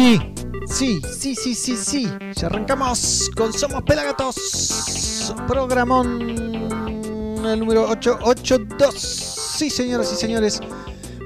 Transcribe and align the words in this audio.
sí, 0.00 0.18
sí, 0.66 1.02
sí, 1.12 1.34
sí, 1.34 1.54
sí, 1.54 1.76
sí. 1.76 2.08
Ya 2.36 2.46
arrancamos 2.46 3.30
con 3.36 3.52
Somos 3.52 3.82
Pelagatos. 3.82 5.34
Programón 5.46 6.22
el 7.44 7.60
número 7.60 7.88
882. 7.88 8.94
Sí, 8.94 9.68
señoras 9.68 10.10
y 10.12 10.16
señores. 10.16 10.60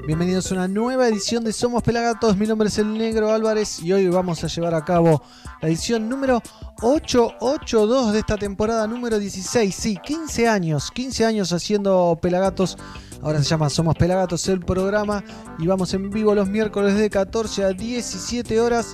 Bienvenidos 0.07 0.51
a 0.51 0.55
una 0.55 0.67
nueva 0.67 1.07
edición 1.07 1.43
de 1.45 1.53
Somos 1.53 1.83
Pelagatos. 1.83 2.35
Mi 2.35 2.47
nombre 2.47 2.67
es 2.67 2.77
el 2.77 2.97
Negro 2.97 3.31
Álvarez 3.31 3.81
y 3.81 3.93
hoy 3.93 4.07
vamos 4.07 4.43
a 4.43 4.47
llevar 4.47 4.75
a 4.75 4.83
cabo 4.83 5.23
la 5.61 5.69
edición 5.69 6.09
número 6.09 6.41
882 6.81 8.11
de 8.11 8.19
esta 8.19 8.37
temporada 8.37 8.87
número 8.87 9.17
16. 9.17 9.73
Sí, 9.73 9.97
15 10.03 10.49
años, 10.49 10.91
15 10.91 11.25
años 11.25 11.53
haciendo 11.53 12.19
Pelagatos. 12.21 12.77
Ahora 13.21 13.39
se 13.39 13.45
llama 13.45 13.69
Somos 13.69 13.95
Pelagatos 13.95 14.47
el 14.49 14.59
programa 14.59 15.23
y 15.57 15.67
vamos 15.67 15.93
en 15.93 16.09
vivo 16.09 16.35
los 16.35 16.49
miércoles 16.49 16.95
de 16.95 17.09
14 17.09 17.63
a 17.63 17.69
17 17.69 18.59
horas. 18.59 18.93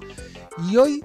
Y 0.70 0.78
hoy 0.78 1.04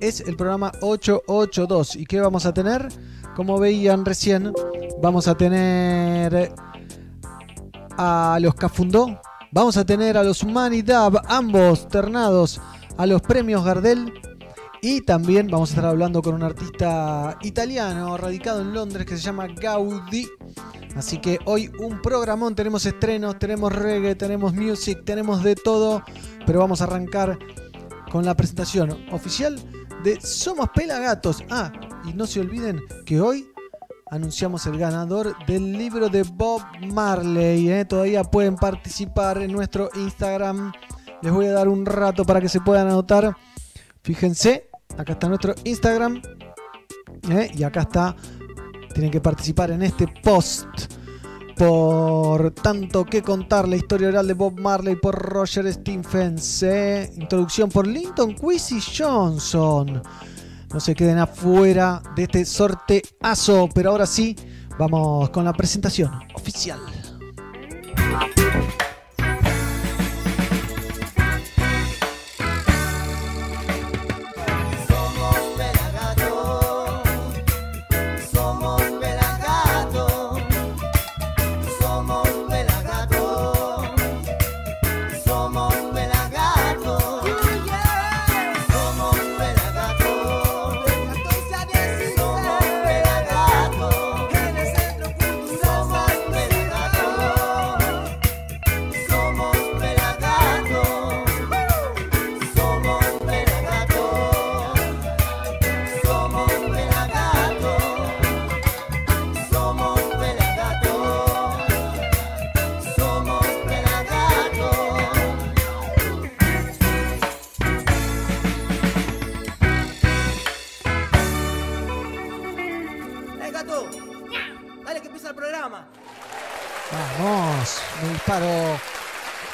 es 0.00 0.20
el 0.20 0.36
programa 0.36 0.72
882. 0.80 1.96
¿Y 1.96 2.06
qué 2.06 2.20
vamos 2.20 2.46
a 2.46 2.52
tener? 2.52 2.88
Como 3.36 3.58
veían 3.58 4.04
recién, 4.04 4.52
vamos 5.00 5.28
a 5.28 5.34
tener 5.34 6.52
a 7.96 8.38
los 8.40 8.54
Cafundó, 8.54 9.20
vamos 9.52 9.76
a 9.76 9.84
tener 9.84 10.16
a 10.16 10.24
los 10.24 10.42
Humanidad, 10.42 11.12
ambos 11.28 11.88
ternados 11.88 12.60
a 12.96 13.06
los 13.06 13.22
premios 13.22 13.64
Gardel. 13.64 14.12
Y 14.82 15.02
también 15.02 15.48
vamos 15.48 15.70
a 15.70 15.72
estar 15.72 15.84
hablando 15.84 16.22
con 16.22 16.34
un 16.34 16.42
artista 16.42 17.36
italiano 17.42 18.16
radicado 18.16 18.62
en 18.62 18.72
Londres 18.72 19.04
que 19.04 19.16
se 19.16 19.22
llama 19.22 19.46
Gaudi. 19.48 20.26
Así 20.96 21.18
que 21.18 21.38
hoy 21.44 21.70
un 21.80 22.00
programón, 22.00 22.54
tenemos 22.54 22.86
estrenos, 22.86 23.38
tenemos 23.38 23.72
reggae, 23.74 24.14
tenemos 24.14 24.54
music, 24.54 25.04
tenemos 25.04 25.42
de 25.42 25.54
todo. 25.54 26.02
Pero 26.46 26.60
vamos 26.60 26.80
a 26.80 26.84
arrancar 26.84 27.38
con 28.10 28.24
la 28.24 28.34
presentación 28.34 28.96
oficial 29.12 29.60
de 30.02 30.18
Somos 30.22 30.70
Pelagatos. 30.70 31.44
Ah, 31.50 31.70
y 32.06 32.14
no 32.14 32.26
se 32.26 32.40
olviden 32.40 32.80
que 33.04 33.20
hoy 33.20 33.52
anunciamos 34.10 34.64
el 34.66 34.78
ganador 34.78 35.36
del 35.46 35.72
libro 35.72 36.08
de 36.08 36.22
Bob 36.22 36.62
Marley. 36.92 37.70
¿eh? 37.70 37.84
Todavía 37.84 38.24
pueden 38.24 38.56
participar 38.56 39.42
en 39.42 39.52
nuestro 39.52 39.90
Instagram. 39.94 40.72
Les 41.20 41.30
voy 41.30 41.46
a 41.46 41.52
dar 41.52 41.68
un 41.68 41.84
rato 41.84 42.24
para 42.24 42.40
que 42.40 42.48
se 42.48 42.62
puedan 42.62 42.88
anotar. 42.88 43.36
Fíjense, 44.02 44.69
acá 44.96 45.12
está 45.12 45.28
nuestro 45.28 45.54
Instagram. 45.64 46.20
¿eh? 47.30 47.50
Y 47.54 47.62
acá 47.62 47.82
está. 47.82 48.16
Tienen 48.92 49.10
que 49.10 49.20
participar 49.20 49.70
en 49.70 49.82
este 49.82 50.06
post. 50.22 50.66
Por 51.56 52.52
tanto 52.52 53.04
que 53.04 53.22
contar 53.22 53.68
la 53.68 53.76
historia 53.76 54.08
oral 54.08 54.26
de 54.26 54.34
Bob 54.34 54.58
Marley 54.58 54.96
por 54.96 55.14
Roger 55.14 55.70
Stephens. 55.72 56.62
¿eh? 56.62 57.12
Introducción 57.16 57.68
por 57.68 57.86
Linton 57.86 58.34
Quincy 58.34 58.80
Johnson. 58.96 60.02
No 60.72 60.80
se 60.80 60.94
queden 60.94 61.18
afuera 61.18 62.02
de 62.16 62.22
este 62.24 62.44
sorteazo. 62.44 63.68
Pero 63.74 63.90
ahora 63.90 64.06
sí, 64.06 64.36
vamos 64.78 65.30
con 65.30 65.44
la 65.44 65.52
presentación 65.52 66.10
oficial. 66.34 66.80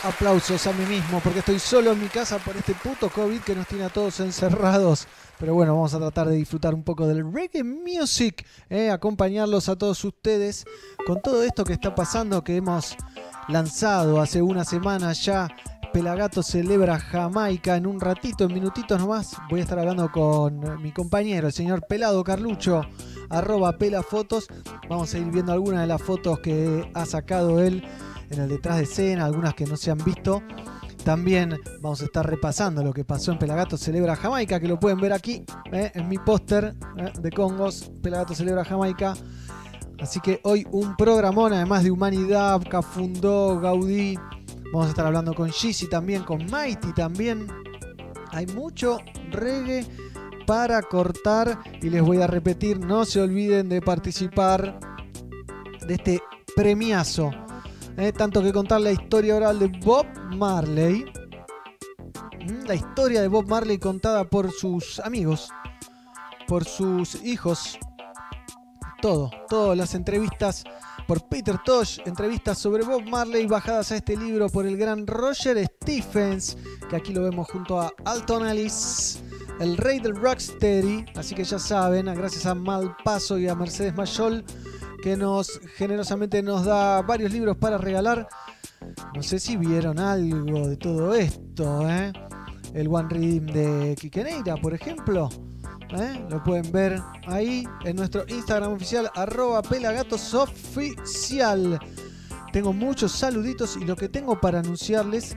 Aplausos 0.04 0.66
a 0.66 0.72
mí 0.72 0.84
mismo 0.84 1.20
porque 1.20 1.38
estoy 1.38 1.58
solo 1.58 1.92
en 1.92 2.00
mi 2.00 2.08
casa 2.08 2.38
por 2.38 2.56
este 2.56 2.74
puto 2.74 3.08
COVID 3.08 3.40
que 3.40 3.54
nos 3.54 3.66
tiene 3.66 3.84
a 3.84 3.88
todos 3.88 4.20
encerrados. 4.20 5.08
Pero 5.38 5.54
bueno, 5.54 5.74
vamos 5.74 5.94
a 5.94 5.98
tratar 5.98 6.28
de 6.28 6.36
disfrutar 6.36 6.74
un 6.74 6.82
poco 6.82 7.06
del 7.06 7.32
reggae 7.32 7.64
music, 7.64 8.46
eh, 8.68 8.90
acompañarlos 8.90 9.68
a 9.68 9.76
todos 9.76 10.04
ustedes 10.04 10.64
con 11.06 11.20
todo 11.22 11.42
esto 11.42 11.64
que 11.64 11.74
está 11.74 11.94
pasando 11.94 12.44
que 12.44 12.56
hemos 12.56 12.96
lanzado 13.48 14.20
hace 14.20 14.42
una 14.42 14.64
semana 14.64 15.12
ya. 15.12 15.48
Pelagato 15.92 16.42
celebra 16.42 16.98
Jamaica 16.98 17.76
en 17.76 17.86
un 17.86 17.98
ratito, 17.98 18.44
en 18.44 18.52
minutitos 18.52 18.98
nomás. 18.98 19.36
Voy 19.48 19.60
a 19.60 19.62
estar 19.62 19.78
hablando 19.78 20.12
con 20.12 20.82
mi 20.82 20.92
compañero, 20.92 21.46
el 21.46 21.52
señor 21.54 21.86
Pelado 21.86 22.22
Carlucho, 22.22 22.82
arroba 23.30 23.78
pelafotos. 23.78 24.48
Vamos 24.90 25.14
a 25.14 25.18
ir 25.18 25.30
viendo 25.30 25.52
algunas 25.52 25.80
de 25.80 25.86
las 25.86 26.02
fotos 26.02 26.40
que 26.40 26.90
ha 26.92 27.06
sacado 27.06 27.62
él 27.62 27.82
en 28.30 28.40
el 28.40 28.48
detrás 28.48 28.78
de 28.78 28.84
escena, 28.84 29.24
algunas 29.24 29.54
que 29.54 29.66
no 29.66 29.76
se 29.76 29.90
han 29.90 29.98
visto. 29.98 30.42
También 31.04 31.60
vamos 31.80 32.02
a 32.02 32.06
estar 32.06 32.28
repasando 32.28 32.82
lo 32.82 32.92
que 32.92 33.04
pasó 33.04 33.30
en 33.30 33.38
Pelagato 33.38 33.76
Celebra 33.76 34.16
Jamaica, 34.16 34.58
que 34.58 34.66
lo 34.66 34.80
pueden 34.80 35.00
ver 35.00 35.12
aquí 35.12 35.44
¿eh? 35.70 35.92
en 35.94 36.08
mi 36.08 36.18
póster 36.18 36.74
¿eh? 36.96 37.12
de 37.20 37.30
Congos. 37.30 37.92
Pelagato 38.02 38.34
Celebra 38.34 38.64
Jamaica. 38.64 39.14
Así 40.00 40.20
que 40.20 40.40
hoy 40.42 40.66
un 40.72 40.96
programón, 40.96 41.52
además 41.52 41.84
de 41.84 41.92
Humanidad, 41.92 42.60
Cafundó, 42.68 43.60
Gaudí. 43.60 44.18
Vamos 44.72 44.86
a 44.86 44.90
estar 44.90 45.06
hablando 45.06 45.32
con 45.32 45.50
Jeezy 45.50 45.88
también, 45.88 46.24
con 46.24 46.44
Mighty 46.46 46.92
también. 46.92 47.46
Hay 48.32 48.46
mucho 48.48 48.98
reggae 49.30 49.86
para 50.46 50.82
cortar 50.82 51.58
y 51.80 51.88
les 51.88 52.02
voy 52.02 52.20
a 52.20 52.26
repetir, 52.26 52.78
no 52.78 53.04
se 53.04 53.20
olviden 53.20 53.68
de 53.68 53.80
participar 53.80 54.78
de 55.86 55.94
este 55.94 56.20
premiazo. 56.54 57.30
¿Eh? 57.96 58.12
Tanto 58.12 58.42
que 58.42 58.52
contar 58.52 58.80
la 58.80 58.92
historia 58.92 59.36
oral 59.36 59.58
de 59.58 59.68
Bob 59.68 60.06
Marley. 60.34 61.04
Mm, 62.46 62.66
La 62.66 62.74
historia 62.74 63.22
de 63.22 63.28
Bob 63.28 63.48
Marley 63.48 63.78
contada 63.78 64.24
por 64.24 64.50
sus 64.52 65.00
amigos, 65.00 65.50
por 66.46 66.64
sus 66.64 67.14
hijos. 67.24 67.78
Todo, 69.00 69.30
todas 69.48 69.76
las 69.76 69.94
entrevistas 69.94 70.64
por 71.06 71.22
Peter 71.28 71.56
Tosh, 71.64 72.00
entrevistas 72.04 72.58
sobre 72.58 72.82
Bob 72.82 73.04
Marley 73.04 73.46
bajadas 73.46 73.92
a 73.92 73.96
este 73.96 74.16
libro 74.16 74.48
por 74.48 74.66
el 74.66 74.76
gran 74.76 75.06
Roger 75.06 75.64
Stephens, 75.64 76.56
que 76.88 76.96
aquí 76.96 77.12
lo 77.12 77.22
vemos 77.22 77.48
junto 77.48 77.80
a 77.80 77.92
Alton 78.04 78.48
Ellis, 78.48 79.22
el 79.60 79.76
rey 79.76 80.00
del 80.00 80.16
rocksteady, 80.16 81.04
así 81.14 81.34
que 81.34 81.44
ya 81.44 81.58
saben, 81.58 82.06
gracias 82.06 82.46
a 82.46 82.54
Malpaso 82.54 83.38
y 83.38 83.46
a 83.46 83.54
Mercedes 83.54 83.94
Mayol, 83.94 84.44
que 85.02 85.16
nos 85.16 85.60
generosamente 85.76 86.42
nos 86.42 86.64
da 86.64 87.02
varios 87.02 87.32
libros 87.32 87.56
para 87.56 87.78
regalar. 87.78 88.28
No 89.14 89.22
sé 89.22 89.38
si 89.38 89.56
vieron 89.56 89.98
algo 89.98 90.68
de 90.68 90.76
todo 90.76 91.14
esto, 91.14 91.88
¿eh? 91.88 92.12
El 92.74 92.88
One 92.88 93.08
Reading 93.08 93.46
de 93.46 93.96
Quiqueneira, 93.98 94.56
por 94.56 94.74
ejemplo. 94.74 95.30
¿eh? 95.90 96.24
Lo 96.30 96.42
pueden 96.42 96.72
ver 96.72 96.98
ahí 97.26 97.68
en 97.84 97.96
nuestro 97.96 98.24
Instagram 98.28 98.72
oficial, 98.72 99.10
pelagatosoficial. 99.68 101.78
Tengo 102.52 102.72
muchos 102.72 103.12
saluditos 103.12 103.76
y 103.76 103.84
lo 103.84 103.94
que 103.96 104.08
tengo 104.08 104.40
para 104.40 104.60
anunciarles 104.60 105.36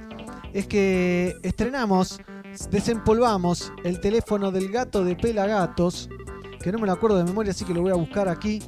es 0.53 0.67
que 0.67 1.35
estrenamos, 1.43 2.21
desempolvamos 2.71 3.73
el 3.83 3.99
teléfono 3.99 4.51
del 4.51 4.71
gato 4.71 5.03
de 5.03 5.15
Pelagatos, 5.15 6.09
que 6.61 6.71
no 6.71 6.79
me 6.79 6.87
lo 6.87 6.93
acuerdo 6.93 7.17
de 7.17 7.25
memoria, 7.25 7.51
así 7.51 7.65
que 7.65 7.73
lo 7.73 7.81
voy 7.81 7.91
a 7.91 7.95
buscar 7.95 8.29
aquí. 8.29 8.61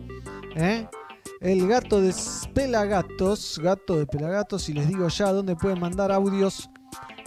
¿Eh? 0.55 0.87
El 1.39 1.67
gato 1.67 2.01
de 2.01 2.13
Pelagatos, 2.53 3.59
gato 3.61 3.97
de 3.97 4.05
Pelagatos, 4.05 4.69
y 4.69 4.73
les 4.73 4.87
digo 4.87 5.07
ya 5.07 5.31
dónde 5.31 5.55
pueden 5.55 5.79
mandar 5.79 6.11
audios 6.11 6.69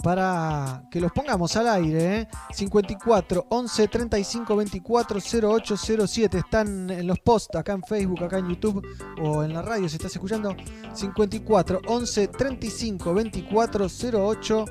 para 0.05 0.83
que 0.91 1.01
los 1.01 1.11
pongamos 1.11 1.55
al 1.55 1.67
aire. 1.67 2.21
¿eh? 2.21 2.27
54 2.51 3.47
11 3.49 3.87
35 3.87 4.55
24 4.55 5.19
0807. 5.19 6.37
Están 6.37 6.89
en 6.91 7.07
los 7.07 7.19
posts 7.19 7.57
acá 7.57 7.73
en 7.73 7.81
Facebook, 7.81 8.23
acá 8.23 8.37
en 8.37 8.49
YouTube 8.49 8.85
o 9.19 9.43
en 9.43 9.51
la 9.51 9.63
radio 9.63 9.89
si 9.89 9.95
estás 9.95 10.13
escuchando. 10.13 10.55
54 10.93 11.81
11 11.87 12.27
35 12.27 13.13
24 13.15 13.87
08 14.13 14.65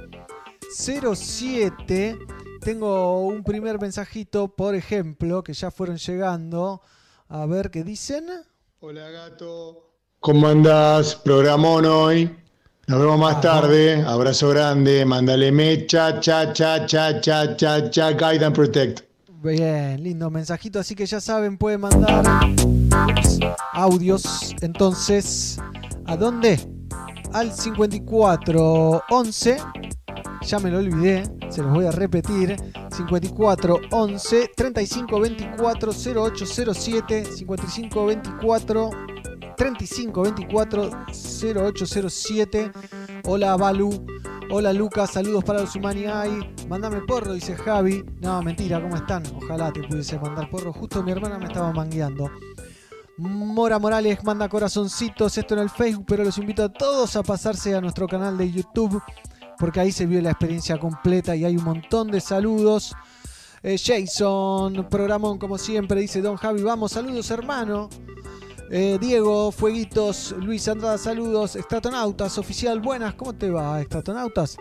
07. 0.70 2.18
Tengo 2.60 3.26
un 3.26 3.42
primer 3.42 3.80
mensajito, 3.80 4.48
por 4.54 4.76
ejemplo, 4.76 5.42
que 5.42 5.52
ya 5.52 5.72
fueron 5.72 5.96
llegando. 5.96 6.80
A 7.28 7.46
ver 7.46 7.70
qué 7.70 7.84
dicen. 7.84 8.26
Hola 8.80 9.08
gato, 9.10 9.90
¿cómo 10.20 10.46
andás? 10.46 11.14
Programón 11.16 11.84
hoy. 11.86 12.30
Nos 12.86 13.00
vemos 13.00 13.18
más 13.18 13.32
Ajá. 13.32 13.40
tarde. 13.40 14.04
Abrazo 14.06 14.50
grande. 14.50 15.04
Mándale 15.06 15.50
mecha, 15.50 16.20
cha, 16.20 16.52
cha, 16.52 16.84
cha, 16.84 17.18
cha, 17.20 17.56
cha, 17.56 17.90
cha, 17.90 18.10
guide 18.12 18.44
and 18.44 18.54
protect. 18.54 19.00
Bien, 19.42 20.02
lindo 20.02 20.28
mensajito, 20.30 20.78
así 20.78 20.94
que 20.94 21.06
ya 21.06 21.18
saben, 21.20 21.56
pueden 21.58 21.80
mandar 21.80 22.24
ups, 23.10 23.40
audios. 23.72 24.54
Entonces, 24.62 25.58
¿a 26.06 26.16
dónde? 26.16 26.60
Al 27.32 27.52
5411. 27.52 29.56
Ya 30.46 30.58
me 30.58 30.70
lo 30.70 30.78
olvidé, 30.78 31.22
se 31.48 31.62
los 31.62 31.72
voy 31.72 31.86
a 31.86 31.90
repetir. 31.90 32.56
54 32.94 33.80
11 33.90 34.50
35 34.54 35.20
24 35.20 35.92
0807 35.92 37.24
55 37.24 38.06
24 38.06 38.90
35 39.56 40.22
24 40.22 40.90
0807. 41.08 42.72
Hola 43.24 43.56
Balu. 43.56 44.04
Hola 44.50 44.74
Lucas, 44.74 45.12
saludos 45.12 45.42
para 45.44 45.62
los 45.62 45.74
Humani 45.74 46.04
Ay. 46.04 46.54
Mándame 46.68 47.00
porro, 47.00 47.32
dice 47.32 47.56
Javi. 47.56 48.04
No, 48.20 48.42
mentira, 48.42 48.82
¿cómo 48.82 48.96
están? 48.96 49.22
Ojalá 49.36 49.72
te 49.72 49.82
pudiese 49.82 50.18
mandar 50.18 50.50
porro. 50.50 50.74
Justo 50.74 51.02
mi 51.02 51.12
hermana 51.12 51.38
me 51.38 51.46
estaba 51.46 51.72
mangueando. 51.72 52.30
Mora 53.16 53.78
Morales 53.78 54.22
manda 54.24 54.48
corazoncitos, 54.48 55.38
esto 55.38 55.54
en 55.54 55.60
el 55.60 55.70
Facebook, 55.70 56.04
pero 56.06 56.24
los 56.24 56.36
invito 56.36 56.64
a 56.64 56.68
todos 56.68 57.14
a 57.14 57.22
pasarse 57.22 57.74
a 57.74 57.80
nuestro 57.80 58.08
canal 58.08 58.36
de 58.36 58.50
YouTube, 58.50 59.00
porque 59.58 59.80
ahí 59.80 59.92
se 59.92 60.06
vio 60.06 60.20
la 60.20 60.30
experiencia 60.30 60.78
completa 60.78 61.34
y 61.36 61.44
hay 61.44 61.56
un 61.56 61.64
montón 61.64 62.10
de 62.10 62.20
saludos. 62.20 62.94
Eh, 63.62 63.78
Jason, 63.78 64.86
programón 64.90 65.38
como 65.38 65.56
siempre, 65.58 66.00
dice 66.00 66.20
Don 66.20 66.36
Javi, 66.36 66.62
vamos, 66.62 66.92
saludos 66.92 67.30
hermano. 67.30 67.88
Eh, 68.70 68.98
Diego, 69.00 69.52
Fueguitos, 69.52 70.34
Luis 70.38 70.66
Andrada, 70.68 70.98
saludos. 70.98 71.56
Extratonautas, 71.56 72.38
oficial, 72.38 72.80
buenas, 72.80 73.14
¿cómo 73.14 73.34
te 73.34 73.50
va, 73.50 73.80
Extratonautas? 73.80 74.56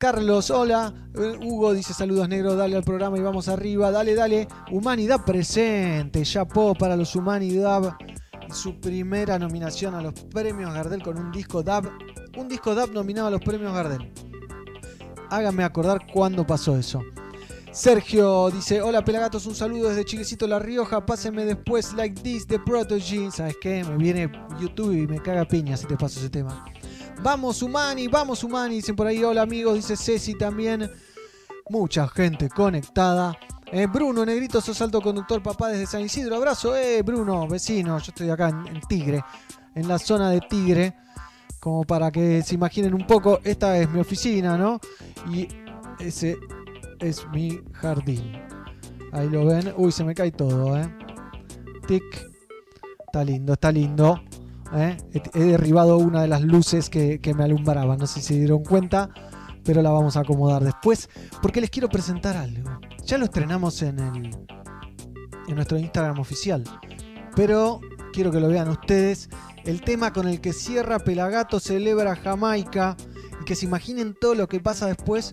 Carlos, 0.00 0.50
hola. 0.50 0.94
Eh, 1.14 1.38
Hugo 1.42 1.74
dice 1.74 1.92
saludos 1.92 2.26
negro, 2.26 2.56
dale 2.56 2.74
al 2.74 2.82
programa 2.82 3.18
y 3.18 3.20
vamos 3.20 3.48
arriba. 3.48 3.90
Dale, 3.90 4.14
dale. 4.14 4.48
Humanidad 4.70 5.26
presente. 5.26 6.22
Chapó 6.22 6.74
para 6.74 6.96
los 6.96 7.14
Humanidad. 7.14 7.98
Su 8.52 8.80
primera 8.80 9.38
nominación 9.38 9.94
a 9.94 10.02
los 10.02 10.14
premios 10.14 10.74
Gardel 10.74 11.02
con 11.02 11.18
un 11.18 11.30
disco 11.30 11.62
DAB. 11.62 11.90
Un 12.36 12.48
disco 12.48 12.74
DAB 12.74 12.92
nominado 12.92 13.28
a 13.28 13.30
los 13.30 13.40
premios 13.40 13.72
Gardel. 13.72 14.12
Háganme 15.30 15.62
acordar 15.64 16.00
cuándo 16.12 16.46
pasó 16.46 16.76
eso. 16.76 17.00
Sergio 17.72 18.50
dice, 18.50 18.82
hola 18.82 19.04
Pelagatos, 19.04 19.46
un 19.46 19.54
saludo 19.54 19.90
desde 19.90 20.04
Chilecito 20.04 20.48
La 20.48 20.58
Rioja, 20.58 21.06
pásenme 21.06 21.44
después 21.44 21.92
Like 21.92 22.20
This 22.20 22.48
de 22.48 22.58
Protege. 22.58 23.30
¿Sabes 23.30 23.56
qué? 23.60 23.84
Me 23.84 23.96
viene 23.96 24.30
YouTube 24.60 24.92
y 24.92 25.06
me 25.06 25.22
caga 25.22 25.44
piña 25.44 25.76
si 25.76 25.86
te 25.86 25.96
paso 25.96 26.18
ese 26.18 26.30
tema. 26.30 26.64
Vamos 27.22 27.62
Humani, 27.62 28.08
vamos 28.08 28.42
Humani, 28.42 28.76
dicen 28.76 28.96
por 28.96 29.06
ahí, 29.06 29.22
hola 29.22 29.42
amigos, 29.42 29.74
dice 29.74 29.96
Ceci 29.96 30.34
también. 30.36 30.90
Mucha 31.68 32.08
gente 32.08 32.48
conectada. 32.48 33.38
Eh, 33.72 33.86
Bruno, 33.86 34.26
negrito, 34.26 34.60
sos 34.60 34.80
alto 34.82 35.00
conductor, 35.00 35.40
papá 35.40 35.68
desde 35.68 35.86
San 35.86 36.00
Isidro. 36.00 36.34
Abrazo, 36.34 36.74
eh, 36.74 37.02
Bruno, 37.02 37.46
vecino. 37.46 37.98
Yo 37.98 38.04
estoy 38.08 38.28
acá 38.28 38.48
en, 38.48 38.80
Tigre, 38.88 39.22
en 39.76 39.86
la 39.86 39.98
zona 39.98 40.30
de 40.30 40.40
Tigre. 40.40 40.96
Como 41.60 41.84
para 41.84 42.10
que 42.10 42.42
se 42.42 42.56
imaginen 42.56 42.94
un 42.94 43.06
poco, 43.06 43.38
esta 43.44 43.78
es 43.78 43.88
mi 43.90 44.00
oficina, 44.00 44.56
¿no? 44.56 44.80
Y 45.30 45.46
ese 46.00 46.36
es 46.98 47.26
mi 47.28 47.60
jardín. 47.72 48.32
Ahí 49.12 49.28
lo 49.28 49.46
ven. 49.46 49.72
Uy, 49.76 49.92
se 49.92 50.02
me 50.02 50.14
cae 50.14 50.32
todo, 50.32 50.76
¿eh? 50.76 50.92
Tic. 51.86 52.02
Está 53.06 53.22
lindo, 53.22 53.52
está 53.52 53.70
lindo. 53.70 54.20
¿eh? 54.74 54.96
He, 55.12 55.38
he 55.38 55.44
derribado 55.44 55.98
una 55.98 56.22
de 56.22 56.28
las 56.28 56.42
luces 56.42 56.90
que, 56.90 57.20
que 57.20 57.34
me 57.34 57.44
alumbraban. 57.44 57.98
No 57.98 58.06
sé 58.06 58.20
si 58.20 58.28
se 58.28 58.34
dieron 58.34 58.64
cuenta, 58.64 59.10
pero 59.64 59.80
la 59.82 59.90
vamos 59.90 60.16
a 60.16 60.20
acomodar 60.20 60.64
después. 60.64 61.08
Porque 61.42 61.60
les 61.60 61.70
quiero 61.70 61.88
presentar 61.88 62.36
algo. 62.36 62.80
Ya 63.10 63.18
lo 63.18 63.24
estrenamos 63.24 63.82
en, 63.82 63.98
el, 63.98 64.30
en 65.48 65.54
nuestro 65.56 65.76
Instagram 65.76 66.20
oficial. 66.20 66.62
Pero 67.34 67.80
quiero 68.12 68.30
que 68.30 68.38
lo 68.38 68.46
vean 68.46 68.68
ustedes. 68.68 69.28
El 69.64 69.80
tema 69.80 70.12
con 70.12 70.28
el 70.28 70.40
que 70.40 70.52
cierra 70.52 71.00
Pelagato 71.00 71.58
celebra 71.58 72.14
Jamaica. 72.14 72.96
Y 73.40 73.44
que 73.44 73.56
se 73.56 73.66
imaginen 73.66 74.14
todo 74.20 74.36
lo 74.36 74.48
que 74.48 74.60
pasa 74.60 74.86
después. 74.86 75.32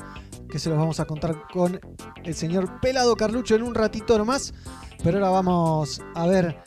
Que 0.50 0.58
se 0.58 0.72
los 0.72 0.80
vamos 0.80 1.00
a 1.00 1.06
contar 1.06 1.44
con 1.54 1.80
el 2.24 2.34
señor 2.34 2.80
Pelado 2.82 3.16
Carlucho 3.16 3.54
en 3.54 3.62
un 3.62 3.76
ratito 3.76 4.18
nomás. 4.18 4.56
Pero 5.04 5.20
ahora 5.20 5.30
vamos 5.30 6.02
a 6.16 6.26
ver 6.26 6.58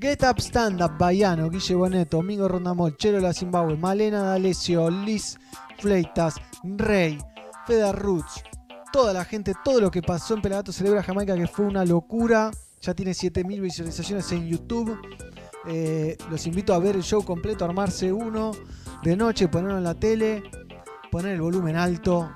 Get 0.00 0.22
Up 0.22 0.38
Stand 0.38 0.80
Up, 0.80 0.96
Baiano, 0.98 1.50
Guille 1.50 1.74
Boneto, 1.74 2.16
Domingo 2.16 2.48
Rondamol, 2.48 2.96
Chelo 2.96 3.20
La 3.20 3.34
Zimbabue, 3.34 3.76
Malena 3.76 4.22
D'Alessio, 4.22 4.88
Liz 4.88 5.38
Fleitas, 5.78 6.36
Rey, 6.62 7.18
Feda 7.66 7.92
Roots, 7.92 8.42
toda 8.94 9.12
la 9.12 9.24
gente, 9.24 9.54
todo 9.64 9.80
lo 9.80 9.90
que 9.90 10.02
pasó 10.02 10.34
en 10.34 10.40
Pelagato 10.40 10.70
Celebra 10.70 11.02
Jamaica, 11.02 11.34
que 11.34 11.48
fue 11.48 11.66
una 11.66 11.84
locura. 11.84 12.52
Ya 12.80 12.94
tiene 12.94 13.12
7000 13.12 13.60
visualizaciones 13.60 14.30
en 14.30 14.46
YouTube. 14.46 14.96
Eh, 15.66 16.16
los 16.30 16.46
invito 16.46 16.72
a 16.72 16.78
ver 16.78 16.94
el 16.94 17.02
show 17.02 17.24
completo, 17.24 17.64
armarse 17.64 18.12
uno 18.12 18.52
de 19.02 19.16
noche, 19.16 19.48
ponerlo 19.48 19.78
en 19.78 19.82
la 19.82 19.94
tele, 19.94 20.44
poner 21.10 21.32
el 21.32 21.40
volumen 21.40 21.74
alto 21.74 22.32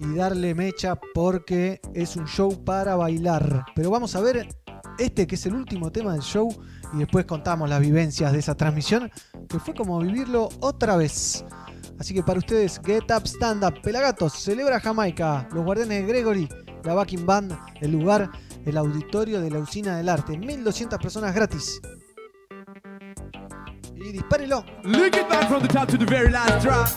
y 0.00 0.16
darle 0.16 0.52
mecha 0.52 0.98
porque 1.14 1.80
es 1.94 2.16
un 2.16 2.26
show 2.26 2.64
para 2.64 2.96
bailar. 2.96 3.66
Pero 3.76 3.88
vamos 3.90 4.16
a 4.16 4.20
ver 4.20 4.48
este 4.98 5.28
que 5.28 5.36
es 5.36 5.46
el 5.46 5.54
último 5.54 5.92
tema 5.92 6.12
del 6.12 6.22
show 6.22 6.52
y 6.92 6.98
después 6.98 7.24
contamos 7.24 7.70
las 7.70 7.78
vivencias 7.78 8.32
de 8.32 8.40
esa 8.40 8.56
transmisión 8.56 9.12
que 9.48 9.60
fue 9.60 9.74
como 9.74 10.00
vivirlo 10.00 10.48
otra 10.58 10.96
vez. 10.96 11.44
Así 12.00 12.14
que 12.14 12.22
para 12.22 12.38
ustedes, 12.38 12.80
Get 12.82 13.12
Up 13.14 13.26
Stand 13.26 13.62
Up, 13.62 13.82
Pelagatos, 13.82 14.32
celebra 14.32 14.80
Jamaica, 14.80 15.46
los 15.52 15.62
guardianes 15.62 16.00
de 16.00 16.08
Gregory, 16.08 16.48
la 16.82 16.94
Backing 16.94 17.26
Band, 17.26 17.52
el 17.82 17.92
lugar, 17.92 18.30
el 18.64 18.78
auditorio 18.78 19.38
de 19.38 19.50
la 19.50 19.58
usina 19.58 19.98
del 19.98 20.08
arte, 20.08 20.38
1200 20.38 20.98
personas 20.98 21.34
gratis. 21.34 21.78
Y 23.94 24.12
dispárelo. 24.12 24.64
Look 24.82 25.14
it 25.14 25.28
back 25.28 25.46
from 25.46 25.60
the 25.60 25.68
top 25.68 25.88
to 25.88 25.98
the 25.98 26.06
very 26.06 26.30
last 26.30 26.64
drop. 26.64 26.88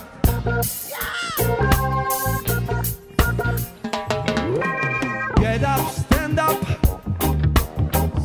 Get 5.41 5.63
up, 5.65 5.91
stand 5.91 6.39
up, 6.39 6.57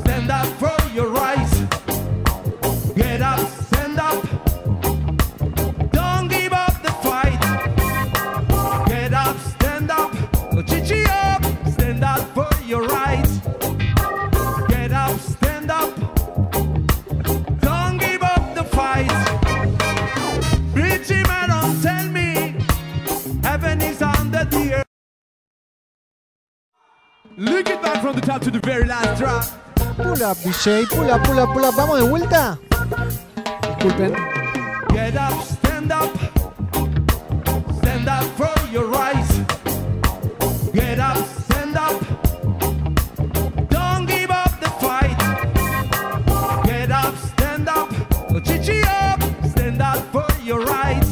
stand 0.03 0.31
up 0.31 0.47
for 0.61 0.95
your 0.95 1.11
rights. 1.11 1.59
Get 2.95 3.21
up, 3.21 3.41
Richie 21.09 21.23
don't 21.23 21.83
tell 21.83 22.07
me 22.09 22.55
heaven 23.43 23.81
is 23.81 24.03
under 24.03 24.45
the 24.45 24.75
earth. 24.75 24.85
Look 27.37 27.71
it 27.71 27.81
back 27.81 28.03
from 28.03 28.17
the 28.17 28.21
top 28.21 28.43
to 28.43 28.51
the 28.51 28.61
very 28.61 28.85
last 28.85 29.19
drop. 29.19 29.45
Pull 29.97 30.23
up, 30.23 30.37
DJ, 30.39 30.87
pull 30.89 31.11
up, 31.11 31.25
pull 31.25 31.39
up, 31.39 31.53
pull 31.53 31.65
up. 31.65 31.75
¿Vamos 31.77 32.01
de 32.01 32.09
vuelta? 32.09 32.59
Disculpen. 33.63 34.15
Get 34.93 35.17
up, 35.17 35.43
stand 35.43 35.93
up, 35.93 36.11
stand 37.79 38.09
up 38.09 38.25
for 38.37 38.53
your 38.71 38.87
rights. 38.87 39.39
Get 40.73 40.99
up, 40.99 41.17
stand 41.25 41.29
up, 41.31 41.38
your 50.49 50.61
rights. 50.61 51.08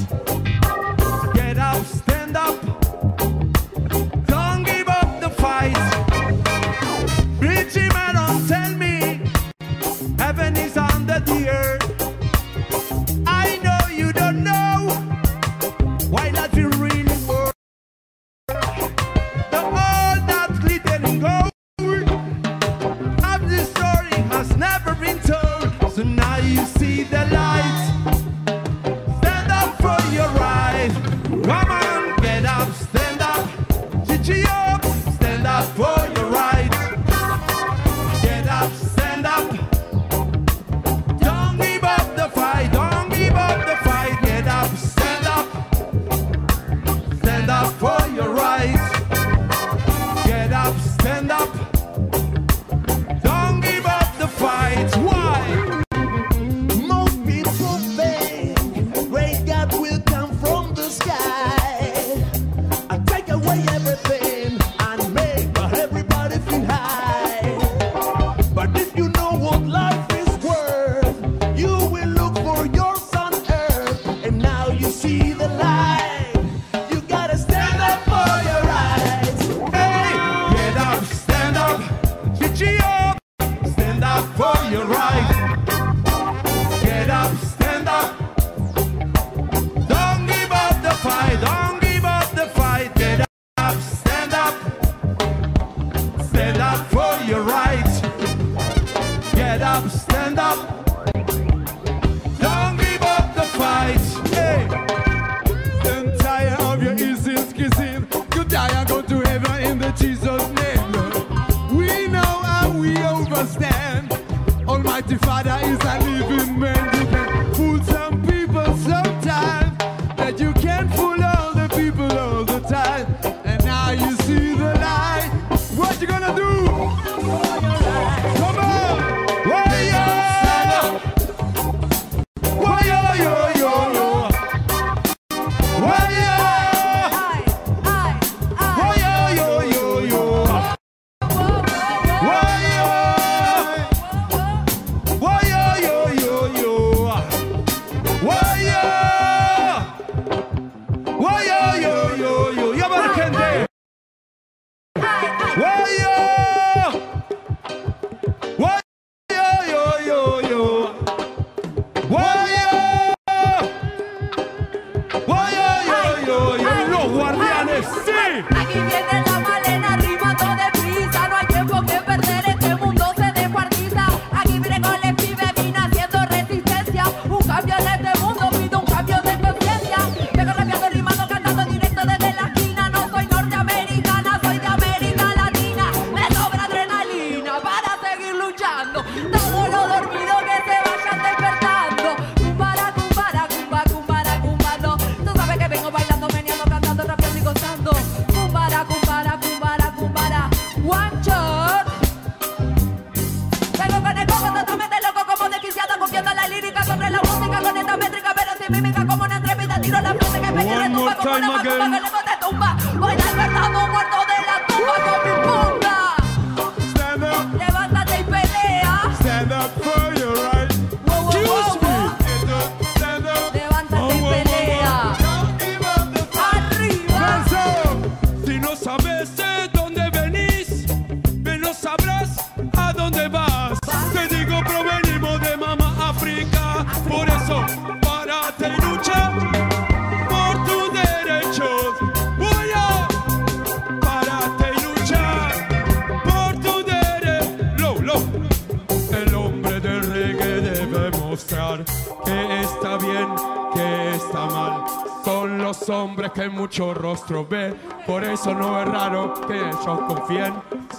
Muchos 257.16 257.28
rostros 257.28 257.48
ven, 257.48 257.76
por 258.06 258.24
eso 258.24 258.54
no 258.54 258.80
es 258.80 258.88
raro 258.88 259.34
que 259.46 259.56
ellos 259.56 260.00
confíen. 260.06 260.54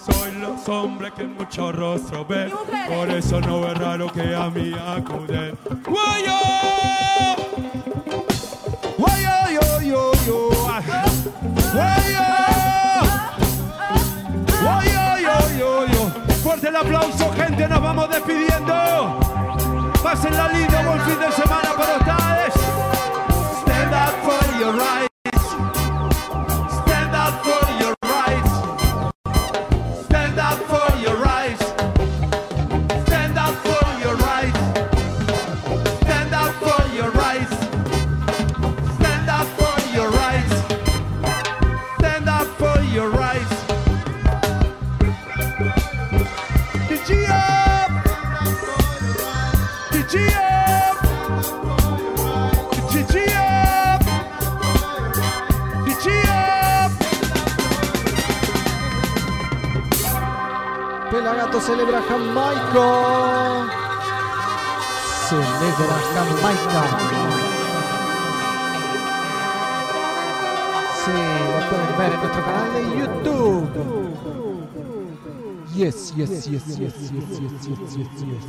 Soy 0.05 0.31
los 0.39 0.67
hombres 0.67 1.13
que 1.13 1.25
muchos 1.25 1.75
rostros 1.75 2.27
ven, 2.27 2.51
por 2.87 3.09
eso 3.09 3.39
no 3.41 3.67
es 3.67 3.77
raro 3.77 4.11
que 4.11 4.35
a 4.35 4.49
mí 4.49 4.73
acuden. 4.73 5.57
¡Guayo! 5.85 6.33
¡Guayo, 8.97 9.31
yo, 9.51 9.81
yo, 9.81 10.11
yo! 10.25 10.49
¡Guayo! 11.73 12.25
¡Guayo, 14.61 15.19
yo, 15.21 15.57
yo, 15.59 15.85
yo! 15.85 16.35
Fuerte 16.43 16.69
el 16.69 16.75
aplauso, 16.77 17.31
gente, 17.33 17.67
nos 17.67 17.81
vamos 17.81 18.09
despidiendo. 18.09 19.19
Pasen 20.01 20.35
la 20.35 20.47
linda, 20.47 20.81
buen 20.83 21.01
fin 21.01 21.19
de 21.19 21.31
semana 21.31 21.69
para 21.77 21.97
ustedes. 21.97 22.53
Stand 23.61 23.93
up 23.93 24.13
for 24.23 24.59
your 24.59 24.73
rights. 24.73 25.06
Yes, 75.77 76.11
yes, 76.17 76.29
yes, 76.29 76.47
yes, 76.47 76.79
yes, 76.79 76.79
yes, 76.79 77.29
yes, 77.37 77.97
yes, 77.97 78.09
yes. 78.25 78.45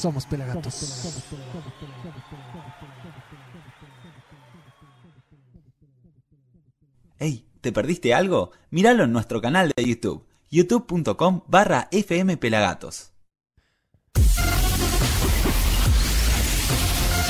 Somos 0.00 0.24
Pelagatos. 0.26 1.18
Hey, 7.18 7.44
¿te 7.60 7.72
perdiste 7.72 8.14
algo? 8.14 8.52
Míralo 8.70 9.02
en 9.02 9.12
nuestro 9.12 9.40
canal 9.40 9.72
de 9.76 9.84
YouTube, 9.84 10.24
youtube.com 10.48 11.42
barra 11.48 11.88
fmpelagatos. 11.90 13.10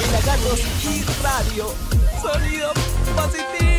Pelagatos 0.00 0.60
y 0.84 1.02
radio. 1.22 1.66
Sonido 2.20 2.72
positivo. 3.16 3.71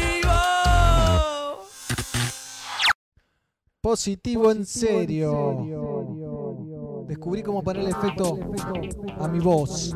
Positivo 3.83 4.49
en 4.49 4.65
serio. 4.65 5.67
Descubrí 7.05 7.43
cómo 7.43 7.61
ponerle 7.61 7.89
efecto 7.89 8.39
a 9.19 9.27
mi 9.27 9.39
voz. 9.39 9.93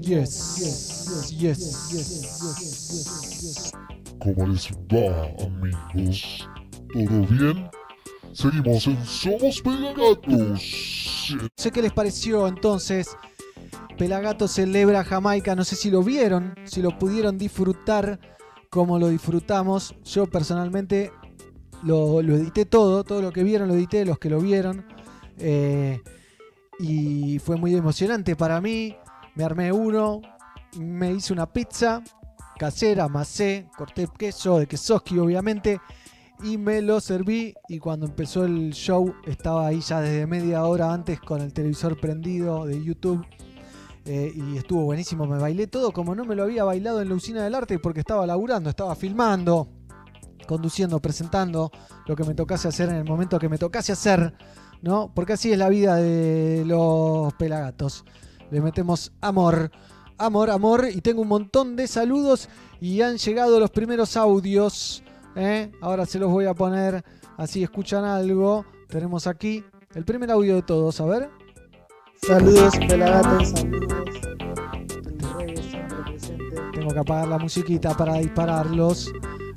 Yes, 0.00 1.30
yes, 1.38 1.88
yes. 1.92 3.72
¿Cómo 4.18 4.48
les 4.48 4.68
va, 4.92 5.28
amigos? 5.46 6.48
¿Todo 6.92 7.20
bien? 7.30 7.70
Seguimos 8.32 8.88
en 8.88 9.04
Somos 9.04 9.62
Pelagatos. 9.62 11.36
No 11.40 11.48
sé 11.56 11.70
qué 11.70 11.82
les 11.82 11.92
pareció 11.92 12.48
entonces. 12.48 13.16
Pelagato 13.96 14.48
celebra 14.48 15.04
Jamaica. 15.04 15.54
No 15.54 15.62
sé 15.62 15.76
si 15.76 15.88
lo 15.88 16.02
vieron, 16.02 16.56
si 16.64 16.82
lo 16.82 16.98
pudieron 16.98 17.38
disfrutar 17.38 18.18
como 18.70 18.98
lo 18.98 19.06
disfrutamos. 19.06 19.94
Yo 20.02 20.26
personalmente 20.26 21.12
lo, 21.82 22.22
lo 22.22 22.36
edité 22.36 22.64
todo. 22.64 23.04
Todo 23.04 23.22
lo 23.22 23.32
que 23.32 23.42
vieron 23.42 23.68
lo 23.68 23.74
edité, 23.74 24.04
los 24.04 24.18
que 24.18 24.30
lo 24.30 24.40
vieron. 24.40 24.84
Eh, 25.38 26.00
y 26.78 27.38
fue 27.38 27.56
muy 27.56 27.74
emocionante 27.74 28.36
para 28.36 28.60
mí. 28.60 28.96
Me 29.34 29.44
armé 29.44 29.72
uno, 29.72 30.20
me 30.78 31.12
hice 31.12 31.32
una 31.32 31.52
pizza 31.52 32.02
casera, 32.58 33.04
amasé, 33.04 33.68
corté 33.76 34.08
queso 34.18 34.58
de 34.58 34.66
quesoski 34.66 35.18
obviamente 35.18 35.80
y 36.42 36.58
me 36.58 36.82
lo 36.82 37.00
serví 37.00 37.54
y 37.68 37.78
cuando 37.78 38.06
empezó 38.06 38.44
el 38.44 38.72
show 38.72 39.14
estaba 39.24 39.66
ahí 39.66 39.80
ya 39.80 40.00
desde 40.00 40.26
media 40.26 40.64
hora 40.64 40.92
antes 40.92 41.20
con 41.20 41.40
el 41.40 41.52
televisor 41.52 41.98
prendido 41.98 42.66
de 42.66 42.82
YouTube 42.82 43.24
eh, 44.04 44.32
y 44.34 44.56
estuvo 44.56 44.84
buenísimo, 44.84 45.26
me 45.26 45.38
bailé 45.38 45.66
todo 45.66 45.92
como 45.92 46.14
no 46.14 46.24
me 46.24 46.34
lo 46.34 46.44
había 46.44 46.64
bailado 46.64 47.00
en 47.00 47.08
la 47.08 47.14
usina 47.14 47.44
del 47.44 47.54
arte 47.54 47.78
porque 47.78 48.00
estaba 48.00 48.26
laburando, 48.26 48.70
estaba 48.70 48.94
filmando, 48.94 49.68
conduciendo, 50.48 50.98
presentando 50.98 51.70
lo 52.06 52.16
que 52.16 52.24
me 52.24 52.34
tocase 52.34 52.66
hacer 52.66 52.88
en 52.88 52.96
el 52.96 53.04
momento 53.04 53.38
que 53.38 53.48
me 53.48 53.58
tocase 53.58 53.92
hacer, 53.92 54.34
¿no? 54.82 55.12
Porque 55.14 55.34
así 55.34 55.52
es 55.52 55.58
la 55.58 55.68
vida 55.68 55.94
de 55.96 56.64
los 56.66 57.32
pelagatos. 57.34 58.04
Le 58.50 58.60
metemos 58.60 59.12
amor, 59.20 59.70
amor, 60.16 60.50
amor 60.50 60.88
y 60.92 61.02
tengo 61.02 61.22
un 61.22 61.28
montón 61.28 61.76
de 61.76 61.86
saludos 61.86 62.48
y 62.80 63.02
han 63.02 63.18
llegado 63.18 63.60
los 63.60 63.70
primeros 63.70 64.16
audios. 64.16 65.04
¿eh? 65.36 65.70
Ahora 65.82 66.06
se 66.06 66.18
los 66.18 66.30
voy 66.30 66.46
a 66.46 66.54
poner 66.54 67.04
así 67.36 67.62
escuchan 67.62 68.04
algo. 68.04 68.64
Tenemos 68.88 69.26
aquí 69.26 69.62
el 69.94 70.04
primer 70.04 70.30
audio 70.30 70.56
de 70.56 70.62
todos, 70.62 71.00
a 71.00 71.04
ver. 71.04 71.30
Saludos, 72.22 72.74
pelagatos, 72.88 73.50
saludos. 73.50 73.94
El 75.06 75.20
reggae 75.20 75.62
siempre 75.62 75.98
presente. 76.04 76.44
Tengo 76.72 76.90
que 76.90 76.98
apagar 76.98 77.28
la 77.28 77.38
musiquita 77.38 77.96
para 77.96 78.14
dispararlos. 78.14 79.12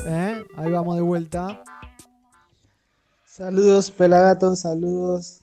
¿Eh? 0.06 0.44
Ahí 0.58 0.72
vamos 0.72 0.96
de 0.96 1.02
vuelta. 1.02 1.64
Saludos, 3.26 3.92
pelagatos, 3.92 4.60
saludos. 4.60 5.40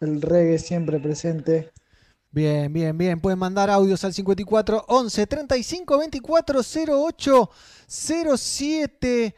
El 0.00 0.20
reggae 0.20 0.58
siempre 0.58 1.00
presente. 1.00 1.72
Bien, 2.30 2.72
bien, 2.72 2.96
bien. 2.98 3.20
Pueden 3.20 3.38
mandar 3.38 3.70
audios 3.70 4.04
al 4.04 4.12
54 4.12 4.84
11 4.88 5.26
35 5.26 5.98
24 5.98 6.60
08 6.60 7.50
07. 7.86 9.34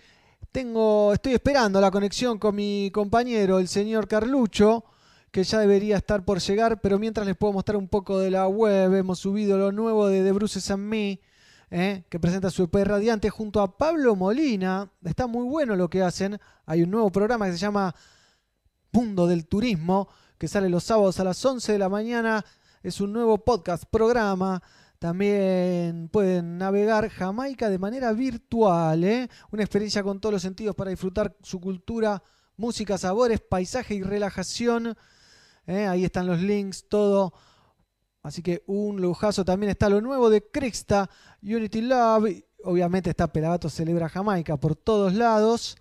Tengo, 0.51 1.13
estoy 1.13 1.35
esperando 1.35 1.81
la 1.81 1.91
conexión 1.91 2.39
con 2.39 2.57
mi 2.57 2.91
compañero, 2.93 3.59
el 3.59 3.69
señor 3.69 4.09
Carlucho, 4.09 4.85
que 5.31 5.45
ya 5.45 5.61
debería 5.61 5.99
estar 5.99 6.25
por 6.25 6.41
llegar, 6.41 6.81
pero 6.81 6.99
mientras 6.99 7.27
les 7.27 7.37
puedo 7.37 7.53
mostrar 7.53 7.77
un 7.77 7.87
poco 7.87 8.19
de 8.19 8.31
la 8.31 8.49
web. 8.49 8.95
Hemos 8.95 9.21
subido 9.21 9.59
lo 9.59 9.71
nuevo 9.71 10.09
de 10.09 10.25
The 10.25 10.33
Bruces 10.33 10.71
and 10.71 10.83
Me, 10.83 11.21
¿eh? 11.71 12.05
que 12.09 12.19
presenta 12.19 12.51
su 12.51 12.65
EP 12.65 12.75
Radiante 12.85 13.31
junto 13.31 13.61
a 13.61 13.77
Pablo 13.77 14.17
Molina. 14.17 14.91
Está 15.05 15.27
muy 15.27 15.47
bueno 15.47 15.77
lo 15.77 15.89
que 15.89 16.03
hacen. 16.03 16.39
Hay 16.67 16.83
un 16.83 16.91
nuevo 16.91 17.11
programa 17.11 17.47
que 17.47 17.53
se 17.53 17.59
llama 17.59 17.95
Mundo 18.93 19.27
del 19.27 19.47
Turismo, 19.47 20.09
que 20.39 20.49
sale 20.49 20.69
los 20.69 20.85
sábados 20.85 21.21
a 21.21 21.25
las 21.25 21.45
11 21.45 21.73
de 21.73 21.79
la 21.79 21.89
mañana. 21.89 22.45
Es 22.83 23.01
un 23.01 23.13
nuevo 23.13 23.39
podcast, 23.39 23.85
programa. 23.91 24.63
También 24.99 26.09
pueden 26.09 26.59
navegar 26.59 27.09
Jamaica 27.09 27.71
de 27.71 27.79
manera 27.79 28.13
virtual. 28.13 29.05
¿eh? 29.05 29.29
Una 29.51 29.63
experiencia 29.63 30.03
con 30.03 30.21
todos 30.21 30.33
los 30.33 30.43
sentidos 30.43 30.75
para 30.75 30.91
disfrutar 30.91 31.37
su 31.43 31.61
cultura, 31.61 32.23
música, 32.57 32.99
sabores, 32.99 33.41
paisaje 33.41 33.95
y 33.95 34.03
relajación. 34.03 34.97
¿eh? 35.67 35.87
Ahí 35.87 36.05
están 36.05 36.27
los 36.27 36.41
links, 36.41 36.89
todo. 36.89 37.33
Así 38.29 38.43
que 38.43 38.63
un 38.67 39.01
lujazo. 39.01 39.45
También 39.45 39.71
está 39.71 39.89
lo 39.89 40.01
nuevo 40.01 40.31
de 40.31 40.49
Crixta, 40.51 41.11
Unity 41.43 41.81
Love 41.81 42.45
obviamente 42.65 43.11
está 43.11 43.33
Pelagato 43.33 43.69
Celebra 43.71 44.09
Jamaica 44.09 44.57
por 44.57 44.77
todos 44.77 45.15
lados. 45.15 45.77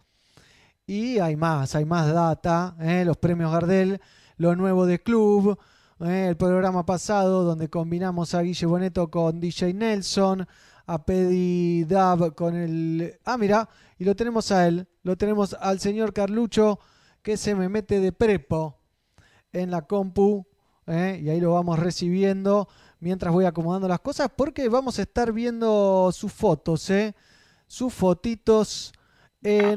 Y 0.86 1.20
hay 1.20 1.36
más, 1.36 1.76
hay 1.76 1.86
más 1.86 2.12
data. 2.12 2.76
¿eh? 2.80 3.04
Los 3.06 3.18
premios 3.18 3.52
Gardel, 3.52 4.00
lo 4.38 4.56
nuevo 4.56 4.86
de 4.86 5.02
Club. 5.02 5.60
¿eh? 6.00 6.28
El 6.30 6.38
programa 6.38 6.86
pasado 6.86 7.44
donde 7.44 7.70
combinamos 7.70 8.34
a 8.34 8.42
Guille 8.42 8.66
Boneto 8.66 9.10
con 9.10 9.40
DJ 9.40 9.74
Nelson. 9.74 10.48
A 10.90 11.04
Pedi 11.04 11.84
Dab 11.84 12.34
con 12.34 12.56
el... 12.56 13.20
Ah, 13.26 13.38
mira, 13.38 13.68
y 14.00 14.06
lo 14.06 14.16
tenemos 14.16 14.54
a 14.54 14.66
él. 14.68 14.88
Lo 15.04 15.18
tenemos 15.18 15.54
al 15.60 15.82
señor 15.82 16.14
Carlucho 16.14 16.80
que 17.22 17.36
se 17.36 17.54
me 17.56 17.68
mete 17.68 18.00
de 18.00 18.14
prepo 18.14 18.80
en 19.52 19.70
la 19.70 19.82
compu. 19.82 20.47
¿Eh? 20.88 21.20
Y 21.22 21.30
ahí 21.30 21.40
lo 21.40 21.54
vamos 21.54 21.80
recibiendo 21.80 22.68
mientras 23.00 23.34
voy 23.34 23.46
acomodando 23.46 23.88
las 23.88 24.00
cosas 24.00 24.30
porque 24.36 24.70
vamos 24.70 24.98
a 25.00 25.04
estar 25.04 25.32
viendo 25.32 26.12
sus 26.12 26.32
fotos, 26.34 26.90
¿eh? 26.90 27.16
sus 27.68 27.94
fotitos 27.94 28.94
en... 29.44 29.76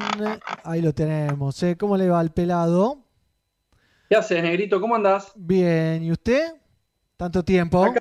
Ahí 0.64 0.80
lo 0.80 0.94
tenemos, 0.94 1.62
¿eh? 1.62 1.76
¿Cómo 1.76 1.96
le 1.96 2.08
va 2.08 2.20
al 2.20 2.32
pelado? 2.32 3.04
¿Qué 4.08 4.16
haces, 4.16 4.42
negrito? 4.42 4.80
¿Cómo 4.80 4.96
andás? 4.96 5.32
Bien, 5.36 6.02
¿y 6.02 6.10
usted? 6.10 6.54
¿Tanto 7.16 7.44
tiempo? 7.44 7.84
Acá 7.84 8.00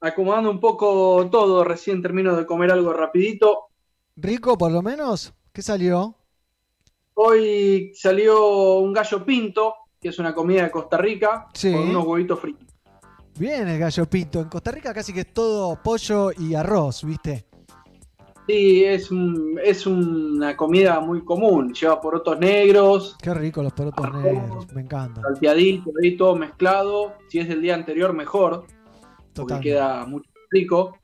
acomodando 0.00 0.50
un 0.50 0.60
poco 0.60 1.28
todo, 1.30 1.62
recién 1.62 2.02
termino 2.02 2.34
de 2.34 2.46
comer 2.46 2.72
algo 2.72 2.92
rapidito. 2.92 3.68
¿Rico 4.16 4.56
por 4.56 4.72
lo 4.72 4.82
menos? 4.82 5.32
¿Qué 5.52 5.62
salió? 5.62 6.16
Hoy 7.14 7.92
salió 7.94 8.78
un 8.78 8.92
gallo 8.92 9.24
pinto, 9.24 9.74
que 10.00 10.08
es 10.08 10.18
una 10.18 10.34
comida 10.34 10.62
de 10.64 10.70
Costa 10.70 10.96
Rica, 10.96 11.46
Sí. 11.52 11.70
con 11.72 11.88
unos 11.90 12.06
huevitos 12.06 12.40
fritos. 12.40 12.66
Bien 13.38 13.68
el 13.68 13.78
gallo 13.78 14.06
pinto. 14.06 14.40
En 14.40 14.48
Costa 14.48 14.70
Rica 14.70 14.94
casi 14.94 15.12
que 15.12 15.20
es 15.20 15.32
todo 15.34 15.78
pollo 15.82 16.30
y 16.32 16.54
arroz, 16.54 17.04
¿viste? 17.04 17.44
Sí, 18.48 18.82
es, 18.84 19.10
un- 19.10 19.60
es 19.62 19.86
una 19.86 20.56
comida 20.56 20.98
muy 21.00 21.22
común, 21.24 21.72
lleva 21.72 22.00
porotos 22.00 22.38
negros, 22.40 23.16
Qué 23.22 23.32
rico 23.32 23.62
los 23.62 23.72
porotos 23.72 24.12
negros, 24.14 24.66
me 24.72 24.80
encantan. 24.80 25.22
salteadito, 25.22 25.90
ahí 26.02 26.16
todo 26.16 26.34
mezclado. 26.34 27.12
Si 27.28 27.38
es 27.38 27.46
del 27.48 27.62
día 27.62 27.74
anterior, 27.74 28.12
mejor, 28.12 28.64
porque 28.64 29.32
Totalmente. 29.34 29.68
queda 29.68 30.06
muy 30.06 30.22
rico. 30.50 30.96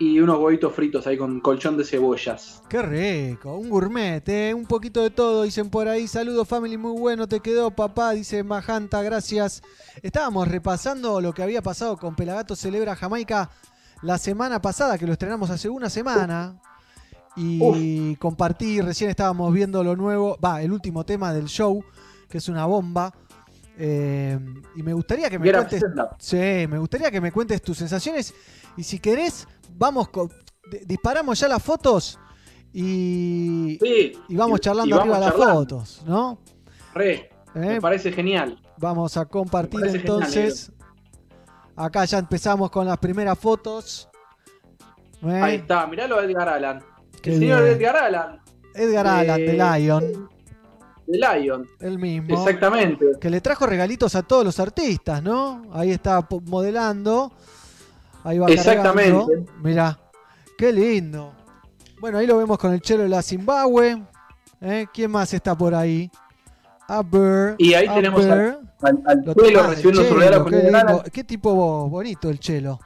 Y 0.00 0.20
unos 0.20 0.38
huevitos 0.38 0.72
fritos 0.72 1.06
ahí 1.06 1.16
con 1.16 1.40
colchón 1.40 1.76
de 1.76 1.84
cebollas. 1.84 2.62
Qué 2.68 2.82
rico, 2.82 3.56
un 3.56 3.68
gourmet, 3.68 4.26
¿eh? 4.28 4.54
un 4.54 4.64
poquito 4.64 5.02
de 5.02 5.10
todo, 5.10 5.42
dicen 5.42 5.70
por 5.70 5.88
ahí. 5.88 6.06
Saludos, 6.06 6.46
family, 6.46 6.76
muy 6.76 6.98
bueno, 6.98 7.26
te 7.26 7.40
quedó, 7.40 7.72
papá, 7.72 8.12
dice 8.12 8.44
Majanta, 8.44 9.02
gracias. 9.02 9.60
Estábamos 10.02 10.46
repasando 10.46 11.20
lo 11.20 11.32
que 11.32 11.42
había 11.42 11.62
pasado 11.62 11.96
con 11.96 12.14
Pelagato 12.14 12.54
Celebra 12.54 12.94
Jamaica 12.94 13.50
la 14.02 14.18
semana 14.18 14.62
pasada, 14.62 14.98
que 14.98 15.06
lo 15.06 15.12
estrenamos 15.14 15.50
hace 15.50 15.68
una 15.68 15.90
semana. 15.90 16.60
Y 17.34 18.16
compartí, 18.16 18.80
recién 18.80 19.10
estábamos 19.10 19.52
viendo 19.52 19.82
lo 19.84 19.96
nuevo, 19.96 20.38
va, 20.44 20.62
el 20.62 20.72
último 20.72 21.04
tema 21.04 21.32
del 21.32 21.46
show, 21.46 21.84
que 22.28 22.38
es 22.38 22.48
una 22.48 22.66
bomba. 22.66 23.12
Eh, 23.80 24.38
y 24.74 24.82
me 24.82 24.92
gustaría 24.92 25.30
que 25.30 25.38
me 25.38 25.46
Get 25.46 25.54
cuentes. 25.56 25.84
Sí, 26.18 26.36
me 26.68 26.78
gustaría 26.78 27.10
que 27.12 27.20
me 27.20 27.30
cuentes 27.30 27.62
tus 27.62 27.78
sensaciones. 27.78 28.34
Y 28.76 28.82
si 28.82 28.98
querés, 28.98 29.46
vamos, 29.70 30.08
con- 30.08 30.30
disparamos 30.84 31.38
ya 31.38 31.46
las 31.48 31.62
fotos 31.62 32.18
y, 32.72 33.78
Sí, 33.80 34.12
y 34.28 34.36
vamos 34.36 34.60
charlando 34.60 34.94
y 34.96 34.98
vamos 34.98 35.14
arriba 35.16 35.20
las 35.20 35.30
charlando. 35.38 35.60
fotos, 35.60 36.02
¿no? 36.06 36.38
Re, 36.94 37.12
¿Eh? 37.14 37.28
me 37.54 37.80
parece 37.80 38.12
genial. 38.12 38.60
Vamos 38.78 39.16
a 39.16 39.26
compartir 39.26 39.80
genial, 39.80 39.96
entonces. 39.96 40.72
Acá 41.76 42.04
ya 42.04 42.18
empezamos 42.18 42.70
con 42.70 42.86
las 42.86 42.98
primeras 42.98 43.38
fotos. 43.38 44.08
¿Eh? 45.22 45.40
Ahí 45.40 45.56
está, 45.56 45.86
miralo 45.86 46.18
a 46.18 46.24
Edgar 46.24 46.48
Allan. 46.48 46.82
Qué 47.22 47.30
el 47.34 47.38
señor. 47.38 47.62
Edgar 47.66 47.96
Allan, 47.96 48.40
Edgar 48.74 49.06
Allan 49.06 49.36
de 49.36 49.56
Eh, 49.56 49.78
Lion, 49.80 50.28
de 51.08 51.18
Lion. 51.18 51.66
el 51.80 51.98
mismo. 51.98 52.34
Exactamente. 52.38 53.04
Que 53.20 53.30
le 53.30 53.40
trajo 53.40 53.66
regalitos 53.66 54.14
a 54.14 54.22
todos 54.22 54.44
los 54.44 54.60
artistas, 54.60 55.22
¿no? 55.22 55.62
Ahí 55.72 55.90
está 55.90 56.26
modelando. 56.46 57.32
Ahí 58.24 58.38
va 58.38 58.46
Exactamente. 58.48 59.10
cargando. 59.18 59.52
Mirá, 59.62 59.98
qué 60.56 60.72
lindo. 60.72 61.32
Bueno, 62.00 62.18
ahí 62.18 62.26
lo 62.26 62.36
vemos 62.36 62.58
con 62.58 62.72
el 62.72 62.80
chelo 62.80 63.02
de 63.04 63.08
la 63.08 63.22
Zimbabue. 63.22 64.02
¿Eh? 64.60 64.86
¿Quién 64.92 65.10
más 65.10 65.32
está 65.34 65.56
por 65.56 65.74
ahí? 65.74 66.10
Y 67.58 67.74
ahí 67.74 67.86
tenemos. 67.88 68.24
Al, 68.24 69.02
al 69.06 69.22
Lo- 69.24 69.34
Chelo 69.34 69.60
el 69.60 69.66
recibiendo 69.70 70.04
su 70.04 70.14
regalo 70.14 70.42
con 70.44 70.52
qué. 70.52 71.10
Qué 71.12 71.24
tipo 71.24 71.54
bo- 71.54 71.88
bonito 71.88 72.30
el 72.30 72.38
chelo. 72.40 72.78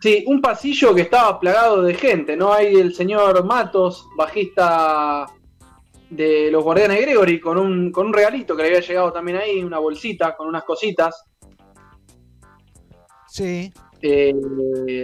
Sí, 0.00 0.24
un 0.26 0.40
pasillo 0.40 0.94
que 0.94 1.02
estaba 1.02 1.38
plagado 1.38 1.82
de 1.82 1.94
gente, 1.94 2.36
¿no? 2.36 2.52
Hay 2.52 2.74
el 2.76 2.94
señor 2.94 3.44
Matos, 3.44 4.06
bajista 4.16 5.26
de 6.14 6.50
los 6.50 6.62
Guardianes 6.62 7.00
Gregory, 7.00 7.40
con 7.40 7.56
un, 7.58 7.90
con 7.90 8.06
un 8.06 8.12
regalito 8.12 8.54
que 8.54 8.62
le 8.62 8.68
había 8.68 8.80
llegado 8.80 9.12
también 9.12 9.38
ahí, 9.38 9.62
una 9.62 9.78
bolsita 9.78 10.36
con 10.36 10.46
unas 10.48 10.64
cositas. 10.64 11.24
Sí, 13.28 13.72
Eh, 14.04 14.34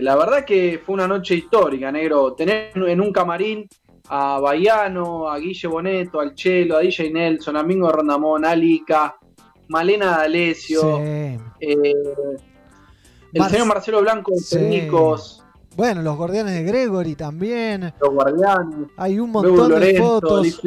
la 0.02 0.16
verdad 0.16 0.44
que 0.44 0.80
fue 0.84 0.94
una 0.94 1.06
noche 1.06 1.36
histórica, 1.36 1.90
negro. 1.92 2.34
Tener 2.34 2.72
en 2.74 3.00
un 3.00 3.12
camarín 3.12 3.66
a 4.08 4.40
Baiano, 4.40 5.30
a 5.30 5.38
Guille 5.38 5.68
Boneto, 5.68 6.18
al 6.20 6.34
Chelo, 6.34 6.76
a 6.76 6.80
DJ 6.80 7.10
Nelson, 7.12 7.56
a 7.56 7.62
Mingo 7.62 7.90
Rondamón, 7.92 8.44
a 8.44 8.56
Lica, 8.56 9.16
Malena 9.68 10.18
D'Alessio, 10.18 10.80
sí. 10.80 11.02
eh, 11.04 11.38
el 13.32 13.40
Mar- 13.40 13.50
señor 13.50 13.66
Marcelo 13.68 14.00
Blanco 14.00 14.32
de 14.32 14.38
Sí. 14.40 14.56
Bueno, 15.78 16.02
los 16.02 16.16
guardianes 16.16 16.54
de 16.54 16.64
Gregory 16.64 17.14
también. 17.14 17.94
los 18.00 18.10
Guardianes, 18.12 18.88
Hay 18.96 19.20
un 19.20 19.30
montón 19.30 19.68
de 19.68 19.74
Lorenzo, 19.76 20.02
fotos. 20.20 20.60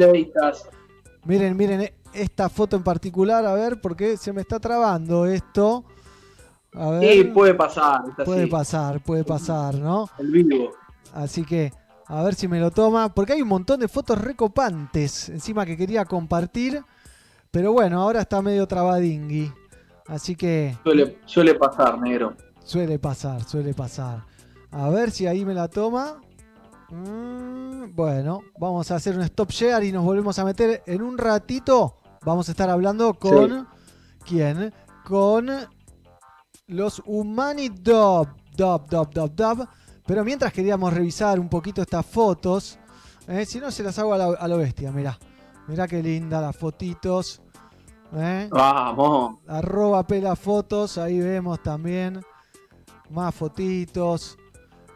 Miren, 1.26 1.54
miren 1.54 1.82
e- 1.82 1.94
esta 2.14 2.48
foto 2.48 2.76
en 2.76 2.82
particular, 2.82 3.44
a 3.44 3.52
ver, 3.52 3.78
porque 3.82 4.16
se 4.16 4.32
me 4.32 4.40
está 4.40 4.58
trabando 4.58 5.26
esto. 5.26 5.84
A 6.72 6.88
ver, 6.92 7.14
Y 7.14 7.24
puede 7.24 7.52
pasar, 7.52 8.00
puede 8.24 8.44
así, 8.44 8.50
pasar, 8.50 9.02
puede 9.04 9.22
pasar, 9.22 9.74
¿no? 9.74 10.08
el 10.18 10.30
vivo. 10.30 10.70
Así 11.12 11.44
que 11.44 11.70
a 12.06 12.22
ver 12.22 12.34
si 12.34 12.48
me 12.48 12.58
lo 12.58 12.70
toma, 12.70 13.12
porque 13.12 13.34
hay 13.34 13.42
un 13.42 13.48
montón 13.48 13.80
de 13.80 13.88
fotos 13.88 14.18
recopantes 14.18 15.28
encima 15.28 15.66
que 15.66 15.76
quería 15.76 16.06
compartir, 16.06 16.82
pero 17.50 17.74
bueno, 17.74 18.00
ahora 18.00 18.22
está 18.22 18.40
medio 18.40 18.66
trabadingui. 18.66 19.52
Así 20.06 20.36
que 20.36 20.74
Suele, 20.82 21.18
suele 21.26 21.54
pasar, 21.54 22.00
negro. 22.00 22.32
suele 22.64 22.98
pasar, 22.98 23.44
suele 23.44 23.74
pasar. 23.74 24.31
A 24.72 24.88
ver 24.88 25.10
si 25.10 25.26
ahí 25.26 25.44
me 25.44 25.54
la 25.54 25.68
toma. 25.68 26.20
Mm, 26.90 27.94
bueno, 27.94 28.40
vamos 28.58 28.90
a 28.90 28.96
hacer 28.96 29.16
un 29.16 29.22
stop 29.22 29.50
share 29.50 29.84
y 29.84 29.92
nos 29.92 30.04
volvemos 30.04 30.38
a 30.38 30.44
meter 30.44 30.82
en 30.86 31.02
un 31.02 31.16
ratito. 31.18 31.96
Vamos 32.24 32.48
a 32.48 32.52
estar 32.52 32.68
hablando 32.70 33.14
con. 33.14 33.68
¿Quién? 34.24 34.72
Con 35.04 35.50
los 36.68 37.02
Humani 37.06 37.68
Dub. 37.68 38.28
Dub, 38.56 38.86
dub, 38.88 39.10
dub, 39.12 39.34
dub. 39.34 39.68
Pero 40.06 40.24
mientras 40.24 40.52
queríamos 40.52 40.92
revisar 40.92 41.40
un 41.40 41.48
poquito 41.48 41.82
estas 41.82 42.04
fotos. 42.04 42.78
eh, 43.28 43.46
si 43.46 43.58
no, 43.60 43.70
se 43.70 43.82
las 43.82 43.98
hago 43.98 44.14
a, 44.14 44.18
la- 44.18 44.36
a 44.38 44.48
lo 44.48 44.58
bestia, 44.58 44.90
mirá. 44.92 45.18
Mirá 45.68 45.86
qué 45.88 46.02
linda 46.02 46.40
las 46.40 46.56
fotitos. 46.56 47.40
eh. 48.14 48.48
Vamos. 48.50 49.38
Arroba 49.48 50.06
pela 50.06 50.36
fotos, 50.36 50.98
ahí 50.98 51.18
vemos 51.20 51.62
también 51.62 52.20
más 53.10 53.34
fotitos. 53.34 54.36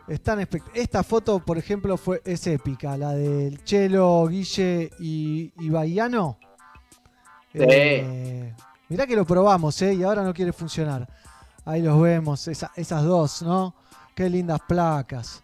Están 0.08 0.40
espect- 0.40 0.70
Esta 0.74 1.02
foto, 1.02 1.40
por 1.40 1.58
ejemplo, 1.58 1.96
fue, 1.96 2.22
es 2.24 2.46
épica, 2.46 2.96
la 2.96 3.12
del 3.12 3.62
Chelo, 3.64 4.26
Guille 4.28 4.90
y, 5.00 5.52
y. 5.58 5.70
Sí. 7.52 7.58
Eh, 7.58 8.54
mirá 8.88 9.06
que 9.06 9.16
lo 9.16 9.24
probamos, 9.24 9.80
¿eh? 9.82 9.94
Y 9.94 10.02
ahora 10.02 10.22
no 10.22 10.32
quiere 10.34 10.52
funcionar. 10.52 11.08
Ahí 11.64 11.82
los 11.82 12.00
vemos, 12.00 12.46
esa- 12.48 12.70
esas 12.76 13.02
dos, 13.04 13.42
¿no? 13.42 13.74
Qué 14.14 14.28
lindas 14.30 14.60
placas. 14.68 15.42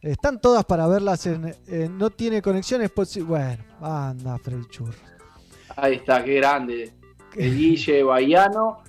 Están 0.00 0.40
todas 0.40 0.64
para 0.64 0.86
verlas 0.86 1.26
en... 1.26 1.54
en- 1.66 1.98
no 1.98 2.08
tiene 2.10 2.40
conexiones 2.40 2.90
posi- 2.94 3.24
Bueno, 3.24 3.62
anda, 3.82 4.38
Freddy 4.38 4.66
Churro. 4.70 4.94
Ahí 5.76 5.96
está, 5.96 6.24
qué 6.24 6.34
grande. 6.36 6.94
El 7.36 7.56
Guille, 7.56 8.02
Baiano 8.02 8.82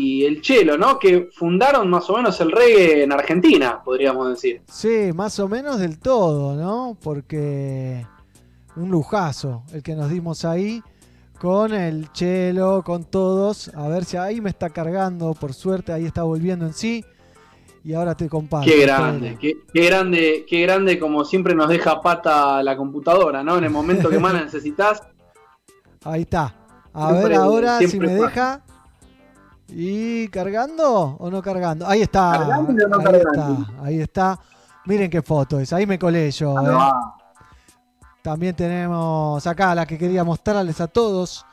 y 0.00 0.24
el 0.24 0.40
Chelo, 0.42 0.76
¿no? 0.78 0.98
Que 0.98 1.28
fundaron 1.34 1.88
más 1.90 2.08
o 2.10 2.16
menos 2.16 2.40
el 2.40 2.52
reggae 2.52 3.02
en 3.02 3.12
Argentina, 3.12 3.80
podríamos 3.84 4.28
decir. 4.30 4.62
Sí, 4.70 5.10
más 5.14 5.38
o 5.40 5.48
menos 5.48 5.78
del 5.80 5.98
todo, 5.98 6.54
¿no? 6.54 6.96
Porque 7.02 8.06
un 8.76 8.90
lujazo 8.90 9.64
el 9.72 9.82
que 9.82 9.94
nos 9.94 10.10
dimos 10.10 10.44
ahí 10.44 10.82
con 11.40 11.72
el 11.72 12.10
chelo, 12.12 12.82
con 12.84 13.04
todos. 13.04 13.70
A 13.74 13.88
ver 13.88 14.04
si 14.04 14.16
ahí 14.16 14.40
me 14.40 14.50
está 14.50 14.70
cargando, 14.70 15.34
por 15.34 15.52
suerte, 15.54 15.92
ahí 15.92 16.04
está 16.04 16.22
volviendo 16.22 16.66
en 16.66 16.74
sí. 16.74 17.04
Y 17.84 17.94
ahora 17.94 18.14
te 18.16 18.28
comparto. 18.28 18.68
Qué 18.70 18.80
grande, 18.82 19.36
qué, 19.40 19.54
qué 19.72 19.86
grande, 19.86 20.44
qué 20.48 20.60
grande 20.62 20.98
como 20.98 21.24
siempre 21.24 21.54
nos 21.54 21.68
deja 21.68 22.00
pata 22.00 22.62
la 22.62 22.76
computadora, 22.76 23.42
¿no? 23.42 23.56
En 23.56 23.64
el 23.64 23.70
momento 23.70 24.10
que 24.10 24.18
más 24.18 24.34
la 24.34 24.42
necesitas. 24.44 25.00
Ahí 26.04 26.22
está. 26.22 26.54
A 26.92 27.10
Siempre- 27.10 27.28
ver 27.30 27.38
ahora 27.38 27.78
si 27.78 27.98
me 27.98 28.08
pasa. 28.08 28.22
deja. 28.26 28.64
¿Y 29.68 30.28
cargando 30.28 31.16
o 31.18 31.30
no 31.30 31.42
cargando? 31.42 31.86
Ahí 31.86 32.02
está. 32.02 32.32
¿Cargando 32.38 32.84
o 32.84 32.88
no 32.88 32.96
ahí 32.98 33.04
cargando? 33.04 33.62
está. 33.62 33.84
Ahí 33.84 34.00
está. 34.00 34.40
Miren 34.86 35.10
qué 35.10 35.20
foto 35.20 35.60
es, 35.60 35.72
ahí 35.72 35.86
me 35.86 35.98
colé 35.98 36.30
yo. 36.30 36.54
¿eh? 36.60 36.78
También 38.22 38.56
tenemos 38.56 39.46
acá 39.46 39.74
la 39.74 39.84
que 39.84 39.98
quería 39.98 40.24
mostrarles 40.24 40.80
a 40.80 40.88
todos. 40.88 41.44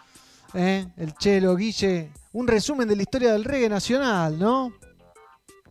¿eh? 0.54 0.88
El 0.96 1.14
Chelo, 1.16 1.56
Guille. 1.56 2.12
Un 2.32 2.48
resumen 2.48 2.88
de 2.88 2.96
la 2.96 3.02
historia 3.02 3.34
del 3.34 3.44
reggae 3.44 3.70
nacional, 3.70 4.40
¿no? 4.40 4.74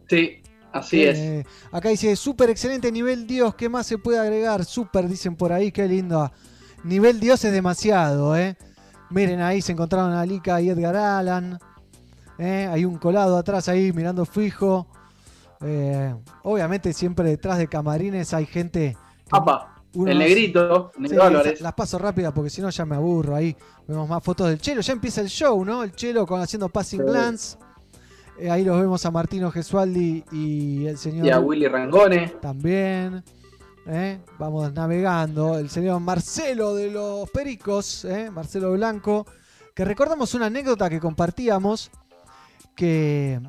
Sí, 0.09 0.43
así 0.73 1.05
es. 1.05 1.19
Eh, 1.19 1.47
acá 1.73 1.89
dice, 1.89 2.15
súper 2.17 2.51
excelente 2.51 2.93
nivel 2.93 3.27
Dios, 3.27 3.55
¿qué 3.55 3.69
más 3.69 3.87
se 3.87 3.99
puede 3.99 4.19
agregar? 4.19 4.65
Súper, 4.65 5.09
dicen 5.09 5.37
por 5.37 5.53
ahí, 5.53 5.73
qué 5.73 5.89
lindo. 5.89 6.31
Nivel 6.85 7.19
Dios 7.19 7.45
es 7.45 7.53
demasiado, 7.53 8.37
¿eh? 8.37 8.57
Miren, 9.11 9.41
ahí 9.41 9.63
se 9.63 9.73
encontraron 9.73 10.13
a 10.13 10.25
Lika 10.27 10.61
y 10.61 10.69
Edgar 10.71 10.97
Allan. 10.97 11.59
¿Eh? 12.39 12.69
Hay 12.71 12.85
un 12.85 12.99
colado 12.99 13.37
atrás 13.37 13.69
ahí 13.69 13.93
mirando 13.93 14.25
fijo. 14.25 14.87
Eh, 15.61 16.15
obviamente 16.43 16.93
siempre 16.93 17.29
detrás 17.31 17.59
de 17.59 17.69
camarines 17.69 18.35
hay 18.35 18.47
gente... 18.47 18.97
que 19.25 19.37
Apa, 19.37 19.83
uno 19.95 20.11
el 20.11 20.19
negrito, 20.19 20.91
Sí, 20.99 21.05
esa- 21.15 21.31
las 21.63 21.73
paso 21.75 21.99
rápidas 21.99 22.33
porque 22.35 22.51
si 22.51 22.61
no 22.61 22.69
ya 22.71 22.85
me 22.85 22.97
aburro. 22.97 23.35
Ahí 23.37 23.57
vemos 23.87 24.09
más 24.09 24.23
fotos 24.23 24.49
del 24.49 24.59
Chelo. 24.61 24.81
Ya 24.81 24.93
empieza 24.93 25.21
el 25.21 25.29
show, 25.29 25.65
¿no? 25.65 25.83
El 25.83 25.93
Chelo 25.93 26.27
con 26.27 26.41
haciendo 26.41 26.69
passing 26.69 27.01
Sí. 27.01 27.07
glance. 27.07 27.59
Eh, 28.39 28.51
ahí 28.51 28.65
los 28.65 28.79
vemos 28.81 29.07
a 29.07 29.11
Martino 29.13 29.51
Gesualdi 29.53 30.25
y 30.33 30.87
el 30.87 30.99
señor 30.99 31.25
Y 31.27 31.31
a 31.31 31.39
Willy 31.39 31.69
Rangone. 31.69 32.35
también. 32.43 33.23
¿eh? 33.87 34.19
Vamos 34.39 34.73
navegando. 34.73 35.57
El 35.59 35.71
señor 35.71 36.01
Marcelo 36.01 36.75
de 36.75 36.91
los 36.91 37.31
Pericos, 37.31 38.05
¿eh? 38.05 38.31
Marcelo 38.33 38.73
Blanco. 38.73 39.25
Que 39.75 39.85
recordamos 39.85 40.35
una 40.35 40.47
anécdota 40.47 40.91
que 40.91 40.99
compartíamos. 41.01 41.91
Que 42.75 43.41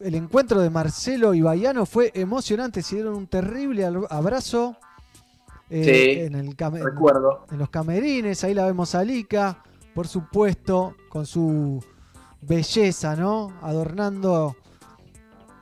el 0.00 0.14
encuentro 0.14 0.60
de 0.60 0.70
Marcelo 0.70 1.34
y 1.34 1.40
Baiano 1.42 1.86
fue 1.86 2.10
emocionante. 2.14 2.82
Se 2.82 2.96
dieron 2.96 3.14
un 3.14 3.26
terrible 3.26 3.84
abrazo. 4.10 4.76
eh, 5.70 5.84
Sí, 5.84 6.20
en, 6.26 6.34
el 6.34 6.56
Recuerdo. 6.56 7.46
en 7.50 7.58
los 7.58 7.70
camerines. 7.70 8.42
Ahí 8.44 8.54
la 8.54 8.66
vemos 8.66 8.94
a 8.94 9.02
Lika, 9.04 9.62
por 9.94 10.06
supuesto, 10.08 10.94
con 11.08 11.26
su 11.26 11.82
belleza, 12.42 13.16
¿no? 13.16 13.52
Adornando 13.62 14.56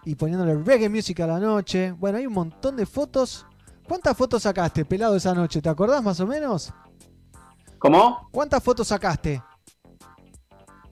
y 0.05 0.15
poniéndole 0.15 0.55
reggae 0.57 0.89
music 0.89 1.21
a 1.21 1.27
la 1.27 1.39
noche. 1.39 1.93
Bueno, 1.93 2.19
hay 2.19 2.27
un 2.27 2.33
montón 2.33 2.77
de 2.77 2.87
fotos. 2.87 3.47
¿Cuántas 3.87 4.17
fotos 4.17 4.43
sacaste, 4.43 4.85
pelado, 4.85 5.17
esa 5.17 5.35
noche? 5.35 5.61
¿Te 5.61 5.69
acordás 5.69 6.03
más 6.03 6.19
o 6.21 6.27
menos? 6.27 6.73
¿Cómo? 7.79 8.29
¿Cuántas 8.31 8.63
fotos 8.63 8.89
sacaste? 8.89 9.43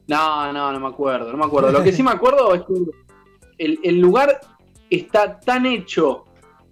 No, 0.08 0.52
no, 0.52 0.72
no 0.72 0.80
me 0.80 0.88
acuerdo, 0.88 1.30
no 1.30 1.38
me 1.38 1.44
acuerdo. 1.44 1.70
Lo 1.70 1.82
que 1.82 1.92
sí 1.92 2.02
me 2.02 2.10
acuerdo 2.10 2.54
es 2.54 2.62
que 2.62 2.74
el, 3.58 3.78
el 3.82 4.00
lugar 4.00 4.40
está 4.90 5.38
tan 5.38 5.66
hecho 5.66 6.24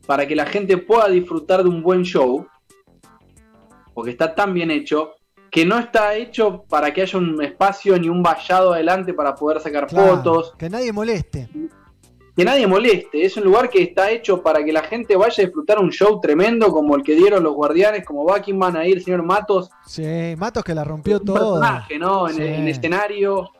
para 0.06 0.26
que 0.26 0.34
la 0.34 0.46
gente 0.46 0.78
pueda 0.78 1.08
disfrutar 1.08 1.62
de 1.62 1.68
un 1.68 1.82
buen 1.82 2.02
show, 2.02 2.46
porque 3.92 4.10
está 4.10 4.34
tan 4.34 4.54
bien 4.54 4.70
hecho, 4.70 5.12
que 5.50 5.64
no 5.64 5.78
está 5.78 6.14
hecho 6.14 6.64
para 6.68 6.92
que 6.92 7.02
haya 7.02 7.18
un 7.18 7.42
espacio 7.42 7.98
ni 7.98 8.08
un 8.08 8.22
vallado 8.22 8.72
adelante 8.72 9.14
para 9.14 9.34
poder 9.34 9.60
sacar 9.60 9.86
Claro, 9.86 10.16
fotos, 10.16 10.54
Que 10.58 10.68
nadie 10.68 10.92
moleste. 10.92 11.48
Que 12.36 12.44
nadie 12.44 12.66
moleste. 12.66 13.24
Es 13.24 13.36
un 13.38 13.44
lugar 13.44 13.70
que 13.70 13.82
está 13.82 14.10
hecho 14.10 14.42
para 14.42 14.62
que 14.62 14.72
la 14.72 14.82
gente 14.82 15.16
vaya 15.16 15.42
a 15.42 15.46
disfrutar 15.46 15.78
un 15.78 15.90
show 15.90 16.20
tremendo 16.20 16.68
como 16.70 16.94
el 16.94 17.02
que 17.02 17.14
dieron 17.14 17.42
los 17.42 17.54
guardianes, 17.54 18.04
como 18.04 18.24
Buckingham, 18.24 18.76
ahí 18.76 18.92
el 18.92 19.02
señor 19.02 19.22
Matos, 19.22 19.70
Sí, 19.86 20.04
Matos 20.36 20.62
que 20.62 20.74
la 20.74 20.84
rompió 20.84 21.18
un 21.18 21.24
todo. 21.24 21.54
personaje, 21.60 21.98
¿no? 21.98 22.28
En, 22.28 22.34
Sí. 22.36 22.42
en 22.42 22.68
escenario. 22.68 23.50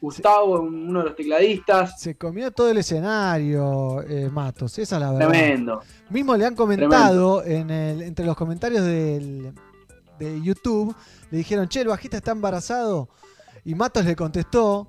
Gustavo, 0.00 0.60
uno 0.62 0.98
de 0.98 1.04
los 1.06 1.14
tecladistas. 1.16 2.00
Se 2.00 2.16
comió 2.16 2.50
todo 2.50 2.68
el 2.70 2.78
escenario, 2.78 4.02
eh, 4.02 4.28
Matos. 4.32 4.76
Esa 4.80 4.96
es 4.96 5.00
la 5.02 5.12
verdad. 5.12 5.28
Tremendo. 5.28 5.80
Mismo 6.10 6.36
le 6.36 6.44
han 6.46 6.56
comentado 6.56 7.44
en 7.44 7.70
el, 7.70 8.02
entre 8.02 8.24
los 8.24 8.36
comentarios 8.36 8.84
del, 8.84 9.52
de 10.18 10.42
YouTube, 10.42 10.92
le 11.30 11.38
dijeron, 11.38 11.68
che, 11.68 11.82
el 11.82 11.88
bajista 11.88 12.16
está 12.16 12.32
embarazado. 12.32 13.10
Y 13.64 13.76
Matos 13.76 14.04
le 14.04 14.16
contestó 14.16 14.88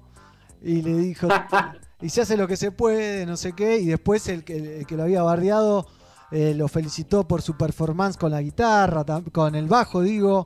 y 0.64 0.82
le 0.82 0.94
dijo, 0.96 1.28
y 2.04 2.10
se 2.10 2.22
hace 2.22 2.36
lo 2.36 2.48
que 2.48 2.58
se 2.58 2.72
puede, 2.72 3.26
no 3.26 3.38
sé 3.38 3.54
qué. 3.54 3.78
Y 3.78 3.86
después 3.86 4.28
el 4.28 4.44
que, 4.44 4.80
el 4.80 4.86
que 4.86 4.98
lo 4.98 5.04
había 5.04 5.24
bardeado 5.24 5.88
eh, 6.32 6.54
lo 6.54 6.68
felicitó 6.68 7.28
por 7.28 7.42
su 7.42 7.56
performance 7.56 8.18
con 8.18 8.32
la 8.32 8.42
guitarra, 8.42 9.06
con 9.32 9.56
el 9.56 9.68
bajo, 9.68 10.02
digo. 10.02 10.46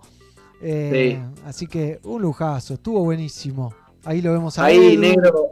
Eh, 0.62 1.20
Así 1.46 1.68
que 1.68 2.00
un 2.04 2.22
lujazo, 2.22 2.76
estuvo 2.76 3.04
buenísimo. 3.04 3.74
Ahí 4.06 4.22
lo 4.22 4.34
vemos 4.34 4.58
a 4.60 4.66
Ahí, 4.66 4.94
Edu. 4.94 5.02
negro. 5.02 5.52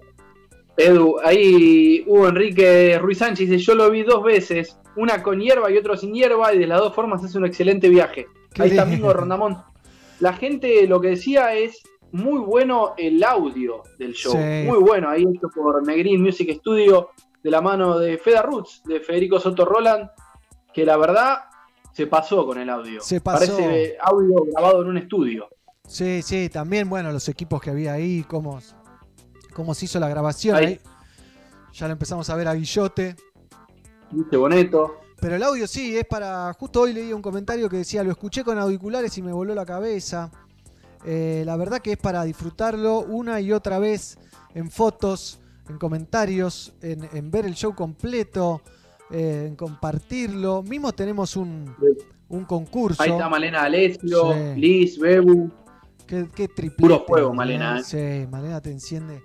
Edu, 0.77 1.15
ahí 1.23 2.03
Hugo 2.05 2.27
Enrique 2.27 2.99
Ruiz 2.99 3.17
Sánchez 3.17 3.49
dice: 3.49 3.63
Yo 3.63 3.75
lo 3.75 3.89
vi 3.89 4.03
dos 4.03 4.23
veces, 4.23 4.77
una 4.95 5.23
con 5.23 5.39
hierba 5.39 5.71
y 5.71 5.77
otro 5.77 5.97
sin 5.97 6.13
hierba, 6.13 6.53
y 6.53 6.59
de 6.59 6.67
las 6.67 6.79
dos 6.79 6.93
formas 6.93 7.23
es 7.23 7.33
un 7.35 7.45
excelente 7.45 7.89
viaje. 7.89 8.27
Qué 8.53 8.63
ahí 8.63 8.69
está. 8.71 8.85
Mingo 8.85 9.11
Rondamón. 9.11 9.57
La 10.19 10.33
gente 10.33 10.85
lo 10.87 11.01
que 11.01 11.09
decía 11.09 11.53
es 11.55 11.81
muy 12.15 12.39
bueno 12.39 12.93
el 12.97 13.23
audio 13.23 13.83
del 13.99 14.13
show. 14.13 14.31
Sí. 14.31 14.67
Muy 14.67 14.79
bueno, 14.79 15.09
ahí 15.09 15.23
hecho 15.23 15.49
por 15.53 15.85
Negrín 15.85 16.21
Music 16.21 16.49
Studio, 16.59 17.09
de 17.43 17.51
la 17.51 17.61
mano 17.61 17.99
de 17.99 18.17
Feda 18.17 18.41
Roots, 18.41 18.81
de 18.85 19.01
Federico 19.01 19.39
Soto 19.39 19.65
Roland, 19.65 20.09
que 20.73 20.85
la 20.85 20.97
verdad 20.97 21.43
se 21.91 22.07
pasó 22.07 22.45
con 22.45 22.57
el 22.57 22.69
audio. 22.69 23.01
Se 23.01 23.19
pasó. 23.19 23.57
Parece 23.57 23.97
audio 24.01 24.45
grabado 24.51 24.81
en 24.81 24.87
un 24.87 24.97
estudio. 24.97 25.49
Sí, 25.87 26.21
sí, 26.21 26.49
también, 26.49 26.89
bueno, 26.89 27.11
los 27.11 27.27
equipos 27.29 27.61
que 27.61 27.69
había 27.69 27.93
ahí, 27.93 28.23
cómo, 28.27 28.59
cómo 29.53 29.73
se 29.73 29.85
hizo 29.85 29.99
la 29.99 30.09
grabación. 30.09 30.55
Ahí. 30.55 30.65
ahí. 30.65 30.79
Ya 31.73 31.87
lo 31.87 31.93
empezamos 31.93 32.29
a 32.29 32.35
ver 32.35 32.47
a 32.47 32.53
Guillote. 32.53 33.15
Viste 34.11 34.37
Boneto. 34.37 35.01
Pero 35.19 35.35
el 35.35 35.43
audio 35.43 35.67
sí, 35.67 35.97
es 35.97 36.05
para. 36.05 36.53
Justo 36.53 36.81
hoy 36.81 36.93
leí 36.93 37.11
un 37.11 37.21
comentario 37.21 37.69
que 37.69 37.77
decía: 37.77 38.03
Lo 38.03 38.11
escuché 38.11 38.43
con 38.43 38.57
auriculares 38.57 39.17
y 39.17 39.21
me 39.21 39.33
voló 39.33 39.53
la 39.53 39.65
cabeza. 39.65 40.31
Eh, 41.05 41.43
la 41.45 41.55
verdad 41.55 41.79
que 41.81 41.93
es 41.93 41.97
para 41.97 42.23
disfrutarlo 42.23 42.99
una 42.99 43.39
y 43.41 43.51
otra 43.51 43.79
vez 43.79 44.17
en 44.53 44.71
fotos, 44.71 45.39
en 45.69 45.77
comentarios, 45.77 46.73
en, 46.81 47.07
en 47.13 47.29
ver 47.31 47.45
el 47.45 47.53
show 47.55 47.75
completo, 47.75 48.61
eh, 49.11 49.45
en 49.47 49.55
compartirlo. 49.55 50.63
Mismo 50.63 50.91
tenemos 50.93 51.35
un, 51.35 51.75
un 52.29 52.45
concurso. 52.45 53.03
Ahí 53.03 53.11
está 53.11 53.29
Malena 53.29 53.63
Alessio, 53.63 54.33
Sí. 54.33 54.59
Liz, 54.59 54.97
Bebu. 54.99 55.51
Qué, 56.07 56.27
qué 56.35 56.47
Puro 56.77 57.03
fuego, 57.05 57.29
¿no? 57.29 57.35
Malena, 57.35 57.79
¿eh? 57.79 57.83
Sí, 57.83 58.27
Malena 58.29 58.61
te 58.61 58.71
enciende. 58.71 59.21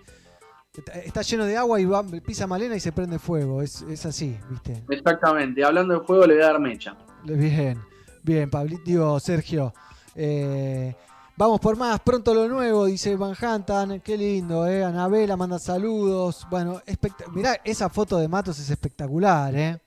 Está- 0.77 0.93
Está 1.01 1.23
lleno 1.23 1.45
de 1.45 1.57
agua 1.57 1.81
y 1.81 1.85
va, 1.85 2.03
pisa 2.03 2.47
Malena 2.47 2.75
y 2.77 2.81
se 2.81 2.93
prende 2.93 3.19
fuego. 3.19 3.61
Es, 3.61 3.83
es 3.83 4.07
así, 4.07 4.37
¿viste? 4.49 4.83
Exactamente. 4.89 5.63
Hablando 5.65 5.99
de 6.01 6.07
fuego, 6.07 6.27
le 6.27 6.35
voy 6.35 6.43
a 6.43 6.47
dar 6.47 6.61
mecha. 6.61 6.97
Bien, 7.25 7.79
bien, 8.23 8.49
Pablito, 8.49 8.83
digo, 8.85 9.21
Sergio. 9.21 9.75
Eh, 10.15 10.95
vamos 11.41 11.59
por 11.59 11.75
más, 11.75 11.99
pronto 12.01 12.35
lo 12.35 12.47
nuevo, 12.49 12.85
dice 12.85 13.17
Van 13.17 13.35
Hantan. 13.41 14.01
Qué 14.01 14.17
lindo, 14.19 14.67
¿eh? 14.67 14.85
Anabela 14.85 15.39
manda 15.39 15.59
saludos. 15.59 16.47
Bueno, 16.51 16.83
mirá, 17.33 17.59
esa 17.65 17.89
foto 17.89 18.19
de 18.19 18.29
Matos 18.29 18.59
es 18.59 18.69
espectacular, 18.69 19.55
¿eh? 19.57 19.79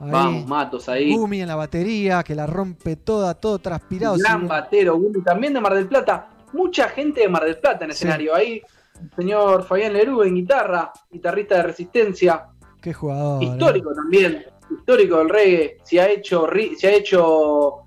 Ahí, 0.00 0.10
Vamos, 0.10 0.46
Matos 0.46 0.88
ahí. 0.88 1.14
Gumi 1.16 1.40
en 1.42 1.48
la 1.48 1.54
batería, 1.54 2.24
que 2.24 2.34
la 2.34 2.44
rompe 2.46 2.96
toda, 2.96 3.34
todo 3.34 3.60
transpirado. 3.60 4.16
Gran 4.18 4.48
batero, 4.48 4.98
Gumi, 4.98 5.22
también 5.22 5.54
de 5.54 5.60
Mar 5.60 5.74
del 5.74 5.86
Plata. 5.86 6.28
Mucha 6.52 6.88
gente 6.88 7.20
de 7.20 7.28
Mar 7.28 7.44
del 7.44 7.58
Plata 7.58 7.84
en 7.84 7.92
Sí. 7.92 7.98
escenario. 7.98 8.34
Ahí, 8.34 8.60
el 9.00 9.10
señor 9.16 9.62
Fabián 9.62 9.92
Lerú 9.92 10.22
en 10.24 10.34
guitarra, 10.34 10.92
guitarrista 11.10 11.56
de 11.58 11.62
resistencia. 11.62 12.46
Qué 12.82 12.92
jugador. 12.92 13.42
¿eh? 13.42 13.46
Histórico 13.46 13.94
también. 13.94 14.44
Histórico 14.76 15.18
del 15.18 15.28
reggae. 15.28 15.78
Se 15.84 16.00
ha 16.00 16.08
hecho, 16.10 16.46
se 16.76 16.88
ha 16.88 16.92
hecho 16.92 17.85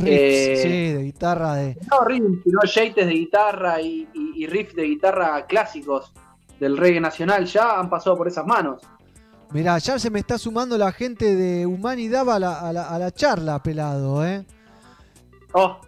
Riffs, 0.00 0.10
Eh, 0.10 0.60
sí, 0.62 0.92
de 0.94 1.02
guitarra 1.04 1.54
de. 1.54 1.76
no 1.90 2.04
riffs, 2.04 2.42
sino 2.44 2.60
yates 2.64 3.06
de 3.06 3.12
guitarra 3.12 3.80
y, 3.80 4.08
y, 4.14 4.44
y 4.44 4.46
riffs 4.46 4.74
de 4.74 4.82
guitarra 4.84 5.46
clásicos 5.46 6.12
del 6.58 6.76
reggae 6.76 7.00
nacional. 7.00 7.46
Ya 7.46 7.78
han 7.78 7.88
pasado 7.90 8.16
por 8.16 8.28
esas 8.28 8.46
manos. 8.46 8.82
Mirá, 9.52 9.78
ya 9.78 9.98
se 9.98 10.10
me 10.10 10.20
está 10.20 10.38
sumando 10.38 10.78
la 10.78 10.92
gente 10.92 11.34
de 11.34 11.66
Humanidad 11.66 12.28
a 12.30 12.38
la, 12.38 12.60
a 12.60 12.72
la, 12.72 12.88
a 12.88 12.98
la 12.98 13.10
charla, 13.10 13.60
pelado, 13.62 14.24
¿eh? 14.24 14.44
Oh, 15.52 15.80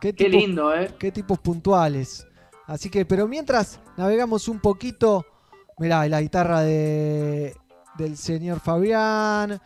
Qué, 0.00 0.14
qué 0.14 0.24
tipos- 0.30 0.40
lindo, 0.40 0.74
¿eh? 0.74 0.90
Qué 0.98 1.12
tipos 1.12 1.38
puntuales. 1.38 2.26
Así 2.66 2.88
que, 2.88 3.04
pero 3.04 3.28
mientras 3.28 3.78
navegamos 3.98 4.48
un 4.48 4.60
poquito, 4.60 5.26
mirá, 5.78 6.08
la 6.08 6.22
guitarra 6.22 6.62
de, 6.62 7.54
del 7.98 8.16
señor 8.16 8.60
Fabián. 8.60 9.60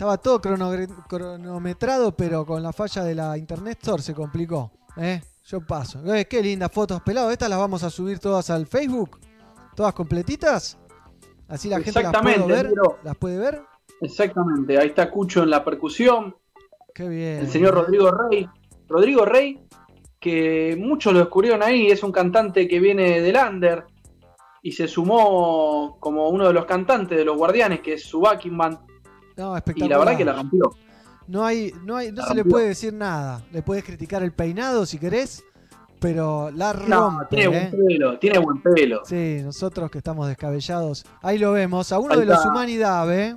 Estaba 0.00 0.16
todo 0.16 0.40
cronometrado, 0.40 2.16
pero 2.16 2.46
con 2.46 2.62
la 2.62 2.72
falla 2.72 3.04
de 3.04 3.14
la 3.14 3.36
Internet 3.36 3.80
Store 3.82 4.02
se 4.02 4.14
complicó. 4.14 4.72
¿eh? 4.96 5.20
Yo 5.44 5.60
paso. 5.60 6.02
Eh, 6.14 6.24
qué 6.24 6.42
lindas 6.42 6.72
fotos, 6.72 7.02
pelado. 7.02 7.30
Estas 7.30 7.50
las 7.50 7.58
vamos 7.58 7.82
a 7.82 7.90
subir 7.90 8.18
todas 8.18 8.48
al 8.48 8.66
Facebook. 8.66 9.20
Todas 9.76 9.92
completitas. 9.92 10.78
Así 11.48 11.68
la 11.68 11.82
gente 11.82 12.02
las 12.02 12.14
puede 12.18 12.46
ver. 12.46 12.72
¿Las 13.04 13.14
puede 13.18 13.36
ver? 13.36 13.60
Exactamente. 14.00 14.78
Ahí 14.78 14.86
está 14.88 15.10
Cucho 15.10 15.42
en 15.42 15.50
la 15.50 15.62
percusión. 15.62 16.34
Qué 16.94 17.06
bien. 17.06 17.40
el 17.40 17.50
señor 17.50 17.74
Rodrigo 17.74 18.10
Rey. 18.10 18.48
Rodrigo 18.88 19.26
Rey, 19.26 19.60
que 20.18 20.78
muchos 20.80 21.12
lo 21.12 21.18
descubrieron 21.18 21.62
ahí, 21.62 21.88
es 21.88 22.02
un 22.02 22.10
cantante 22.10 22.66
que 22.66 22.80
viene 22.80 23.20
del 23.20 23.36
Under 23.36 23.84
y 24.62 24.72
se 24.72 24.88
sumó 24.88 25.98
como 26.00 26.30
uno 26.30 26.46
de 26.46 26.54
los 26.54 26.64
cantantes 26.64 27.18
de 27.18 27.24
los 27.26 27.36
Guardianes, 27.36 27.80
que 27.80 27.92
es 27.92 28.02
su 28.02 28.20
backing 28.20 28.56
band. 28.56 28.89
No, 29.40 29.54
y 29.54 29.56
espectacular. 29.58 29.90
la 29.90 29.98
verdad 30.04 30.18
que 30.18 30.24
la 30.24 30.32
rompió. 30.34 30.70
No 31.28 31.44
hay, 31.44 31.72
no 31.84 31.96
hay, 31.96 32.10
no 32.12 32.22
La 32.22 32.28
se 32.28 32.34
le 32.34 32.44
puede 32.44 32.68
decir 32.68 32.92
nada. 32.92 33.42
Le 33.52 33.62
puedes 33.62 33.84
criticar 33.84 34.22
el 34.22 34.32
peinado 34.32 34.84
si 34.84 34.98
querés, 34.98 35.42
pero 36.00 36.50
la 36.50 36.72
No, 36.72 37.10
rompe. 37.10 37.26
tiene 37.36 37.44
¿eh? 37.44 37.70
buen 37.70 37.86
pelo, 37.86 38.18
tiene 38.18 38.38
buen 38.38 38.62
pelo. 38.62 39.02
Sí, 39.04 39.38
nosotros 39.42 39.90
que 39.90 39.98
estamos 39.98 40.26
descabellados. 40.28 41.04
Ahí 41.22 41.38
lo 41.38 41.52
vemos, 41.52 41.92
a 41.92 41.98
uno 41.98 42.16
de 42.16 42.26
los. 42.26 42.44
Humanidad, 42.44 43.12
¿eh? 43.16 43.36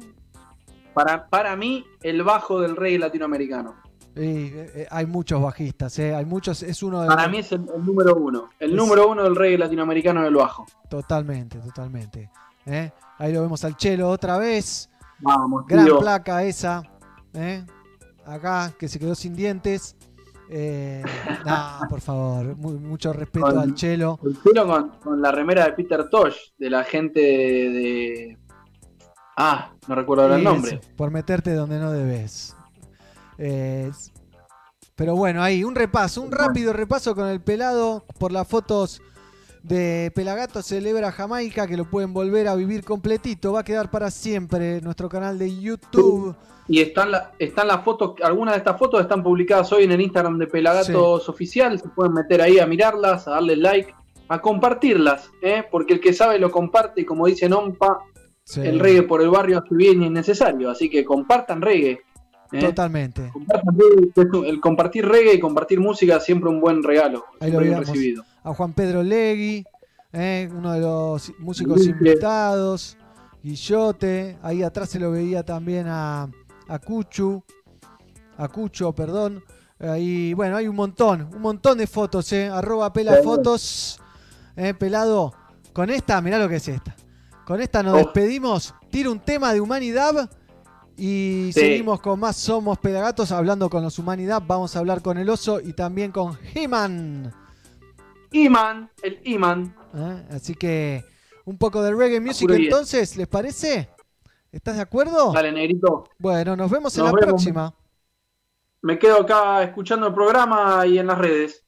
Para, 0.93 1.27
para 1.27 1.55
mí, 1.55 1.85
el 2.01 2.23
bajo 2.23 2.61
del 2.61 2.75
reggae 2.75 2.99
latinoamericano. 2.99 3.75
Y, 4.15 4.19
eh, 4.21 4.71
eh, 4.75 4.87
hay 4.91 5.05
muchos 5.07 5.41
bajistas, 5.41 5.97
¿eh? 5.97 6.13
Hay 6.13 6.25
muchos, 6.25 6.61
es 6.61 6.83
uno 6.83 7.01
de 7.01 7.07
Para 7.07 7.23
los- 7.23 7.31
mí 7.31 7.37
es 7.39 7.51
el, 7.51 7.61
el 7.75 7.83
número 7.85 8.15
uno. 8.15 8.49
El 8.59 8.71
Es- 8.71 8.75
número 8.75 9.07
uno 9.07 9.23
del 9.23 9.35
reggae 9.35 9.57
latinoamericano 9.57 10.19
en 10.21 10.27
el 10.27 10.35
bajo. 10.35 10.65
Totalmente, 10.89 11.57
totalmente. 11.59 12.29
¿eh? 12.67 12.91
Ahí 13.17 13.33
lo 13.33 13.41
vemos 13.41 13.63
al 13.63 13.75
Chelo 13.75 14.09
otra 14.09 14.37
vez. 14.37 14.89
Vamos, 15.23 15.65
Gran 15.67 15.85
tío. 15.85 15.99
placa 15.99 16.43
esa. 16.43 16.83
¿eh? 17.33 17.65
Acá, 18.25 18.71
que 18.77 18.87
se 18.87 18.99
quedó 18.99 19.15
sin 19.15 19.35
dientes. 19.35 19.95
Eh, 20.49 21.01
por 21.89 22.01
favor, 22.01 22.55
mu- 22.57 22.79
mucho 22.79 23.11
respeto 23.13 23.47
Con- 23.47 23.57
al 23.57 23.73
Chelo. 23.75 24.19
El 24.23 24.35
pelo 24.35 24.67
con, 24.67 24.89
con 24.99 25.21
la 25.21 25.31
remera 25.31 25.65
de 25.65 25.73
Peter 25.73 26.09
Tosh, 26.09 26.35
de 26.57 26.69
la 26.69 26.83
gente 26.83 27.19
de. 27.19 28.37
Ah, 29.37 29.73
no 29.87 29.95
recuerdo 29.95 30.23
ahora 30.23 30.35
el 30.35 30.43
nombre. 30.43 30.79
Por 30.95 31.09
meterte 31.09 31.53
donde 31.55 31.79
no 31.79 31.91
debes. 31.91 32.55
Eh, 33.39 33.89
pero 34.95 35.15
bueno, 35.15 35.41
ahí, 35.41 35.63
un 35.63 35.73
repaso, 35.73 36.21
un 36.21 36.31
rápido 36.31 36.71
repaso 36.71 37.15
con 37.15 37.27
el 37.27 37.41
pelado 37.41 38.05
por 38.19 38.31
las 38.31 38.47
fotos 38.47 39.01
de 39.63 40.11
Pelagato 40.13 40.61
Celebra 40.61 41.11
Jamaica, 41.11 41.65
que 41.67 41.77
lo 41.77 41.85
pueden 41.85 42.13
volver 42.13 42.47
a 42.47 42.55
vivir 42.55 42.83
completito. 42.83 43.53
Va 43.53 43.61
a 43.61 43.63
quedar 43.63 43.89
para 43.89 44.11
siempre 44.11 44.81
nuestro 44.81 45.09
canal 45.09 45.39
de 45.39 45.59
YouTube. 45.59 46.35
Y 46.67 46.81
están, 46.81 47.11
la- 47.11 47.31
están 47.39 47.67
las 47.67 47.83
fotos, 47.83 48.13
algunas 48.21 48.53
de 48.53 48.59
estas 48.59 48.77
fotos 48.77 49.01
están 49.01 49.23
publicadas 49.23 49.71
hoy 49.73 49.83
en 49.85 49.91
el 49.91 50.01
Instagram 50.01 50.37
de 50.37 50.47
Pelagatos 50.47 51.27
Oficial. 51.29 51.79
Se 51.79 51.89
pueden 51.89 52.13
meter 52.13 52.41
ahí 52.41 52.59
a 52.59 52.65
mirarlas, 52.67 53.27
a 53.27 53.31
darle 53.31 53.55
like, 53.57 53.93
a 54.29 54.39
compartirlas, 54.41 55.29
¿eh? 55.41 55.63
porque 55.69 55.93
el 55.93 55.99
que 55.99 56.13
sabe 56.13 56.39
lo 56.39 56.51
comparte 56.51 57.01
y 57.01 57.05
como 57.05 57.25
dice 57.27 57.49
Nompa, 57.49 57.99
Sí, 58.45 58.59
el 58.59 58.77
reggae 58.79 59.03
por 59.03 59.21
el 59.21 59.29
barrio 59.29 59.59
hace 59.59 59.73
bien 59.73 60.01
y 60.01 60.05
es 60.07 60.11
necesario. 60.11 60.69
Así 60.69 60.89
que 60.89 61.05
compartan 61.05 61.61
reggae. 61.61 62.01
¿Eh? 62.53 62.59
Totalmente. 62.59 63.31
El 64.45 64.59
compartir 64.61 65.05
reggae 65.07 65.33
y 65.35 65.39
compartir 65.39 65.79
música 65.79 66.17
es 66.17 66.23
siempre 66.23 66.49
un 66.49 66.59
buen 66.61 66.83
regalo. 66.83 67.25
Ahí 67.39 67.51
lo 67.51 67.59
bien 67.59 67.77
recibido. 67.79 68.23
A 68.43 68.53
Juan 68.53 68.73
Pedro 68.73 69.03
Legui, 69.03 69.65
eh, 70.11 70.49
uno 70.55 70.73
de 70.73 70.79
los 70.79 71.31
músicos 71.39 71.85
invitados. 71.85 72.97
Guillote. 73.43 74.37
Ahí 74.41 74.63
atrás 74.63 74.89
se 74.89 74.99
lo 74.99 75.11
veía 75.11 75.43
también 75.43 75.87
a, 75.87 76.29
a 76.67 76.79
Cuchu. 76.79 77.43
A 78.37 78.47
Cucho, 78.47 78.93
perdón. 78.93 79.43
Ahí, 79.79 80.33
bueno, 80.33 80.55
hay 80.55 80.67
un 80.67 80.75
montón, 80.77 81.27
un 81.35 81.41
montón 81.41 81.77
de 81.77 81.87
fotos, 81.87 82.31
eh. 82.31 82.47
Arroba 82.47 82.93
pela 82.93 83.17
Sí. 83.17 83.23
fotos. 83.23 83.99
Eh, 84.55 84.73
pelado. 84.73 85.33
Con 85.73 85.89
esta, 85.89 86.21
mirá 86.21 86.37
lo 86.39 86.47
que 86.47 86.55
es 86.57 86.67
esta. 86.67 86.95
Con 87.45 87.59
esta 87.59 87.83
nos 87.83 87.95
Oh. 87.95 87.97
despedimos. 87.97 88.73
Tiro 88.89 89.11
un 89.11 89.19
tema 89.19 89.51
de 89.53 89.59
Humanidad. 89.59 90.29
Y 90.95 91.49
Sí. 91.53 91.59
seguimos 91.59 91.99
con 92.01 92.19
más 92.19 92.35
Somos 92.35 92.77
Pelagatos 92.77 93.31
hablando 93.31 93.69
con 93.69 93.81
los 93.83 93.97
Humanidad. 93.99 94.41
Vamos 94.45 94.75
a 94.75 94.79
hablar 94.79 95.01
con 95.01 95.17
el 95.17 95.29
oso 95.29 95.59
y 95.59 95.73
también 95.73 96.11
con 96.11 96.37
He-Man. 96.53 97.33
Iman, 98.31 98.89
el 99.01 99.19
Iman. 99.25 99.75
¿eh? 99.95 100.25
Así 100.31 100.55
que 100.55 101.03
un 101.45 101.57
poco 101.57 101.81
de 101.83 101.93
reggae 101.93 102.19
music 102.19 102.49
entonces, 102.51 103.15
¿les 103.17 103.27
parece? 103.27 103.89
¿Estás 104.51 104.75
de 104.75 104.81
acuerdo? 104.81 105.31
Dale, 105.33 105.51
negrito. 105.51 106.09
Bueno, 106.19 106.55
nos 106.55 106.69
vemos 106.69 106.95
en 106.97 107.05
la 107.05 107.11
vemos. 107.11 107.25
próxima. 107.25 107.73
Me 108.81 108.99
quedo 108.99 109.21
acá 109.21 109.63
escuchando 109.63 110.07
el 110.07 110.13
programa 110.13 110.85
y 110.85 110.97
en 110.99 111.07
las 111.07 111.17
redes. 111.17 111.63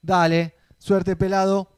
Dale, 0.00 0.54
suerte 0.78 1.16
pelado. 1.16 1.68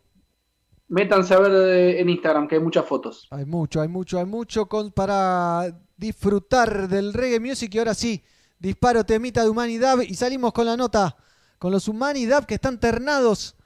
Métanse 0.88 1.34
a 1.34 1.38
ver 1.40 1.52
eh, 1.52 2.00
en 2.00 2.08
Instagram 2.10 2.46
que 2.46 2.56
hay 2.56 2.60
muchas 2.60 2.84
fotos. 2.86 3.26
Hay 3.30 3.44
mucho, 3.46 3.80
hay 3.80 3.88
mucho, 3.88 4.18
hay 4.18 4.26
mucho 4.26 4.66
con, 4.66 4.92
para 4.92 5.74
disfrutar 5.96 6.88
del 6.88 7.14
reggae 7.14 7.40
music 7.40 7.74
y 7.74 7.78
ahora 7.78 7.94
sí, 7.94 8.22
disparo 8.58 9.04
temita 9.04 9.42
de 9.42 9.48
Humanidad 9.48 9.98
y 10.00 10.14
salimos 10.14 10.52
con 10.52 10.66
la 10.66 10.76
nota, 10.76 11.16
con 11.58 11.72
los 11.72 11.88
Humanidad 11.88 12.44
que 12.44 12.54
están 12.54 12.78
ternados 12.78 13.56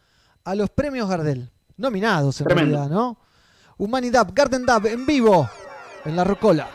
a 0.44 0.54
los 0.54 0.70
premios 0.70 1.08
Gardel. 1.08 1.50
Nominados 1.76 2.40
en 2.40 2.46
Tremendo. 2.46 2.76
realidad, 2.76 2.94
¿no? 2.94 3.18
Humanidad, 3.76 4.28
Garden 4.34 4.66
Dub 4.66 4.86
en 4.86 5.06
vivo 5.06 5.48
en 6.04 6.16
la 6.16 6.24
Rocola. 6.24 6.68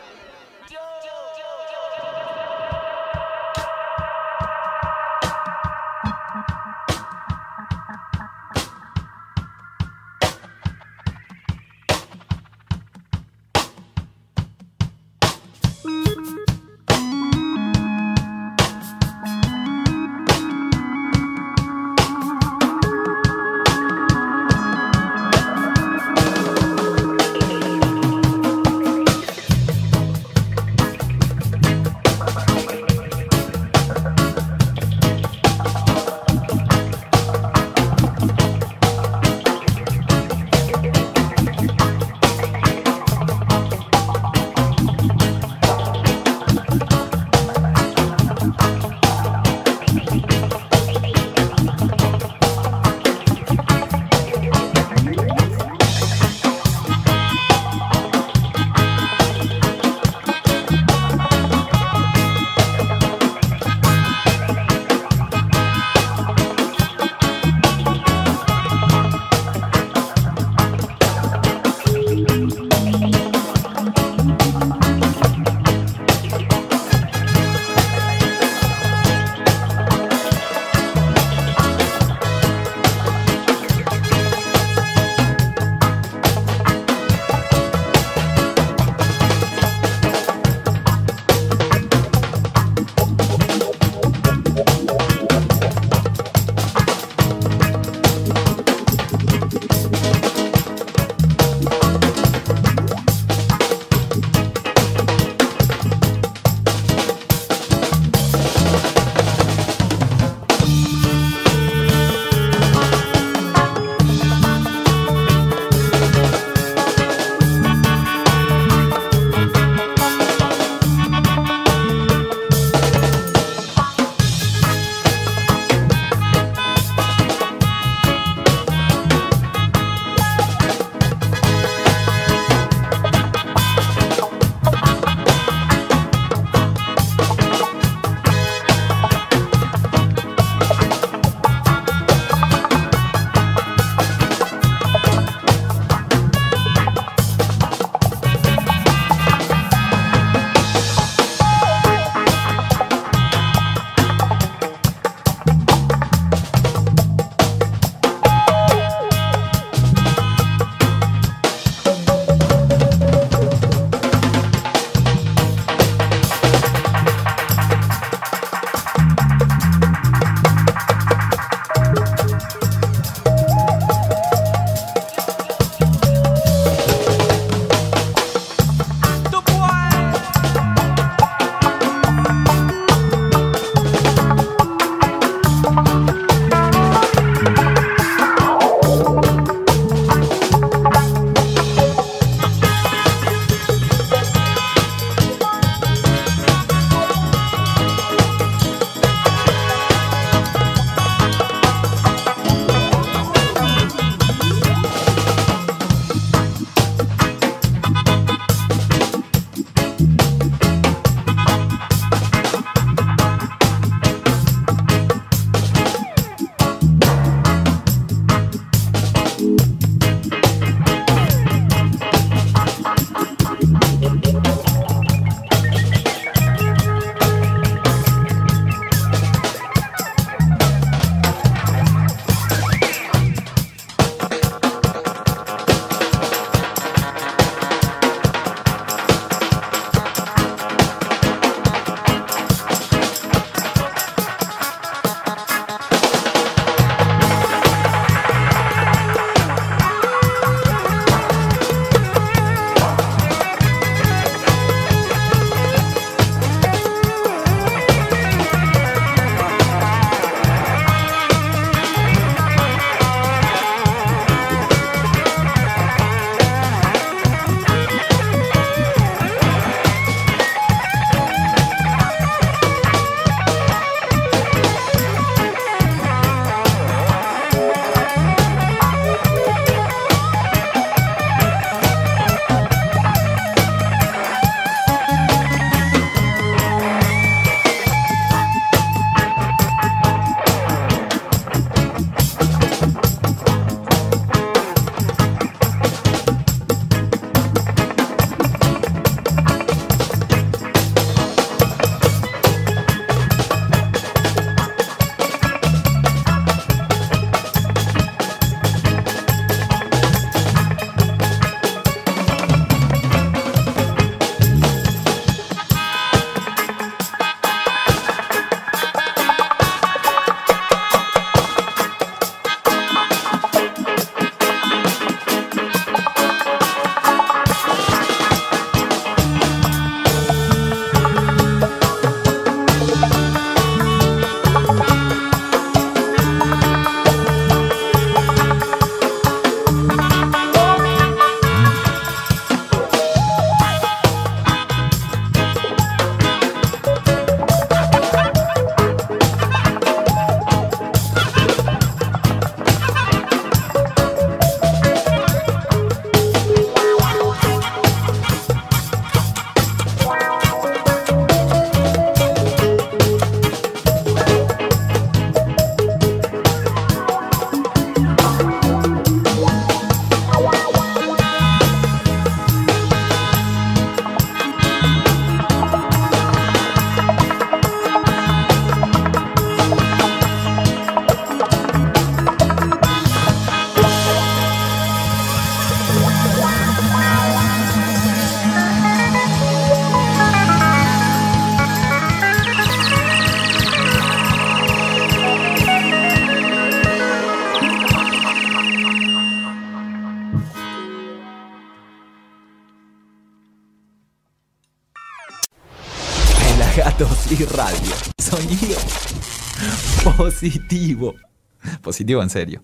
Positivo 411.94 412.22
en 412.24 412.30
serio. 412.30 412.60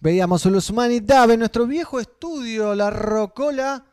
Veíamos 0.00 0.44
los 0.46 0.68
Humanidad 0.68 1.30
en 1.30 1.38
nuestro 1.38 1.68
viejo 1.68 2.00
estudio, 2.00 2.74
la 2.74 2.90
Rocola, 2.90 3.84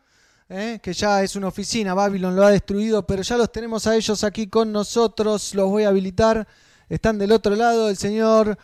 ¿eh? 0.50 0.80
que 0.82 0.94
ya 0.94 1.22
es 1.22 1.36
una 1.36 1.50
oficina, 1.50 1.94
Babylon 1.94 2.36
lo 2.36 2.44
ha 2.44 2.50
destruido, 2.50 3.06
pero 3.06 3.22
ya 3.22 3.38
los 3.38 3.52
tenemos 3.52 3.86
a 3.86 3.96
ellos 3.96 4.24
aquí 4.24 4.48
con 4.48 4.72
nosotros, 4.72 5.54
los 5.54 5.70
voy 5.70 5.84
a 5.84 5.90
habilitar. 5.90 6.48
Están 6.90 7.20
del 7.20 7.32
otro 7.34 7.56
lado 7.56 7.88
el 7.88 7.98
señor 7.98 8.58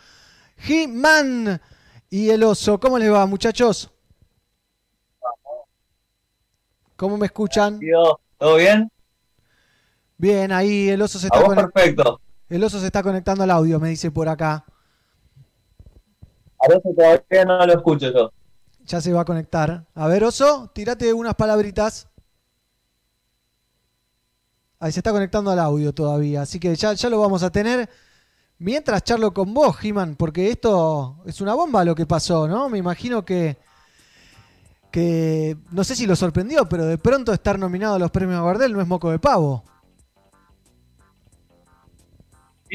He-Man 0.66 1.60
y 2.10 2.30
el 2.30 2.42
oso. 2.42 2.80
¿Cómo 2.80 2.98
les 2.98 3.12
va, 3.12 3.24
muchachos? 3.26 3.88
¿Cómo 6.96 7.16
me 7.18 7.26
escuchan? 7.26 7.78
¿Todo 8.36 8.56
bien? 8.56 8.90
Bien, 10.18 10.50
ahí 10.50 10.88
el 10.88 11.00
oso 11.00 11.20
se 11.20 11.26
está 11.28 11.38
A 11.38 11.44
conectando. 11.44 11.72
perfecto. 11.72 12.20
El 12.48 12.64
oso 12.64 12.80
se 12.80 12.86
está 12.86 13.04
conectando 13.04 13.44
al 13.44 13.50
audio, 13.52 13.78
me 13.78 13.90
dice 13.90 14.10
por 14.10 14.28
acá. 14.28 14.64
A 16.58 16.68
veces 16.68 16.94
todavía 16.96 17.44
no 17.44 17.66
lo 17.66 17.72
escucho 17.72 18.12
yo. 18.12 18.32
Ya 18.84 19.00
se 19.00 19.12
va 19.12 19.22
a 19.22 19.24
conectar. 19.24 19.84
A 19.94 20.06
ver, 20.08 20.24
oso, 20.24 20.70
tirate 20.72 21.12
unas 21.12 21.34
palabritas. 21.34 22.08
Ahí 24.78 24.92
se 24.92 25.00
está 25.00 25.10
conectando 25.10 25.50
al 25.50 25.58
audio 25.58 25.92
todavía, 25.94 26.42
así 26.42 26.60
que 26.60 26.74
ya, 26.76 26.92
ya 26.92 27.08
lo 27.08 27.18
vamos 27.18 27.42
a 27.42 27.50
tener. 27.50 27.88
Mientras 28.58 29.04
charlo 29.04 29.32
con 29.32 29.52
vos, 29.52 29.76
He-Man, 29.82 30.16
porque 30.16 30.50
esto 30.50 31.22
es 31.26 31.40
una 31.40 31.54
bomba 31.54 31.84
lo 31.84 31.94
que 31.94 32.06
pasó, 32.06 32.46
¿no? 32.46 32.68
Me 32.68 32.78
imagino 32.78 33.24
que, 33.24 33.58
que 34.90 35.56
no 35.72 35.82
sé 35.84 35.94
si 35.96 36.06
lo 36.06 36.16
sorprendió, 36.16 36.66
pero 36.68 36.86
de 36.86 36.98
pronto 36.98 37.32
estar 37.32 37.58
nominado 37.58 37.96
a 37.96 37.98
los 37.98 38.10
premios 38.10 38.44
Gardel 38.44 38.72
no 38.72 38.80
es 38.80 38.86
moco 38.86 39.10
de 39.10 39.18
pavo. 39.18 39.64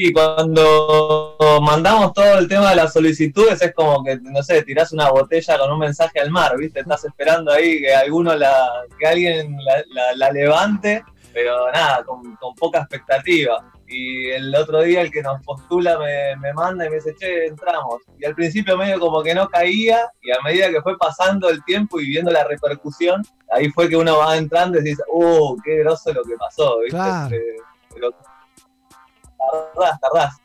Y 0.04 0.12
cuando 0.14 1.36
mandamos 1.62 2.14
todo 2.14 2.39
el 2.39 2.47
tema 2.47 2.72
de 2.72 2.76
las 2.78 2.91
solicitudes 2.93 3.62
es 3.62 3.72
como 3.76 4.04
que, 4.04 4.18
no 4.20 4.41
sé, 4.41 4.64
tirás 4.64 4.91
una 4.93 5.12
botella 5.12 5.60
con 5.60 5.72
un 5.72 5.78
mensaje 5.78 6.20
al 6.20 6.32
mar, 6.32 6.58
¿viste? 6.58 6.80
Estás 6.80 7.06
esperando 7.06 7.52
ahí 7.52 7.80
que 7.82 7.93
alguno 7.93 8.34
la, 8.36 8.68
que 8.97 9.06
alguien 9.06 9.56
la, 9.64 9.84
la- 9.89 10.16
la 10.16 10.32
levante, 10.32 11.04
pero 11.34 11.72
nada, 11.72 12.04
con, 12.04 12.36
con 12.38 12.56
poca 12.56 12.80
expectativa. 12.80 13.64
Y 13.88 14.30
el 14.32 14.56
otro 14.56 14.82
día 14.82 15.02
el 15.02 15.12
que 15.12 15.22
nos 15.22 15.39
postula 15.43 15.99
me, 15.99 16.36
me 16.38 16.52
manda 16.54 16.88
y 16.88 16.89
me 16.89 16.95
dice, 16.95 17.14
che, 17.20 17.45
entramos. 17.45 18.02
Y 18.18 18.26
al 18.26 18.34
principio 18.34 18.76
medio 18.78 18.99
como 18.99 19.22
que 19.22 19.36
no 19.36 19.49
caía, 19.49 20.10
y 20.24 20.32
a 20.32 20.41
medida 20.43 20.72
que 20.72 20.82
fue 20.82 20.97
pasando 20.97 21.47
el 21.49 21.64
tiempo 21.64 21.99
y 21.99 22.08
viendo 22.08 22.32
la 22.32 22.43
repercusión, 22.45 23.22
ahí 23.52 23.70
fue 23.70 23.88
que 23.88 23.97
uno 23.97 24.18
va 24.18 24.36
entrando 24.36 24.80
y 24.80 24.84
dice, 24.84 25.04
uh, 25.14 25.56
qué 25.64 25.78
groso 25.80 26.12
lo 26.12 26.24
que 26.24 26.36
pasó, 26.38 26.80
¿viste? 26.80 26.89
Claro. 26.97 27.36
Pero 27.93 28.12
tardás, 29.76 30.00
tardás. 30.00 30.36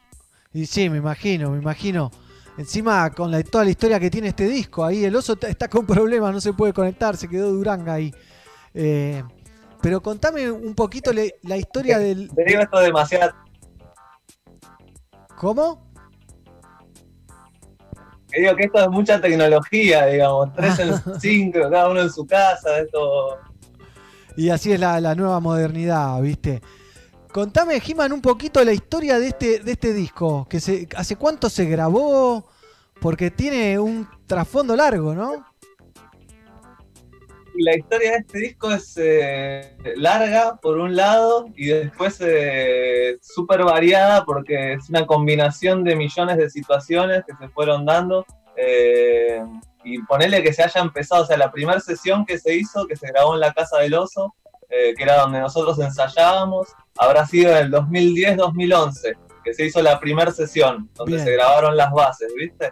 Y 0.53 0.67
sí, 0.67 0.89
me 0.89 0.99
imagino, 0.99 1.51
me 1.51 1.59
imagino. 1.59 2.11
Encima 2.59 3.11
con 3.11 3.31
la, 3.31 3.43
toda 3.43 3.65
la 3.65 3.71
historia 3.71 4.01
que 4.01 4.09
tiene 4.11 4.29
este 4.29 4.49
disco, 4.49 4.83
ahí 4.85 5.05
el 5.05 5.15
oso 5.15 5.37
está 5.43 5.69
con 5.69 5.85
problemas, 5.85 6.33
no 6.33 6.41
se 6.41 6.55
puede 6.55 6.73
conectar, 6.73 7.17
se 7.17 7.29
quedó 7.29 7.53
Duranga 7.53 7.93
ahí. 7.95 8.15
Eh, 8.73 9.23
pero 9.83 10.03
contame 10.03 10.51
un 10.51 10.75
poquito 10.75 11.13
le- 11.13 11.35
la 11.43 11.59
historia 11.59 11.99
del... 11.99 12.31
Te 12.35 12.45
digo 12.45 12.61
esto 12.63 12.79
demasiado. 12.79 13.33
¿Cómo? 15.37 15.87
Que 18.31 18.41
digo 18.41 18.57
que 18.57 18.65
esto 18.65 18.81
es 18.81 18.89
mucha 18.89 19.21
tecnología, 19.21 20.07
digamos, 20.07 20.53
tres 20.55 20.79
en 20.81 21.21
cinco, 21.21 21.61
cada 21.71 21.91
uno 21.91 22.01
en 22.01 22.11
su 22.11 22.27
casa, 22.27 22.79
esto. 22.79 23.39
Y 24.37 24.49
así 24.51 24.73
es 24.73 24.81
la, 24.81 25.01
la 25.01 25.15
nueva 25.15 25.41
modernidad, 25.41 26.21
¿viste? 26.23 26.63
Contame, 27.37 27.83
He-Man, 27.87 28.15
un 28.15 28.23
poquito 28.23 28.65
la 28.65 28.73
historia 28.73 29.19
de 29.19 29.29
este, 29.29 29.59
de 29.59 29.73
este 29.73 29.93
disco. 29.93 30.47
Que 30.49 30.59
se, 30.59 30.89
¿Hace 30.97 31.17
cuánto 31.17 31.51
se 31.51 31.67
grabó? 31.67 32.49
Porque 32.99 33.31
tiene 33.31 33.79
un 33.79 34.09
trasfondo 34.27 34.75
largo, 34.75 35.15
¿no? 35.15 35.45
La 37.59 37.77
historia 37.77 38.13
de 38.13 38.17
este 38.17 38.39
disco 38.39 38.73
es 38.73 38.95
eh, 38.97 39.77
larga, 39.97 40.57
por 40.63 40.79
un 40.79 40.97
lado, 40.97 41.49
y 41.55 41.67
después 41.67 42.17
eh, 42.21 43.19
súper 43.21 43.65
variada, 43.65 44.25
porque 44.25 44.73
es 44.73 44.89
una 44.89 45.05
combinación 45.05 45.85
de 45.85 45.95
millones 45.95 46.39
de 46.39 46.49
situaciones 46.49 47.23
que 47.27 47.35
se 47.37 47.51
fueron 47.51 47.85
dando. 47.85 48.25
eh, 48.57 49.43
y 49.85 50.03
ponerle 50.05 50.43
que 50.43 50.55
se 50.55 50.63
haya 50.63 50.81
empezado, 50.81 51.25
o 51.25 51.27
sea, 51.27 51.37
la 51.37 51.53
primera 51.53 51.81
sesión 51.81 52.25
que 52.25 52.39
se 52.39 52.57
hizo, 52.57 52.87
que 52.87 52.97
se 52.97 53.09
grabó 53.09 53.35
en 53.35 53.41
la 53.41 53.53
Casa 53.53 53.77
del 53.77 53.93
Oso, 53.93 54.35
eh, 54.71 54.95
que 54.97 55.03
era 55.05 55.21
donde 55.21 55.39
nosotros 55.39 55.79
ensayábamos, 55.79 56.69
habrá 56.99 57.27
sido 57.27 57.51
en 57.53 57.67
el 57.67 57.73
2010-2011, 57.73 59.17
que 59.45 59.55
se 59.55 59.67
hizo 59.67 59.83
la 59.83 59.99
primera 60.01 60.33
sesión, 60.33 60.91
donde 60.95 61.17
Bien. 61.17 61.25
se 61.25 61.33
grabaron 61.33 61.77
las 61.77 61.93
bases, 61.93 62.33
¿viste? 62.37 62.71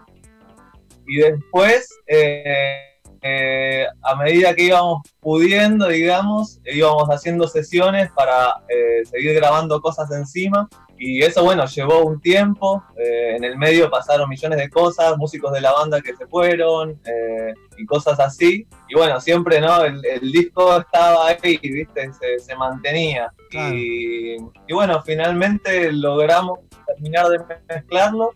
Y 1.06 1.18
después, 1.18 1.88
eh, 2.06 2.78
eh, 3.22 3.86
a 4.02 4.16
medida 4.16 4.54
que 4.54 4.64
íbamos 4.64 5.02
pudiendo, 5.20 5.88
digamos, 5.88 6.60
íbamos 6.64 7.08
haciendo 7.08 7.46
sesiones 7.48 8.10
para 8.12 8.62
eh, 8.68 9.04
seguir 9.04 9.34
grabando 9.34 9.80
cosas 9.80 10.10
encima. 10.12 10.68
Y 10.98 11.22
eso, 11.22 11.42
bueno, 11.44 11.66
llevó 11.66 12.04
un 12.04 12.20
tiempo. 12.20 12.82
eh, 12.96 13.36
en 13.36 13.44
el 13.44 13.56
medio 13.58 13.90
pasaron 13.90 14.28
millones 14.28 14.58
de 14.58 14.70
cosas, 14.70 15.16
músicos 15.16 15.52
de 15.52 15.60
la 15.60 15.72
banda 15.72 16.00
que 16.00 16.14
se 16.16 16.26
fueron 16.26 17.00
eh, 17.04 17.52
y 17.76 17.84
cosas 17.84 18.20
así. 18.20 18.66
Y 18.88 18.94
bueno, 18.94 19.20
siempre, 19.20 19.60
¿no? 19.60 19.84
El, 19.84 20.04
el 20.04 20.32
disco 20.32 20.78
estaba 20.78 21.28
ahí, 21.28 21.58
¿viste? 21.62 22.12
Se, 22.12 22.38
se 22.38 22.56
mantenía. 22.56 23.32
Claro. 23.50 23.74
Y, 23.74 24.36
y 24.68 24.72
bueno, 24.74 25.02
finalmente 25.02 25.92
logramos 25.92 26.60
terminar 26.86 27.28
de 27.28 27.38
mezclarlo 27.68 28.32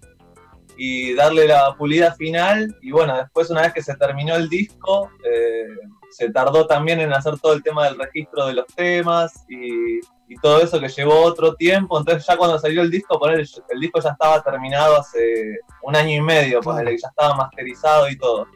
y 0.76 1.14
darle 1.14 1.46
la 1.48 1.74
pulida 1.76 2.14
final. 2.14 2.74
Y 2.82 2.90
bueno, 2.92 3.16
después 3.16 3.50
una 3.50 3.62
vez 3.62 3.72
que 3.72 3.82
se 3.82 3.96
terminó 3.96 4.36
el 4.36 4.48
disco, 4.48 5.10
eh, 5.24 5.66
se 6.10 6.30
tardó 6.30 6.66
también 6.66 7.00
en 7.00 7.12
hacer 7.12 7.38
todo 7.38 7.52
el 7.52 7.62
tema 7.62 7.86
del 7.86 7.98
registro 7.98 8.46
de 8.46 8.54
los 8.54 8.66
temas 8.74 9.44
y, 9.48 10.00
y 10.28 10.36
todo 10.36 10.60
eso 10.62 10.78
que 10.80 10.88
llevó 10.88 11.22
otro 11.22 11.54
tiempo. 11.54 11.98
Entonces 11.98 12.26
ya 12.26 12.36
cuando 12.36 12.58
salió 12.58 12.82
el 12.82 12.90
disco, 12.90 13.18
ponele, 13.18 13.44
el 13.70 13.80
disco 13.80 14.00
ya 14.00 14.10
estaba 14.10 14.42
terminado 14.42 14.98
hace 15.00 15.56
un 15.82 15.96
año 15.96 16.16
y 16.16 16.20
medio, 16.20 16.60
ponele, 16.60 16.92
que 16.92 16.98
ya 17.02 17.08
estaba 17.08 17.34
masterizado 17.34 18.08
y 18.08 18.16
todo. 18.18 18.46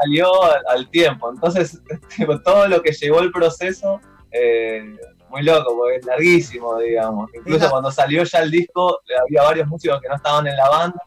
Salió 0.00 0.42
al, 0.44 0.62
al 0.68 0.90
tiempo. 0.90 1.30
Entonces 1.32 1.80
tipo, 2.16 2.40
todo 2.40 2.66
lo 2.68 2.80
que 2.82 2.92
llevó 2.92 3.20
el 3.20 3.30
proceso... 3.32 4.00
eh, 4.30 4.82
muy 5.30 5.42
loco, 5.42 5.76
porque 5.76 5.96
es 5.96 6.06
larguísimo, 6.06 6.78
digamos. 6.78 7.28
Incluso 7.34 7.68
cuando 7.68 7.92
salió 7.92 8.24
ya 8.24 8.38
el 8.38 8.50
disco, 8.50 8.98
había 9.26 9.42
varios 9.42 9.68
músicos 9.68 10.00
que 10.00 10.08
no 10.08 10.14
estaban 10.14 10.46
en 10.46 10.56
la 10.56 10.70
banda, 10.70 11.02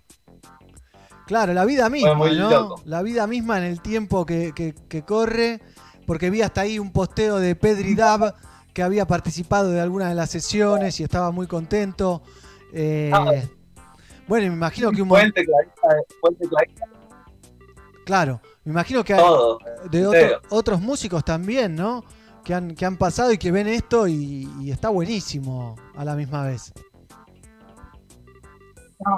Claro, 1.25 1.53
la 1.53 1.65
vida 1.65 1.89
misma, 1.89 2.13
muy 2.13 2.37
¿no? 2.37 2.49
loco. 2.49 2.81
La 2.85 3.01
vida 3.01 3.25
misma 3.25 3.57
en 3.57 3.63
el 3.63 3.81
tiempo 3.81 4.25
que, 4.25 4.51
que- 4.53 4.75
que 4.89 5.03
corre, 5.03 5.61
porque 6.05 6.29
vi 6.29 6.41
hasta 6.41 6.61
ahí 6.61 6.77
un 6.77 6.91
posteo 6.91 7.37
de 7.39 7.55
Pedri 7.55 7.95
Dab 7.95 8.35
que 8.73 8.83
había 8.83 9.05
participado 9.05 9.69
de 9.71 9.81
alguna 9.81 10.09
de 10.09 10.15
las 10.15 10.29
sesiones 10.29 10.99
y 10.99 11.03
estaba 11.03 11.31
muy 11.31 11.47
contento. 11.47 12.21
Eh, 12.73 13.11
Ah. 13.13 13.25
bueno, 14.27 14.47
me 14.47 14.53
imagino 14.53 14.91
que 14.91 15.01
un 15.01 15.09
Fuente 15.09 15.43
clarita, 15.45 15.81
fuente 16.21 16.47
clarita, 16.47 16.85
claro, 18.05 18.41
me 18.63 18.71
imagino 18.71 19.03
que 19.03 19.13
hay 19.13 19.19
todo. 19.19 19.57
de 19.89 20.07
otro- 20.07 20.41
otros 20.49 20.81
músicos 20.81 21.25
también, 21.25 21.75
¿no? 21.75 22.03
Que 22.43 22.53
han, 22.53 22.73
que 22.75 22.85
han 22.85 22.97
pasado 22.97 23.31
y 23.31 23.37
que 23.37 23.51
ven 23.51 23.67
esto 23.67 24.07
y, 24.07 24.49
y 24.61 24.71
está 24.71 24.89
buenísimo 24.89 25.75
a 25.95 26.03
la 26.05 26.15
misma 26.15 26.43
vez. 26.45 26.73
No, 29.05 29.17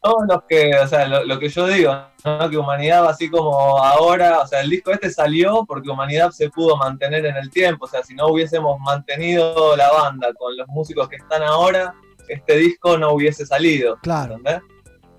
todos 0.00 0.22
los 0.28 0.42
que, 0.44 0.74
o 0.76 0.86
sea, 0.86 1.06
lo, 1.06 1.24
lo 1.24 1.38
que 1.38 1.48
yo 1.48 1.66
digo, 1.66 1.94
¿no? 2.24 2.50
que 2.50 2.56
Humanidad, 2.56 3.06
así 3.06 3.28
como 3.28 3.78
ahora, 3.78 4.40
o 4.40 4.46
sea, 4.46 4.60
el 4.60 4.70
disco 4.70 4.90
este 4.92 5.10
salió 5.10 5.64
porque 5.66 5.90
Humanidad 5.90 6.30
se 6.30 6.48
pudo 6.48 6.76
mantener 6.76 7.26
en 7.26 7.36
el 7.36 7.50
tiempo, 7.50 7.84
o 7.84 7.88
sea, 7.88 8.02
si 8.02 8.14
no 8.14 8.28
hubiésemos 8.28 8.80
mantenido 8.80 9.76
la 9.76 9.90
banda 9.92 10.32
con 10.34 10.56
los 10.56 10.66
músicos 10.68 11.08
que 11.08 11.16
están 11.16 11.42
ahora, 11.42 11.94
este 12.28 12.56
disco 12.56 12.96
no 12.96 13.12
hubiese 13.12 13.44
salido. 13.44 13.98
Claro. 14.02 14.36
¿entendés? 14.36 14.62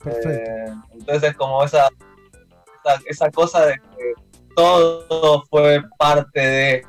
Perfecto. 0.03 0.29
Eh, 0.29 0.73
entonces 0.93 1.29
es 1.29 1.35
como 1.35 1.63
esa, 1.63 1.89
esa, 2.83 3.01
esa 3.05 3.31
cosa 3.31 3.65
de 3.67 3.73
que 3.73 4.13
todo 4.55 5.43
fue 5.49 5.83
parte 5.97 6.39
de 6.39 6.85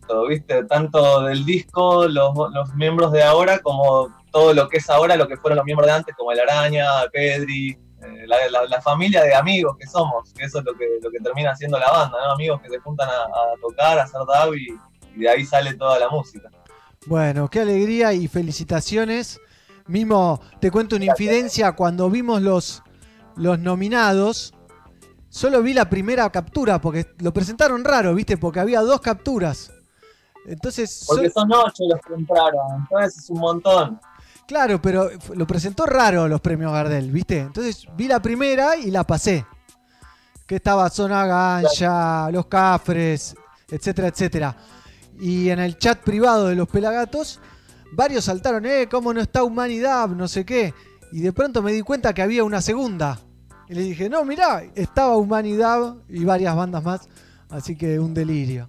esto, 0.00 0.26
¿viste? 0.28 0.64
Tanto 0.64 1.22
del 1.22 1.44
disco, 1.44 2.06
los, 2.06 2.32
los 2.52 2.74
miembros 2.74 3.10
de 3.12 3.22
ahora, 3.22 3.58
como 3.58 4.08
todo 4.34 4.52
lo 4.52 4.68
que 4.68 4.78
es 4.78 4.90
ahora, 4.90 5.14
lo 5.16 5.28
que 5.28 5.36
fueron 5.36 5.56
los 5.58 5.64
miembros 5.64 5.86
de 5.86 5.92
antes, 5.92 6.14
como 6.16 6.32
el 6.32 6.40
Araña, 6.40 6.86
Pedri, 7.12 7.70
eh, 7.70 8.24
la, 8.26 8.36
la- 8.50 8.66
la 8.66 8.82
familia 8.82 9.22
de 9.22 9.32
amigos 9.32 9.76
que 9.78 9.86
somos, 9.86 10.32
que 10.34 10.44
eso 10.44 10.58
es 10.58 10.64
lo 10.64 10.74
que, 10.74 10.86
lo 11.00 11.08
que 11.08 11.20
termina 11.20 11.54
siendo 11.54 11.78
la 11.78 11.88
banda, 11.88 12.18
¿no? 12.20 12.32
Amigos 12.32 12.60
que 12.60 12.68
se 12.68 12.78
juntan 12.80 13.08
a, 13.08 13.12
a 13.12 13.54
tocar, 13.62 13.96
a 13.96 14.02
hacer 14.02 14.20
dab 14.28 14.52
y, 14.54 14.66
y 15.14 15.20
de 15.20 15.28
ahí 15.28 15.44
sale 15.46 15.74
toda 15.74 16.00
la 16.00 16.08
música. 16.08 16.50
Bueno, 17.06 17.48
qué 17.48 17.60
alegría 17.60 18.12
y 18.12 18.26
felicitaciones. 18.26 19.38
Mismo 19.86 20.40
te 20.60 20.70
cuento 20.72 20.96
una 20.96 21.04
infidencia, 21.04 21.72
cuando 21.72 22.10
vimos 22.10 22.42
los, 22.42 22.82
los 23.36 23.58
nominados, 23.60 24.52
solo 25.28 25.62
vi 25.62 25.74
la 25.74 25.88
primera 25.88 26.28
captura, 26.30 26.80
porque 26.80 27.06
lo 27.20 27.32
presentaron 27.32 27.84
raro, 27.84 28.14
¿viste? 28.14 28.36
Porque 28.36 28.58
había 28.58 28.80
dos 28.80 29.00
capturas. 29.00 29.70
Entonces, 30.46 31.04
Porque 31.06 31.30
so- 31.30 31.40
son 31.40 31.52
ocho 31.52 31.84
los 31.88 32.00
que 32.00 32.14
entraron, 32.14 32.80
entonces 32.80 33.16
es 33.24 33.30
un 33.30 33.38
montón. 33.38 34.00
Claro, 34.46 34.80
pero 34.80 35.10
lo 35.34 35.46
presentó 35.46 35.86
raro 35.86 36.28
los 36.28 36.40
premios 36.40 36.72
Gardel, 36.72 37.10
¿viste? 37.10 37.38
Entonces 37.38 37.86
vi 37.96 38.08
la 38.08 38.20
primera 38.20 38.76
y 38.76 38.90
la 38.90 39.04
pasé. 39.04 39.46
Que 40.46 40.56
estaba 40.56 40.90
Zona 40.90 41.26
Gancha, 41.26 42.30
Los 42.30 42.46
Cafres, 42.46 43.34
etcétera, 43.70 44.08
etcétera. 44.08 44.56
Y 45.18 45.48
en 45.48 45.60
el 45.60 45.78
chat 45.78 46.00
privado 46.00 46.48
de 46.48 46.54
los 46.54 46.68
Pelagatos, 46.68 47.40
varios 47.92 48.24
saltaron, 48.24 48.66
eh, 48.66 48.86
¿cómo 48.90 49.14
no 49.14 49.22
está 49.22 49.42
Humanidad? 49.42 50.08
No 50.08 50.28
sé 50.28 50.44
qué. 50.44 50.74
Y 51.12 51.20
de 51.20 51.32
pronto 51.32 51.62
me 51.62 51.72
di 51.72 51.80
cuenta 51.80 52.12
que 52.12 52.20
había 52.20 52.44
una 52.44 52.60
segunda. 52.60 53.18
Y 53.68 53.74
le 53.74 53.80
dije, 53.80 54.10
no, 54.10 54.24
mirá, 54.26 54.62
estaba 54.74 55.16
Humanidad 55.16 55.96
y 56.08 56.24
varias 56.24 56.54
bandas 56.54 56.84
más. 56.84 57.08
Así 57.48 57.76
que 57.76 57.98
un 57.98 58.12
delirio. 58.12 58.68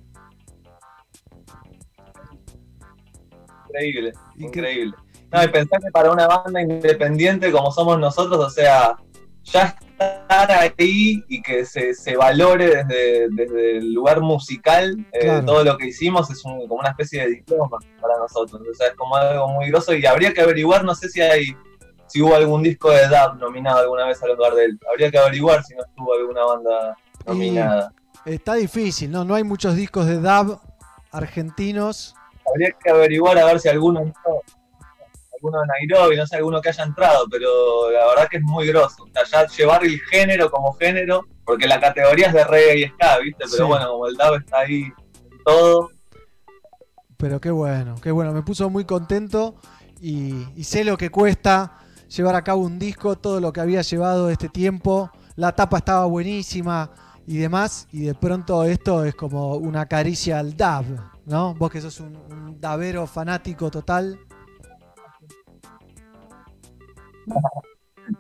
Increíble, 3.68 4.14
increíble. 4.38 4.96
No, 5.32 5.44
y 5.44 5.48
pensar 5.50 5.82
que 5.82 5.92
para 5.92 6.12
una 6.12 6.28
banda 6.28 6.62
independiente 6.62 7.52
como 7.52 7.72
somos 7.72 8.00
nosotros, 8.00 8.40
o 8.40 8.50
sea, 8.50 8.96
ya 9.44 9.76
estar 9.98 10.52
ahí 10.52 11.24
y 11.28 11.42
que 11.42 11.66
se, 11.66 11.94
se 11.94 12.16
valore 12.16 12.68
desde, 12.84 13.28
desde 13.32 13.78
el 13.78 13.94
lugar 13.94 14.22
musical 14.22 14.98
eh, 15.12 15.20
Claro. 15.22 15.46
todo 15.46 15.64
lo 15.64 15.78
que 15.78 15.88
hicimos 15.88 16.30
es 16.32 16.44
un- 16.46 16.68
como 16.68 16.80
una 16.80 16.90
especie 16.90 17.22
de 17.24 17.30
diploma 17.32 17.78
para 18.02 18.18
nosotros. 18.18 18.62
O 18.62 18.74
sea, 18.74 18.88
es 18.88 18.94
como 18.96 19.16
algo 19.16 19.48
muy 19.50 19.70
groso 19.70 19.94
y 19.94 20.06
habría 20.06 20.34
que 20.34 20.42
averiguar, 20.42 20.84
no 20.84 20.96
sé 20.96 21.10
si 21.10 21.22
hay 21.22 21.56
si 22.08 22.22
hubo 22.22 22.36
algún 22.36 22.62
disco 22.64 22.92
de 22.92 23.08
dub 23.08 23.40
nominado 23.40 23.80
alguna 23.80 24.06
vez 24.06 24.22
a 24.22 24.28
los 24.28 24.38
Gardel. 24.38 24.80
Habría 24.92 25.10
que 25.12 25.18
averiguar 25.18 25.64
si 25.64 25.74
no 25.76 25.84
estuvo 25.84 26.14
alguna 26.14 26.44
banda 26.46 26.96
nominada. 27.26 27.92
Está 28.26 28.54
difícil, 28.54 29.10
¿no? 29.12 29.26
No 29.26 29.34
hay 29.36 29.44
muchos 29.44 29.76
discos 29.76 30.06
de 30.06 30.18
dub 30.18 30.60
argentinos. 31.12 32.16
Habría 32.48 32.70
que 32.84 32.90
averiguar 32.92 33.38
a 33.40 33.46
ver 33.46 33.60
si 33.60 33.70
alguno. 33.70 34.14
Alguno 35.46 35.62
de 35.62 35.68
Nairobi, 35.68 36.18
no 36.18 36.26
sé, 36.26 36.36
alguno 36.38 36.60
que 36.62 36.70
haya 36.70 36.84
entrado, 36.84 37.26
pero 37.30 37.92
la 37.92 38.08
verdad 38.08 38.28
que 38.30 38.38
es 38.38 38.44
muy 38.44 38.66
grosso. 38.68 39.04
O 39.04 39.08
sea, 39.26 39.44
ya 39.44 39.48
llevar 39.48 39.84
el 39.86 40.00
género 40.10 40.50
como 40.50 40.74
género, 40.74 41.22
porque 41.46 41.68
la 41.68 41.80
categoría 41.80 42.28
es 42.28 42.34
de 42.34 42.44
reggae 42.44 42.80
y 42.80 42.88
ska, 42.90 43.20
¿viste? 43.20 43.44
Pero 43.46 43.50
Sí. 43.58 43.62
bueno, 43.64 43.90
como 43.92 44.08
el 44.08 44.16
dub 44.16 44.36
está 44.40 44.60
ahí 44.60 44.86
todo, 45.46 45.90
Pero 47.18 47.40
qué 47.40 47.52
bueno, 47.52 47.96
qué 48.02 48.12
bueno. 48.12 48.34
Me 48.34 48.42
puso 48.42 48.70
muy 48.72 48.86
contento 48.86 49.56
y, 50.02 50.48
y 50.56 50.64
sé 50.64 50.84
lo 50.84 50.98
que 50.98 51.10
cuesta 51.12 51.78
llevar 52.10 52.36
a 52.36 52.44
cabo 52.44 52.62
un 52.62 52.78
disco, 52.80 53.16
todo 53.18 53.40
lo 53.40 53.54
que 53.54 53.62
había 53.62 53.82
llevado 53.84 54.30
este 54.32 54.50
tiempo. 54.50 55.12
La 55.36 55.52
tapa 55.54 55.78
estaba 55.78 56.06
buenísima 56.06 56.90
y 57.28 57.38
demás. 57.38 57.88
Y 57.92 58.02
de 58.06 58.16
pronto 58.16 58.64
esto 58.66 59.06
es 59.06 59.14
como 59.16 59.56
una 59.56 59.86
caricia 59.86 60.40
al 60.40 60.58
dub, 60.58 61.00
¿no? 61.26 61.54
Vos 61.54 61.72
que 61.72 61.80
sos 61.82 62.00
un, 62.02 62.16
un 62.18 62.60
dabero 62.60 63.06
fanático 63.08 63.70
total. 63.72 64.20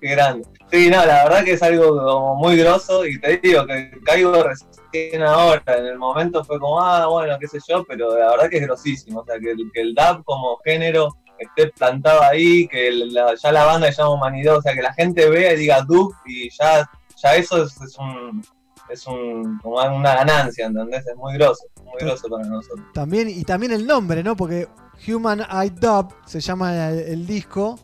Qué 0.01 0.09
grande. 0.09 0.47
Sí, 0.71 0.89
no, 0.89 1.05
la 1.05 1.23
verdad 1.25 1.43
que 1.43 1.53
es 1.53 1.63
algo 1.63 1.89
como 2.03 2.35
muy 2.35 2.57
grosso 2.57 3.05
y 3.05 3.19
te 3.19 3.37
digo 3.37 3.65
que 3.65 3.91
caigo 4.03 4.43
recién 4.43 5.21
ahora. 5.23 5.63
En 5.67 5.85
el 5.85 5.97
momento 5.97 6.43
fue 6.43 6.59
como, 6.59 6.81
ah, 6.81 7.05
bueno, 7.07 7.37
qué 7.39 7.47
sé 7.47 7.59
yo, 7.67 7.83
pero 7.85 8.17
la 8.17 8.31
verdad 8.31 8.49
que 8.49 8.57
es 8.57 8.63
grosísimo. 8.63 9.19
O 9.21 9.25
sea, 9.25 9.39
que 9.39 9.51
el, 9.51 9.71
que 9.73 9.81
el 9.81 9.93
dub 9.95 10.23
como 10.23 10.57
género 10.63 11.09
esté 11.37 11.69
plantado 11.71 12.23
ahí, 12.23 12.67
que 12.67 12.91
la- 12.91 13.35
ya 13.35 13.51
la 13.51 13.65
banda 13.65 13.87
se 13.91 13.97
llama 14.01 14.11
Humanidad, 14.15 14.57
o 14.57 14.61
sea, 14.61 14.73
que 14.73 14.81
la 14.81 14.93
gente 14.93 15.29
vea 15.29 15.53
y 15.53 15.57
diga 15.57 15.81
dub 15.81 16.13
y 16.25 16.49
ya, 16.49 16.89
ya 17.21 17.35
eso 17.35 17.63
es, 17.63 17.79
es 17.81 17.97
un 17.97 18.41
es 18.87 19.07
un, 19.07 19.57
como 19.63 19.77
una 19.77 20.13
ganancia, 20.15 20.67
¿entendés? 20.67 21.05
Es 21.07 21.15
muy 21.17 21.33
grosso, 21.33 21.63
muy 21.83 21.95
grosso 21.99 22.27
para 22.29 22.43
nosotros. 22.47 22.85
También, 22.93 23.27
y 23.29 23.43
también 23.43 23.71
el 23.71 23.85
nombre, 23.87 24.21
¿no? 24.23 24.35
Porque 24.35 24.67
Human 25.07 25.39
Eye 25.41 25.71
Dub 25.71 26.13
se 26.27 26.39
llama 26.39 26.89
el, 26.89 26.99
el 26.99 27.25
disco 27.27 27.79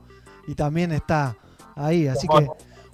y 0.47 0.55
también 0.55 0.91
está 0.91 1.35
ahí. 1.75 2.07
Así 2.07 2.27
que 2.27 2.47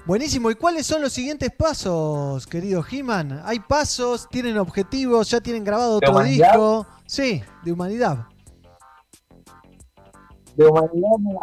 buenísimo. 0.06 0.52
¿Y 0.52 0.56
cuáles 0.56 0.86
son 0.86 1.02
los 1.02 1.14
siguientes 1.14 1.50
pasos, 1.58 2.46
querido 2.48 2.84
He-Man? 2.90 3.42
¿Hay 3.46 3.60
pasos? 3.60 4.28
¿Tienen 4.30 4.58
objetivos? 4.58 5.30
¿Ya 5.30 5.42
tienen 5.42 5.64
grabado 5.64 5.92
¿De 5.92 5.98
otro 5.98 6.12
humanidad? 6.12 6.52
disco? 6.52 6.88
Sí, 7.06 7.44
de 7.64 7.72
humanidad. 7.72 8.26
de 10.56 10.66
humanidad 10.66 11.10
mira, 11.20 11.40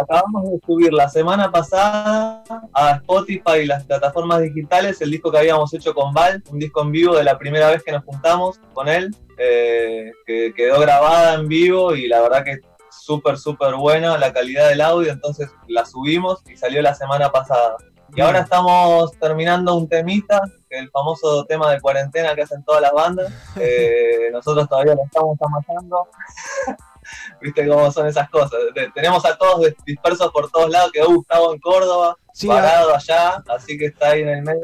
acabamos 0.00 0.50
de 0.50 0.58
subir 0.64 0.92
la 0.92 1.08
semana 1.10 1.50
pasada 1.52 2.42
a 2.72 2.90
Spotify 2.92 3.58
y 3.62 3.66
las 3.66 3.84
plataformas 3.84 4.40
digitales 4.42 5.00
el 5.02 5.10
disco 5.10 5.30
que 5.30 5.38
habíamos 5.38 5.72
hecho 5.74 5.94
con 5.94 6.14
Val, 6.14 6.42
un 6.50 6.58
disco 6.58 6.82
en 6.82 6.90
vivo 6.90 7.16
de 7.16 7.24
la 7.24 7.38
primera 7.38 7.68
vez 7.70 7.82
que 7.82 7.92
nos 7.92 8.02
juntamos 8.04 8.58
con 8.72 8.88
él, 8.88 9.14
eh, 9.38 10.10
que 10.26 10.54
quedó 10.56 10.80
grabada 10.80 11.34
en 11.34 11.48
vivo 11.48 11.94
y 11.94 12.08
la 12.08 12.22
verdad 12.22 12.44
que 12.44 12.60
súper, 13.00 13.38
súper 13.38 13.74
buena 13.74 14.16
la 14.18 14.32
calidad 14.32 14.68
del 14.68 14.80
audio, 14.80 15.12
entonces 15.12 15.50
la 15.68 15.84
subimos 15.86 16.42
y 16.48 16.56
salió 16.56 16.82
la 16.82 16.94
semana 16.94 17.30
pasada. 17.30 17.76
Y 18.14 18.20
ahora 18.20 18.40
estamos 18.40 19.12
terminando 19.18 19.74
un 19.74 19.88
temita, 19.88 20.40
el 20.70 20.88
famoso 20.90 21.44
tema 21.44 21.70
de 21.72 21.80
cuarentena 21.80 22.34
que 22.34 22.42
hacen 22.42 22.64
todas 22.64 22.80
las 22.82 22.92
bandas. 22.92 23.32
Eh, 23.60 24.30
nosotros 24.32 24.68
todavía 24.68 24.94
lo 24.94 25.04
estamos 25.04 25.36
amasando. 25.40 26.08
Viste 27.40 27.66
cómo 27.68 27.90
son 27.92 28.06
esas 28.06 28.28
cosas. 28.30 28.58
Te- 28.74 28.90
Tenemos 28.90 29.24
a 29.24 29.36
todos 29.36 29.60
dis- 29.60 29.76
dispersos 29.84 30.30
por 30.32 30.50
todos 30.50 30.70
lados. 30.70 30.90
Quedó 30.92 31.06
Gustavo 31.14 31.52
en 31.54 31.60
Córdoba, 31.60 32.16
Sí, 32.32 32.46
parado 32.48 32.94
allá, 32.94 33.42
así 33.48 33.78
que 33.78 33.86
está 33.86 34.10
ahí 34.10 34.22
en 34.22 34.28
el 34.28 34.42
medio, 34.42 34.60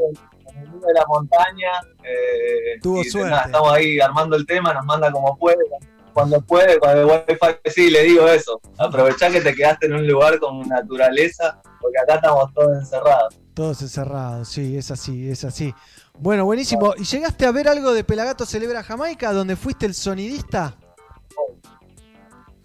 en 0.49 0.59
el 0.63 0.69
medio 0.71 0.87
de 0.87 0.95
la 0.95 1.05
montaña. 1.09 1.71
eh, 2.05 2.79
Tuvo 2.83 3.01
y 3.01 3.05
suerte. 3.05 3.31
nada, 3.31 3.45
estamos 3.47 3.73
ahí 3.73 4.01
armando 4.01 4.37
el 4.37 4.45
tema, 4.47 4.75
nos 4.75 4.85
manda 4.85 5.11
como 5.11 5.37
puede. 5.39 5.65
Cuando 6.13 6.41
puede, 6.43 6.79
con 6.79 6.91
el 6.91 7.05
wifi, 7.05 7.37
sí, 7.67 7.91
le 7.91 8.03
digo 8.05 8.29
eso. 8.29 8.61
Aprovechá 8.79 9.31
que 9.31 9.41
te 9.41 9.55
quedaste 9.55 9.87
en 9.87 9.95
un 9.95 10.07
lugar 10.07 10.39
con 10.39 10.61
naturaleza, 10.69 11.61
porque 11.81 11.99
acá 11.99 12.17
estamos 12.17 12.53
todos 12.55 12.79
encerrados. 12.79 13.39
Todos 13.55 13.83
encerrados, 13.83 14.49
sí, 14.49 14.77
es 14.77 14.91
así, 14.91 15.31
es 15.31 15.45
así. 15.45 15.75
Bueno, 16.19 16.45
buenísimo. 16.45 16.95
¿Y 16.97 17.05
llegaste 17.05 17.47
a 17.47 17.53
ver 17.53 17.69
algo 17.69 17.93
de 17.93 18.05
Pelagato 18.05 18.47
Celebra 18.47 18.83
Jamaica, 18.83 19.33
donde 19.33 19.57
fuiste 19.57 19.87
el 19.87 19.95
sonidista? 19.95 20.77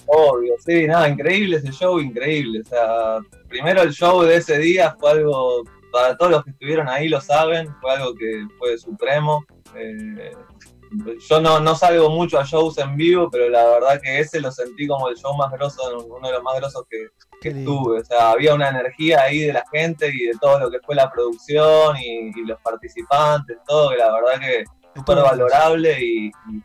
Obvio, 0.06 0.54
sí, 0.66 0.88
nada, 0.88 1.10
increíble 1.10 1.58
ese 1.58 1.72
show, 1.72 2.00
increíble. 2.00 2.62
O 2.62 2.70
sea, 2.70 3.20
primero 3.50 3.82
el 3.82 3.92
show 3.92 4.22
de 4.24 4.38
ese 4.38 4.58
día 4.58 4.96
fue 5.00 5.12
algo, 5.12 5.64
para 5.92 6.16
todos 6.16 6.32
los 6.32 6.44
que 6.46 6.52
estuvieron 6.52 6.88
ahí 6.88 7.10
lo 7.10 7.20
saben, 7.20 7.68
fue 7.82 7.92
algo 7.92 8.14
que 8.16 8.46
fue 8.58 8.78
supremo. 8.78 9.46
Eh, 9.76 10.32
yo 11.30 11.42
no, 11.42 11.60
no 11.60 11.76
salgo 11.76 12.10
mucho 12.10 12.40
a 12.40 12.44
shows 12.44 12.78
en 12.78 12.96
vivo, 12.96 13.30
pero 13.32 13.50
la 13.50 13.66
verdad 13.66 14.02
que 14.02 14.20
ese 14.20 14.40
lo 14.40 14.52
sentí 14.52 14.88
como 14.88 15.10
el 15.10 15.16
show 15.16 15.36
más 15.36 15.52
grosso, 15.52 15.82
uno 16.08 16.28
de 16.28 16.34
los 16.34 16.44
más 16.44 16.58
grosos 16.58 16.84
que, 16.90 17.08
que 17.42 17.52
tuve. 17.64 18.02
O 18.02 18.06
sea, 18.06 18.32
había 18.32 18.54
una 18.54 18.70
energía 18.70 19.22
ahí 19.22 19.40
de 19.40 19.54
la 19.54 19.64
gente 19.72 20.10
y 20.14 20.28
de 20.28 20.34
todo 20.40 20.60
lo 20.60 20.72
que 20.72 20.80
fue 20.86 20.96
la 20.96 21.12
producción 21.12 21.98
y, 21.98 22.32
y 22.36 22.46
los 22.46 22.60
participantes, 22.62 23.58
todo, 23.68 23.90
que 23.90 23.98
la 23.98 24.12
verdad 24.12 24.40
que 24.40 24.64
súper 24.96 25.18
valorable 25.18 26.00
y, 26.02 26.28
y 26.28 26.64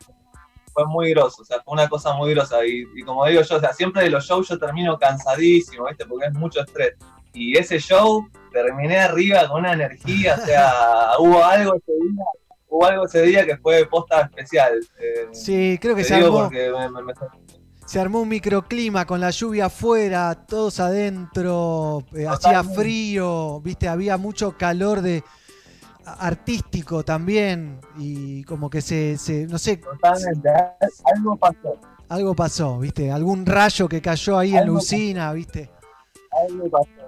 fue 0.73 0.87
muy 0.87 1.11
groso, 1.11 1.43
o 1.43 1.45
sea, 1.45 1.61
fue 1.63 1.75
una 1.75 1.89
cosa 1.89 2.15
muy 2.15 2.33
grosa. 2.35 2.65
Y, 2.65 2.85
y 2.95 3.03
como 3.03 3.27
digo 3.27 3.43
yo, 3.43 3.57
o 3.57 3.61
sea, 3.61 3.73
siempre 3.73 4.05
de 4.05 4.11
los 4.11 4.25
shows 4.25 4.49
yo 4.49 4.59
termino 4.59 4.99
cansadísimo, 4.99 5.87
¿viste? 5.87 6.07
Porque 6.07 6.27
es 6.27 6.35
mucho 6.35 6.61
estrés. 6.61 6.95
Y 7.35 7.57
ese 7.57 7.79
show 7.79 8.29
terminé 8.53 8.99
arriba 8.99 9.49
con 9.49 9.61
una 9.61 9.73
energía, 9.73 10.37
o 10.41 10.47
sea, 10.47 10.73
hubo 11.19 11.43
algo 11.43 11.75
ese 11.75 11.93
día, 11.93 12.25
hubo 12.75 12.87
algo 12.87 13.05
ese 13.05 13.21
día 13.23 13.45
que 13.45 13.59
fue 13.59 13.87
posta 13.87 14.23
especial. 14.23 14.81
eh, 14.99 15.29
Sí, 15.33 15.79
creo 15.81 15.95
que 15.95 16.05
se 16.05 16.15
armó, 16.15 16.49
me- 16.51 16.71
me- 16.91 17.03
me- 17.03 17.13
se 17.85 18.01
armó 18.01 18.23
un 18.23 18.29
microclima 18.31 19.05
con 19.05 19.21
la 19.21 19.29
lluvia 19.31 19.67
afuera, 19.67 20.35
todos 20.49 20.81
adentro, 20.81 22.03
eh, 22.15 22.27
hacía 22.27 22.65
frío, 22.65 23.61
viste, 23.61 23.89
había 23.89 24.17
mucho 24.17 24.57
calor 24.57 25.03
de 25.03 25.23
artístico 26.05 27.05
también 27.05 27.79
y 27.99 28.43
como 28.45 28.71
que 28.71 28.81
se, 28.81 29.19
se 29.19 29.47
no 29.47 29.59
sé, 29.59 29.77
totalmente, 29.77 30.49
algo 31.15 31.37
pasó. 31.37 31.79
algo 32.09 32.35
pasó, 32.35 32.79
viste, 32.79 33.11
algún 33.13 33.45
rayo 33.45 33.87
que 33.89 34.01
cayó 34.01 34.39
ahí 34.39 34.57
en 34.57 34.65
la 34.67 34.73
usina, 34.73 35.33
viste. 35.33 35.71
Algo 36.49 36.71
pasó. 36.71 37.02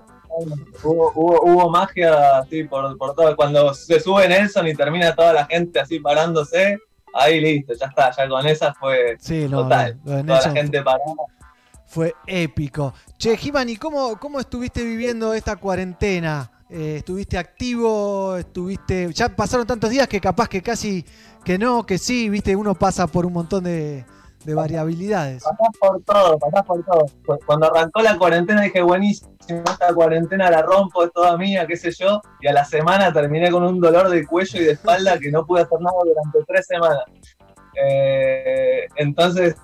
Hubo, 0.83 1.13
hubo, 1.15 1.41
hubo 1.43 1.71
magia 1.71 2.39
así 2.39 2.65
por, 2.65 2.97
por 2.99 3.15
todo. 3.15 3.35
Cuando 3.37 3.73
se 3.75 4.01
sube 4.01 4.29
Nelson 4.29 4.67
y 4.69 4.75
termina 4.75 5.15
toda 5.15 5.33
la 5.33 5.47
gente 5.47 5.81
así 5.81 6.01
parándose, 6.01 6.79
ahí 7.15 7.41
listo, 7.41 7.75
ya 7.75 7.87
está, 7.87 8.11
ya 8.11 8.29
con 8.29 8.47
esa 8.47 8.75
fue 8.75 9.17
Sí, 9.21 9.47
no, 9.49 9.63
total. 9.63 9.99
lo- 10.05 10.11
lo 10.13 10.17
de 10.19 10.25
toda 10.25 10.41
la 10.43 10.51
gente 10.53 10.83
parada. 10.83 11.05
Fue 11.87 12.13
épico. 12.27 12.93
Che, 13.19 13.37
Jimani, 13.37 13.77
¿cómo, 13.77 14.19
¿cómo 14.19 14.41
estuviste 14.41 14.83
viviendo 14.85 15.33
esta 15.35 15.55
cuarentena? 15.57 16.51
Eh, 16.69 16.97
¿Estuviste 16.99 17.39
activo? 17.39 18.37
¿Estuviste.? 18.37 19.13
Ya 19.13 19.29
pasaron 19.29 19.67
tantos 19.67 19.91
días 19.91 20.09
que 20.09 20.21
capaz 20.21 20.49
que 20.49 20.61
casi 20.63 21.05
que 21.45 21.57
no, 21.59 21.85
que 21.87 21.99
sí, 21.99 22.29
viste, 22.31 22.57
uno 22.57 22.75
pasa 22.75 23.07
por 23.07 23.27
un 23.27 23.35
montón 23.35 23.65
de, 23.65 24.05
de 24.45 24.55
variabilidades. 24.55 25.43
Pasás 25.43 25.79
por 25.81 26.03
todo, 26.03 26.39
pasás 26.39 26.63
por 26.67 26.85
todo. 26.85 27.07
Cu- 27.27 27.39
Cuando 27.47 27.67
arrancó 27.67 28.01
la 28.03 28.17
cuarentena 28.19 28.63
dije, 28.63 28.83
buenísimo, 28.83 29.31
esta 29.49 29.93
cuarentena 29.95 30.51
la 30.51 30.63
rompo, 30.63 31.05
es 31.05 31.13
toda 31.13 31.37
mía, 31.37 31.67
qué 31.67 31.77
sé 31.77 31.91
yo. 31.93 32.21
Y 32.41 32.49
a 32.49 32.53
la 32.53 32.65
semana 32.65 33.13
terminé 33.13 33.51
con 33.51 33.63
un 33.65 33.81
dolor 33.81 34.09
de 34.09 34.27
cuello 34.27 34.61
y 34.61 34.65
de 34.65 34.73
espalda 34.73 35.19
que 35.19 35.31
no 35.31 35.45
pude 35.47 35.63
hacer 35.63 35.81
nada 35.81 35.97
durante 36.05 36.39
tres 36.47 36.67
semanas. 36.67 37.05
Eh, 37.77 38.87
entonces 38.97 39.57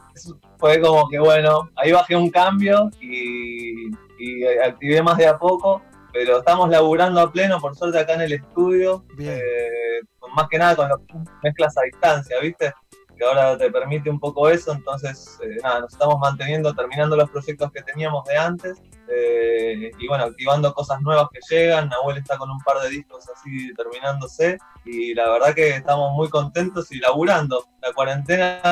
fue 0.58 0.80
como 0.80 1.08
que 1.08 1.18
bueno, 1.18 1.70
ahí 1.76 1.92
bajé 1.92 2.16
un 2.16 2.30
cambio 2.30 2.90
y, 3.00 3.86
y 4.18 4.44
activé 4.64 5.00
más 5.02 5.16
de 5.16 5.26
a 5.28 5.38
poco, 5.38 5.80
pero 6.12 6.38
estamos 6.38 6.68
laburando 6.68 7.20
a 7.20 7.30
pleno, 7.30 7.60
por 7.60 7.76
suerte 7.76 7.98
acá 8.00 8.14
en 8.14 8.22
el 8.22 8.32
estudio, 8.32 9.04
eh, 9.18 10.00
más 10.34 10.48
que 10.48 10.58
nada 10.58 10.74
con 10.76 10.88
las 10.88 10.98
mezclas 11.42 11.76
a 11.78 11.82
distancia, 11.82 12.36
¿viste? 12.42 12.72
Que 13.20 13.26
ahora 13.26 13.58
te 13.58 13.70
permite 13.70 14.08
un 14.08 14.18
poco 14.18 14.48
eso, 14.48 14.72
entonces 14.72 15.38
eh, 15.42 15.58
nada, 15.62 15.80
nos 15.80 15.92
estamos 15.92 16.18
manteniendo, 16.18 16.72
terminando 16.72 17.16
los 17.16 17.28
proyectos 17.28 17.70
que 17.70 17.82
teníamos 17.82 18.24
de 18.24 18.34
antes 18.38 18.80
eh, 19.08 19.90
y 19.98 20.08
bueno, 20.08 20.24
activando 20.24 20.72
cosas 20.72 21.02
nuevas 21.02 21.28
que 21.30 21.40
llegan. 21.54 21.90
Nahuel 21.90 22.16
está 22.16 22.38
con 22.38 22.50
un 22.50 22.58
par 22.60 22.80
de 22.80 22.88
discos 22.88 23.28
así 23.28 23.74
terminándose 23.74 24.56
y 24.86 25.12
la 25.12 25.28
verdad 25.32 25.54
que 25.54 25.68
estamos 25.68 26.12
muy 26.14 26.30
contentos 26.30 26.90
y 26.92 26.98
laburando. 26.98 27.66
La 27.82 27.92
cuarentena 27.92 28.62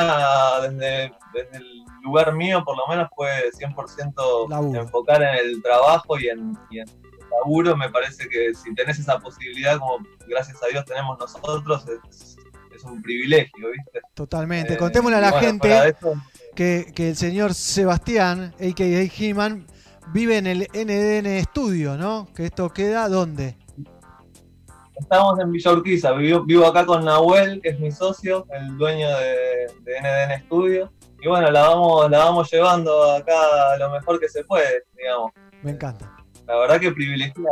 desde, 0.62 1.12
desde 1.34 1.56
el 1.58 1.84
lugar 2.02 2.32
mío 2.32 2.64
por 2.64 2.74
lo 2.74 2.86
menos 2.86 3.10
fue 3.14 3.50
100% 3.52 4.80
enfocar 4.80 5.22
en 5.24 5.34
el 5.46 5.62
trabajo 5.62 6.18
y 6.18 6.30
en, 6.30 6.56
y 6.70 6.78
en 6.78 6.88
el 6.88 7.28
laburo. 7.38 7.76
Me 7.76 7.90
parece 7.90 8.26
que 8.30 8.54
si 8.54 8.74
tenés 8.74 8.98
esa 8.98 9.18
posibilidad, 9.18 9.78
como 9.78 9.98
gracias 10.26 10.62
a 10.62 10.68
Dios 10.68 10.86
tenemos 10.86 11.18
nosotros, 11.18 11.84
es, 11.86 12.37
es 12.37 12.37
un 12.90 13.02
privilegio, 13.02 13.70
¿viste? 13.70 14.00
Totalmente. 14.14 14.74
Eh, 14.74 14.76
Contémosle 14.76 15.16
a 15.16 15.20
la 15.20 15.30
bueno, 15.30 15.46
gente 15.46 15.96
que, 16.54 16.92
que 16.94 17.10
el 17.10 17.16
señor 17.16 17.54
Sebastián, 17.54 18.54
a.k.a. 18.58 18.84
He-Man, 18.84 19.66
vive 20.12 20.38
en 20.38 20.46
el 20.46 20.68
NDN 20.72 21.42
Studio, 21.44 21.96
¿no? 21.96 22.28
Que 22.34 22.46
esto 22.46 22.70
queda 22.70 23.08
¿dónde? 23.08 23.56
Estamos 24.96 25.38
en 25.38 25.52
Villa 25.52 25.72
Urquiza, 25.72 26.12
vivo, 26.12 26.44
vivo 26.44 26.66
acá 26.66 26.84
con 26.84 27.04
Nahuel, 27.04 27.60
que 27.62 27.68
es 27.68 27.78
mi 27.78 27.92
socio, 27.92 28.46
el 28.50 28.76
dueño 28.76 29.08
de, 29.08 29.72
de 29.84 30.00
NDN 30.00 30.44
Studio. 30.46 30.92
Y 31.20 31.28
bueno, 31.28 31.50
la 31.50 31.68
vamos, 31.68 32.10
la 32.10 32.18
vamos 32.18 32.50
llevando 32.50 33.12
acá 33.12 33.76
lo 33.78 33.90
mejor 33.90 34.18
que 34.18 34.28
se 34.28 34.42
puede, 34.44 34.84
digamos. 34.96 35.32
Me 35.62 35.70
encanta. 35.70 36.16
La 36.46 36.56
verdad 36.56 36.80
que 36.80 36.90
privilegiado, 36.90 37.48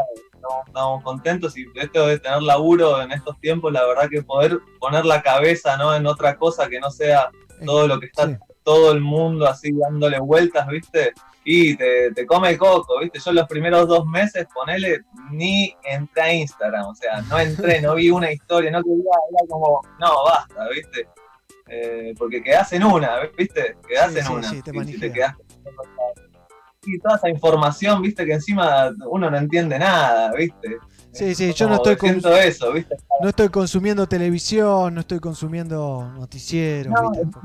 estamos, 0.46 0.66
estamos 0.66 1.02
contentos 1.02 1.56
y 1.58 1.66
esto 1.74 2.06
de 2.06 2.18
tener 2.18 2.42
laburo 2.42 3.00
en 3.02 3.12
estos 3.12 3.38
tiempos, 3.40 3.72
la 3.72 3.84
verdad 3.86 4.08
que 4.10 4.22
poder 4.22 4.58
poner 4.78 5.04
la 5.04 5.22
cabeza 5.22 5.76
¿no? 5.76 5.94
en 5.94 6.06
otra 6.06 6.36
cosa 6.36 6.68
que 6.68 6.80
no 6.80 6.90
sea 6.90 7.30
todo 7.64 7.86
lo 7.86 7.98
que 7.98 8.06
está 8.06 8.38
todo 8.62 8.90
el 8.90 9.00
mundo 9.00 9.46
así 9.46 9.70
dándole 9.72 10.18
vueltas, 10.18 10.66
¿viste? 10.66 11.12
Y 11.44 11.76
te, 11.76 12.10
te 12.10 12.26
come 12.26 12.50
el 12.50 12.58
coco, 12.58 12.98
¿viste? 13.00 13.20
Yo 13.24 13.32
los 13.32 13.46
primeros 13.46 13.86
dos 13.86 14.04
meses, 14.06 14.44
ponele, 14.52 15.02
ni 15.30 15.72
entré 15.84 16.22
a 16.22 16.32
Instagram, 16.34 16.86
o 16.86 16.94
sea, 16.96 17.20
no 17.22 17.38
entré, 17.38 17.80
no 17.80 17.94
vi 17.94 18.10
una 18.10 18.32
historia, 18.32 18.72
no 18.72 18.82
quería, 18.82 19.04
era 19.30 19.48
como, 19.48 19.80
no, 20.00 20.24
basta, 20.24 20.68
¿viste? 20.74 21.08
Eh, 21.68 22.12
porque 22.18 22.42
quedás 22.42 22.72
en 22.72 22.82
una, 22.82 23.20
¿viste? 23.38 23.76
Quedás 23.88 24.12
Sí, 24.12 24.18
en 24.18 24.24
sí, 24.26 24.32
una. 24.32 24.62
te 24.62 24.76
y 24.76 24.84
si 24.92 24.98
te 25.00 25.12
quedás 25.12 25.36
y 26.86 26.98
toda 26.98 27.16
esa 27.16 27.28
información, 27.28 28.02
viste, 28.02 28.24
que 28.24 28.34
encima 28.34 28.90
uno 29.10 29.30
no 29.30 29.36
entiende 29.36 29.78
nada, 29.78 30.32
viste. 30.32 30.78
Sí, 31.12 31.34
sí, 31.34 31.52
yo 31.54 31.66
no 31.66 31.76
estoy, 31.76 31.96
eso, 32.44 32.72
viste. 32.72 32.94
no 33.22 33.28
estoy 33.30 33.48
consumiendo 33.48 34.06
televisión, 34.06 34.94
no 34.94 35.00
estoy 35.00 35.18
consumiendo 35.18 36.12
noticieros, 36.14 36.92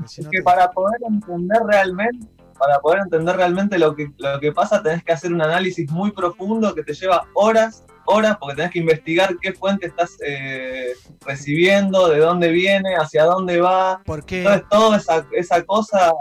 Es 0.04 0.26
que 0.26 0.38
te- 0.38 0.42
para 0.42 0.70
poder 0.70 1.00
entender 1.08 1.62
realmente, 1.66 2.26
para 2.58 2.78
poder 2.80 3.00
entender 3.00 3.34
realmente 3.34 3.78
lo 3.78 3.94
que, 3.96 4.08
lo 4.18 4.38
que 4.40 4.52
pasa, 4.52 4.82
tenés 4.82 5.02
que 5.02 5.12
hacer 5.12 5.32
un 5.32 5.40
análisis 5.40 5.90
muy 5.90 6.12
profundo 6.12 6.74
que 6.74 6.82
te 6.84 6.92
lleva 6.92 7.24
horas, 7.34 7.82
horas, 8.04 8.36
porque 8.38 8.56
tenés 8.56 8.72
que 8.72 8.78
investigar 8.80 9.36
qué 9.40 9.52
fuente 9.54 9.86
estás 9.86 10.18
eh, 10.26 10.92
recibiendo, 11.24 12.08
de 12.08 12.18
dónde 12.18 12.50
viene, 12.50 12.94
hacia 12.96 13.24
dónde 13.24 13.60
va. 13.60 14.02
¿Por 14.04 14.24
qué? 14.24 14.40
Entonces, 14.42 14.68
toda 14.68 14.96
esa, 14.98 15.26
esa 15.32 15.62
cosa 15.64 16.12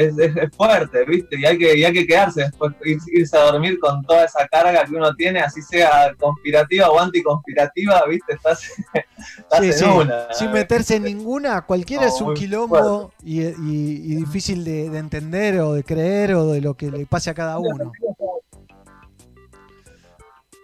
es, 0.00 0.18
es- 0.18 0.36
es 0.36 0.56
fuerte, 0.56 1.04
¿viste? 1.04 1.38
Y 1.38 1.44
hay 1.44 1.58
que, 1.58 1.76
y 1.78 1.84
hay 1.84 1.92
que 1.92 2.06
quedarse 2.06 2.42
después, 2.42 2.72
ir- 2.84 2.98
irse 3.12 3.36
a 3.36 3.42
dormir 3.52 3.78
con 3.78 4.02
toda 4.04 4.24
esa 4.24 4.46
carga 4.48 4.84
que 4.84 4.94
uno 4.94 5.14
tiene, 5.14 5.40
así 5.40 5.60
sea 5.62 6.14
conspirativa 6.18 6.88
o 6.90 6.98
anticonspirativa, 6.98 8.02
¿viste? 8.08 8.34
Estás, 8.34 8.62
estás 9.38 9.60
Sí, 9.60 9.66
en 9.66 9.72
sí, 9.72 9.84
una. 9.84 10.32
sin 10.32 10.52
meterse 10.52 10.96
en 10.96 11.04
ninguna, 11.04 11.62
cualquiera 11.62 12.04
No, 12.04 12.08
es 12.08 12.20
un 12.20 12.34
quilombo 12.34 13.12
y, 13.24 13.42
y- 13.42 13.52
y 13.58 14.14
difícil 14.16 14.64
de, 14.64 14.88
de 14.90 14.98
entender 14.98 15.58
o 15.60 15.74
de 15.74 15.84
creer 15.84 16.34
o 16.34 16.46
de 16.46 16.60
lo 16.60 16.74
que 16.74 16.90
le 16.90 17.06
pase 17.06 17.30
a 17.30 17.34
cada 17.34 17.58
uno. 17.58 17.92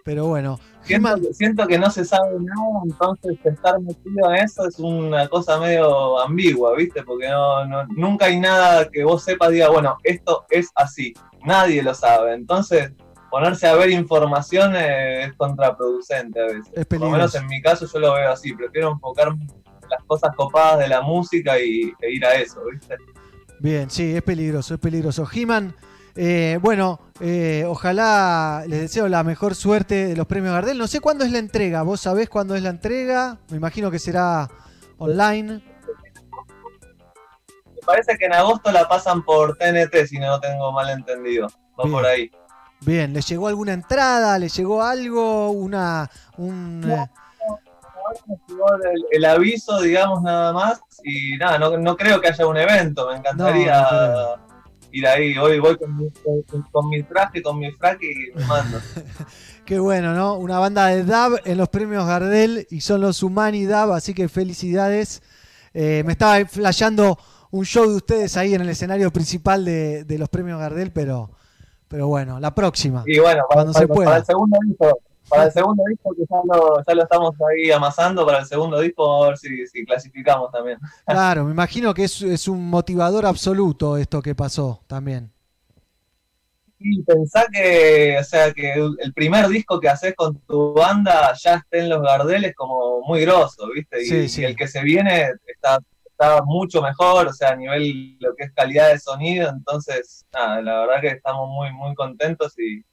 Pero 0.03 0.25
bueno, 0.27 0.59
Siento, 0.87 1.15
que- 1.15 1.33
siento 1.33 1.67
que 1.67 1.77
no 1.77 1.89
se 1.91 2.05
sabe 2.05 2.31
nada, 2.39 2.81
entonces 2.85 3.37
estar 3.43 3.79
metido 3.81 4.31
en 4.31 4.37
eso 4.43 4.67
es 4.67 4.79
una 4.79 5.27
cosa 5.27 5.59
medio 5.59 6.19
ambigua, 6.19 6.75
¿viste? 6.75 7.03
Porque 7.03 7.27
no, 7.29 7.65
no- 7.65 7.85
nunca 7.95 8.25
hay 8.25 8.39
nada 8.39 8.89
que 8.89 9.03
vos 9.03 9.23
sepas, 9.23 9.51
diga, 9.51 9.69
bueno, 9.69 9.97
esto 10.03 10.45
es 10.49 10.69
así. 10.75 11.13
Nadie 11.45 11.83
lo 11.83 11.93
sabe. 11.93 12.33
Entonces, 12.33 12.91
ponerse 13.29 13.67
a 13.67 13.75
ver 13.75 13.89
información 13.91 14.75
es 14.75 15.33
contraproducente 15.35 16.39
a 16.39 16.45
veces. 16.45 16.71
Es 16.73 16.85
Por 16.85 16.99
lo 16.99 17.09
menos 17.09 17.31
peligroso. 17.31 17.37
en 17.39 17.47
mi 17.47 17.61
caso 17.61 17.85
yo 17.91 17.99
lo 17.99 18.13
veo 18.13 18.31
así. 18.31 18.53
Prefiero 18.53 18.91
enfocarme 18.91 19.43
en 19.43 19.89
las 19.89 20.03
cosas 20.05 20.31
copadas 20.35 20.79
de 20.79 20.87
la 20.87 21.01
música 21.01 21.59
y, 21.59 21.93
e 22.01 22.11
ir 22.11 22.25
a 22.25 22.33
eso, 22.35 22.61
¿viste? 22.71 22.95
Bien, 23.59 23.89
sí, 23.89 24.15
es 24.15 24.21
peligroso, 24.21 24.75
es 24.75 24.79
peligroso. 24.79 25.27
He-Man, 25.31 25.75
eh, 26.17 26.59
bueno, 26.61 26.99
eh, 27.19 27.63
ojalá 27.67 28.63
les 28.67 28.81
deseo 28.81 29.07
la 29.07 29.23
mejor 29.23 29.55
suerte 29.55 30.07
de 30.07 30.15
los 30.15 30.27
premios 30.27 30.53
Gardel. 30.53 30.77
No 30.77 30.87
sé 30.87 30.99
cuándo 30.99 31.23
es 31.23 31.31
la 31.31 31.39
entrega, 31.39 31.83
¿vos 31.83 32.01
sabés 32.01 32.27
cuándo 32.29 32.55
es 32.55 32.63
la 32.63 32.69
entrega? 32.69 33.37
Me 33.49 33.57
imagino 33.57 33.91
que 33.91 33.99
será 33.99 34.49
online. 34.97 35.61
Me 37.73 37.81
parece 37.85 38.17
que 38.17 38.25
en 38.25 38.33
agosto 38.33 38.71
la 38.71 38.87
pasan 38.87 39.23
por 39.23 39.57
TNT, 39.57 40.07
si 40.07 40.19
no 40.19 40.39
tengo 40.39 40.71
mal 40.71 40.89
entendido. 40.89 41.47
Va 41.79 41.83
Bien. 41.83 41.93
por 41.93 42.05
ahí. 42.05 42.31
Bien, 42.81 43.13
¿les 43.13 43.27
llegó 43.27 43.47
alguna 43.47 43.73
entrada? 43.73 44.37
¿Les 44.37 44.55
llegó 44.55 44.83
algo? 44.83 45.51
Una, 45.51 46.09
un, 46.37 46.83
eh, 46.89 47.07
el, 48.93 49.05
el 49.11 49.25
aviso, 49.25 49.79
digamos, 49.81 50.21
nada 50.23 50.53
más. 50.53 50.81
Y 51.03 51.37
nada, 51.37 51.57
no, 51.57 51.77
no 51.77 51.95
creo 51.95 52.19
que 52.19 52.27
haya 52.29 52.45
un 52.47 52.57
evento. 52.57 53.07
Me 53.09 53.17
encantaría 53.17 53.81
No, 53.81 54.46
no 54.87 54.97
ir 54.97 55.07
ahí. 55.07 55.37
Hoy 55.37 55.59
voy 55.59 55.77
con 55.77 55.97
mi, 55.97 56.09
con, 56.11 56.61
con 56.71 56.89
mi 56.89 57.03
traje, 57.03 57.41
con 57.41 57.59
mi 57.59 57.71
frac 57.71 58.01
y 58.01 58.31
me 58.35 58.45
mando. 58.45 58.79
Qué 59.65 59.79
bueno, 59.79 60.13
¿no? 60.13 60.35
Una 60.35 60.59
banda 60.59 60.87
de 60.87 61.03
DAB 61.03 61.41
en 61.45 61.57
los 61.57 61.69
premios 61.69 62.05
Gardel 62.05 62.67
y 62.69 62.81
son 62.81 63.01
los 63.01 63.21
Humani 63.21 63.65
DAB, 63.65 63.93
así 63.93 64.13
que 64.13 64.29
felicidades. 64.29 65.21
Eh, 65.73 66.03
me 66.05 66.13
estaba 66.13 66.43
flasheando 66.45 67.17
un 67.51 67.65
show 67.65 67.89
de 67.89 67.95
ustedes 67.97 68.37
ahí 68.37 68.53
en 68.53 68.61
el 68.61 68.69
escenario 68.69 69.11
principal 69.11 69.65
de, 69.65 70.03
de 70.03 70.17
los 70.17 70.29
premios 70.29 70.59
Gardel, 70.59 70.91
pero, 70.91 71.31
pero 71.87 72.07
bueno, 72.07 72.39
la 72.39 72.55
próxima. 72.55 73.03
Y 73.05 73.19
bueno, 73.19 73.43
para, 73.47 73.63
cuando 73.63 73.73
se 73.73 73.87
pueda. 73.87 74.05
para 74.05 74.19
el 74.19 74.25
segundo 74.25 74.57
disco, 74.65 74.99
para 75.29 75.45
el 75.45 75.51
segundo 75.51 75.83
disco 75.89 76.13
que 76.15 76.23
ya 76.29 76.37
lo, 76.45 76.83
ya 76.85 76.93
lo 76.93 77.03
estamos 77.03 77.35
ahí 77.49 77.71
amasando, 77.71 78.25
para 78.25 78.39
el 78.39 78.45
segundo 78.45 78.79
disco 78.79 79.23
a 79.23 79.29
ver 79.29 79.37
si, 79.37 79.67
si 79.67 79.85
clasificamos 79.85 80.51
también. 80.51 80.79
Claro, 81.05 81.45
me 81.45 81.51
imagino 81.51 81.93
que 81.93 82.03
es, 82.05 82.21
es 82.21 82.47
un 82.47 82.69
motivador 82.69 83.25
absoluto 83.25 83.97
esto 83.97 84.21
que 84.21 84.35
pasó 84.35 84.81
también. 84.87 85.31
Y 86.79 87.01
pensá 87.03 87.45
que, 87.51 88.17
o 88.19 88.23
sea, 88.23 88.53
que 88.53 88.73
el 88.73 89.13
primer 89.13 89.47
disco 89.47 89.79
que 89.79 89.89
haces 89.89 90.13
con 90.15 90.39
tu 90.41 90.73
banda 90.73 91.33
ya 91.33 91.55
esté 91.55 91.79
en 91.79 91.89
los 91.89 92.01
Gardeles 92.03 92.53
como 92.55 93.01
muy 93.01 93.21
grosso, 93.21 93.67
¿viste? 93.73 94.03
Y, 94.03 94.05
Sí, 94.05 94.29
sí. 94.29 94.41
y 94.41 94.45
el 94.45 94.55
que 94.55 94.67
se 94.67 94.83
viene 94.83 95.31
está, 95.47 95.79
está 96.05 96.43
mucho 96.43 96.81
mejor, 96.83 97.27
o 97.27 97.33
sea, 97.33 97.49
a 97.49 97.55
nivel 97.55 98.17
lo 98.19 98.35
que 98.35 98.43
es 98.45 98.51
calidad 98.53 98.89
de 98.89 98.99
sonido, 98.99 99.49
entonces, 99.49 100.25
nada, 100.31 100.61
la 100.61 100.79
verdad 100.81 101.01
que 101.01 101.07
estamos 101.07 101.49
muy, 101.49 101.71
muy 101.73 101.95
contentos 101.95 102.53
y, 102.59 102.83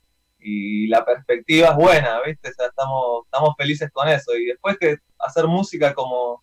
y 0.45 0.87
la 0.89 1.05
perspectiva 1.05 1.69
es 1.71 1.77
buena, 1.77 2.21
¿viste? 2.27 2.51
O 2.51 2.53
sea, 2.53 2.67
estamos, 2.67 3.25
estamos 3.25 3.55
felices 3.57 3.91
con 3.93 4.07
eso. 4.09 4.37
Y 4.37 4.45
después 4.47 4.77
que 4.79 4.99
hacer 5.19 5.47
música 5.47 5.95
como, 5.95 6.43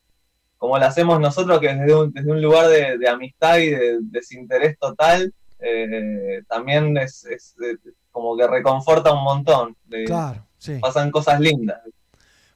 como 0.57 0.77
la 0.79 0.87
hacemos 0.87 1.19
nosotros, 1.19 1.59
que 1.59 1.73
desde 1.73 1.93
un, 1.95 2.11
desde 2.11 2.31
un 2.31 2.41
lugar 2.41 2.67
de, 2.67 2.97
de 2.97 3.07
amistad 3.09 3.57
y 3.59 3.69
de 3.69 3.99
desinterés 4.01 4.77
total, 4.79 5.33
eh, 5.59 6.41
también 6.49 6.97
es, 6.97 7.23
es, 7.25 7.55
eh, 7.63 7.77
como 8.11 8.35
que 8.35 8.47
reconforta 8.47 9.13
un 9.13 9.23
montón. 9.23 9.77
de- 9.85 10.05
Claro, 10.05 10.45
sí. 10.57 10.79
Pasan 10.81 11.11
cosas 11.11 11.39
lindas. 11.39 11.79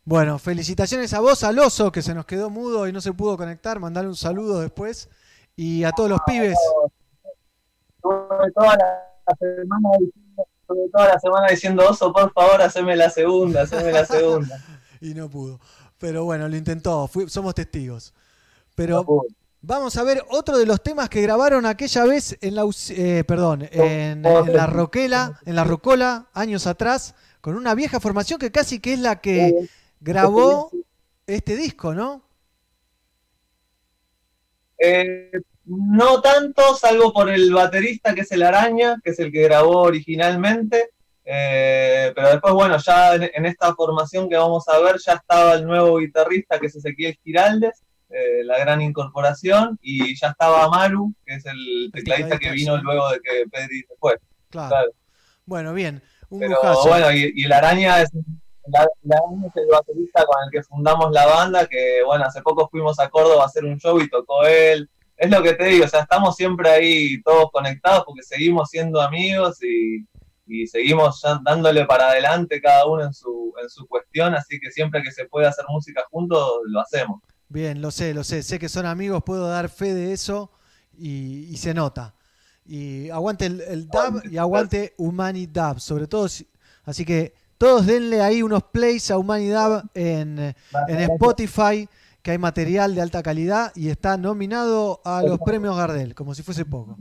Bueno, 0.03 0.37
felicitaciones 0.39 1.13
a 1.13 1.19
vos, 1.19 1.43
al 1.43 1.57
oso, 1.59 1.91
que 1.91 2.01
se 2.01 2.13
nos 2.13 2.25
quedó 2.25 2.49
mudo 2.49 2.87
y 2.87 2.91
no 2.91 3.01
se 3.01 3.13
pudo 3.13 3.37
conectar. 3.37 3.79
Mandale 3.79 4.07
un 4.07 4.15
saludo 4.15 4.59
después. 4.61 5.09
Y 5.55 5.83
a 5.83 5.91
todos 5.91 6.09
los 6.09 6.19
pibes. 6.27 6.57
Toda 8.01 8.77
la 8.77 9.35
semana 9.39 9.89
estuve 10.65 10.89
toda 10.91 11.07
la 11.09 11.19
semana 11.19 11.47
diciendo, 11.49 11.87
oso, 11.87 12.11
por 12.11 12.33
favor, 12.33 12.61
haceme 12.61 12.95
la 12.95 13.09
segunda, 13.09 13.61
haceme 13.61 13.91
la 13.91 14.05
segunda. 14.05 14.57
y 15.01 15.13
no 15.13 15.29
pudo. 15.29 15.59
Pero 15.99 16.25
bueno, 16.25 16.49
lo 16.49 16.55
intentó, 16.55 17.07
fui- 17.07 17.29
somos 17.29 17.53
testigos. 17.53 18.13
Pero 18.75 19.05
vamos 19.61 19.95
a 19.97 20.03
ver 20.03 20.23
otro 20.29 20.57
de 20.57 20.65
los 20.65 20.81
temas 20.83 21.07
que 21.09 21.21
grabaron 21.21 21.65
aquella 21.65 22.05
vez 22.05 22.37
en 22.41 22.55
la, 22.55 22.63
eh, 22.89 23.23
perdón, 23.25 23.67
en, 23.71 24.25
en 24.25 24.53
la 24.53 24.65
Roquela, 24.67 25.39
en 25.45 25.55
la 25.55 25.63
Rocola, 25.63 26.27
años 26.33 26.67
atrás, 26.67 27.15
con 27.41 27.55
una 27.55 27.75
vieja 27.75 27.99
formación 27.99 28.39
que 28.39 28.51
casi 28.51 28.79
que 28.79 28.93
es 28.93 28.99
la 28.99 29.21
que 29.21 29.69
grabó 30.01 30.71
este 31.27 31.55
disco, 31.55 31.93
¿no? 31.93 32.23
Eh, 34.79 35.31
No 35.65 36.21
tanto, 36.21 36.75
salvo 36.75 37.11
por 37.11 37.29
el 37.29 37.51
baterista 37.53 38.13
que 38.13 38.21
es 38.21 38.31
el 38.31 38.43
Araña, 38.43 38.97
que 39.03 39.11
es 39.11 39.19
el 39.19 39.31
que 39.31 39.43
grabó 39.43 39.81
originalmente. 39.83 40.91
Eh, 41.27 42.11
pero 42.15 42.29
después, 42.29 42.53
bueno, 42.53 42.77
ya 42.77 43.15
en, 43.15 43.31
en 43.33 43.45
esta 43.47 43.73
formación 43.73 44.29
que 44.29 44.35
vamos 44.37 44.67
a 44.67 44.77
ver, 44.79 44.97
ya 45.03 45.13
estaba 45.13 45.53
el 45.53 45.65
nuevo 45.65 45.97
guitarrista 45.97 46.59
que 46.59 46.67
es 46.67 46.75
Ezequiel 46.75 47.17
Giraldes, 47.23 47.81
eh, 48.11 48.43
la 48.43 48.59
gran 48.59 48.79
incorporación, 48.81 49.79
y 49.81 50.15
ya 50.15 50.27
estaba 50.29 50.69
Maru, 50.69 51.11
que 51.25 51.33
es 51.35 51.45
el 51.47 51.89
tecladista 51.91 52.37
que 52.37 52.51
vino 52.51 52.77
luego 52.77 53.09
de 53.09 53.19
que 53.21 53.45
Pedri 53.51 53.79
se 53.81 53.95
fue. 53.99 54.17
Claro. 54.51 54.69
Claro. 54.69 54.91
Bueno, 55.45 55.73
bien. 55.73 56.03
Un 56.29 56.39
Pero 56.41 56.59
bueno, 56.85 57.11
y, 57.11 57.33
y 57.35 57.45
el 57.45 57.51
Araña 57.53 58.01
es, 58.03 58.11
la- 58.67 58.87
el 59.03 59.11
Araña 59.11 59.47
es 59.47 59.55
el 59.55 59.67
baterista 59.71 60.25
con 60.25 60.43
el 60.45 60.51
que 60.51 60.61
fundamos 60.63 61.11
la 61.11 61.25
banda, 61.25 61.65
que 61.65 62.03
bueno, 62.05 62.25
hace 62.25 62.43
poco 62.43 62.67
fuimos 62.69 62.99
a 62.99 63.09
Córdoba 63.09 63.43
a 63.43 63.47
hacer 63.47 63.65
un 63.65 63.79
show 63.79 63.99
y 63.99 64.07
tocó 64.09 64.43
él. 64.45 64.87
Es 65.17 65.29
lo 65.31 65.41
que 65.41 65.53
te 65.53 65.65
digo, 65.65 65.85
o 65.85 65.87
sea, 65.87 66.01
estamos 66.01 66.35
siempre 66.35 66.69
ahí 66.69 67.21
todos 67.23 67.49
conectados 67.51 68.03
porque 68.05 68.21
seguimos 68.23 68.69
siendo 68.69 69.01
amigos 69.01 69.57
y, 69.63 70.05
y 70.45 70.67
seguimos 70.67 71.21
ya 71.23 71.39
dándole 71.43 71.85
para 71.85 72.09
adelante 72.09 72.59
cada 72.61 72.85
uno 72.85 73.03
en 73.05 73.13
su, 73.13 73.53
en 73.61 73.69
su 73.69 73.87
cuestión, 73.87 74.35
así 74.35 74.59
que 74.59 74.71
siempre 74.71 75.01
que 75.01 75.11
se 75.11 75.25
puede 75.25 75.47
hacer 75.47 75.65
música 75.69 76.03
juntos, 76.11 76.45
lo 76.65 76.81
hacemos. 76.81 77.21
Bien, 77.47 77.81
lo 77.81 77.91
sé, 77.91 78.13
lo 78.13 78.23
sé. 78.23 78.43
Sé 78.43 78.59
que 78.59 78.67
son 78.67 78.85
amigos, 78.85 79.23
puedo 79.25 79.47
dar 79.47 79.69
fe 79.69 79.93
de 79.93 80.11
eso 80.11 80.51
y, 80.97 81.47
y 81.49 81.57
se 81.57 81.73
nota. 81.73 82.13
Y 82.65 83.09
aguante 83.09 83.45
el, 83.45 83.61
el 83.61 83.87
dub 83.87 84.21
y 84.29 84.37
aguante 84.37 84.93
Humani 84.97 85.45
Dub, 85.45 85.79
sobre 85.79 86.07
todo. 86.07 86.27
si- 86.27 86.47
así 86.83 87.05
que 87.05 87.33
todos 87.57 87.85
denle 87.85 88.21
ahí 88.21 88.41
unos 88.41 88.63
plays 88.63 89.09
a 89.11 89.17
Humani 89.17 89.47
Dub 89.47 89.83
en, 89.93 90.39
en 90.39 90.55
Spotify, 91.11 91.87
que 92.25 92.31
hay 92.31 92.39
material 92.39 92.95
de 92.95 93.03
alta 93.03 93.21
calidad 93.21 93.71
y 93.75 93.89
está 93.89 94.17
nominado 94.17 94.99
a 95.05 95.21
los 95.21 95.37
premios 95.37 95.77
Gardel, 95.77 96.15
como 96.15 96.33
si 96.33 96.41
fuese 96.41 96.65
poco. 96.65 96.97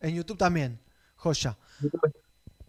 En 0.00 0.14
YouTube 0.14 0.38
también, 0.38 0.80
joya. 1.16 1.58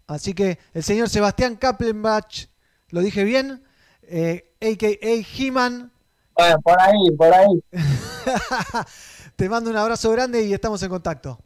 Así 0.08 0.34
que 0.34 0.58
el 0.74 0.82
señor 0.82 1.08
Sebastián 1.08 1.54
Kaplenbach, 1.54 2.48
¿lo 2.88 3.00
dije 3.00 3.22
bien? 3.22 3.62
Eh, 4.02 4.52
AKA 4.60 5.22
He-Man. 5.38 5.92
Bueno, 6.34 6.60
por 6.62 6.80
ahí, 6.80 7.10
por 7.16 7.32
ahí. 7.32 7.62
Te 9.36 9.48
mando 9.48 9.70
un 9.70 9.76
abrazo 9.76 10.10
grande 10.10 10.42
y 10.42 10.52
estamos 10.52 10.82
en 10.82 10.88
contacto. 10.88 11.38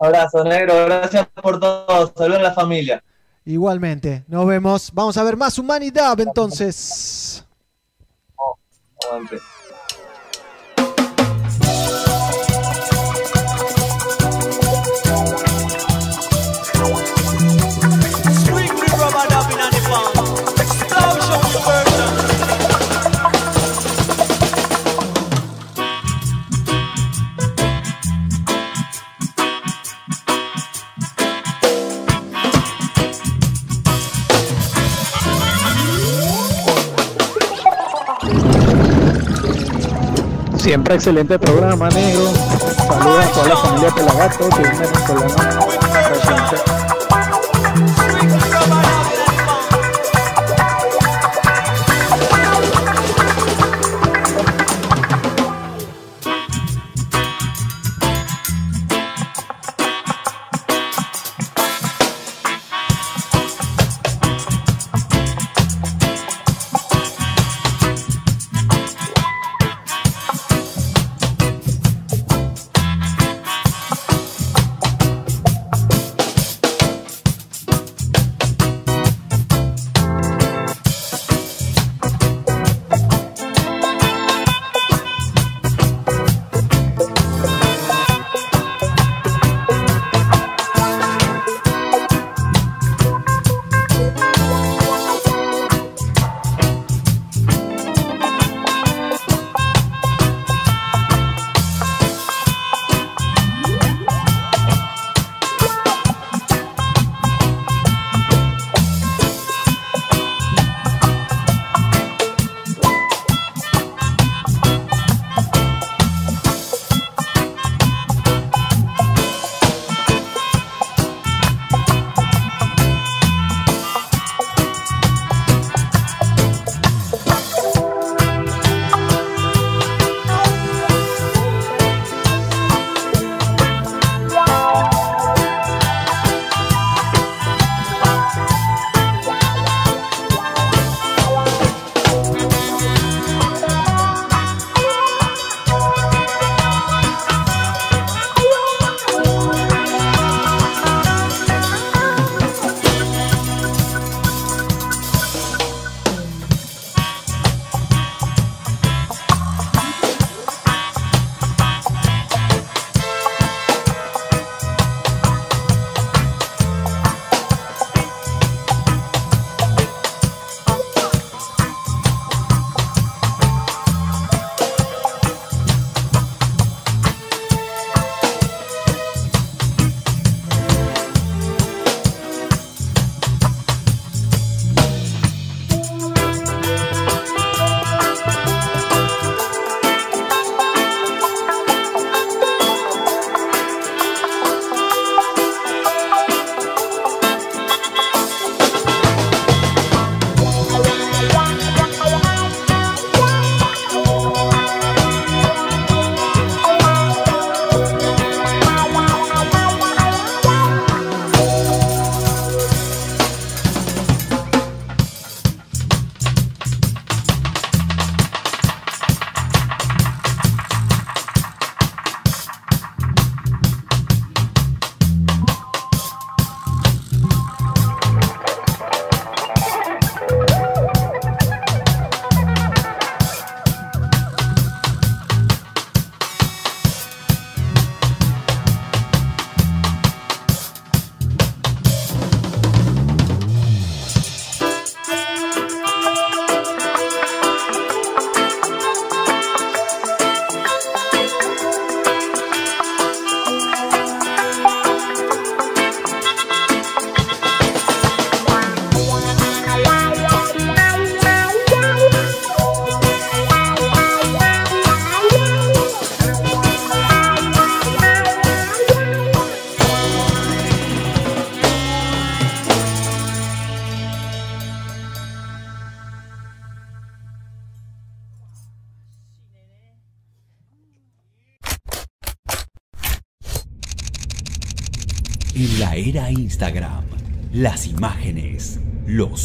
Abrazo, 0.00 0.42
negro, 0.42 0.86
gracias 0.86 1.28
por 1.40 1.60
todo. 1.60 2.12
Saludos 2.16 2.40
a 2.40 2.42
la 2.42 2.52
familia. 2.52 3.04
Igualmente, 3.44 4.24
nos 4.28 4.46
vemos. 4.46 4.90
Vamos 4.92 5.16
a 5.16 5.22
ver 5.22 5.36
más 5.36 5.58
humanidad 5.58 6.18
entonces. 6.20 7.44
Aguante. 9.04 9.38
Siempre 40.60 40.94
excelente 40.94 41.38
programa, 41.38 41.88
negro. 41.88 42.34
Saludos 42.86 43.24
a 43.24 43.32
toda 43.32 43.48
la 43.48 43.56
familia 43.56 43.94
Pelagato 43.94 44.48
que 44.50 44.62
viene 44.62 44.78
venezolana 44.78 46.89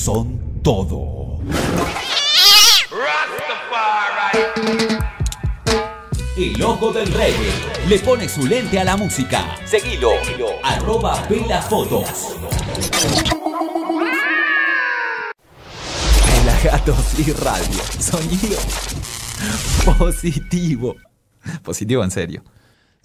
son 0.06 0.62
todo. 0.62 1.40
El 6.38 6.62
ojo 6.62 6.94
del 6.94 7.12
reggae 7.12 7.52
le 7.90 7.98
pone 7.98 8.30
su 8.30 8.46
lente 8.46 8.80
a 8.80 8.84
la 8.84 8.98
música. 8.98 9.58
Seguilo. 9.66 10.12
Arroba 10.62 11.28
Pelafotos. 11.28 12.38
Pelagatos 16.28 17.20
y 17.20 17.32
radio. 17.32 17.82
Sonido 18.00 18.60
positivo. 19.98 20.98
Positivo 21.64 22.04
en 22.04 22.12
serio. 22.12 22.44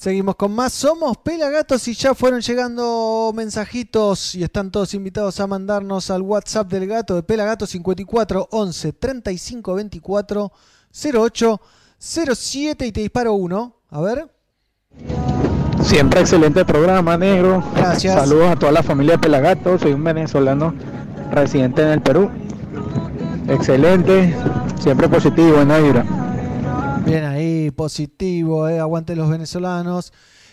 Seguimos 0.00 0.36
con 0.36 0.52
más. 0.52 0.72
Somos 0.72 1.18
Pelagatos 1.18 1.86
y 1.86 1.92
ya 1.92 2.14
fueron 2.14 2.40
llegando 2.40 3.32
mensajitos 3.34 4.34
y 4.34 4.42
están 4.42 4.70
todos 4.70 4.94
invitados 4.94 5.38
a 5.40 5.46
mandarnos 5.46 6.10
al 6.10 6.22
WhatsApp 6.22 6.70
del 6.70 6.86
gato 6.86 7.16
de 7.16 7.22
Pelagato 7.22 7.66
54 7.66 8.48
11 8.50 8.94
35 8.94 9.74
24 9.74 10.52
08 11.14 11.60
07 11.98 12.86
y 12.86 12.92
te 12.92 13.00
disparo 13.02 13.34
uno. 13.34 13.76
A 13.90 14.00
ver. 14.00 14.26
Siempre 15.82 16.20
excelente 16.20 16.64
programa, 16.64 17.18
negro. 17.18 17.62
Gracias. 17.76 18.14
Saludos 18.14 18.52
a 18.52 18.56
toda 18.56 18.72
la 18.72 18.82
familia 18.82 19.18
Pelagato. 19.18 19.78
Soy 19.78 19.92
un 19.92 20.02
venezolano 20.02 20.72
residente 21.30 21.82
en 21.82 21.88
el 21.88 22.00
Perú. 22.00 22.30
Excelente, 23.48 24.34
siempre 24.80 25.10
positivo, 25.10 25.56
buena 25.56 25.76
vibra. 25.76 26.19
Bien 27.04 27.24
ahí, 27.24 27.70
positivo, 27.70 28.68
eh, 28.68 28.78
aguante 28.78 29.16
los 29.16 29.28
venezolanos. 29.28 30.12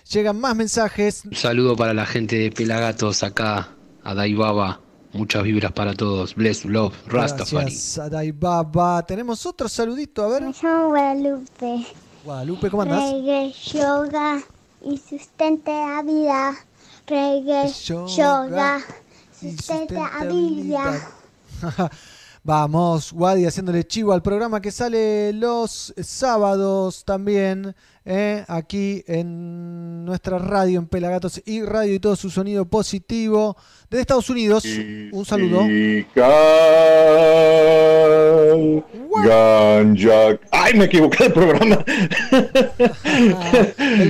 Llegan 0.10 0.40
más 0.40 0.56
mensajes. 0.56 1.26
Un 1.26 1.36
saludo 1.36 1.76
para 1.76 1.94
la 1.94 2.06
gente 2.06 2.38
de 2.38 2.52
Pelagatos 2.52 3.24
acá, 3.24 3.70
a 4.04 4.14
Daibaba. 4.16 4.80
Muchas 5.14 5.44
vibras 5.44 5.72
para 5.72 5.94
todos. 5.94 6.36
Bless, 6.36 6.66
love, 6.66 6.94
Rastafari. 7.08 7.66
Gracias, 7.66 7.98
Adai 7.98 8.32
Baba. 8.32 9.06
Tenemos 9.06 9.46
otro 9.46 9.68
saludito, 9.68 10.24
a 10.24 10.28
ver. 10.28 10.44
Me 10.44 10.54
llamo 10.62 10.90
Guadalupe. 10.90 11.86
Guadalupe, 12.24 12.70
¿cómo 12.70 12.84
andás? 12.84 13.12
Reggae, 13.12 13.54
yoga 13.74 14.42
y 14.82 14.98
sustente 14.98 15.72
la 15.72 16.04
vida. 16.04 16.56
Reggae, 17.08 17.72
yoga, 18.16 18.82
sustente 19.40 19.96
la 19.96 20.26
vida. 20.26 21.10
Vamos, 22.48 23.12
Wadi 23.12 23.46
haciéndole 23.46 23.84
chivo 23.84 24.14
al 24.14 24.22
programa 24.22 24.62
que 24.62 24.72
sale 24.72 25.34
los 25.34 25.94
sábados 26.02 27.04
también, 27.04 27.76
eh, 28.06 28.46
aquí 28.48 29.04
en 29.06 30.06
nuestra 30.06 30.40
radio 30.40 30.80
en 30.80 30.88
Pelagatos 30.88 31.42
y 31.46 31.62
Radio 31.64 31.96
y 31.96 32.00
todo 32.00 32.16
su 32.16 32.30
sonido 32.30 32.64
positivo. 32.64 33.58
Desde 33.90 34.00
Estados 34.00 34.30
Unidos, 34.30 34.64
un 35.12 35.26
saludo. 35.26 35.64
Ganja. 39.26 40.40
Ay, 40.52 40.74
me 40.76 40.86
equivoqué 40.86 41.26
del 41.26 41.34
programa. 41.34 41.84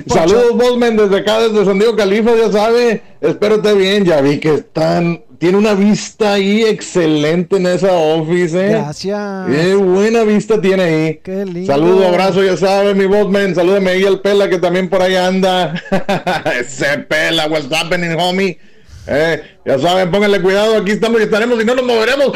Saludos, 0.05 0.53
Bosman, 0.53 0.95
desde 0.95 1.17
acá, 1.17 1.39
desde 1.39 1.65
San 1.65 1.79
Diego, 1.79 1.95
Califa, 1.95 2.35
ya 2.35 2.51
sabe. 2.51 3.01
Espero 3.19 3.55
esté 3.55 3.73
bien. 3.73 4.05
Ya 4.05 4.21
vi 4.21 4.39
que 4.39 4.53
están. 4.53 5.23
Tiene 5.39 5.57
una 5.59 5.75
vista 5.75 6.33
ahí 6.33 6.63
excelente 6.63 7.57
en 7.57 7.67
esa 7.67 7.93
office. 7.93 8.57
¿eh? 8.59 8.69
Gracias. 8.71 9.47
Qué 9.47 9.75
buena 9.75 10.23
vista 10.23 10.59
tiene 10.59 10.83
ahí. 10.83 11.19
Qué 11.23 11.45
lindo. 11.45 11.71
Saludos, 11.71 12.05
abrazo, 12.07 12.43
ya 12.43 12.57
sabe, 12.57 12.95
mi 12.95 13.05
Bosman. 13.05 13.53
Salúdame 13.53 13.91
ahí 13.91 14.03
al 14.03 14.21
Pela 14.21 14.49
que 14.49 14.57
también 14.57 14.89
por 14.89 15.01
ahí 15.01 15.15
anda. 15.15 15.75
Ese 16.59 16.97
Pela, 16.99 17.47
what's 17.47 17.71
happening, 17.71 18.17
homie. 18.19 18.57
Eh, 19.05 19.41
ya 19.63 19.77
saben, 19.77 20.09
pónganle 20.09 20.41
cuidado. 20.41 20.77
Aquí 20.77 20.91
estamos 20.91 21.19
y 21.21 21.25
estaremos 21.25 21.61
y 21.61 21.65
no 21.65 21.75
nos 21.75 21.85
moveremos. 21.85 22.31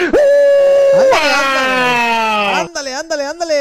Ándale, 2.54 2.93
ándale, 2.93 3.26
ándale. 3.26 3.54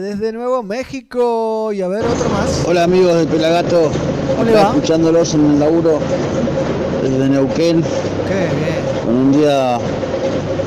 Desde 0.00 0.32
Nuevo 0.32 0.62
México. 0.62 1.72
Y 1.74 1.82
a 1.82 1.88
ver, 1.88 2.02
otro 2.06 2.28
más. 2.30 2.62
Hola 2.64 2.84
amigos 2.84 3.16
del 3.16 3.28
Pelagato, 3.28 3.90
¿Cómo 4.30 4.44
le 4.44 4.52
va? 4.52 4.62
escuchándolos 4.70 5.34
en 5.34 5.44
el 5.44 5.60
laburo 5.60 6.00
desde 7.02 7.28
Neuquén, 7.28 7.82
con 9.04 9.14
un 9.14 9.32
día 9.32 9.78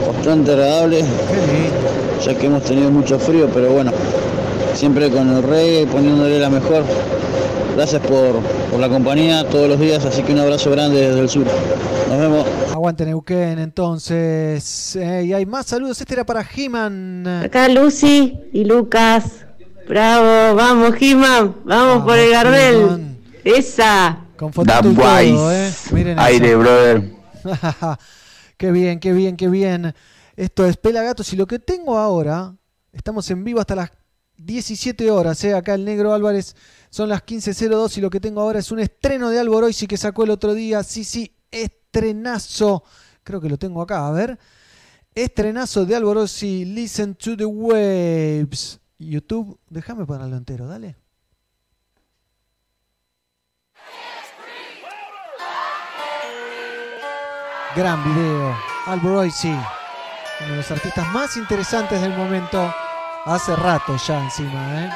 bastante 0.08 0.52
agradable, 0.52 1.04
ya 2.24 2.36
que 2.36 2.46
hemos 2.48 2.64
tenido 2.64 2.90
mucho 2.92 3.20
frío, 3.20 3.50
pero 3.54 3.72
bueno, 3.72 3.92
siempre 4.74 5.10
con 5.10 5.30
el 5.36 5.44
reggae 5.44 5.88
poniéndole 5.88 6.40
la 6.40 6.50
mejor. 6.50 6.84
Gracias 7.76 8.02
por, 8.02 8.40
por 8.70 8.80
la 8.80 8.88
compañía 8.88 9.44
todos 9.50 9.68
los 9.68 9.80
días, 9.80 10.06
así 10.06 10.22
que 10.22 10.34
un 10.34 10.40
abrazo 10.40 10.70
grande 10.72 11.08
desde 11.08 11.20
el 11.20 11.30
sur. 11.30 11.46
Nos 12.10 12.20
vemos. 12.20 12.46
Aguante 12.72 13.06
Neuquén, 13.06 13.60
entonces. 13.60 14.96
Eh, 14.96 15.24
y 15.26 15.34
hay 15.34 15.46
más 15.46 15.66
saludos. 15.66 16.00
Este 16.00 16.14
era 16.14 16.26
para 16.26 16.46
He-Man. 16.56 17.26
Acá 17.46 17.68
Lucy 17.70 18.40
y 18.54 18.66
Lucas. 18.66 19.46
Bravo, 19.88 20.56
vamos 20.56 20.96
He-Man, 21.00 21.56
vamos, 21.66 22.04
por 22.04 22.18
el 22.18 22.32
Gardel. 22.32 23.18
Esa. 23.44 24.23
Con 24.52 24.68
eh. 24.68 25.74
Miren 25.92 26.20
Aire, 26.20 26.50
eso. 26.50 26.60
brother. 26.60 27.12
qué 28.58 28.72
bien, 28.72 29.00
qué 29.00 29.14
bien, 29.14 29.38
qué 29.38 29.48
bien. 29.48 29.94
Esto 30.36 30.66
es 30.66 30.78
Pelagatos 30.78 31.32
y 31.34 31.36
lo 31.36 31.48
que 31.48 31.60
tengo 31.60 31.98
ahora, 31.98 32.56
estamos 32.92 33.30
en 33.32 33.44
vivo 33.44 33.60
hasta 33.60 33.76
las 33.76 33.92
17 34.38 35.10
horas, 35.12 35.44
eh. 35.44 35.54
acá 35.54 35.76
el 35.76 35.86
Negro 35.86 36.14
Álvarez 36.14 36.56
son 36.90 37.10
las 37.10 37.24
15.02 37.24 37.98
y 37.98 38.02
lo 38.02 38.10
que 38.10 38.20
tengo 38.20 38.42
ahora 38.42 38.60
es 38.60 38.72
un 38.72 38.80
estreno 38.80 39.30
de 39.30 39.40
Alboroisi 39.40 39.88
que 39.88 39.98
sacó 39.98 40.24
el 40.24 40.32
otro 40.32 40.54
día. 40.54 40.84
Sí, 40.84 41.04
sí, 41.04 41.36
estrenazo. 41.52 42.84
Creo 43.24 43.40
que 43.40 43.50
lo 43.50 43.58
tengo 43.58 43.82
acá, 43.82 44.08
a 44.08 44.12
ver. 44.12 44.38
Estrenazo 45.16 45.86
de 45.86 45.96
Alborosi, 45.96 46.66
Listen 46.66 47.16
to 47.16 47.38
the 47.38 47.46
Waves. 47.46 48.80
YouTube, 48.98 49.60
déjame 49.70 50.06
ponerlo 50.06 50.36
entero, 50.38 50.68
dale. 50.68 51.03
Gran 57.76 58.04
video. 58.04 58.56
Alboroisi, 58.86 59.50
uno 59.50 60.50
de 60.52 60.58
los 60.58 60.70
artistas 60.70 61.08
más 61.08 61.36
interesantes 61.38 62.02
del 62.02 62.16
momento. 62.16 62.72
Hace 63.26 63.56
rato 63.56 63.96
ya 63.98 64.22
encima, 64.24 64.84
¿eh? 64.84 64.90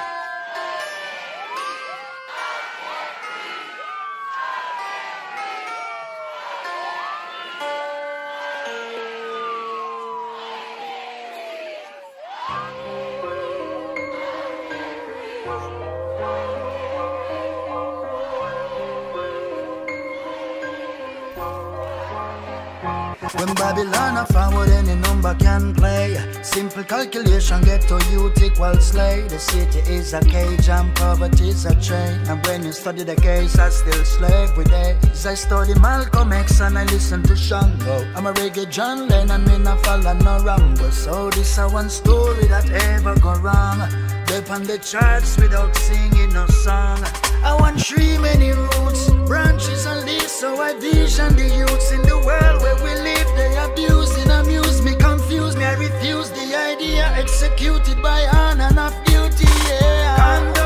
Babylon 23.67 24.15
a 24.15 24.25
forward, 24.27 24.69
any 24.69 24.95
number 24.95 25.35
can 25.35 25.75
play. 25.75 26.15
Simple 26.41 26.85
calculation 26.85 27.61
get 27.63 27.81
to 27.89 28.01
youth 28.09 28.41
equals 28.41 28.87
slay. 28.91 29.27
The 29.27 29.37
city 29.37 29.79
is 29.91 30.13
a 30.13 30.21
cage 30.21 30.69
and 30.69 30.95
poverty's 30.95 31.65
a 31.65 31.75
chain. 31.81 32.17
And 32.29 32.39
when 32.47 32.63
you 32.63 32.71
study 32.71 33.03
the 33.03 33.17
case, 33.17 33.59
I 33.59 33.67
still 33.67 34.05
slave 34.05 34.55
with 34.55 34.69
days. 34.69 35.25
I 35.25 35.33
study 35.33 35.77
Malcolm 35.81 36.31
X 36.31 36.61
and 36.61 36.77
I 36.77 36.85
listen 36.85 37.23
to 37.23 37.35
Shango. 37.35 38.07
I'm 38.15 38.25
a 38.25 38.31
reggae 38.31 38.71
John 38.71 39.09
Lennon, 39.09 39.43
me 39.43 39.57
not 39.57 39.83
follow 39.83 40.13
no 40.13 40.39
Rambo. 40.45 40.89
So 40.91 41.29
this 41.31 41.57
a 41.57 41.67
one 41.67 41.89
story 41.89 42.47
that 42.47 42.69
ever 42.71 43.19
go 43.19 43.33
wrong. 43.41 43.79
Dip 44.27 44.49
on 44.49 44.63
the 44.63 44.77
charts 44.77 45.35
without 45.35 45.75
singing 45.75 46.31
no 46.31 46.47
song. 46.47 47.03
I 47.47 47.55
want 47.61 47.79
three 47.79 48.17
many 48.17 48.51
roots, 48.51 49.09
branches 49.25 49.85
and 49.85 50.05
leaves. 50.05 50.33
So 50.33 50.59
I 50.61 50.73
vision 50.73 51.33
the 51.37 51.47
youths 51.59 51.91
in 51.91 52.01
the 52.01 52.17
world 52.27 52.61
where 52.61 52.75
we 52.83 52.91
live. 53.09 53.27
They 53.37 53.55
abuse 53.65 54.11
and 54.17 54.31
amuse 54.31 54.81
me, 54.81 54.93
confuse 54.95 55.55
me. 55.55 55.63
I 55.63 55.75
refuse 55.75 56.29
the 56.29 56.47
idea 56.71 57.05
executed 57.15 58.03
by 58.03 58.19
honor 58.35 58.73
of 58.87 58.93
beauty. 59.05 59.47
Yeah. 59.69 60.56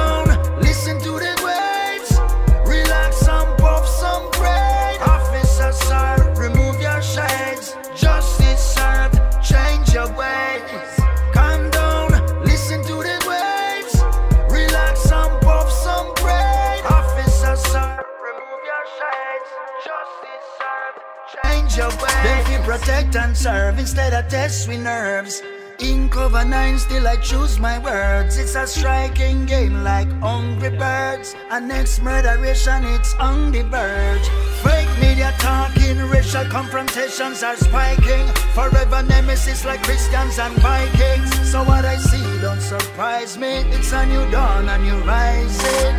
Then 22.24 22.40
we 22.50 22.66
protect 22.66 23.16
and 23.16 23.36
serve 23.36 23.80
instead 23.80 24.14
of 24.14 24.28
test 24.30 24.68
with 24.68 24.82
nerves. 24.82 25.42
In 25.82 26.10
cover 26.10 26.46
nine, 26.46 26.78
still 26.78 27.08
I 27.08 27.16
choose 27.16 27.58
my 27.58 27.80
words. 27.80 28.38
It's 28.38 28.54
a 28.54 28.68
striking 28.68 29.48
game 29.48 29.84
like 29.84 30.12
Hungry 30.22 30.70
Birds. 30.78 31.36
And 31.50 31.68
next 31.68 32.04
murderation, 32.04 32.86
it's 32.86 33.16
on 33.16 33.52
the 33.52 33.64
verge. 33.64 34.28
Fake 34.62 34.94
media 35.02 35.34
talking, 35.40 35.98
racial 36.10 36.46
confrontations 36.46 37.42
are 37.42 37.56
spiking. 37.56 38.28
Forever 38.54 39.02
nemesis 39.02 39.66
like 39.66 39.82
Christians 39.82 40.38
and 40.38 40.54
Vikings. 40.62 41.50
So 41.50 41.64
what 41.64 41.84
I 41.84 41.98
see 41.98 42.42
don't 42.42 42.62
surprise 42.62 43.40
me. 43.40 43.66
It's 43.74 43.92
a 43.92 44.06
new 44.06 44.30
dawn, 44.30 44.70
a 44.70 44.78
new 44.78 45.00
rising. 45.02 45.96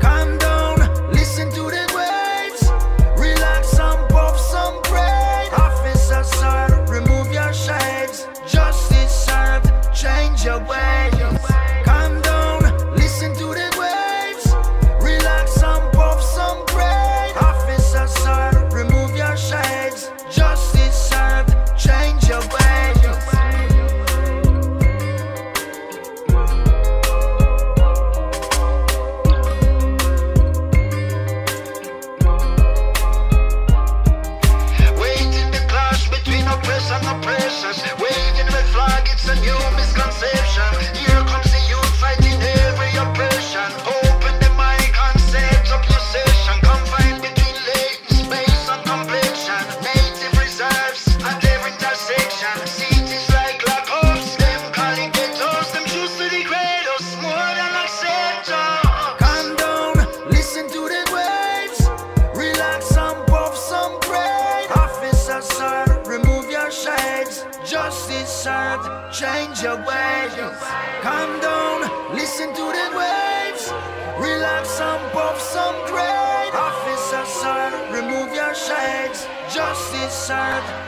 Calm 0.00 0.38
down, 0.38 0.57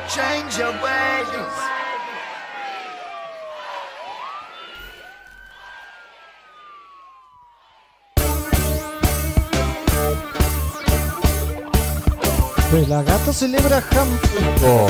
Change 0.08 0.58
your 0.58 0.72
ways. 0.82 1.70
Pelagato 12.70 13.32
celebra 13.32 13.80
Jamaico. 13.80 14.86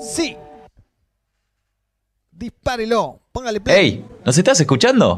Sí. 0.00 0.36
Dispárelo. 2.32 3.20
Póngale 3.30 3.60
play. 3.60 3.76
¡Ey! 3.76 4.04
¿Nos 4.24 4.36
estás 4.36 4.58
escuchando? 4.60 5.16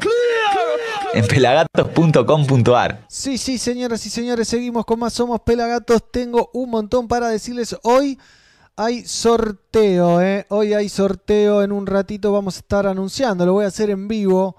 En 1.17 1.27
pelagatos.com.ar 1.27 3.07
Sí, 3.09 3.39
sí, 3.39 3.57
señoras 3.57 4.05
y 4.05 4.11
señores, 4.11 4.49
seguimos 4.49 4.85
con 4.85 4.99
más 4.99 5.14
Somos 5.14 5.41
Pelagatos. 5.41 6.03
Tengo 6.12 6.51
un 6.53 6.69
montón 6.69 7.09
para 7.09 7.31
decirles 7.31 7.75
hoy. 7.85 8.19
Hay 8.77 9.07
sorteo, 9.07 10.21
¿eh? 10.21 10.45
Hoy 10.51 10.75
hay 10.75 10.91
sorteo. 10.91 11.62
En 11.62 11.73
un 11.73 11.87
ratito 11.87 12.33
vamos 12.33 12.57
a 12.57 12.59
estar 12.59 12.87
anunciando. 12.87 13.47
Lo 13.47 13.55
voy 13.55 13.64
a 13.64 13.69
hacer 13.69 13.89
en 13.89 14.09
vivo. 14.09 14.57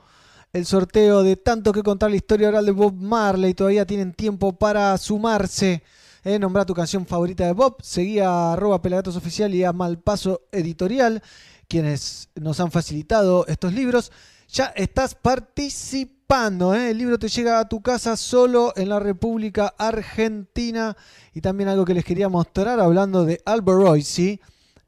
El 0.51 0.66
sorteo 0.66 1.22
de 1.22 1.36
tanto 1.36 1.72
que 1.72 1.84
contar 1.84 2.10
la 2.10 2.16
historia 2.16 2.47
oral 2.47 2.66
de 2.66 2.72
Bob 2.72 2.95
Marley. 2.95 3.53
Todavía 3.53 3.86
tienen 3.86 4.14
tiempo 4.14 4.53
para 4.53 4.97
sumarse. 4.97 5.84
¿eh? 6.24 6.39
Nombrar 6.39 6.66
tu 6.66 6.74
canción 6.74 7.05
favorita 7.05 7.45
de 7.45 7.53
Bob. 7.53 7.76
Seguí 7.84 8.18
a 8.18 8.53
arroba 8.53 8.82
Pelagatos 8.82 9.16
Oficial 9.16 9.53
y 9.53 9.64
a 9.64 9.74
Malpaso 9.74 10.41
Editorial. 10.51 11.22
Quienes 11.68 12.30
nos 12.34 12.60
han 12.60 12.72
facilitado 12.72 13.45
estos 13.45 13.74
libros. 13.74 14.12
Ya 14.50 14.68
estás 14.76 15.14
participando. 15.14 16.74
¿eh? 16.74 16.91
El 16.91 16.98
libro 16.98 17.20
te 17.20 17.28
llega 17.28 17.60
a 17.60 17.68
tu 17.68 17.82
casa 17.82 18.16
solo 18.16 18.74
en 18.76 18.89
la 18.89 19.00
República 19.00 19.74
Argentina. 19.78 20.95
Y 21.34 21.41
también 21.41 21.70
algo 21.70 21.86
que 21.86 21.93
les 21.93 22.06
quería 22.06 22.30
mostrar 22.30 22.80
hablando 22.80 23.26
de 23.26 23.41
Alboroisi. 23.45 24.39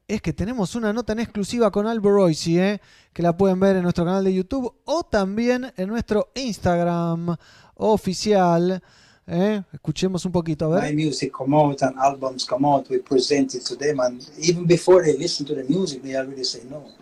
Es 0.08 0.22
que 0.22 0.32
tenemos 0.32 0.74
una 0.74 0.92
nota 0.92 1.12
en 1.12 1.20
exclusiva 1.20 1.70
con 1.70 1.86
Alboroisi, 1.86 2.58
¿eh? 2.58 2.80
que 3.12 3.22
la 3.22 3.36
pueden 3.36 3.60
ver 3.60 3.76
en 3.76 3.82
nuestro 3.82 4.04
canal 4.04 4.24
de 4.24 4.34
YouTube 4.34 4.74
o 4.84 5.04
también 5.04 5.72
en 5.76 5.88
nuestro 5.88 6.32
Instagram 6.34 7.36
oficial. 7.74 8.82
¿eh? 9.26 9.62
Escuchemos 9.72 10.24
un 10.24 10.32
poquito, 10.32 10.66
a 10.66 10.80
my 10.80 10.86
ver. 10.86 10.94
music 10.96 11.30
come 11.30 11.54
out 11.56 11.80
and 11.82 11.96
albums 11.98 12.44
come 12.44 12.66
out, 12.66 12.88
we 12.90 12.98
present 12.98 13.54
it 13.54 13.62
to 13.64 13.76
them, 13.76 14.00
and 14.00 14.20
even 14.38 14.66
before 14.66 15.04
they 15.04 15.16
listen 15.16 15.46
to 15.46 15.54
no. 15.54 16.99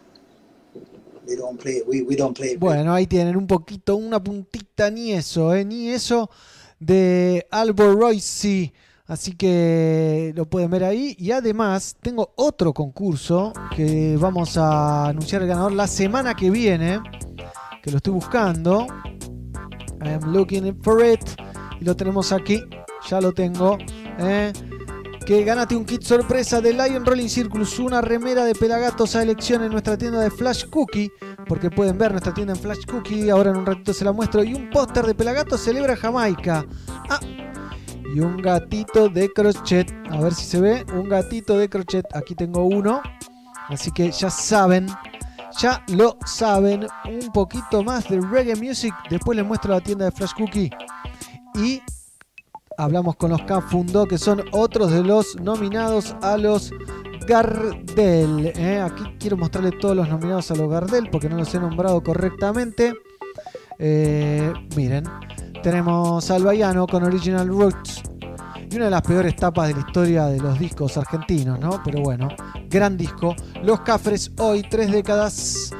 They 1.28 1.36
don't 1.36 1.60
play. 1.60 1.82
We, 1.86 2.16
don't 2.16 2.34
play. 2.34 2.56
Bueno, 2.56 2.94
ahí 2.94 3.06
tienen 3.06 3.36
un 3.36 3.46
poquito, 3.46 3.96
una 3.96 4.22
puntita, 4.22 4.90
ni 4.90 5.12
eso, 5.12 5.54
¿eh? 5.54 5.62
ni 5.62 5.90
eso 5.90 6.30
de 6.80 7.46
Alboroisi. 7.50 8.72
Así 9.06 9.32
que 9.32 10.32
lo 10.34 10.46
pueden 10.46 10.70
ver 10.70 10.84
ahí. 10.84 11.14
Y 11.18 11.32
además 11.32 11.96
tengo 12.00 12.32
otro 12.36 12.72
concurso 12.72 13.52
que 13.76 14.16
vamos 14.16 14.56
a 14.56 15.08
anunciar 15.08 15.42
el 15.42 15.48
ganador 15.48 15.72
la 15.72 15.86
semana 15.86 16.34
que 16.34 16.50
viene. 16.50 16.98
Que 17.82 17.90
lo 17.90 17.98
estoy 17.98 18.14
buscando. 18.14 18.86
I 20.02 20.08
am 20.08 20.32
looking 20.32 20.82
for 20.82 21.04
it. 21.04 21.20
Y 21.78 21.84
lo 21.84 21.94
tenemos 21.94 22.32
aquí. 22.32 22.62
Ya 23.10 23.20
lo 23.20 23.32
tengo. 23.32 23.76
¿eh? 24.18 24.50
Que 25.28 25.44
ganate 25.44 25.76
un 25.76 25.84
kit 25.84 26.02
sorpresa 26.02 26.62
de 26.62 26.72
Lion 26.72 27.04
Rolling 27.04 27.28
Circus. 27.28 27.78
Una 27.80 28.00
remera 28.00 28.46
de 28.46 28.54
Pelagatos 28.54 29.14
a 29.14 29.22
elección 29.22 29.62
en 29.62 29.70
nuestra 29.70 29.98
tienda 29.98 30.20
de 30.20 30.30
Flash 30.30 30.64
Cookie. 30.70 31.12
Porque 31.46 31.70
pueden 31.70 31.98
ver 31.98 32.12
nuestra 32.12 32.32
tienda 32.32 32.54
en 32.54 32.58
Flash 32.58 32.86
Cookie. 32.86 33.28
Ahora 33.28 33.50
en 33.50 33.58
un 33.58 33.66
ratito 33.66 33.92
se 33.92 34.06
la 34.06 34.12
muestro. 34.12 34.42
Y 34.42 34.54
un 34.54 34.70
póster 34.70 35.04
de 35.04 35.14
Pelagatos 35.14 35.60
celebra 35.60 35.96
Jamaica. 35.96 36.64
Ah, 37.10 37.20
y 38.14 38.20
un 38.20 38.38
gatito 38.38 39.10
de 39.10 39.30
crochet. 39.30 39.92
A 40.10 40.18
ver 40.18 40.32
si 40.32 40.46
se 40.46 40.62
ve. 40.62 40.86
Un 40.94 41.10
gatito 41.10 41.58
de 41.58 41.68
crochet. 41.68 42.06
Aquí 42.16 42.34
tengo 42.34 42.64
uno. 42.64 43.02
Así 43.68 43.90
que 43.90 44.10
ya 44.10 44.30
saben. 44.30 44.86
Ya 45.60 45.84
lo 45.88 46.16
saben. 46.24 46.86
Un 47.04 47.30
poquito 47.32 47.84
más 47.84 48.08
de 48.08 48.18
reggae 48.18 48.56
music. 48.56 48.94
Después 49.10 49.36
les 49.36 49.46
muestro 49.46 49.74
la 49.74 49.82
tienda 49.82 50.06
de 50.06 50.10
Flash 50.10 50.32
Cookie. 50.38 50.70
Y 51.54 51.82
hablamos 52.78 53.16
con 53.16 53.30
los 53.30 53.42
Cafundo, 53.42 54.06
que 54.06 54.16
son 54.16 54.42
otros 54.52 54.92
de 54.92 55.02
los 55.02 55.36
nominados 55.40 56.16
a 56.22 56.38
los 56.38 56.72
Gardel. 57.26 58.52
¿eh? 58.56 58.80
Aquí 58.80 59.02
quiero 59.18 59.36
mostrarle 59.36 59.72
todos 59.72 59.94
los 59.94 60.08
nominados 60.08 60.50
a 60.50 60.54
los 60.54 60.70
Gardel 60.70 61.10
porque 61.10 61.28
no 61.28 61.36
los 61.36 61.52
he 61.54 61.58
nombrado 61.58 62.02
correctamente. 62.02 62.94
Eh, 63.78 64.52
miren, 64.76 65.04
tenemos 65.62 66.30
al 66.30 66.44
Baiano 66.44 66.86
con 66.86 67.04
Original 67.04 67.48
Roots. 67.48 68.02
Y 68.70 68.76
una 68.76 68.86
de 68.86 68.90
las 68.90 69.02
peores 69.02 69.34
tapas 69.34 69.68
de 69.68 69.74
la 69.74 69.80
historia 69.80 70.26
de 70.26 70.38
los 70.38 70.58
discos 70.58 70.96
argentinos, 70.96 71.58
¿no? 71.58 71.80
Pero 71.84 72.02
bueno, 72.02 72.28
gran 72.68 72.96
disco. 72.96 73.34
Los 73.62 73.80
Cafres 73.80 74.30
hoy, 74.38 74.62
tres 74.62 74.92
décadas. 74.92 75.74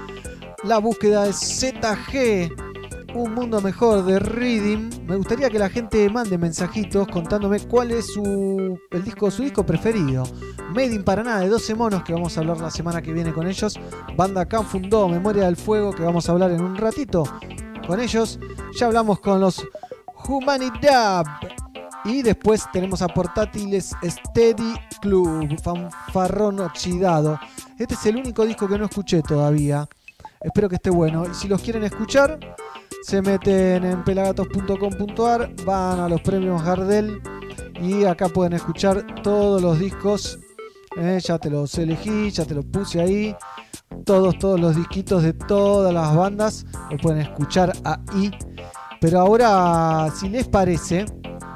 La 0.65 0.79
búsqueda 0.79 1.25
de 1.25 1.33
ZG. 1.33 2.68
Un 3.15 3.35
mundo 3.35 3.61
mejor 3.61 4.05
de 4.05 4.19
Reading. 4.19 4.91
Me 5.07 5.17
gustaría 5.17 5.49
que 5.49 5.59
la 5.59 5.71
gente 5.71 6.09
mande 6.11 6.37
mensajitos 6.37 7.09
contándome 7.09 7.61
cuál 7.61 7.91
es 7.91 8.13
su, 8.13 8.79
el 8.91 9.05
disco, 9.05 9.31
su 9.31 9.43
disco 9.43 9.65
preferido. 9.65 10.25
Made 10.71 10.95
in 10.95 11.05
Paraná 11.05 11.41
de 11.41 11.49
12 11.49 11.75
monos, 11.75 12.03
que 12.03 12.13
vamos 12.13 12.37
a 12.37 12.41
hablar 12.41 12.61
la 12.61 12.71
semana 12.71 13.01
que 13.01 13.13
viene 13.13 13.33
con 13.33 13.47
ellos. 13.47 13.79
Banda 14.15 14.47
Canfundó, 14.47 15.09
Memoria 15.09 15.47
del 15.47 15.57
Fuego, 15.57 15.93
que 15.93 16.03
vamos 16.03 16.29
a 16.29 16.33
hablar 16.33 16.51
en 16.51 16.61
un 16.61 16.77
ratito 16.77 17.25
con 17.87 17.99
ellos. 17.99 18.39
Ya 18.79 18.87
hablamos 18.87 19.21
con 19.21 19.41
los 19.41 19.67
Humanidad. 20.29 21.25
Y 22.05 22.23
después 22.23 22.65
tenemos 22.73 23.03
a 23.03 23.09
Portátiles 23.09 23.95
Steady 24.03 24.75
Club, 25.01 25.59
Fanfarrón 25.63 26.61
Oxidado. 26.61 27.41
Este 27.79 27.95
es 27.95 28.07
el 28.07 28.17
único 28.17 28.45
disco 28.45 28.69
que 28.69 28.79
no 28.79 28.85
escuché 28.85 29.23
todavía. 29.23 29.89
Espero 30.41 30.69
que 30.69 30.77
esté 30.77 30.91
bueno. 30.91 31.25
Y 31.31 31.35
si 31.35 31.49
los 31.49 31.61
quieren 31.63 31.83
escuchar, 31.85 32.39
se 33.09 33.23
meten 33.23 33.85
en 33.87 34.05
pelagatos.com.ar, 34.05 35.51
van 35.65 35.99
a 35.99 36.11
los 36.11 36.21
premios 36.21 36.63
Gardel 36.63 37.23
y 37.81 38.05
acá 38.05 38.29
pueden 38.29 38.53
escuchar 38.53 39.23
todos 39.23 39.63
los 39.63 39.79
discos. 39.79 40.39
Eh, 40.95 41.19
ya 41.25 41.39
te 41.39 41.49
los 41.49 41.79
elegí, 41.79 42.31
ya 42.31 42.45
te 42.45 42.55
los 42.55 42.67
puse 42.67 43.01
ahí. 43.01 43.35
todos, 44.05 44.39
todos 44.39 44.61
los 44.61 44.77
disquitos 44.77 45.23
de 45.23 45.33
todas 45.33 45.95
las 45.95 46.15
bandas. 46.15 46.67
Lo 46.91 46.99
pueden 46.99 47.23
escuchar 47.23 47.73
ahí. 47.83 48.31
Pero 49.01 49.21
ahora, 49.21 50.11
si 50.15 50.29
les 50.29 50.47
parece, 50.47 51.07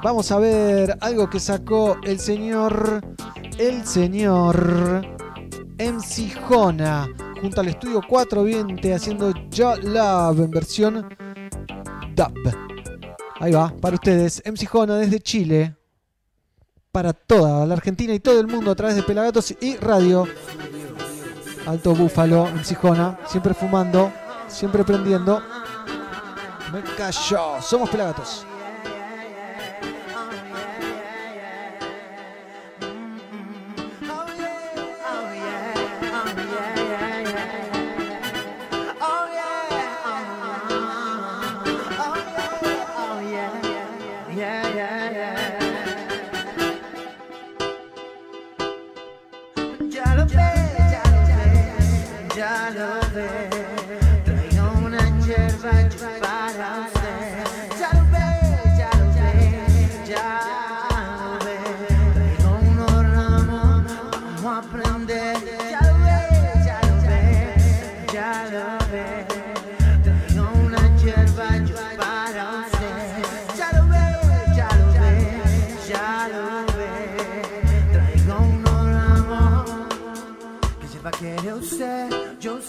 vamos 0.01 0.31
a 0.31 0.39
ver 0.39 0.97
algo 1.01 1.29
que 1.29 1.39
sacó 1.39 1.97
el 2.03 2.19
señor. 2.19 2.99
El 3.59 3.85
señor. 3.85 5.05
MC 5.77 6.33
Jona. 6.47 7.07
Junto 7.39 7.61
al 7.61 7.67
estudio 7.67 8.01
420 8.09 8.91
haciendo 8.91 9.31
Ya 9.51 9.75
Love 9.75 10.39
en 10.39 10.49
versión 10.49 11.32
Ahí 13.39 13.51
va, 13.51 13.73
para 13.81 13.95
ustedes. 13.95 14.41
MC 14.45 14.65
Jona 14.67 14.97
desde 14.97 15.19
Chile. 15.19 15.75
Para 16.91 17.13
toda 17.13 17.65
la 17.65 17.73
Argentina 17.73 18.13
y 18.13 18.19
todo 18.19 18.39
el 18.39 18.47
mundo 18.47 18.71
a 18.71 18.75
través 18.75 18.95
de 18.95 19.03
Pelagatos 19.03 19.55
y 19.59 19.77
Radio. 19.77 20.27
Alto 21.65 21.95
Búfalo, 21.95 22.45
MC 22.45 22.75
Jona. 22.75 23.19
Siempre 23.27 23.53
fumando, 23.53 24.11
siempre 24.47 24.83
prendiendo. 24.83 25.41
Me 26.71 26.81
callo. 26.95 27.61
Somos 27.61 27.89
Pelagatos. 27.89 28.45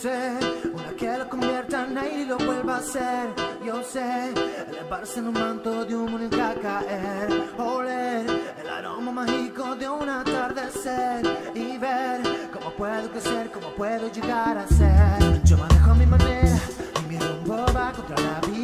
Sé, 0.04 0.38
una 0.74 0.90
que 0.98 1.16
lo 1.16 1.28
convierta 1.30 1.86
en 1.86 1.96
aire 1.96 2.22
y 2.22 2.24
lo 2.26 2.36
vuelva 2.36 2.76
a 2.76 2.82
ser. 2.82 3.26
Yo 3.64 3.82
sé, 3.82 4.34
elevarse 4.68 5.20
en 5.20 5.28
un 5.28 5.34
manto 5.34 5.84
de 5.86 5.96
humo 5.96 6.18
nunca 6.18 6.54
caer. 6.60 7.28
Oler 7.56 8.26
el 8.60 8.68
aroma 8.68 9.12
mágico 9.12 9.74
de 9.76 9.88
un 9.88 10.06
atardecer 10.08 11.22
y 11.54 11.78
ver 11.78 12.20
cómo 12.52 12.70
puedo 12.72 13.10
crecer, 13.12 13.50
cómo 13.50 13.68
puedo 13.70 14.12
llegar 14.12 14.58
a 14.58 14.66
ser. 14.66 15.42
Yo 15.42 15.56
manejo 15.56 15.94
mi 15.94 16.06
manera 16.06 16.58
y 17.00 17.08
mi 17.10 17.18
rumbo 17.18 17.64
va 17.74 17.92
contra 17.92 18.16
la 18.20 18.40
vía. 18.46 18.63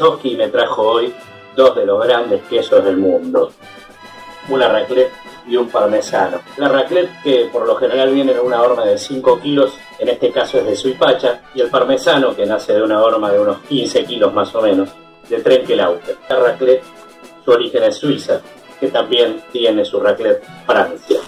Quesoski 0.00 0.34
me 0.34 0.48
trajo 0.48 0.80
hoy 0.80 1.14
dos 1.54 1.76
de 1.76 1.84
los 1.84 2.02
grandes 2.02 2.40
quesos 2.48 2.82
del 2.82 2.96
mundo. 2.96 3.52
Una 4.48 4.66
raclette 4.66 5.12
y 5.46 5.56
un 5.56 5.68
parmesano. 5.68 6.40
La 6.56 6.68
raclette 6.68 7.10
que 7.22 7.50
por 7.52 7.66
lo 7.66 7.76
general 7.76 8.10
viene 8.10 8.32
en 8.32 8.40
una 8.40 8.62
horma 8.62 8.86
de 8.86 8.96
5 8.96 9.40
kilos, 9.40 9.74
en 9.98 10.08
este 10.08 10.32
caso 10.32 10.56
es 10.56 10.64
de 10.64 10.74
Suipacha, 10.74 11.42
y 11.54 11.60
el 11.60 11.68
parmesano 11.68 12.34
que 12.34 12.46
nace 12.46 12.72
de 12.72 12.82
una 12.82 13.02
horma 13.02 13.30
de 13.30 13.40
unos 13.40 13.58
15 13.68 14.06
kilos 14.06 14.32
más 14.32 14.54
o 14.54 14.62
menos, 14.62 14.88
de 15.28 15.38
Trenkelauter. 15.40 16.16
La 16.30 16.36
raclette, 16.36 16.82
su 17.44 17.50
origen 17.50 17.82
es 17.82 17.96
Suiza, 17.96 18.40
que 18.80 18.88
también 18.88 19.42
tiene 19.52 19.84
su 19.84 20.00
raclette 20.00 20.42
Francia. 20.64 21.20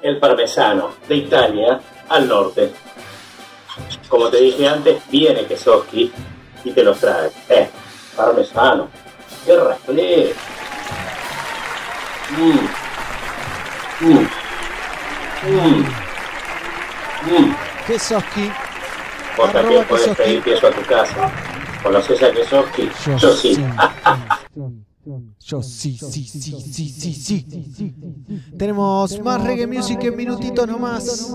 El 0.00 0.20
parmesano, 0.20 0.90
de 1.08 1.16
Italia 1.16 1.80
al 2.08 2.28
norte. 2.28 2.70
Como 4.08 4.28
te 4.28 4.36
dije 4.36 4.68
antes, 4.68 5.02
viene 5.10 5.46
Quesoski 5.46 6.12
y 6.64 6.70
te 6.70 6.82
los 6.84 6.98
trae. 6.98 7.30
Eh, 7.48 7.68
parmesano. 8.16 8.88
¡Qué 9.44 9.56
raclette! 9.56 10.34
Mm. 12.38 12.58
Mm. 14.06 14.28
Mm. 15.44 15.84
Mm. 17.30 17.54
Kesoski. 17.86 18.50
Vos 19.36 19.48
Arroba 19.48 19.62
también 19.62 19.84
podés 19.86 20.02
Kesoski. 20.04 20.22
pedir 20.22 20.42
queso 20.42 20.66
a 20.66 20.70
tu 20.70 20.82
casa. 20.82 21.30
¿Conoces 21.82 22.22
a 22.22 22.32
Kesoski? 22.32 22.90
Yo, 23.18 23.32
sí. 23.36 23.56
Yo 25.40 25.60
sí, 25.62 25.98
sí, 25.98 26.24
sí, 26.24 26.52
sí, 26.60 26.88
sí, 26.88 27.12
sí. 27.14 27.94
Tenemos 28.56 29.18
más 29.20 29.42
reggae 29.42 29.66
music 29.66 30.04
en 30.04 30.16
minutitos 30.16 30.68
nomás. 30.68 31.34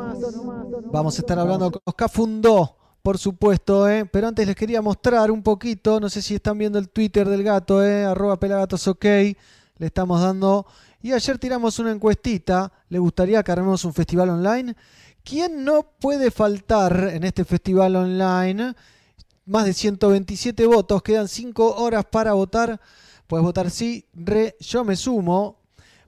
Vamos 0.91 1.17
a 1.17 1.21
estar 1.21 1.37
hablando 1.37 1.69
con 1.71 1.81
Oscar 1.83 2.09
Fundó, 2.09 2.76
por 3.07 3.17
supuesto, 3.17 3.87
¿eh? 3.87 4.05
pero 4.05 4.27
antes 4.27 4.45
les 4.45 4.53
quería 4.53 4.81
mostrar 4.81 5.31
un 5.31 5.41
poquito, 5.41 5.97
no 5.97 6.09
sé 6.09 6.21
si 6.21 6.35
están 6.35 6.57
viendo 6.57 6.77
el 6.77 6.89
Twitter 6.89 7.25
del 7.25 7.41
gato, 7.41 7.81
¿eh? 7.81 8.03
arroba 8.03 8.37
pelagatosok, 8.37 9.01
le 9.01 9.37
estamos 9.79 10.19
dando... 10.19 10.65
Y 11.01 11.13
ayer 11.13 11.37
tiramos 11.37 11.79
una 11.79 11.93
encuestita, 11.93 12.69
¿le 12.89 12.99
gustaría 12.99 13.41
que 13.43 13.51
armemos 13.53 13.85
un 13.85 13.93
festival 13.93 14.31
online? 14.31 14.75
¿Quién 15.23 15.63
no 15.63 15.83
puede 16.01 16.31
faltar 16.31 17.11
en 17.13 17.23
este 17.23 17.45
festival 17.45 17.95
online? 17.95 18.75
Más 19.45 19.63
de 19.63 19.71
127 19.71 20.65
votos, 20.65 21.01
quedan 21.01 21.29
5 21.29 21.75
horas 21.75 22.03
para 22.11 22.33
votar. 22.33 22.77
Puedes 23.25 23.45
votar 23.45 23.71
sí, 23.71 24.05
re, 24.15 24.57
yo 24.59 24.83
me 24.83 24.97
sumo. 24.97 25.61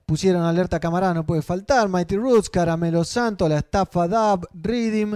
Pusieron 0.05 0.41
alerta 0.41 0.81
cámara, 0.81 1.13
no 1.13 1.25
puede 1.25 1.43
faltar. 1.43 1.87
Mighty 1.87 2.17
Roots, 2.17 2.49
Caramelo 2.49 3.05
Santo, 3.05 3.47
La 3.47 3.59
Estafa 3.59 4.05
Dub, 4.05 4.49
Rhythm, 4.53 5.15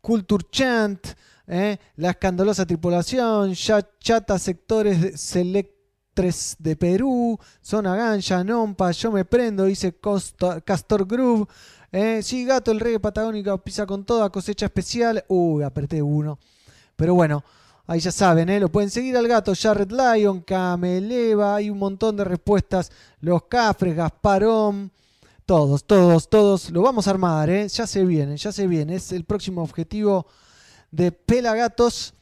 Culture 0.00 0.44
Chant, 0.50 1.06
eh, 1.46 1.78
La 1.96 2.10
Escandalosa 2.10 2.66
Tripulación, 2.66 3.54
Chata 3.54 4.38
Sectores 4.38 5.20
Selectres 5.20 6.56
de 6.58 6.76
Perú, 6.76 7.38
Zona 7.60 7.96
Ganja, 7.96 8.42
Nompa, 8.44 8.90
Yo 8.92 9.12
Me 9.12 9.24
Prendo, 9.24 9.64
dice 9.64 9.96
Castor 10.64 11.06
Groove. 11.06 11.46
Eh, 11.92 12.20
sí, 12.22 12.44
Gato, 12.44 12.70
el 12.70 12.80
reggae 12.80 13.00
patagónico 13.00 13.58
pisa 13.58 13.86
con 13.86 14.04
toda 14.04 14.30
cosecha 14.30 14.66
especial. 14.66 15.24
Uy, 15.28 15.62
apreté 15.62 16.00
uno. 16.02 16.38
Pero 16.96 17.14
bueno, 17.14 17.42
Ahí 17.90 17.98
ya 17.98 18.12
saben, 18.12 18.48
¿eh? 18.48 18.60
lo 18.60 18.70
pueden 18.70 18.88
seguir 18.88 19.16
al 19.16 19.26
gato 19.26 19.52
Jared 19.52 19.90
Lyon, 19.90 20.42
Cameleva, 20.42 21.56
hay 21.56 21.70
un 21.70 21.78
montón 21.78 22.16
de 22.16 22.22
respuestas. 22.22 22.92
Los 23.20 23.46
Cafres, 23.46 23.96
Gasparón, 23.96 24.92
todos, 25.50 25.82
todos, 25.82 26.30
todos. 26.30 26.70
Lo 26.70 26.80
vamos 26.80 27.08
a 27.08 27.10
armar, 27.10 27.50
¿eh? 27.50 27.66
ya 27.66 27.84
se 27.84 28.04
viene, 28.04 28.36
ya 28.36 28.52
se 28.52 28.68
viene. 28.68 28.94
Es 28.94 29.10
el 29.10 29.24
próximo 29.24 29.64
objetivo 29.64 30.28
de 30.92 31.10
Pelagatos. 31.10 32.14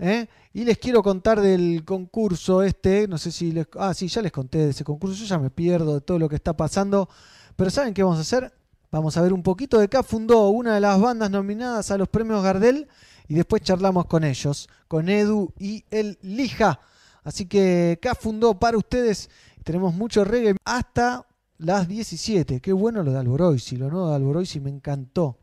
¿eh? 0.00 0.26
Y 0.52 0.64
les 0.64 0.78
quiero 0.78 1.00
contar 1.00 1.40
del 1.40 1.84
concurso 1.84 2.60
este. 2.60 3.06
No 3.06 3.18
sé 3.18 3.30
si 3.30 3.52
les. 3.52 3.68
Ah, 3.78 3.94
sí, 3.94 4.08
ya 4.08 4.20
les 4.20 4.32
conté 4.32 4.58
de 4.58 4.70
ese 4.70 4.82
concurso. 4.82 5.14
Yo 5.14 5.26
ya 5.26 5.38
me 5.38 5.48
pierdo 5.48 5.94
de 5.94 6.00
todo 6.00 6.18
lo 6.18 6.28
que 6.28 6.34
está 6.34 6.56
pasando. 6.56 7.08
Pero 7.54 7.70
¿saben 7.70 7.94
qué 7.94 8.02
vamos 8.02 8.18
a 8.18 8.22
hacer? 8.22 8.52
Vamos 8.90 9.16
a 9.16 9.22
ver 9.22 9.32
un 9.32 9.44
poquito 9.44 9.78
de 9.78 9.86
qué 9.86 10.02
fundó 10.02 10.48
una 10.48 10.74
de 10.74 10.80
las 10.80 11.00
bandas 11.00 11.30
nominadas 11.30 11.88
a 11.92 11.96
los 11.96 12.08
premios 12.08 12.42
Gardel 12.42 12.88
y 13.28 13.34
después 13.34 13.62
charlamos 13.62 14.06
con 14.06 14.24
ellos, 14.24 14.68
con 14.88 15.08
Edu 15.08 15.52
y 15.56 15.84
el 15.92 16.18
Lija. 16.22 16.80
Así 17.22 17.46
que 17.46 17.96
acá 17.96 18.16
fundó 18.16 18.58
para 18.58 18.76
ustedes. 18.76 19.30
Tenemos 19.62 19.94
mucho 19.94 20.24
reggae 20.24 20.56
hasta 20.64 21.24
las 21.62 21.88
17. 21.88 22.60
Qué 22.60 22.72
bueno 22.72 23.02
lo 23.02 23.12
de 23.12 23.18
Alboroisi, 23.18 23.76
lo 23.76 23.90
nuevo 23.90 24.10
de 24.10 24.16
Alboroisi 24.16 24.60
me 24.60 24.70
encantó. 24.70 25.38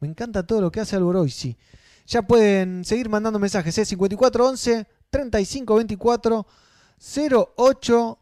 Me 0.00 0.08
encanta 0.08 0.46
todo 0.46 0.60
lo 0.60 0.70
que 0.70 0.80
hace 0.80 0.96
Alboroisi. 0.96 1.56
Ya 2.06 2.22
pueden 2.22 2.84
seguir 2.84 3.08
mandando 3.08 3.38
mensajes, 3.38 3.76
¿eh? 3.78 3.84
5411 3.84 4.86
3524 5.10 6.46
08 6.98 8.18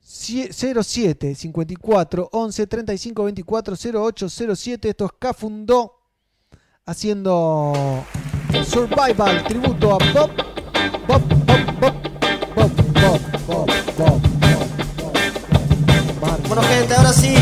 07 0.00 1.34
54 1.34 2.28
11 2.32 2.66
35 2.66 3.24
24 3.24 3.76
08 3.94 4.28
07 4.28 4.88
esto 4.88 5.04
es 5.04 5.12
Cafundó 5.18 5.94
haciendo 6.84 8.04
Survival, 8.64 9.44
tributo 9.44 9.94
a 9.94 9.98
Bob, 10.12 10.30
Bob, 11.06 11.22
Bob, 11.28 11.80
Bob, 11.80 11.94
Bob, 12.54 12.70
Bob, 12.94 13.31
Bueno 16.54 16.68
gente, 16.68 16.94
ahora 16.94 17.14
sí, 17.14 17.34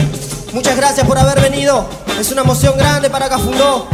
muchas 0.53 0.77
gracias 0.77 1.05
por 1.05 1.19
haber 1.19 1.41
venido. 1.41 1.85
Es 2.21 2.31
una 2.31 2.43
emoción 2.43 2.79
grande 2.79 3.11
para 3.11 3.29
Cafundó. 3.29 3.89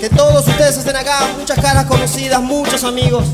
Que 0.00 0.10
todos 0.10 0.44
ustedes 0.48 0.76
estén 0.76 0.96
acá, 0.96 1.20
muchas 1.38 1.56
caras 1.60 1.86
conocidas, 1.86 2.42
muchos 2.42 2.82
amigos. 2.82 3.24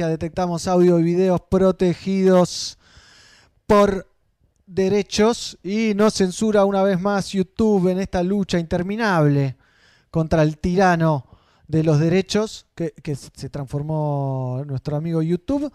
Detectamos 0.00 0.66
audio 0.66 0.98
y 0.98 1.02
videos 1.02 1.40
protegidos 1.42 2.78
por 3.66 4.08
derechos 4.66 5.58
y 5.62 5.92
no 5.94 6.10
censura 6.10 6.64
una 6.64 6.82
vez 6.82 7.00
más 7.00 7.30
YouTube 7.32 7.88
en 7.88 8.00
esta 8.00 8.22
lucha 8.22 8.58
interminable 8.58 9.56
contra 10.10 10.42
el 10.42 10.58
tirano 10.58 11.26
de 11.68 11.82
los 11.82 11.98
derechos 11.98 12.66
que, 12.74 12.92
que 12.92 13.14
se 13.14 13.48
transformó 13.48 14.62
nuestro 14.66 14.96
amigo 14.96 15.22
YouTube. 15.22 15.70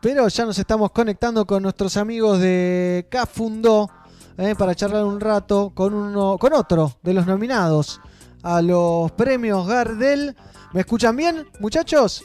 Pero 0.00 0.26
ya 0.28 0.46
nos 0.46 0.58
estamos 0.58 0.92
conectando 0.92 1.46
con 1.46 1.62
nuestros 1.62 1.96
amigos 1.96 2.40
de 2.40 3.06
Cafundó 3.10 3.90
eh, 4.38 4.54
para 4.56 4.74
charlar 4.74 5.04
un 5.04 5.20
rato 5.20 5.72
con, 5.74 5.92
uno, 5.92 6.38
con 6.38 6.54
otro 6.54 6.96
de 7.02 7.12
los 7.12 7.26
nominados 7.26 8.00
a 8.42 8.62
los 8.62 9.12
premios 9.12 9.66
Gardel. 9.66 10.34
¿Me 10.72 10.80
escuchan 10.80 11.14
bien, 11.14 11.46
muchachos? 11.58 12.22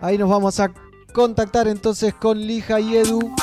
Ahí 0.00 0.16
nos 0.16 0.30
vamos 0.30 0.60
a 0.60 0.70
contactar 1.12 1.66
entonces 1.66 2.14
con 2.14 2.38
Lija 2.38 2.78
y 2.78 2.96
Edu. 2.96 3.34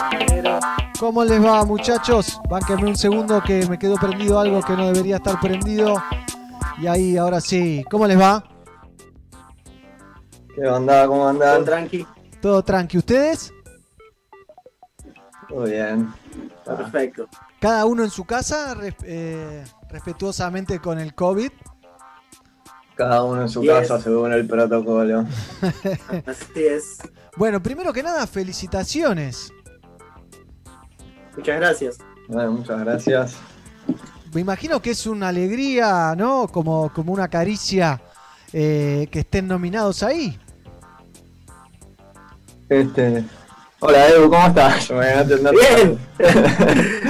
¿Cómo 1.00 1.26
les 1.26 1.44
va, 1.44 1.66
muchachos? 1.66 2.40
Bánquenme 2.50 2.88
un 2.88 2.96
segundo 2.96 3.42
que 3.46 3.68
me 3.68 3.78
quedó 3.78 3.96
prendido 3.96 4.40
algo 4.40 4.62
que 4.62 4.74
no 4.74 4.88
debería 4.88 5.18
estar 5.18 5.40
prendido. 5.42 6.02
Y 6.82 6.88
ahí, 6.88 7.18
ahora 7.18 7.42
sí. 7.42 7.84
¿Cómo 7.92 8.08
les 8.08 8.20
va? 8.20 8.44
¿Qué 10.56 10.66
onda? 10.66 11.06
¿Cómo 11.08 11.28
andan? 11.28 11.56
Todo 11.58 11.66
tranqui. 11.66 12.08
Todo 12.42 12.64
tranqui. 12.64 12.98
¿Ustedes? 12.98 13.54
Todo 15.50 15.66
bien. 15.66 16.14
Perfecto. 16.64 17.28
Cada 17.60 17.86
uno 17.86 18.04
en 18.04 18.10
su 18.10 18.24
casa, 18.24 18.76
eh, 19.04 19.66
respetuosamente 19.90 20.80
con 20.80 21.00
el 21.00 21.14
COVID. 21.14 21.52
Cada 22.96 23.24
uno 23.24 23.42
en 23.42 23.50
su 23.50 23.62
Yes. 23.62 23.72
casa 23.72 24.00
según 24.02 24.32
el 24.34 24.48
protocolo. 24.48 25.26
Así 26.26 26.66
es. 26.66 26.98
Bueno, 27.36 27.62
primero 27.62 27.92
que 27.92 28.02
nada, 28.02 28.26
felicitaciones. 28.26 29.52
Muchas 31.36 31.58
gracias. 31.60 31.98
Bueno, 32.30 32.52
muchas 32.54 32.80
gracias. 32.80 33.36
Me 34.34 34.42
imagino 34.42 34.82
que 34.82 34.92
es 34.92 35.06
una 35.06 35.28
alegría, 35.30 36.14
¿no? 36.18 36.48
Como, 36.48 36.92
como 36.94 37.12
una 37.14 37.28
caricia 37.28 38.02
eh, 38.54 39.08
que 39.12 39.20
estén 39.20 39.48
nominados 39.48 40.02
ahí. 40.04 40.40
Este. 42.70 43.24
Hola 43.82 44.08
Edu, 44.08 44.30
¿cómo 44.30 44.48
estás? 44.48 44.88
Yo 44.88 44.96
me 44.96 45.02
voy 45.02 45.14
a 45.14 45.20
atender. 45.20 45.54
Bien. 45.54 46.00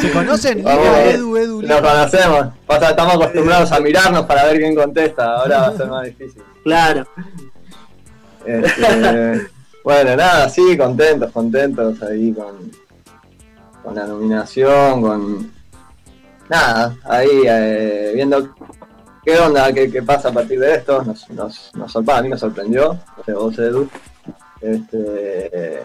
¿Se 0.02 0.12
conocen? 0.12 0.64
Vamos. 0.64 0.98
Edu, 0.98 1.38
Edu, 1.38 1.62
Nos 1.62 1.82
conocemos. 1.82 2.48
Pasa, 2.66 2.90
estamos 2.90 3.16
acostumbrados 3.16 3.72
a 3.72 3.80
mirarnos 3.80 4.26
para 4.26 4.46
ver 4.46 4.58
quién 4.58 4.76
contesta. 4.76 5.36
Ahora 5.36 5.62
va 5.62 5.68
a 5.68 5.78
ser 5.78 5.88
más 5.88 6.06
difícil. 6.06 6.42
Claro. 6.64 7.08
Este, 8.46 9.48
bueno, 9.84 10.16
nada, 10.16 10.50
sí, 10.50 10.76
contentos, 10.76 11.32
contentos 11.32 12.02
ahí 12.02 12.34
con, 12.34 12.72
con 13.84 13.96
la 13.96 14.08
nominación, 14.08 15.02
con. 15.04 15.52
Nada, 16.50 16.96
ahí 17.04 17.44
eh, 17.48 18.12
viendo 18.16 18.56
qué 19.24 19.38
onda, 19.38 19.72
qué, 19.72 19.92
qué 19.92 20.02
pasa 20.02 20.30
a 20.30 20.34
partir 20.34 20.60
de 20.60 20.74
esto. 20.74 21.04
Nos, 21.04 21.30
nos, 21.30 21.72
nos 21.76 21.96
a 21.96 22.22
mí 22.24 22.30
me 22.30 22.38
sorprendió, 22.40 23.00
vos, 23.28 23.60
Edu. 23.60 23.88
Este, 24.62 25.84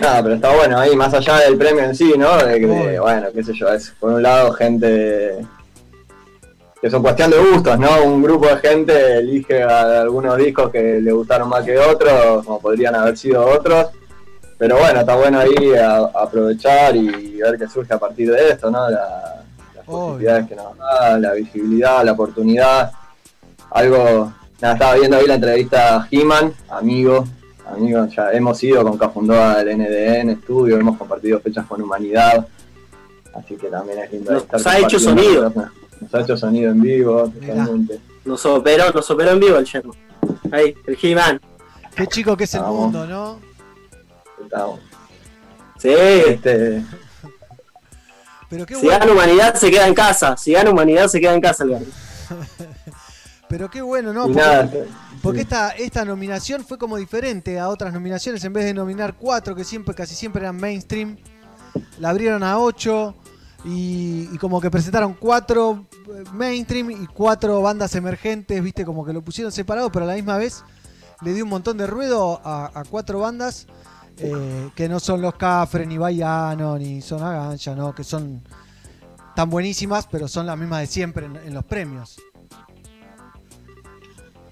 nada, 0.00 0.22
pero 0.22 0.34
está 0.36 0.54
bueno 0.54 0.78
ahí, 0.78 0.94
más 0.96 1.12
allá 1.14 1.38
del 1.40 1.56
premio 1.56 1.84
en 1.84 1.94
sí, 1.94 2.14
¿no? 2.16 2.36
De, 2.38 2.60
que, 2.60 2.66
de, 2.66 3.00
bueno, 3.00 3.28
qué 3.34 3.42
sé 3.42 3.52
yo, 3.54 3.68
es 3.72 3.90
por 3.98 4.12
un 4.12 4.22
lado 4.22 4.52
gente 4.52 5.38
que 6.80 6.88
son 6.90 7.02
cuestión 7.02 7.30
de 7.30 7.38
gustos, 7.38 7.76
¿no? 7.78 8.04
Un 8.04 8.22
grupo 8.22 8.46
de 8.46 8.56
gente 8.58 9.18
elige 9.18 9.62
a 9.64 10.00
algunos 10.02 10.36
discos 10.36 10.70
que 10.70 11.00
le 11.00 11.10
gustaron 11.12 11.48
más 11.48 11.64
que 11.64 11.76
otros, 11.78 12.44
como 12.44 12.60
podrían 12.60 12.94
haber 12.94 13.16
sido 13.18 13.44
otros. 13.44 13.88
Pero 14.56 14.76
bueno, 14.78 15.00
está 15.00 15.14
bueno 15.16 15.40
ahí 15.40 15.74
a- 15.74 16.10
aprovechar 16.14 16.94
y 16.96 17.36
ver 17.40 17.58
qué 17.58 17.68
surge 17.68 17.94
a 17.94 17.98
partir 17.98 18.30
de 18.30 18.50
esto, 18.50 18.70
¿no? 18.70 18.88
La- 18.90 19.42
las 19.74 19.84
posibilidades 19.84 20.46
que 20.48 20.54
nos 20.56 20.76
da, 20.78 21.18
la 21.18 21.32
visibilidad, 21.32 22.04
la 22.04 22.12
oportunidad. 22.12 22.92
Algo, 23.70 24.32
nada, 24.60 24.74
estaba 24.74 24.94
viendo 24.94 25.16
ahí 25.16 25.26
la 25.26 25.34
entrevista 25.34 25.96
a 25.96 26.08
He-Man, 26.10 26.52
amigo, 26.70 27.24
amigo, 27.68 28.06
ya 28.06 28.32
hemos 28.32 28.62
ido 28.62 28.82
con 28.82 28.98
Cafundó 28.98 29.40
al 29.40 29.66
NDN 29.66 30.30
Estudio, 30.30 30.78
hemos 30.78 30.96
compartido 30.96 31.40
fechas 31.40 31.66
con 31.66 31.82
Humanidad. 31.82 32.46
Así 33.34 33.56
que 33.56 33.68
también 33.68 34.00
es 34.00 34.12
lindo 34.12 34.32
Nos 34.32 34.42
estar 34.42 34.66
ha 34.66 34.78
hecho 34.78 34.98
sonido. 34.98 35.52
Nos 36.00 36.14
ha 36.14 36.20
hecho 36.20 36.36
sonido 36.36 36.70
en 36.70 36.80
vivo, 36.80 37.28
totalmente. 37.28 38.00
Nos 38.24 38.44
operó, 38.46 38.90
nos 38.90 39.10
operó 39.10 39.30
en 39.32 39.40
vivo 39.40 39.56
el 39.56 39.64
Sherman. 39.64 39.96
Ahí, 40.50 40.74
el 40.86 40.98
He-Man. 41.00 41.40
Qué 41.94 42.06
chico 42.06 42.36
que 42.36 42.44
es 42.44 42.54
el 42.54 42.62
mundo, 42.62 43.06
¿no? 43.06 43.38
Estamos. 44.42 44.80
Sí. 45.78 45.90
Este, 45.90 46.84
Pero 48.48 48.66
qué 48.66 48.74
Si 48.74 48.86
bueno. 48.86 49.00
gana 49.00 49.12
humanidad 49.12 49.54
se 49.54 49.70
queda 49.70 49.86
en 49.86 49.94
casa. 49.94 50.36
Si 50.36 50.52
gana 50.52 50.70
humanidad 50.70 51.08
se 51.08 51.20
queda 51.20 51.34
en 51.34 51.40
casa 51.40 51.64
el. 51.64 51.78
Pero 53.48 53.70
qué 53.70 53.80
bueno, 53.80 54.12
¿no? 54.12 54.28
Y 54.28 54.34
Porque, 54.34 54.40
nada, 54.40 54.70
porque 55.22 55.40
esta, 55.42 55.70
esta 55.70 56.04
nominación 56.04 56.64
fue 56.64 56.78
como 56.78 56.96
diferente 56.96 57.58
a 57.58 57.68
otras 57.68 57.92
nominaciones. 57.92 58.42
En 58.44 58.52
vez 58.52 58.64
de 58.64 58.74
nominar 58.74 59.14
cuatro, 59.18 59.54
que 59.54 59.64
siempre, 59.64 59.94
casi 59.94 60.14
siempre 60.14 60.42
eran 60.42 60.56
mainstream, 60.56 61.16
la 61.98 62.10
abrieron 62.10 62.42
a 62.42 62.58
ocho. 62.58 63.14
Y, 63.64 64.28
y 64.32 64.38
como 64.38 64.60
que 64.60 64.70
presentaron 64.70 65.14
cuatro 65.14 65.86
eh, 66.14 66.22
mainstream 66.32 66.92
y 66.92 67.06
cuatro 67.08 67.60
bandas 67.60 67.92
emergentes, 67.96 68.62
viste, 68.62 68.84
como 68.84 69.04
que 69.04 69.12
lo 69.12 69.20
pusieron 69.20 69.50
separado, 69.52 69.90
pero 69.90 70.04
a 70.04 70.08
la 70.08 70.14
misma 70.14 70.38
vez 70.38 70.62
le 71.22 71.34
dio 71.34 71.42
un 71.42 71.50
montón 71.50 71.76
de 71.76 71.88
ruedo 71.88 72.40
a, 72.44 72.70
a 72.72 72.84
cuatro 72.84 73.18
bandas 73.18 73.66
eh, 74.18 74.70
que 74.76 74.88
no 74.88 75.00
son 75.00 75.20
los 75.22 75.34
Cafre, 75.34 75.86
ni 75.86 75.98
Baiano, 75.98 76.78
ni 76.78 77.02
Zona 77.02 77.32
Gancha, 77.32 77.74
¿no? 77.74 77.92
Que 77.96 78.04
son 78.04 78.42
tan 79.34 79.50
buenísimas, 79.50 80.06
pero 80.08 80.28
son 80.28 80.46
las 80.46 80.56
mismas 80.56 80.80
de 80.82 80.86
siempre 80.86 81.26
en- 81.26 81.36
en 81.36 81.52
los 81.52 81.64
premios. 81.64 82.16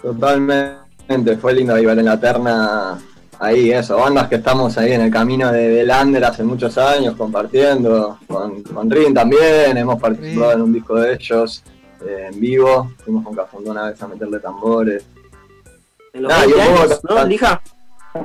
Totalmente, 0.00 1.36
fue 1.40 1.54
lindo 1.54 1.74
ahí 1.74 1.84
ver 1.84 1.98
en 1.98 2.04
la 2.04 2.20
terna 2.20 2.98
ahí 3.38 3.70
eso, 3.70 3.96
bandas 3.98 4.28
que 4.28 4.36
estamos 4.36 4.76
ahí 4.78 4.92
en 4.92 5.02
el 5.02 5.10
camino 5.10 5.52
de, 5.52 5.68
de 5.68 5.84
Lander 5.84 6.24
hace 6.24 6.42
muchos 6.42 6.78
años 6.78 7.16
compartiendo, 7.16 8.18
con, 8.26 8.62
con 8.62 8.90
Rin 8.90 9.12
también, 9.12 9.76
hemos 9.76 10.00
participado 10.00 10.52
en 10.52 10.62
un 10.62 10.72
disco 10.72 10.94
de 10.96 11.14
ellos 11.14 11.62
eh, 12.06 12.30
en 12.32 12.40
vivo, 12.40 12.92
fuimos 13.04 13.24
con 13.24 13.34
Cafundó 13.34 13.70
una 13.70 13.90
vez 13.90 14.02
a 14.02 14.08
meterle 14.08 14.38
tambores. 14.38 15.04
En 16.12 16.22
los 16.22 16.30
Nada, 16.30 16.46
20 16.46 16.56
y 16.56 16.60
un 16.60 16.66
poco 16.68 16.82
años, 16.82 17.00
¿no, 17.04 17.24
Lija? 17.24 17.62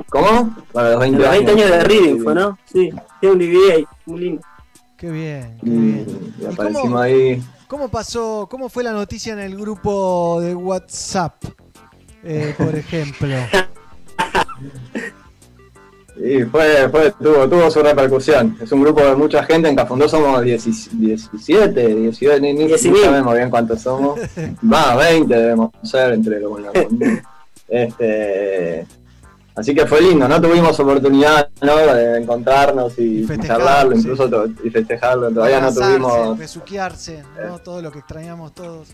¿Cómo? 0.08 0.56
Para 0.72 0.90
los 0.92 1.00
20 1.00 1.16
En 1.16 1.22
los 1.22 1.30
20 1.30 1.52
años 1.52 1.70
de 1.70 1.84
Reading 1.84 2.16
sí. 2.16 2.20
fue, 2.20 2.34
¿no? 2.34 2.58
Sí. 2.64 2.90
Tiene 3.20 3.34
un 3.34 3.38
DVD 3.38 3.72
ahí, 3.72 3.86
muy 4.06 4.20
lindo. 4.20 4.42
Qué 4.96 5.10
bien. 5.10 5.58
Y, 5.62 6.42
y 6.42 6.46
aparecimos 6.46 7.00
ahí. 7.00 7.42
¿Cómo 7.66 7.88
pasó, 7.88 8.46
cómo 8.50 8.68
fue 8.68 8.84
la 8.84 8.92
noticia 8.92 9.32
en 9.32 9.40
el 9.40 9.56
grupo 9.56 10.40
de 10.40 10.54
WhatsApp, 10.54 11.42
eh, 12.24 12.54
por 12.56 12.74
ejemplo? 12.74 13.28
Y 16.24 16.42
fue, 16.44 16.88
fue, 16.90 17.12
tuvo, 17.20 17.48
tuvo 17.48 17.70
su 17.70 17.82
repercusión. 17.82 18.56
Es 18.60 18.70
un 18.70 18.82
grupo 18.82 19.02
de 19.02 19.16
mucha 19.16 19.42
gente, 19.42 19.68
en 19.68 19.74
Cafundó 19.74 20.08
somos 20.08 20.42
10 20.42 20.90
17, 21.00 21.94
18, 21.94 22.40
ni, 22.40 22.52
ni, 22.52 22.68
sabemos 22.78 23.34
bien 23.34 23.50
cuántos 23.50 23.80
somos. 23.80 24.20
Más, 24.62 24.96
20 24.96 25.34
debemos 25.34 25.70
ser 25.82 26.12
entre 26.12 26.38
lo 26.38 26.50
bueno 26.50 26.70
Este, 27.66 28.86
así 29.56 29.74
que 29.74 29.86
fue 29.86 30.02
lindo, 30.02 30.28
no 30.28 30.40
tuvimos 30.40 30.78
oportunidad 30.78 31.48
¿no? 31.62 31.76
de 31.76 32.18
encontrarnos 32.18 32.96
y, 32.98 33.26
charlarlo, 33.44 33.96
sí. 33.96 34.02
incluso 34.02 34.46
y 34.62 34.70
festejarlo. 34.70 35.30
Todavía 35.30 35.60
no 35.60 35.74
tuvimos, 35.74 36.38
besuquearse, 36.38 37.24
¿no? 37.42 37.58
Todo 37.58 37.82
lo 37.82 37.90
que 37.90 37.98
extrañamos 37.98 38.54
todos. 38.54 38.88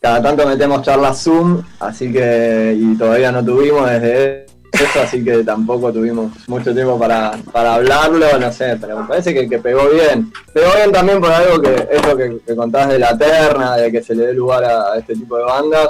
Cada 0.00 0.22
tanto 0.22 0.46
metemos 0.46 0.82
charlas 0.82 1.22
Zoom, 1.22 1.62
así 1.78 2.10
que, 2.10 2.74
y 2.78 2.96
todavía 2.96 3.30
no 3.30 3.44
tuvimos 3.44 3.88
desde 3.90 4.46
eso, 4.72 5.00
así 5.02 5.22
que 5.22 5.44
tampoco 5.44 5.92
tuvimos 5.92 6.32
mucho 6.48 6.72
tiempo 6.72 6.98
para, 6.98 7.32
para 7.52 7.74
hablarlo, 7.74 8.38
no 8.38 8.50
sé, 8.50 8.78
pero 8.80 9.00
me 9.00 9.08
parece 9.08 9.34
que, 9.34 9.46
que 9.48 9.58
pegó 9.58 9.88
bien. 9.90 10.32
Pegó 10.54 10.74
bien 10.76 10.90
también 10.90 11.20
por 11.20 11.30
algo 11.30 11.60
que, 11.60 11.86
eso 11.90 12.16
que, 12.16 12.38
que 12.46 12.56
contás 12.56 12.88
de 12.88 12.98
la 12.98 13.16
terna, 13.18 13.76
de 13.76 13.92
que 13.92 14.02
se 14.02 14.14
le 14.14 14.28
dé 14.28 14.32
lugar 14.32 14.64
a, 14.64 14.96
este 14.96 15.14
tipo 15.14 15.36
de 15.36 15.44
bandas, 15.44 15.88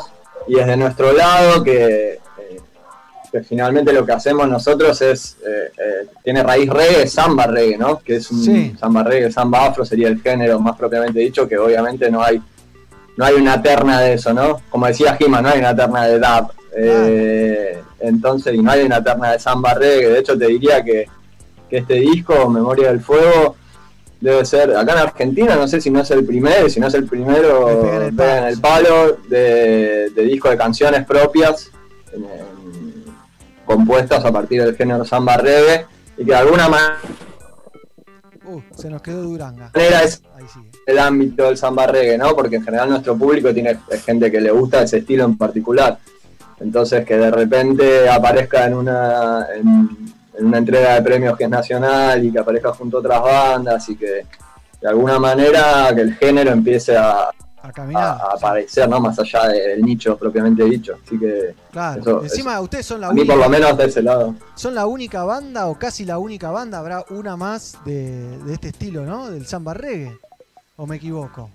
y 0.49 0.55
desde 0.55 0.77
nuestro 0.77 1.13
lado 1.13 1.63
que, 1.63 2.15
eh, 2.15 2.61
que 3.31 3.43
finalmente 3.43 3.93
lo 3.93 4.05
que 4.05 4.13
hacemos 4.13 4.49
nosotros 4.49 5.01
es, 5.03 5.37
eh, 5.47 5.71
eh, 5.79 6.07
tiene 6.25 6.43
raíz 6.43 6.69
reggae, 6.69 7.07
samba 7.07 7.47
reggae, 7.47 7.79
¿no? 7.79 7.99
Que 8.01 8.17
es 8.17 8.29
un 8.33 8.43
Sí. 8.43 8.75
samba 8.81 9.05
reggae, 9.05 9.31
samba 9.31 9.67
afro 9.67 9.85
sería 9.85 10.09
el 10.09 10.21
género 10.21 10.59
más 10.59 10.77
propiamente 10.77 11.21
dicho, 11.21 11.47
que 11.47 11.57
obviamente 11.59 12.11
no 12.11 12.23
hay 12.25 12.43
no 13.17 13.25
hay 13.25 13.35
una 13.35 13.63
terna 13.63 14.01
de 14.01 14.15
eso, 14.15 14.33
¿no? 14.33 14.61
Como 14.71 14.87
decía 14.87 15.17
Gima, 15.17 15.43
no 15.43 15.49
hay 15.49 15.59
una 15.59 15.75
terna 15.75 16.07
de 16.07 16.19
dub. 16.19 16.53
Eh, 16.77 17.83
entonces, 18.01 18.55
y 18.55 18.63
no 18.63 18.71
hay 18.71 18.83
una 18.83 19.03
terna 19.03 19.33
de 19.33 19.39
samba 19.39 19.75
reggae. 19.75 20.09
De 20.09 20.19
hecho, 20.21 20.39
te 20.39 20.47
diría 20.47 20.83
que, 20.83 21.07
que 21.69 21.79
este 21.79 21.95
disco, 21.95 22.49
Memoria 22.49 22.89
del 22.89 23.01
Fuego, 23.01 23.57
debe 24.21 24.45
ser, 24.45 24.77
acá 24.77 24.93
en 24.93 24.99
Argentina, 24.99 25.57
no 25.57 25.67
sé 25.67 25.81
si 25.81 25.91
no 25.91 26.01
es 26.01 26.11
el 26.11 26.25
primero, 26.25 26.69
si 26.69 26.79
no 26.79 26.89
es 26.89 26.95
el 26.95 27.07
primero, 27.07 27.81
pega 27.83 27.97
en 27.97 28.03
el 28.03 28.15
pega 28.15 28.49
el 28.49 28.61
palo 28.61 29.19
de, 29.29 30.11
de 30.11 30.23
disco 30.25 30.51
de 30.51 30.57
canciones 30.57 31.05
propias, 31.07 31.71
compuestas 33.65 34.25
a 34.25 34.33
partir 34.33 34.63
del 34.63 34.77
género 34.77 35.05
samba 35.05 35.37
reggae, 35.37 35.87
y 36.19 36.25
que 36.25 36.33
de 36.33 36.37
alguna 36.37 36.69
manera 36.69 36.99
Uh, 38.51 38.61
se 38.77 38.91
nos 38.91 39.01
quedó 39.01 39.23
Duranga. 39.23 39.71
manera 39.75 40.03
es 40.03 40.23
el 40.87 40.99
ámbito 40.99 41.45
del 41.45 41.57
samba 41.57 41.87
reggae, 41.87 42.19
¿no? 42.19 42.35
Porque 42.35 42.57
en 42.57 42.65
general 42.65 42.91
nuestro 42.91 43.17
público 43.17 43.55
tiene 43.55 43.79
gente 44.05 44.31
que 44.31 44.41
le 44.41 44.51
gusta 44.51 44.83
ese 44.83 44.99
estilo 44.99 45.25
en 45.25 45.39
particular. 45.39 45.99
Entonces 46.59 47.05
que 47.07 47.17
de 47.17 47.31
repente 47.31 48.09
aparezca 48.09 48.67
en 48.67 48.75
una, 48.75 49.47
en, 49.55 49.89
en 50.37 50.47
una 50.47 50.59
entrega 50.59 50.95
de 50.95 51.03
premios 51.03 51.37
que 51.37 51.45
es 51.45 51.51
nacional 51.51 52.25
y 52.25 52.33
que 52.33 52.39
aparezca 52.39 52.73
junto 52.73 52.97
a 52.97 53.01
otras 53.01 53.23
bandas 53.23 53.89
y 53.89 53.97
que 53.97 54.27
de 54.81 54.89
alguna 54.89 55.19
manera 55.19 55.93
que 55.95 56.01
el 56.01 56.15
género 56.15 56.51
empiece 56.51 56.97
a, 56.97 57.31
caminar, 57.73 58.19
a 58.21 58.35
aparecer, 58.37 58.89
¿no? 58.89 59.01
Más 59.01 59.19
allá 59.19 59.49
del 59.49 59.83
nicho 59.83 60.17
propiamente 60.17 60.65
dicho. 60.65 60.95
Así 61.07 61.19
que 61.19 61.55
Claro. 61.71 62.01
eso- 62.01 62.23
Encima 62.25 62.61
ustedes 62.61 62.87
son 62.87 63.01
la 63.03 63.09
a 63.09 63.13
mí 63.13 63.21
única. 63.21 63.35
por 63.35 63.43
lo 63.45 63.49
menos 63.51 63.77
de 63.77 63.85
ese 63.85 64.03
lado. 64.03 64.35
Son 64.55 64.75
la 64.75 64.87
única 64.87 65.25
banda 65.25 65.67
o 65.67 65.79
casi 65.79 66.05
la 66.05 66.19
única 66.19 66.51
banda, 66.51 66.79
habrá 66.79 67.05
una 67.11 67.37
más 67.37 67.77
de, 67.85 68.39
de 68.39 68.55
este 68.55 68.69
estilo, 68.69 69.05
¿no? 69.05 69.31
Del 69.31 69.47
samba 69.47 69.75
reggae. 69.75 70.17
¿O 70.77 70.87
me 70.87 70.97
equivoco? 70.97 71.51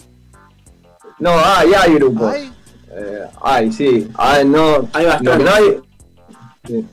No, 1.19 1.31
hay, 1.31 1.73
hay 1.73 1.93
grupos. 1.95 2.31
¿Hay? 2.33 2.53
Eh, 2.91 3.23
hay, 3.41 3.71
sí. 3.71 4.11
Hay, 4.15 4.45
no, 4.47 4.87
Hay 4.93 5.05
bastante. 5.05 5.23
Lo 5.23 5.37
que 5.37 5.43
no 5.43 5.51
hay, 5.51 5.81
sí. 6.65 6.87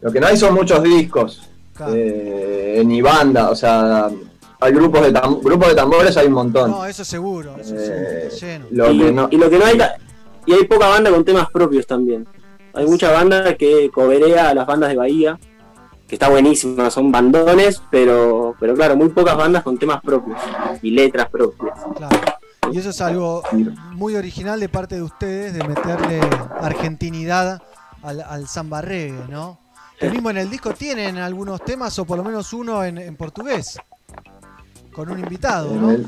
Lo 0.00 0.12
que 0.12 0.20
no 0.20 0.26
hay 0.28 0.36
son 0.36 0.54
muchos 0.54 0.82
discos. 0.82 1.48
eh, 1.88 2.82
ni 2.86 3.02
banda, 3.02 3.50
o 3.50 3.56
sea, 3.56 4.08
hay 4.64 4.72
grupos 4.72 5.02
de, 5.02 5.12
tam- 5.12 5.40
grupos 5.42 5.68
de 5.68 5.74
tambores, 5.74 6.16
hay 6.16 6.26
un 6.26 6.32
montón. 6.32 6.70
No, 6.70 6.86
eso 6.86 7.04
seguro. 7.04 7.56
Eso 7.58 7.74
Eh, 7.76 8.28
lleno. 8.40 8.66
lo 8.70 8.90
y, 8.90 8.98
que 8.98 9.12
no- 9.12 9.28
y 9.30 9.36
lo 9.36 9.50
que 9.50 9.58
no 9.58 9.64
hay 9.66 9.78
y 10.46 10.52
hay 10.52 10.64
poca 10.64 10.88
banda 10.88 11.10
con 11.10 11.24
temas 11.24 11.48
propios 11.50 11.86
también. 11.86 12.26
Hay 12.74 12.86
mucha 12.86 13.10
banda 13.10 13.54
que 13.56 13.90
coberea 13.94 14.50
a 14.50 14.54
las 14.54 14.66
bandas 14.66 14.90
de 14.90 14.96
Bahía, 14.96 15.38
que 16.08 16.16
está 16.16 16.28
buenísima, 16.28 16.90
son 16.90 17.10
bandones, 17.12 17.80
pero, 17.90 18.54
pero 18.60 18.74
claro, 18.74 18.96
muy 18.96 19.08
pocas 19.10 19.36
bandas 19.36 19.62
con 19.62 19.78
temas 19.78 20.02
propios 20.02 20.38
y 20.82 20.90
letras 20.90 21.28
propias. 21.30 21.78
Y 22.72 22.78
eso 22.78 22.90
es 22.90 23.00
algo 23.00 23.42
muy 23.92 24.16
original 24.16 24.58
de 24.60 24.68
parte 24.68 24.96
de 24.96 25.02
ustedes, 25.02 25.54
de 25.54 25.62
meterle 25.66 26.20
argentinidad 26.60 27.62
al, 28.02 28.20
al 28.22 28.48
samba 28.48 28.80
reggae, 28.82 29.14
¿no? 29.28 29.58
Que 29.98 30.10
mismo 30.10 30.28
en 30.30 30.38
el 30.38 30.50
disco 30.50 30.72
tienen 30.74 31.18
algunos 31.18 31.64
temas, 31.64 31.96
o 31.98 32.04
por 32.04 32.18
lo 32.18 32.24
menos 32.24 32.52
uno 32.52 32.82
en, 32.84 32.98
en 32.98 33.16
portugués, 33.16 33.78
con 34.94 35.10
un 35.10 35.18
invitado, 35.18 35.70
En 35.72 35.80
¿no? 35.82 35.90
el, 35.90 36.06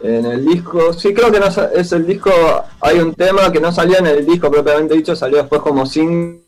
en 0.00 0.26
el 0.26 0.44
disco, 0.46 0.92
sí, 0.92 1.12
creo 1.12 1.30
que 1.32 1.40
no 1.40 1.46
es 1.46 1.92
el 1.92 2.06
disco. 2.06 2.30
Hay 2.80 2.98
un 2.98 3.14
tema 3.14 3.50
que 3.50 3.60
no 3.60 3.72
salió 3.72 3.98
en 3.98 4.06
el 4.06 4.24
disco 4.26 4.50
propiamente 4.50 4.94
dicho, 4.94 5.14
salió 5.16 5.38
después 5.38 5.60
como 5.62 5.84
single, 5.86 6.40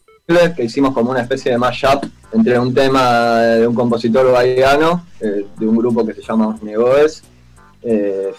que 0.57 0.65
hicimos 0.65 0.93
como 0.93 1.11
una 1.11 1.21
especie 1.23 1.53
de 1.53 1.59
mashup 1.59 2.05
entre 2.33 2.59
un 2.59 2.75
tema 2.75 3.39
de 3.41 3.67
un 3.67 3.75
compositor 3.75 4.31
bahiano, 4.33 5.07
eh, 5.21 5.47
de 5.57 5.67
un 5.67 5.77
grupo 5.77 6.05
que 6.07 6.15
se 6.15 6.23
llama 6.23 6.57
Negoes. 6.63 7.23
eh, 7.83 8.33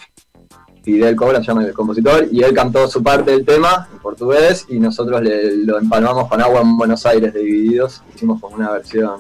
Fidel 0.84 1.16
Cobra 1.18 1.40
se 1.40 1.46
llama 1.48 1.66
el 1.66 1.74
compositor, 1.74 2.28
y 2.32 2.44
él 2.44 2.54
cantó 2.54 2.88
su 2.88 3.04
parte 3.04 3.32
del 3.32 3.46
tema 3.46 3.90
en 3.92 4.00
portugués 4.00 4.66
y 4.70 4.80
nosotros 4.80 5.22
le- 5.22 5.58
lo 5.66 5.80
empalmamos 5.80 6.28
con 6.30 6.42
Agua 6.42 6.62
en 6.62 6.78
Buenos 6.78 7.06
Aires 7.06 7.34
de 7.34 7.40
Divididos, 7.42 8.04
hicimos 8.16 8.40
como 8.40 8.56
una 8.56 8.72
versión 8.72 9.20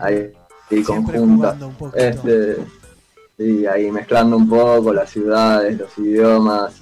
ahí, 0.00 0.30
ahí 0.70 0.82
conjunta. 0.84 1.56
Este, 1.94 2.56
y 3.38 3.66
ahí 3.66 3.90
mezclando 3.90 4.36
un 4.36 4.48
poco 4.48 4.92
las 4.92 5.10
ciudades, 5.10 5.78
los 5.78 5.96
idiomas. 5.98 6.74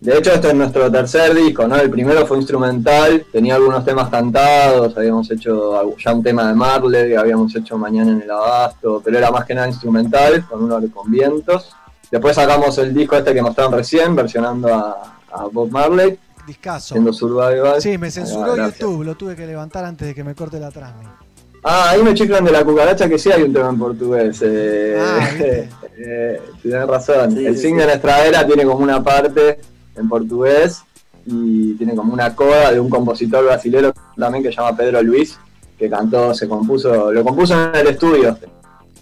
De 0.00 0.16
hecho, 0.16 0.32
esto 0.32 0.48
es 0.48 0.54
nuestro 0.54 0.90
tercer 0.90 1.34
disco, 1.34 1.68
¿no? 1.68 1.76
El 1.76 1.90
primero 1.90 2.26
fue 2.26 2.38
instrumental, 2.38 3.26
tenía 3.30 3.56
algunos 3.56 3.84
temas 3.84 4.08
cantados, 4.08 4.96
habíamos 4.96 5.30
hecho 5.30 5.94
ya 5.98 6.14
un 6.14 6.22
tema 6.22 6.48
de 6.48 6.54
Marley, 6.54 7.14
habíamos 7.14 7.54
hecho 7.54 7.76
Mañana 7.76 8.12
en 8.12 8.22
el 8.22 8.30
Abasto, 8.30 9.02
pero 9.04 9.18
era 9.18 9.30
más 9.30 9.44
que 9.44 9.54
nada 9.54 9.68
instrumental, 9.68 10.46
con 10.48 10.64
uno 10.64 10.80
con 10.94 11.10
vientos. 11.10 11.76
Después 12.10 12.34
sacamos 12.34 12.78
el 12.78 12.94
disco 12.94 13.16
este 13.16 13.34
que 13.34 13.42
mostraron 13.42 13.74
recién, 13.74 14.16
versionando 14.16 14.74
a, 14.74 15.18
a 15.32 15.44
Bob 15.52 15.70
Marley, 15.70 16.18
Discaso. 16.46 16.94
siendo 16.94 17.12
Survival. 17.12 17.80
Sí, 17.82 17.98
me 17.98 18.10
censuró. 18.10 18.56
YouTube, 18.56 19.04
lo 19.04 19.16
tuve 19.16 19.36
que 19.36 19.46
levantar 19.46 19.84
antes 19.84 20.08
de 20.08 20.14
que 20.14 20.24
me 20.24 20.34
corte 20.34 20.58
la 20.58 20.70
transmisión. 20.70 21.29
Ah, 21.62 21.90
ahí 21.90 22.02
me 22.02 22.14
chiflan 22.14 22.44
de 22.44 22.52
la 22.52 22.64
cucaracha 22.64 23.08
que 23.08 23.18
sí 23.18 23.30
hay 23.30 23.42
un 23.42 23.52
tema 23.52 23.68
en 23.68 23.78
portugués. 23.78 24.40
Eh, 24.42 24.98
Ah, 24.98 25.28
eh, 25.98 26.40
razón. 26.86 27.32
Sí, 27.32 27.46
el 27.46 27.56
sí, 27.56 27.62
Signo 27.62 27.80
sí. 27.80 27.82
de 27.82 27.86
nuestra 27.86 28.26
era 28.26 28.46
tiene 28.46 28.64
como 28.64 28.82
una 28.82 29.02
parte 29.02 29.60
en 29.96 30.08
portugués 30.08 30.82
y 31.26 31.74
tiene 31.74 31.94
como 31.94 32.12
una 32.14 32.34
coda 32.34 32.72
de 32.72 32.80
un 32.80 32.88
compositor 32.88 33.44
brasilero 33.44 33.92
también 34.16 34.42
que 34.42 34.50
se 34.50 34.56
llama 34.56 34.76
Pedro 34.76 35.02
Luis, 35.02 35.38
que 35.78 35.90
cantó, 35.90 36.32
se 36.34 36.48
compuso, 36.48 37.12
lo 37.12 37.22
compuso 37.22 37.54
en 37.54 37.74
el 37.76 37.86
estudio. 37.88 38.36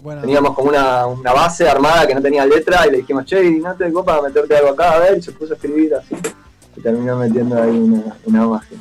Bueno, 0.01 0.21
Teníamos 0.21 0.53
como 0.53 0.69
una, 0.69 1.05
una 1.07 1.33
base 1.33 1.67
armada 1.67 2.07
que 2.07 2.15
no 2.15 2.21
tenía 2.21 2.45
letra 2.45 2.87
y 2.87 2.91
le 2.91 2.97
dijimos, 2.97 3.25
che, 3.25 3.43
¿y 3.43 3.59
¿no 3.59 3.73
te 3.75 3.91
copa 3.91 4.21
meterte 4.21 4.55
algo 4.55 4.69
acá? 4.69 4.93
A 4.93 4.99
ver, 4.99 5.17
y 5.17 5.21
se 5.21 5.31
puso 5.31 5.53
a 5.53 5.55
escribir 5.55 5.93
así. 5.95 6.15
Y 6.75 6.81
terminó 6.81 7.17
metiendo 7.17 7.61
ahí 7.61 7.71
una, 7.77 8.15
una 8.25 8.47
magia. 8.47 8.77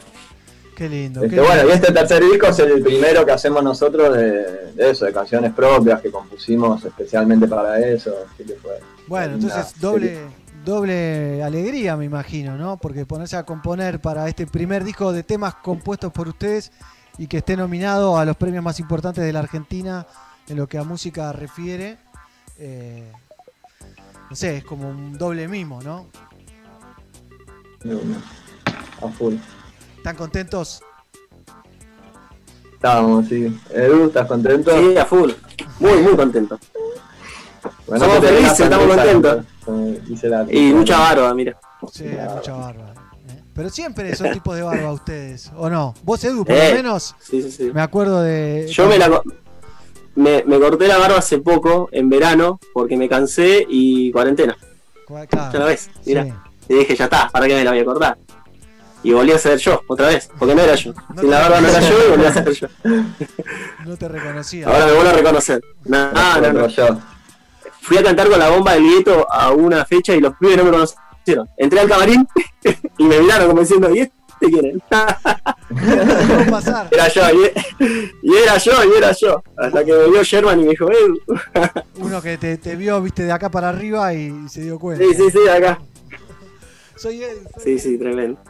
Qué 0.79 0.89
lindo. 0.89 1.25
Este, 1.25 1.35
qué 1.35 1.43
bueno, 1.43 1.69
y 1.69 1.73
este 1.73 1.93
tercer 1.93 2.23
disco 2.23 2.47
es 2.47 2.59
el 2.61 2.83
primero 2.83 3.27
que 3.27 3.33
hacemos 3.33 3.65
nosotros 3.65 4.17
de, 4.17 4.73
de 4.75 4.91
eso, 4.91 5.05
de 5.05 5.13
canciones 5.13 5.53
propias 5.53 6.01
que 6.01 6.11
compusimos 6.11 6.85
especialmente 6.85 7.49
para 7.49 7.81
eso. 7.81 8.15
Así 8.33 8.45
que 8.45 8.55
fue. 8.55 8.79
Bueno, 9.09 9.35
una 9.35 9.45
entonces 9.45 9.81
doble, 9.81 10.19
doble 10.65 11.43
alegría, 11.43 11.97
me 11.97 12.05
imagino, 12.05 12.57
¿no? 12.57 12.77
Porque 12.77 13.05
ponerse 13.05 13.37
a 13.37 13.43
componer 13.43 14.01
para 14.01 14.29
este 14.29 14.47
primer 14.47 14.85
disco 14.85 15.13
de 15.13 15.25
temas 15.25 15.57
compuestos 15.57 16.13
por 16.13 16.29
ustedes 16.29 16.71
y 17.19 17.27
que 17.27 17.39
esté 17.39 17.57
nominado 17.57 18.17
a 18.17 18.25
los 18.25 18.37
premios 18.37 18.63
más 18.63 18.79
importantes 18.79 19.25
de 19.25 19.33
la 19.33 19.41
Argentina 19.41 20.07
en 20.47 20.57
lo 20.57 20.69
que 20.69 20.79
a 20.79 20.85
música 20.85 21.33
refiere, 21.33 21.99
eh, 22.59 23.11
no 24.31 24.37
sé, 24.37 24.59
es 24.59 24.65
como 24.65 24.89
un 24.89 25.19
doble 25.19 25.49
mimo, 25.49 25.83
¿no? 25.83 26.07
A 29.03 29.09
full. 29.09 29.35
¿Están 29.99 30.17
contentos? 30.17 30.81
Estábamos, 32.75 33.29
sí. 33.29 33.61
Edu, 33.71 34.07
¿estás 34.07 34.27
contento? 34.27 34.71
Sí, 34.79 34.97
a 34.97 35.05
full. 35.05 35.31
Muy, 35.81 36.01
muy 36.01 36.17
contento. 36.17 36.59
Bueno, 37.87 38.05
Somos 38.05 38.21
felices, 38.25 38.61
estamos 38.61 38.87
contentos. 38.97 39.45
eh, 39.67 40.47
Y 40.51 40.73
mucha 40.73 40.99
barba, 40.99 41.35
mira. 41.35 41.59
Sí, 41.93 42.05
mucha 42.05 42.53
barba. 42.53 42.93
¿eh? 43.29 43.43
Pero 43.55 43.69
siempre 43.71 44.15
son 44.15 44.31
tipos 44.33 44.55
de 44.55 44.63
barba 44.63 44.93
ustedes, 44.93 45.51
¿o 45.57 45.69
no? 45.69 45.95
Vos, 46.05 46.23
Edu, 46.23 46.45
por 46.45 46.55
Eh, 46.55 46.71
lo 46.71 46.77
menos, 46.77 47.17
Sí, 47.21 47.43
sí, 47.43 47.51
sí. 47.51 47.71
me 47.75 47.81
acuerdo 47.83 48.23
de... 48.23 48.67
Yo 48.71 48.87
me 48.89 48.99
la 48.99 49.21
me, 50.15 50.43
me 50.45 50.59
corté 50.59 50.87
la 50.89 50.99
barba 50.99 51.19
hace 51.19 51.39
poco, 51.39 51.89
en 51.93 52.09
verano, 52.09 52.59
porque 52.73 52.97
me 52.97 53.09
cansé 53.09 53.65
y 53.69 54.11
cuarentena. 54.13 54.57
Claro, 55.07 55.53
Ya 55.53 55.59
la 55.59 55.65
ves, 55.65 55.91
mira. 56.07 56.25
sí. 56.25 56.33
Y 56.69 56.75
dije, 56.79 56.95
ya 56.97 57.05
está, 57.05 57.29
¿para 57.31 57.47
qué 57.47 57.55
me 57.55 57.65
la 57.65 57.71
voy 57.71 57.81
a 57.81 57.85
cortar? 57.85 58.19
Y 59.03 59.13
volví 59.13 59.33
a 59.33 59.39
ser 59.39 59.59
yo, 59.59 59.83
otra 59.87 60.09
vez, 60.09 60.29
porque 60.39 60.55
no 60.55 60.63
era 60.63 60.75
yo. 60.75 60.93
Sin 61.19 61.31
la 61.31 61.41
barba 61.41 61.61
no 61.61 61.69
era 61.69 61.81
yo 61.81 62.07
y 62.07 62.11
volví 62.11 62.25
a 62.25 62.33
ser 62.33 62.51
yo. 62.53 62.67
No 63.87 63.97
te 63.97 64.09
reconocía. 64.09 64.67
Ahora 64.67 64.87
me 64.87 64.93
vuelvo 64.93 65.09
a 65.09 65.13
reconocer. 65.13 65.61
No, 65.85 66.13
no, 66.13 66.41
no, 66.41 66.53
no. 66.53 66.67
Yo. 66.69 66.99
Fui 67.81 67.97
a 67.97 68.03
cantar 68.03 68.29
con 68.29 68.39
la 68.39 68.51
bomba 68.51 68.75
del 68.75 68.83
gueto 68.85 69.27
a 69.33 69.51
una 69.53 69.85
fecha 69.85 70.15
y 70.15 70.21
los 70.21 70.35
pibes 70.37 70.57
no 70.59 70.65
me 70.65 70.71
conocieron. 70.73 71.49
Entré 71.57 71.81
al 71.81 71.89
camarín 71.89 72.27
y 72.99 73.05
me 73.05 73.21
miraron 73.21 73.49
como 73.49 73.61
diciendo, 73.61 73.95
¿y 73.95 74.01
este 74.01 74.13
quién 74.41 74.67
es? 74.67 74.77
Era 76.91 77.09
yo, 77.09 77.23
y, 77.33 77.53
y 78.23 78.37
era 78.37 78.57
yo, 78.59 78.73
y 78.85 78.97
era 78.97 79.13
yo. 79.13 79.43
Hasta 79.57 79.85
que 79.85 79.93
me 79.93 80.09
vio 80.11 80.23
Sherman 80.23 80.61
y 80.61 80.65
me 80.65 80.71
dijo, 80.71 80.89
eh, 80.91 81.71
Uno 81.97 82.23
que 82.23 82.39
te, 82.39 82.57
te 82.59 82.77
vio, 82.77 83.01
viste, 83.03 83.25
de 83.25 83.33
acá 83.33 83.51
para 83.51 83.69
arriba 83.69 84.15
y 84.15 84.49
se 84.49 84.63
dio 84.63 84.79
cuenta. 84.79 85.05
sí, 85.05 85.15
sí, 85.15 85.31
sí, 85.31 85.49
acá. 85.49 85.81
Soy 86.97 87.23
él. 87.23 87.39
Sí, 87.63 87.79
sí, 87.79 87.99
tremendo. 87.99 88.41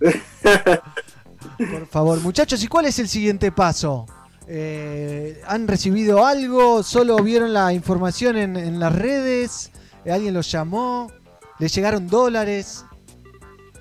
Por 1.58 1.86
favor, 1.86 2.20
muchachos, 2.20 2.62
¿y 2.62 2.66
cuál 2.66 2.86
es 2.86 2.98
el 2.98 3.08
siguiente 3.08 3.52
paso? 3.52 4.06
Eh, 4.46 5.40
¿Han 5.46 5.68
recibido 5.68 6.26
algo? 6.26 6.82
¿Solo 6.82 7.16
vieron 7.18 7.52
la 7.52 7.72
información 7.72 8.36
en, 8.36 8.56
en 8.56 8.78
las 8.80 8.94
redes? 8.94 9.70
¿Eh, 10.04 10.12
¿Alguien 10.12 10.34
los 10.34 10.50
llamó? 10.50 11.10
¿Les 11.58 11.74
llegaron 11.74 12.08
dólares? 12.08 12.84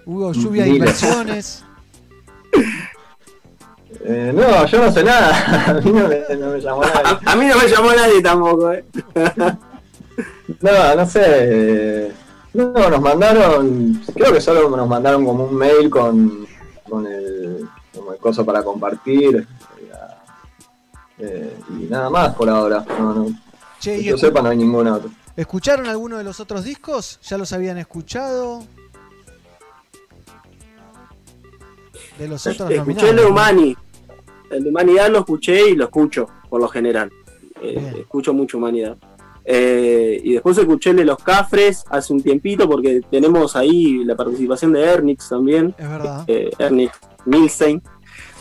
¿Hubo 0.06 0.32
lluvia 0.34 0.64
de 0.64 0.70
inversiones? 0.70 1.64
Eh, 4.06 4.34
no, 4.36 4.66
yo 4.66 4.84
no 4.84 4.92
sé 4.92 5.04
nada. 5.04 5.66
A 5.68 5.74
mí 5.76 5.92
no 5.92 6.08
me, 6.10 6.36
no 6.36 6.50
me 6.50 6.60
llamó 6.60 6.82
nadie. 6.82 7.18
A 7.26 7.36
mí 7.36 7.46
no 7.46 7.56
me 7.56 7.68
llamó 7.70 7.94
nadie 7.94 8.22
tampoco, 8.22 8.74
eh. 8.74 8.84
No, 10.60 10.96
no 10.96 11.06
sé. 11.10 12.12
No, 12.54 12.72
nos 12.90 13.02
mandaron. 13.02 14.02
Creo 14.14 14.32
que 14.32 14.42
solo 14.42 14.70
nos 14.76 14.88
mandaron 14.88 15.26
como 15.26 15.46
un 15.46 15.56
mail 15.56 15.90
con, 15.90 16.46
con 16.88 17.08
el, 17.08 17.68
como 17.94 18.14
el 18.14 18.20
coso 18.20 18.46
para 18.46 18.64
compartir. 18.64 19.48
eh, 21.20 21.58
y 21.70 21.84
nada 21.86 22.10
más 22.10 22.36
por 22.36 22.50
ahora. 22.50 22.86
No, 23.00 23.14
no. 23.14 23.26
Che, 23.80 23.98
que 23.98 24.04
yo 24.04 24.18
sepa, 24.18 24.42
no 24.42 24.50
hay 24.50 24.58
ningún 24.58 24.88
otro. 24.88 25.10
¿Escucharon 25.36 25.88
alguno 25.88 26.18
de 26.20 26.24
los 26.24 26.40
otros 26.40 26.64
discos? 26.64 27.20
¿Ya 27.24 27.38
los 27.40 27.52
habían 27.54 27.78
escuchado? 27.80 28.64
De 32.20 32.28
los 32.28 32.46
otros 32.46 32.70
Escuché 32.70 33.10
el 33.10 33.16
de. 33.16 33.26
Humani. 33.26 33.76
El 34.52 34.64
de 34.66 34.70
Humanidad 34.70 35.10
lo 35.10 35.20
escuché 35.20 35.70
y 35.70 35.76
lo 35.76 35.86
escucho, 35.86 36.28
por 36.50 36.62
lo 36.62 36.68
general. 36.68 37.12
Eh, 37.62 37.94
escucho 38.02 38.34
mucho 38.34 38.58
Humanidad. 38.60 38.98
Eh, 39.46 40.22
y 40.24 40.34
después 40.34 40.58
escuché 40.58 40.92
el 40.92 40.96
de 40.98 41.06
los 41.06 41.18
Cafres 41.18 41.84
hace 41.90 42.14
un 42.14 42.22
tiempito 42.24 42.68
porque 42.70 43.02
tenemos 43.12 43.56
ahí 43.56 44.04
la 44.06 44.16
participación 44.16 44.72
de 44.74 44.82
Ernix 44.84 45.30
también. 45.30 45.76
Es 45.78 45.90
verdad. 45.90 46.24
Eh, 46.28 46.50
Ernix 46.58 46.92
Milstein, 47.26 47.82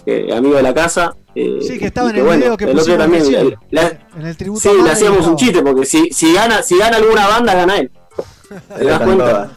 eh, 0.07 0.33
amigo 0.33 0.57
de 0.57 0.63
la 0.63 0.73
casa. 0.75 1.15
eh, 1.35 1.59
Sí, 1.63 1.79
que 1.79 1.87
estaba 1.87 2.11
en 2.11 2.17
el 2.17 2.23
bueno, 2.25 2.41
video 2.43 2.57
que 2.57 2.65
el 2.65 2.71
otro 2.71 2.81
pusimos 2.83 2.99
también, 2.99 3.23
recién. 3.25 3.41
el- 3.47 3.59
la- 3.71 3.99
En 4.19 4.27
el 4.27 4.37
tributo 4.37 4.61
Sí, 4.61 4.69
le 4.85 4.91
hacíamos 4.91 5.19
un 5.27 5.35
estaba. 5.35 5.37
chiste 5.37 5.63
porque 5.63 5.87
si, 5.87 6.11
si 6.11 6.33
gana 6.35 6.63
si 6.63 6.77
gana 6.79 6.99
alguna 6.99 7.27
banda 7.27 7.55
gana 7.55 7.79
él. 7.79 7.91
¿Te 8.79 8.85
das 8.85 9.01
cuenta? 9.01 9.51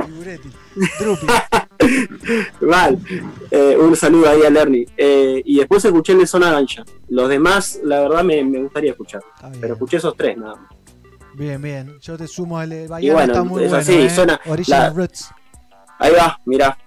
Mal. 2.62 2.98
Eh, 3.52 3.78
un 3.80 3.96
saludo 3.96 4.30
ahí 4.30 4.42
a 4.44 4.50
Lerny. 4.50 4.86
Eh, 4.98 5.42
y 5.46 5.58
después 5.58 5.84
escuché 5.86 6.14
el 6.14 6.20
de 6.20 6.28
Zona 6.28 6.52
Gancha. 6.52 6.84
Los 7.10 7.30
demás, 7.30 7.80
la 7.84 8.00
verdad, 8.02 8.24
me, 8.24 8.44
me 8.44 8.62
gustaría 8.64 8.92
escuchar. 8.92 9.22
Pero 9.60 9.74
escuché 9.74 9.98
esos 9.98 10.16
tres 10.16 10.38
nada 10.38 10.56
más. 10.56 10.70
Bien, 11.36 11.62
bien. 11.62 12.00
Yo 12.02 12.18
te 12.18 12.28
sumo 12.28 12.62
el 12.62 12.70
de 12.70 12.84
Y 12.86 12.88
Bayana, 12.88 13.14
bueno, 13.14 13.34
está 13.34 13.44
muy 13.44 13.64
es 13.64 13.70
bueno. 13.70 13.82
así, 13.82 13.94
eh. 13.94 14.10
suena- 14.10 14.40
Original 14.48 14.82
la- 14.82 14.90
Roots. 14.92 15.30
Ahí 16.00 16.12
va, 16.14 16.40
mirá. 16.46 16.78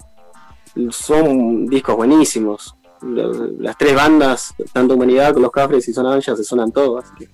Son 0.90 1.66
discos 1.66 1.96
buenísimos. 1.96 2.74
Las 3.02 3.76
tres 3.78 3.94
bandas, 3.94 4.54
tanto 4.72 4.94
Humanidad 4.94 5.32
como 5.32 5.44
los 5.44 5.52
Cafres 5.52 5.88
y 5.88 5.92
Zona 5.92 6.20
se 6.20 6.42
suenan 6.44 6.72
todos. 6.72 7.04
así 7.04 7.14
que- 7.24 7.28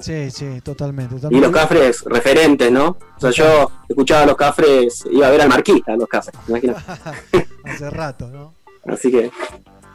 Sí, 0.00 0.30
sí, 0.30 0.60
totalmente. 0.60 1.16
Y 1.30 1.40
los 1.40 1.50
Cafres, 1.50 2.04
referentes, 2.04 2.70
¿no? 2.70 2.96
O 3.16 3.20
sea, 3.20 3.30
yo 3.30 3.68
escuchaba 3.88 4.22
a 4.22 4.26
los 4.26 4.36
Cafres, 4.36 5.04
iba 5.10 5.26
a 5.26 5.30
ver 5.30 5.40
al 5.40 5.48
Marquista, 5.48 5.96
los 5.96 6.08
Cafres, 6.08 6.36
imagínate. 6.48 6.80
Hace 7.64 7.90
rato, 7.90 8.28
¿no? 8.28 8.54
Así 8.86 9.10
que, 9.10 9.30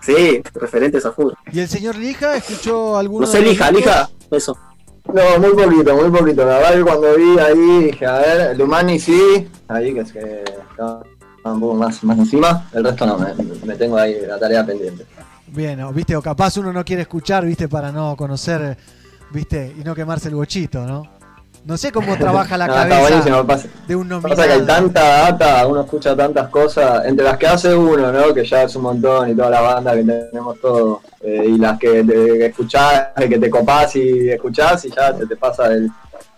sí, 0.02 0.42
referentes 0.56 1.06
a 1.06 1.14
full. 1.14 1.32
¿Y 1.54 1.62
el 1.62 1.70
señor 1.70 1.96
Lija 1.96 2.36
escuchó 2.36 2.98
alguno 2.98 3.26
No 3.26 3.32
sé, 3.32 3.40
de 3.40 3.46
Lija? 3.46 3.72
Lija, 3.72 4.10
eso. 4.30 4.58
No, 5.14 5.40
muy 5.40 5.54
poquito, 5.54 5.96
muy 5.96 6.10
poquito. 6.10 6.44
La 6.44 6.58
verdad 6.58 6.74
que 6.74 6.82
cuando 6.82 7.16
vi 7.16 7.38
ahí 7.38 7.84
dije, 7.84 8.06
a 8.06 8.18
ver, 8.18 8.58
Lumani 8.58 9.00
sí, 9.00 9.48
ahí 9.68 9.94
que 9.94 10.00
es 10.00 10.12
que 10.12 10.44
estaba 10.72 11.04
un 11.44 11.60
poco 11.60 11.76
más, 11.76 12.04
más 12.04 12.18
encima, 12.18 12.68
el 12.74 12.84
resto 12.84 13.06
no, 13.06 13.20
me, 13.20 13.76
tengo 13.76 13.98
ahí 13.98 14.26
la 14.26 14.40
tarea 14.40 14.66
pendiente. 14.66 15.06
Bien, 15.48 15.80
viste, 15.94 16.16
o 16.16 16.22
capaz 16.22 16.58
uno 16.58 16.74
no 16.74 16.84
quiere 16.84 17.04
escuchar, 17.04 17.46
viste, 17.46 17.68
para 17.68 17.92
no 17.92 18.16
conocer, 18.16 18.76
viste, 19.30 19.76
y 19.78 19.84
no 19.84 19.94
quemarse 19.94 20.30
el 20.30 20.36
bochito, 20.36 20.84
¿no? 20.88 21.08
No 21.66 21.78
sé 21.78 21.92
cómo 21.94 22.18
trabaja 22.18 22.58
la 22.58 22.68
No, 22.68 22.74
cabeza 22.74 23.44
pasa- 23.48 23.68
de 23.88 23.96
un 23.96 24.10
Pasa 24.10 24.36
que 24.36 24.42
hay 24.42 24.60
nominado. 24.60 24.66
tanta 24.66 25.02
data, 25.32 25.68
uno 25.68 25.82
escucha 25.82 26.16
tantas 26.16 26.50
cosas, 26.50 27.06
entre 27.06 27.24
las 27.24 27.38
que 27.38 27.48
hace 27.48 27.74
uno, 27.74 28.12
¿no? 28.12 28.34
Que 28.34 28.44
ya 28.46 28.64
es 28.64 28.76
un 28.76 28.82
montón 28.84 29.30
y 29.30 29.36
toda 29.36 29.50
la 29.50 29.62
banda 29.62 29.94
que 29.96 30.04
tenemos 30.04 30.60
todo, 30.60 31.02
eh, 31.22 31.46
y 31.48 31.58
las 31.58 31.80
que, 31.80 32.04
te, 32.04 32.14
que 32.14 32.46
escuchás, 32.48 33.08
que 33.16 33.40
te 33.40 33.50
copás 33.50 33.96
y 33.96 34.30
escuchás 34.30 34.84
y 34.86 34.90
ya 34.92 35.18
se 35.18 35.26
te 35.26 35.36
pasa 35.38 35.68
el... 35.68 35.90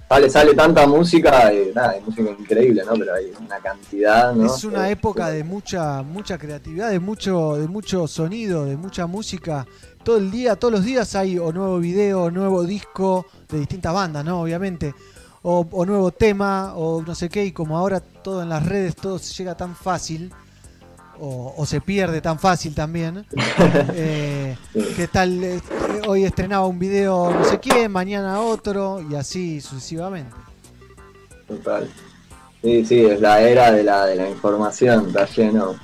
Sale, 0.08 0.30
sale 0.30 0.54
tanta 0.54 0.86
música, 0.86 1.52
y 1.52 1.72
nada, 1.74 1.90
hay 1.90 2.02
música 2.02 2.30
increíble, 2.30 2.84
¿no? 2.86 2.94
Pero 2.94 3.16
hay 3.16 3.34
una 3.44 3.58
cantidad, 3.58 4.34
¿no? 4.36 4.46
Es 4.46 4.64
una 4.64 4.88
época 4.92 5.30
de 5.30 5.44
mucha 5.44 6.04
mucha 6.04 6.38
creatividad, 6.38 6.92
de 6.92 7.00
mucho 7.00 7.56
de 7.56 7.68
mucho 7.68 8.06
sonido, 8.08 8.66
de 8.66 8.78
mucha 8.78 9.08
música. 9.08 9.66
Todo 10.04 10.18
el 10.18 10.30
día, 10.30 10.56
todos 10.58 10.72
los 10.74 10.84
días 10.84 11.16
hay 11.16 11.40
o 11.40 11.52
nuevo 11.52 11.80
video, 11.80 12.26
o 12.26 12.30
nuevo 12.32 12.64
disco 12.66 13.26
de 13.50 13.58
distintas 13.58 13.92
bandas, 13.96 14.24
¿no? 14.24 14.42
Obviamente. 14.42 14.94
O, 15.48 15.68
o 15.72 15.86
nuevo 15.86 16.10
tema, 16.10 16.74
o 16.74 17.04
no 17.04 17.14
sé 17.14 17.30
qué, 17.30 17.46
y 17.46 17.52
como 17.52 17.78
ahora 17.78 18.00
todo 18.00 18.42
en 18.42 18.50
las 18.50 18.66
redes, 18.66 18.96
todo 18.96 19.20
se 19.20 19.32
llega 19.36 19.56
tan 19.56 19.76
fácil, 19.76 20.34
o, 21.20 21.54
o 21.56 21.66
se 21.68 21.82
pierde 21.82 22.20
tan 22.20 22.40
fácil 22.40 22.74
también. 22.74 23.28
eh, 23.94 24.58
¿Qué 24.96 25.08
tal? 25.08 25.44
eh, 25.44 25.62
hoy 26.08 26.24
estrenaba 26.26 26.66
un 26.66 26.80
video 26.80 27.30
no 27.30 27.44
sé 27.46 27.60
quién, 27.60 27.92
mañana 27.92 28.42
otro, 28.42 29.02
y 29.08 29.14
así 29.14 29.62
sucesivamente. 29.62 30.36
Total. 31.48 31.92
Sí, 32.64 32.84
sí, 32.84 33.06
es 33.06 33.22
la 33.22 33.40
era 33.42 33.72
de 33.72 33.84
la, 33.84 34.08
de 34.08 34.16
la 34.16 34.28
información, 34.28 35.10
está 35.10 35.28
lleno, 35.28 35.76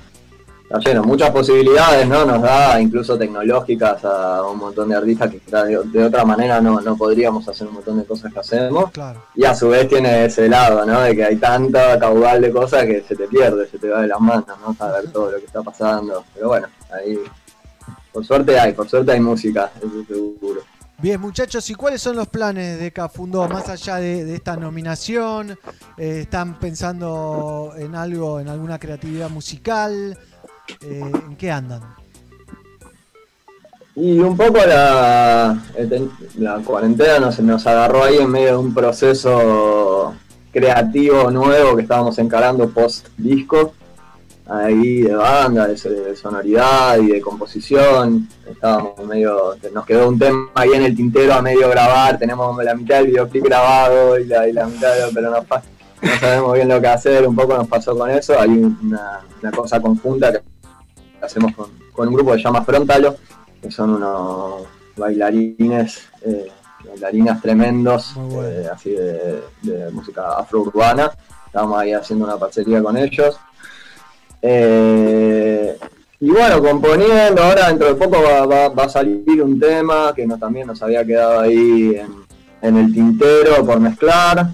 está 0.72 0.90
lleno. 0.90 1.04
Muchas 1.04 1.30
posibilidades, 1.30 2.08
¿no? 2.08 2.24
Nos 2.24 2.42
da, 2.42 2.80
incluso 2.80 3.18
tecnológicas, 3.18 4.04
a 4.04 4.42
un 4.46 4.58
montón 4.58 4.88
de 4.88 4.96
artistas 4.96 5.30
que 5.30 5.40
de, 5.50 5.78
de 5.84 6.04
otra 6.04 6.24
manera 6.24 6.60
no, 6.60 6.80
no 6.80 6.96
podríamos 6.96 7.46
hacer 7.48 7.66
un 7.68 7.74
montón 7.74 7.98
de 7.98 8.04
cosas 8.04 8.32
que 8.32 8.40
hacemos. 8.40 8.90
Claro. 8.90 9.22
Y 9.34 9.44
a 9.44 9.54
su 9.54 9.68
vez 9.68 9.88
tiene 9.88 10.24
ese 10.24 10.48
lado, 10.48 10.84
¿no? 10.86 11.00
De 11.00 11.14
que 11.14 11.24
hay 11.24 11.36
tanta 11.36 11.98
caudal 11.98 12.40
de 12.40 12.50
cosas 12.50 12.84
que 12.84 13.02
se 13.06 13.14
te 13.16 13.28
pierde, 13.28 13.68
se 13.68 13.78
te 13.78 13.88
va 13.88 14.02
de 14.02 14.08
las 14.08 14.20
manos, 14.20 14.46
¿no? 14.66 14.74
Saber 14.74 15.10
todo 15.12 15.30
lo 15.30 15.38
que 15.38 15.46
está 15.46 15.62
pasando. 15.62 16.24
Pero 16.34 16.48
bueno, 16.48 16.68
ahí, 16.90 17.18
por 18.12 18.24
suerte 18.24 18.58
hay, 18.58 18.72
por 18.72 18.88
suerte 18.88 19.12
hay 19.12 19.20
música, 19.20 19.70
eso 19.76 19.88
seguro. 20.06 20.60
Bien, 20.98 21.20
muchachos, 21.20 21.68
¿y 21.68 21.74
cuáles 21.74 22.00
son 22.00 22.14
los 22.14 22.28
planes 22.28 22.78
de 22.78 22.92
Cafundó 22.92 23.48
más 23.48 23.68
allá 23.68 23.96
de, 23.96 24.24
de 24.24 24.36
esta 24.36 24.56
nominación? 24.56 25.58
Eh, 25.98 26.20
¿Están 26.20 26.60
pensando 26.60 27.72
en 27.76 27.96
algo, 27.96 28.38
en 28.38 28.48
alguna 28.48 28.78
creatividad 28.78 29.28
musical? 29.28 30.16
Eh, 30.82 31.00
¿En 31.28 31.36
qué 31.36 31.50
andan? 31.50 31.82
Y 33.94 34.18
un 34.20 34.36
poco 34.36 34.58
la, 34.66 35.62
ten- 35.76 36.10
la 36.38 36.56
cuarentena 36.58 37.18
nos, 37.18 37.38
nos 37.40 37.66
agarró 37.66 38.04
ahí 38.04 38.16
en 38.18 38.30
medio 38.30 38.52
de 38.52 38.56
un 38.56 38.72
proceso 38.72 40.14
creativo 40.50 41.30
nuevo 41.30 41.76
que 41.76 41.82
estábamos 41.82 42.18
encarando 42.18 42.70
post 42.70 43.08
disco, 43.18 43.74
ahí 44.48 45.02
de 45.02 45.14
banda, 45.14 45.66
de, 45.68 45.76
sonoridad 46.16 46.98
y 47.00 47.08
de 47.08 47.20
composición. 47.20 48.28
Estábamos 48.50 48.98
medio, 49.06 49.56
nos 49.74 49.84
quedó 49.84 50.08
un 50.08 50.18
tema 50.18 50.48
ahí 50.54 50.70
en 50.72 50.82
el 50.84 50.96
tintero 50.96 51.34
a 51.34 51.42
medio 51.42 51.68
grabar, 51.68 52.18
tenemos 52.18 52.64
la 52.64 52.74
mitad 52.74 52.96
del 52.96 53.08
videoclip 53.08 53.44
grabado 53.44 54.18
y 54.18 54.24
la, 54.24 54.48
y 54.48 54.52
la 54.54 54.66
mitad 54.66 54.94
de, 54.94 55.12
pero 55.12 55.30
no, 55.30 55.36
no 55.38 56.10
sabemos 56.18 56.54
bien 56.54 56.68
lo 56.68 56.80
que 56.80 56.88
hacer, 56.88 57.28
un 57.28 57.36
poco 57.36 57.54
nos 57.56 57.68
pasó 57.68 57.96
con 57.96 58.10
eso, 58.10 58.38
hay 58.40 58.48
una, 58.50 59.20
una 59.42 59.52
cosa 59.52 59.80
conjunta 59.80 60.32
que 60.32 60.40
hacemos 61.22 61.54
con, 61.54 61.70
con 61.92 62.08
un 62.08 62.14
grupo 62.14 62.32
que 62.32 62.38
se 62.38 62.44
llama 62.44 62.64
Frontalo, 62.64 63.16
que 63.62 63.70
son 63.70 63.90
unos 63.94 64.62
bailarines, 64.96 66.02
eh, 66.22 66.50
bailarinas 66.88 67.40
tremendos, 67.40 68.14
eh, 68.42 68.66
así 68.72 68.90
de, 68.90 69.42
de 69.62 69.90
música 69.92 70.34
afrourbana. 70.38 71.12
Estamos 71.46 71.78
ahí 71.78 71.92
haciendo 71.92 72.24
una 72.24 72.36
parcería 72.36 72.82
con 72.82 72.96
ellos. 72.96 73.38
Eh, 74.40 75.78
y 76.20 76.30
bueno, 76.30 76.60
componiendo, 76.62 77.42
ahora 77.42 77.68
dentro 77.68 77.88
de 77.88 77.94
poco 77.94 78.22
va, 78.22 78.46
va- 78.46 78.68
va 78.68 78.84
a 78.84 78.88
salir 78.88 79.42
un 79.42 79.58
tema 79.58 80.12
que 80.14 80.26
no, 80.26 80.38
también 80.38 80.66
nos 80.66 80.82
había 80.82 81.04
quedado 81.04 81.40
ahí 81.40 81.96
en, 81.96 82.12
en 82.62 82.76
el 82.76 82.92
tintero 82.92 83.64
por 83.64 83.80
mezclar, 83.80 84.48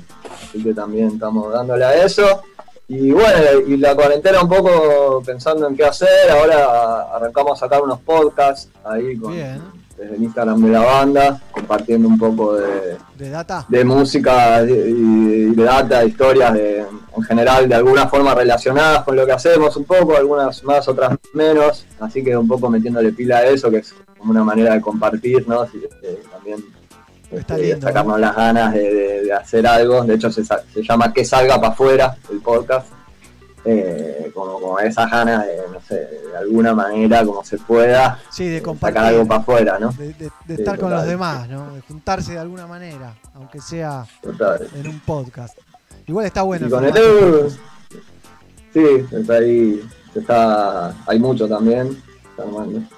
así 0.49 0.63
que 0.63 0.73
también 0.75 1.09
estamos 1.09 1.53
dándole 1.53 1.85
a 1.85 2.05
eso. 2.05 2.43
Y 2.89 3.11
bueno, 3.11 3.61
y 3.67 3.77
la 3.77 3.95
cuarentena 3.95 4.41
un 4.41 4.49
poco 4.49 5.23
pensando 5.25 5.69
en 5.69 5.77
qué 5.77 5.85
hacer, 5.85 6.31
ahora 6.31 7.15
arrancamos 7.15 7.53
a 7.53 7.67
sacar 7.67 7.83
unos 7.83 8.01
podcasts 8.01 8.71
ahí 8.83 9.15
con, 9.19 9.35
desde 9.35 10.15
el 10.15 10.23
Instagram 10.23 10.63
de 10.63 10.71
la 10.71 10.81
banda, 10.81 11.43
compartiendo 11.51 12.09
un 12.09 12.19
poco 12.19 12.55
de, 12.55 12.97
¿De 13.19 13.29
data? 13.29 13.67
de 13.69 13.85
música 13.85 14.65
y, 14.65 14.73
y 14.73 15.55
de 15.55 15.63
data, 15.65 16.03
historias 16.03 16.55
de, 16.55 16.79
en 16.79 17.23
general 17.25 17.69
de 17.69 17.75
alguna 17.75 18.09
forma 18.09 18.35
relacionadas 18.35 19.05
con 19.05 19.17
lo 19.17 19.27
que 19.27 19.33
hacemos 19.33 19.77
un 19.77 19.85
poco, 19.85 20.17
algunas 20.17 20.65
más, 20.65 20.89
otras 20.89 21.17
menos, 21.35 21.85
así 22.01 22.25
que 22.25 22.37
un 22.37 22.49
poco 22.49 22.71
metiéndole 22.71 23.13
pila 23.13 23.39
a 23.39 23.47
eso, 23.47 23.71
que 23.71 23.79
es 23.79 23.95
como 24.17 24.31
una 24.31 24.45
manera 24.45 24.73
de 24.75 24.81
compartir, 24.81 25.47
¿no? 25.47 25.61
Así 25.61 25.79
que, 25.79 26.09
eh, 26.09 26.23
también 26.33 26.65
Está 27.31 27.55
este, 27.57 27.67
lindo, 27.69 27.87
sacarnos 27.87 28.13
¿no? 28.15 28.19
las 28.19 28.37
ganas 28.37 28.73
de, 28.75 28.81
de- 28.95 29.23
de 29.25 29.33
hacer 29.33 29.67
algo, 29.67 30.03
de 30.05 30.15
hecho 30.15 30.31
se, 30.31 30.45
se 30.45 30.83
llama 30.83 31.13
Que 31.13 31.25
salga 31.25 31.57
para 31.61 31.73
afuera 31.75 32.17
el 32.31 32.41
podcast, 32.41 32.87
eh, 33.65 34.31
como, 34.35 34.59
como 34.61 34.79
esas 34.81 35.11
ganas 35.11 35.45
de, 35.45 35.57
no 35.73 35.81
sé, 35.87 35.95
de 35.97 36.37
alguna 36.39 36.73
manera, 36.75 37.25
como 37.25 37.45
se 37.45 37.59
pueda, 37.59 38.19
Sí, 38.31 38.47
de 38.49 38.57
eh, 38.59 38.63
compartir. 38.63 38.97
sacar 38.97 39.13
algo 39.13 39.27
para 39.27 39.41
afuera, 39.41 39.79
¿no? 39.79 39.91
De, 39.93 40.07
de- 40.15 40.15
de 40.47 40.57
Sí, 40.57 40.63
estar 40.63 40.79
con 40.79 40.91
los 40.91 41.05
demás, 41.05 41.49
¿no? 41.49 41.75
De 41.75 41.81
juntarse 41.83 42.33
de 42.33 42.39
alguna 42.39 42.67
manera, 42.67 43.15
aunque 43.35 43.61
sea 43.61 44.07
Total. 44.23 44.67
en 44.75 44.89
un 44.89 45.01
podcast. 45.01 45.59
Igual 46.07 46.25
está 46.27 46.41
bueno. 46.43 46.67
Y 46.67 46.71
con 46.71 46.85
el 46.87 46.95
sí, 48.73 48.85
está 49.13 49.35
ahí, 49.35 49.83
está, 50.15 50.95
hay 51.07 51.19
mucho 51.19 51.47
también. 51.49 52.03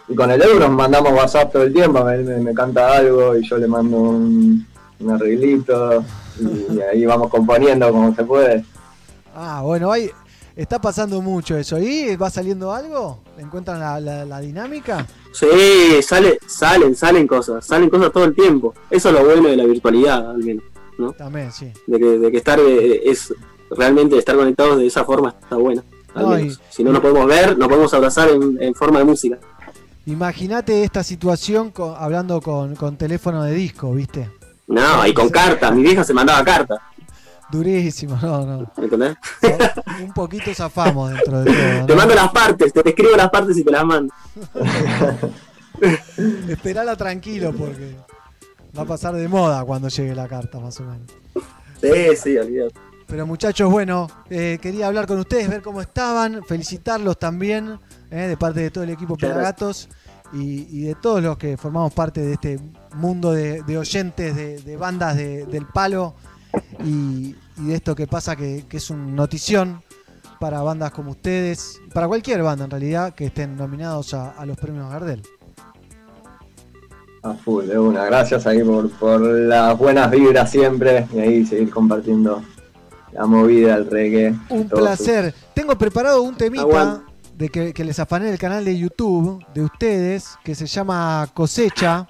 Y 0.08 0.14
con 0.14 0.30
el 0.30 0.42
Euro 0.42 0.60
nos 0.60 0.70
mandamos 0.70 1.12
WhatsApp 1.12 1.52
todo 1.52 1.62
el 1.64 1.72
tiempo, 1.72 2.04
me, 2.04 2.18
me- 2.18 2.38
me 2.40 2.54
canta 2.54 2.96
algo 2.96 3.36
y 3.36 3.46
yo 3.48 3.56
le 3.58 3.66
mando 3.66 3.96
un, 3.96 4.66
un 5.00 5.10
arreglito 5.10 6.04
y, 6.38 6.74
y 6.76 6.80
ahí 6.80 7.04
vamos 7.06 7.28
componiendo 7.30 7.90
como 7.90 8.14
se 8.14 8.24
puede. 8.24 8.64
Ah, 9.34 9.62
bueno, 9.64 9.90
ahí 9.92 10.10
está 10.56 10.80
pasando 10.80 11.20
mucho 11.22 11.56
eso. 11.56 11.78
¿Y 11.78 12.16
va 12.16 12.28
saliendo 12.30 12.72
algo? 12.72 13.20
¿Encuentran 13.38 13.80
la, 13.80 14.00
la- 14.00 14.24
la 14.24 14.40
dinámica? 14.40 15.06
Sí, 15.32 16.02
sale, 16.02 16.38
salen, 16.46 16.94
salen 16.96 17.26
cosas, 17.26 17.64
salen 17.64 17.88
cosas 17.88 18.12
todo 18.12 18.24
el 18.24 18.34
tiempo. 18.34 18.74
Eso 18.90 19.08
es 19.10 19.14
lo 19.14 19.24
bueno 19.24 19.48
de 19.48 19.56
la 19.56 19.64
virtualidad, 19.64 20.30
al 20.30 20.38
menos, 20.38 20.64
¿no? 20.98 21.12
También, 21.12 21.52
sí. 21.52 21.72
De 21.86 21.98
que, 21.98 22.18
de 22.18 22.30
que 22.30 22.36
estar 22.36 22.58
eh, 22.58 23.02
es 23.08 23.32
realmente 23.70 24.18
estar 24.18 24.34
conectados 24.36 24.78
de 24.78 24.86
esa 24.86 25.04
forma 25.04 25.34
está 25.40 25.54
bueno. 25.56 25.82
Al 26.14 26.22
No, 26.22 26.28
menos. 26.30 26.60
Si 26.70 26.82
no 26.84 26.92
nos 26.92 27.00
podemos 27.00 27.26
ver, 27.26 27.56
nos 27.58 27.68
podemos 27.68 27.92
abrazar 27.94 28.28
en, 28.30 28.60
en 28.60 28.74
forma 28.74 28.98
de 28.98 29.04
música. 29.04 29.38
Imagínate 30.06 30.82
esta 30.82 31.02
situación 31.04 31.72
hablando 31.96 32.40
con, 32.40 32.74
con 32.74 32.96
teléfono 32.96 33.44
de 33.44 33.54
disco, 33.54 33.92
¿viste? 33.92 34.30
No, 34.66 35.06
y 35.06 35.12
con 35.12 35.28
carta, 35.28 35.70
mi 35.70 35.82
vieja 35.82 36.04
se 36.04 36.14
mandaba 36.14 36.44
carta. 36.44 36.80
Durísimo, 37.50 38.16
no, 38.22 38.46
no. 38.46 38.72
¿Me 38.76 38.84
entendés? 38.84 39.16
Un 40.00 40.12
poquito 40.12 40.54
zafamos 40.54 41.10
dentro 41.12 41.40
de 41.42 41.52
todo. 41.52 41.86
Te 41.86 41.94
mando 41.96 42.14
las 42.14 42.30
partes, 42.30 42.72
te 42.72 42.88
escribo 42.88 43.16
las 43.16 43.28
partes 43.30 43.56
y 43.58 43.64
te 43.64 43.70
las 43.72 43.84
mando. 43.84 44.14
Esperala 46.48 46.96
tranquilo 46.96 47.52
porque 47.52 47.96
va 48.76 48.82
a 48.82 48.86
pasar 48.86 49.14
de 49.14 49.26
moda 49.28 49.64
cuando 49.64 49.88
llegue 49.88 50.14
la 50.14 50.28
carta, 50.28 50.58
más 50.60 50.78
o 50.80 50.84
menos. 50.84 51.10
Sí, 51.80 52.16
sí, 52.16 52.38
olvídate. 52.38 52.74
Pero 53.10 53.26
muchachos, 53.26 53.68
bueno, 53.70 54.08
eh, 54.30 54.58
quería 54.62 54.86
hablar 54.86 55.06
con 55.06 55.18
ustedes, 55.18 55.48
ver 55.48 55.62
cómo 55.62 55.80
estaban, 55.80 56.44
felicitarlos 56.44 57.18
también 57.18 57.78
eh, 58.10 58.28
de 58.28 58.36
parte 58.36 58.60
de 58.60 58.70
todo 58.70 58.84
el 58.84 58.90
equipo 58.90 59.16
Pelagatos 59.16 59.88
y, 60.32 60.68
y 60.70 60.82
de 60.84 60.94
todos 60.94 61.20
los 61.20 61.36
que 61.36 61.56
formamos 61.56 61.92
parte 61.92 62.20
de 62.20 62.34
este 62.34 62.60
mundo 62.94 63.32
de, 63.32 63.62
de 63.64 63.78
oyentes 63.78 64.36
de, 64.36 64.60
de 64.60 64.76
bandas 64.76 65.16
de- 65.16 65.44
del 65.46 65.66
palo 65.66 66.14
y, 66.84 67.34
y 67.58 67.66
de 67.66 67.74
esto 67.74 67.96
que 67.96 68.06
pasa 68.06 68.36
que, 68.36 68.64
que 68.68 68.76
es 68.76 68.90
un 68.90 69.16
notición 69.16 69.82
para 70.38 70.62
bandas 70.62 70.92
como 70.92 71.10
ustedes, 71.10 71.80
para 71.92 72.06
cualquier 72.06 72.42
banda 72.44 72.64
en 72.64 72.70
realidad 72.70 73.12
que 73.12 73.26
estén 73.26 73.56
nominados 73.56 74.14
a, 74.14 74.30
a 74.30 74.46
los 74.46 74.56
premios 74.56 74.88
Gardel. 74.88 75.22
A 77.24 77.34
full, 77.34 77.66
de 77.66 77.76
una. 77.78 78.04
Gracias 78.04 78.46
ahí 78.46 78.62
por, 78.62 78.88
por 78.92 79.20
las 79.20 79.76
buenas 79.76 80.10
vibras 80.12 80.50
siempre 80.50 81.06
y 81.12 81.18
ahí 81.18 81.44
seguir 81.44 81.70
compartiendo 81.70 82.42
la 83.12 83.26
movida, 83.26 83.76
el 83.76 83.90
reggae. 83.90 84.34
Un 84.48 84.68
placer. 84.68 85.34
Tengo 85.54 85.76
preparado 85.76 86.22
un 86.22 86.36
temita 86.36 87.02
de 87.36 87.48
que, 87.48 87.72
que 87.72 87.84
les 87.84 87.98
afané 87.98 88.26
del 88.26 88.38
canal 88.38 88.64
de 88.64 88.78
YouTube 88.78 89.44
de 89.54 89.62
ustedes 89.62 90.36
que 90.44 90.54
se 90.54 90.66
llama 90.66 91.28
Cosecha. 91.34 92.06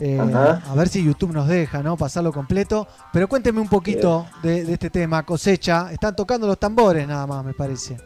Eh, 0.00 0.18
a 0.18 0.74
ver 0.74 0.88
si 0.88 1.04
YouTube 1.04 1.32
nos 1.32 1.46
deja, 1.46 1.82
¿no? 1.82 1.96
Pasarlo 1.96 2.32
completo. 2.32 2.86
Pero 3.12 3.28
cuéntenme 3.28 3.60
un 3.60 3.68
poquito 3.68 4.26
de, 4.42 4.64
de 4.64 4.72
este 4.72 4.90
tema, 4.90 5.24
Cosecha. 5.24 5.92
Están 5.92 6.16
tocando 6.16 6.46
los 6.46 6.58
tambores 6.58 7.06
nada 7.06 7.26
más, 7.26 7.44
me 7.44 7.54
parece. 7.54 7.96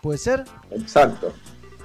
¿Puede 0.00 0.18
ser? 0.18 0.44
Exacto, 0.70 1.32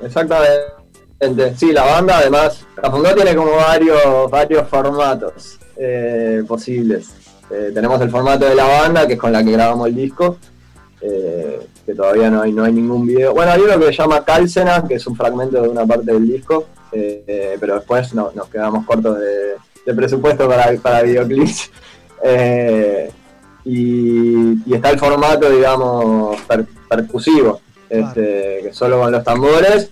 exactamente. 0.01 1.55
Sí, 1.55 1.71
la 1.71 1.83
banda 1.83 2.19
además, 2.19 2.65
Cafundó 2.75 3.13
tiene 3.15 3.35
como 3.35 3.55
varios, 3.55 4.29
varios 4.29 4.67
formatos 4.69 5.59
eh, 5.75 6.43
posibles. 6.47 7.09
Eh, 7.49 7.71
tenemos 7.73 7.99
el 8.01 8.09
formato 8.09 8.45
de 8.45 8.55
la 8.55 8.65
banda, 8.65 9.07
que 9.07 9.13
es 9.13 9.19
con 9.19 9.31
la 9.31 9.43
que 9.43 9.51
grabamos 9.51 9.87
el 9.87 9.95
disco, 9.95 10.37
eh, 11.01 11.59
que 11.85 11.93
todavía 11.95 12.29
no 12.29 12.41
hay, 12.41 12.51
no 12.51 12.63
hay 12.63 12.73
ningún 12.73 13.05
video. 13.05 13.33
Bueno, 13.33 13.51
hay 13.51 13.61
uno 13.61 13.79
que 13.79 13.85
se 13.87 13.93
llama 13.93 14.23
Cálcena, 14.25 14.83
que 14.87 14.95
es 14.95 15.07
un 15.07 15.15
fragmento 15.15 15.61
de 15.61 15.69
una 15.69 15.85
parte 15.85 16.11
del 16.11 16.27
disco, 16.27 16.65
eh, 16.91 17.55
pero 17.59 17.75
después 17.75 18.13
no- 18.13 18.31
nos 18.35 18.47
quedamos 18.49 18.85
cortos 18.85 19.19
de, 19.19 19.53
de 19.85 19.93
presupuesto 19.93 20.47
para, 20.47 20.73
para 20.81 21.01
videoclips. 21.03 21.71
Y, 23.69 24.63
y 24.65 24.73
está 24.75 24.91
el 24.91 24.99
formato, 24.99 25.49
digamos, 25.49 26.39
per- 26.43 26.65
percusivo, 26.89 27.59
este, 27.89 28.59
que 28.63 28.69
solo 28.71 28.99
con 29.01 29.11
los 29.11 29.23
tambores. 29.25 29.89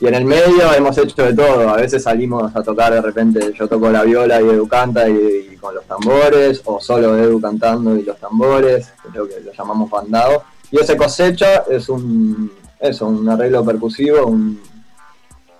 Y 0.00 0.06
en 0.06 0.14
el 0.14 0.24
medio 0.24 0.72
hemos 0.74 0.98
hecho 0.98 1.22
de 1.22 1.34
todo. 1.34 1.68
A 1.68 1.76
veces 1.76 2.02
salimos 2.02 2.54
a 2.56 2.62
tocar 2.62 2.92
de 2.92 3.00
repente, 3.00 3.52
yo 3.56 3.68
toco 3.68 3.90
la 3.90 4.02
viola 4.02 4.40
y 4.40 4.48
Edu 4.48 4.66
canta 4.66 5.08
y, 5.08 5.56
con 5.60 5.74
los 5.74 5.84
tambores, 5.84 6.60
o 6.64 6.80
solo 6.80 7.16
Edu 7.16 7.40
cantando 7.40 7.96
y 7.96 8.02
los 8.02 8.18
tambores, 8.18 8.92
creo 9.10 9.28
que 9.28 9.40
lo 9.40 9.52
llamamos 9.52 9.90
bandado. 9.90 10.42
Y 10.70 10.80
ese 10.80 10.96
cosecha 10.96 11.64
es 11.70 11.88
un, 11.88 12.50
eso, 12.80 13.06
un 13.06 13.28
arreglo 13.28 13.64
percusivo, 13.64 14.26
un, 14.26 14.60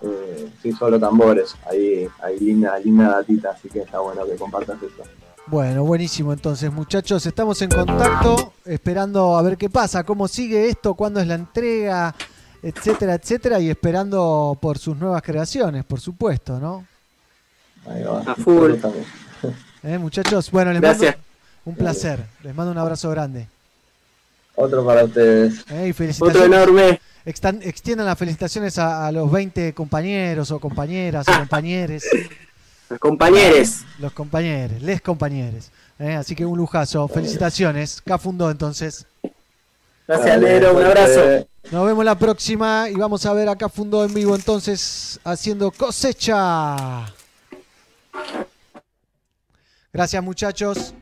eh, 0.00 0.48
sí, 0.60 0.72
solo 0.72 0.98
tambores. 0.98 1.54
Ahí, 1.70 2.08
ahí 2.22 2.40
linda, 2.40 2.78
linda 2.78 3.08
datita, 3.08 3.50
así 3.50 3.68
que 3.68 3.80
está 3.80 4.00
bueno 4.00 4.26
que 4.26 4.34
compartas 4.36 4.78
eso. 4.82 5.02
Bueno, 5.46 5.84
buenísimo 5.84 6.32
entonces, 6.32 6.72
muchachos. 6.72 7.26
Estamos 7.26 7.60
en 7.62 7.70
contacto, 7.70 8.52
esperando 8.64 9.36
a 9.36 9.42
ver 9.42 9.56
qué 9.56 9.68
pasa, 9.68 10.04
cómo 10.04 10.28
sigue 10.28 10.68
esto, 10.68 10.94
cuándo 10.94 11.20
es 11.20 11.26
la 11.26 11.34
entrega, 11.34 12.14
etcétera, 12.62 13.14
etcétera, 13.14 13.58
y 13.60 13.70
esperando 13.70 14.56
por 14.60 14.78
sus 14.78 14.96
nuevas 14.96 15.22
creaciones, 15.22 15.84
por 15.84 16.00
supuesto, 16.00 16.58
¿no? 16.60 16.86
Ahí 17.86 18.02
va. 18.04 18.20
A 18.20 18.34
full. 18.36 18.74
¿Eh, 19.82 19.98
muchachos, 19.98 20.50
bueno, 20.50 20.72
les 20.72 20.80
Gracias. 20.80 21.16
mando 21.16 21.22
un 21.64 21.74
placer. 21.74 22.24
Les 22.42 22.54
mando 22.54 22.70
un 22.72 22.78
abrazo 22.78 23.10
grande. 23.10 23.48
Otro 24.54 24.84
para 24.84 25.04
ustedes. 25.04 25.64
¿eh? 25.70 25.88
y 25.88 25.92
felicitaciones. 25.92 26.36
Otro 26.36 26.44
enorme. 26.54 27.00
Extan- 27.24 27.60
extiendan 27.62 28.06
las 28.06 28.18
felicitaciones 28.18 28.78
a, 28.78 29.06
a 29.06 29.12
los 29.12 29.30
20 29.30 29.72
compañeros 29.74 30.50
o 30.50 30.58
compañeras 30.60 31.26
o 31.28 31.32
compañeres. 31.38 32.04
Los 32.88 32.98
compañeros. 33.00 33.80
Los 33.98 34.12
compañeros, 34.12 34.82
les 34.82 35.00
compañeros. 35.00 35.70
¿eh? 35.98 36.14
Así 36.14 36.34
que 36.34 36.44
un 36.44 36.58
lujazo. 36.58 37.08
Felicitaciones. 37.08 38.02
Cafundó 38.02 38.50
entonces. 38.50 39.06
Gracias, 40.12 40.40
Negro. 40.40 40.74
Un 40.74 40.84
abrazo. 40.84 41.46
Nos 41.70 41.86
vemos 41.86 42.04
la 42.04 42.18
próxima 42.18 42.86
y 42.90 42.94
vamos 42.94 43.24
a 43.24 43.32
ver 43.32 43.48
a 43.48 43.56
Cafundó 43.56 44.04
en 44.04 44.12
vivo 44.12 44.34
entonces 44.34 45.18
haciendo 45.24 45.70
cosecha. 45.70 47.06
Gracias 49.90 50.22
muchachos. 50.22 50.94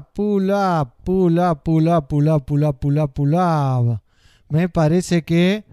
Pull 0.00 0.50
up, 0.50 1.04
pull 1.04 1.38
up, 1.38 1.64
pull. 3.14 4.00
Me 4.48 4.68
parece 4.68 5.22
que 5.24 5.64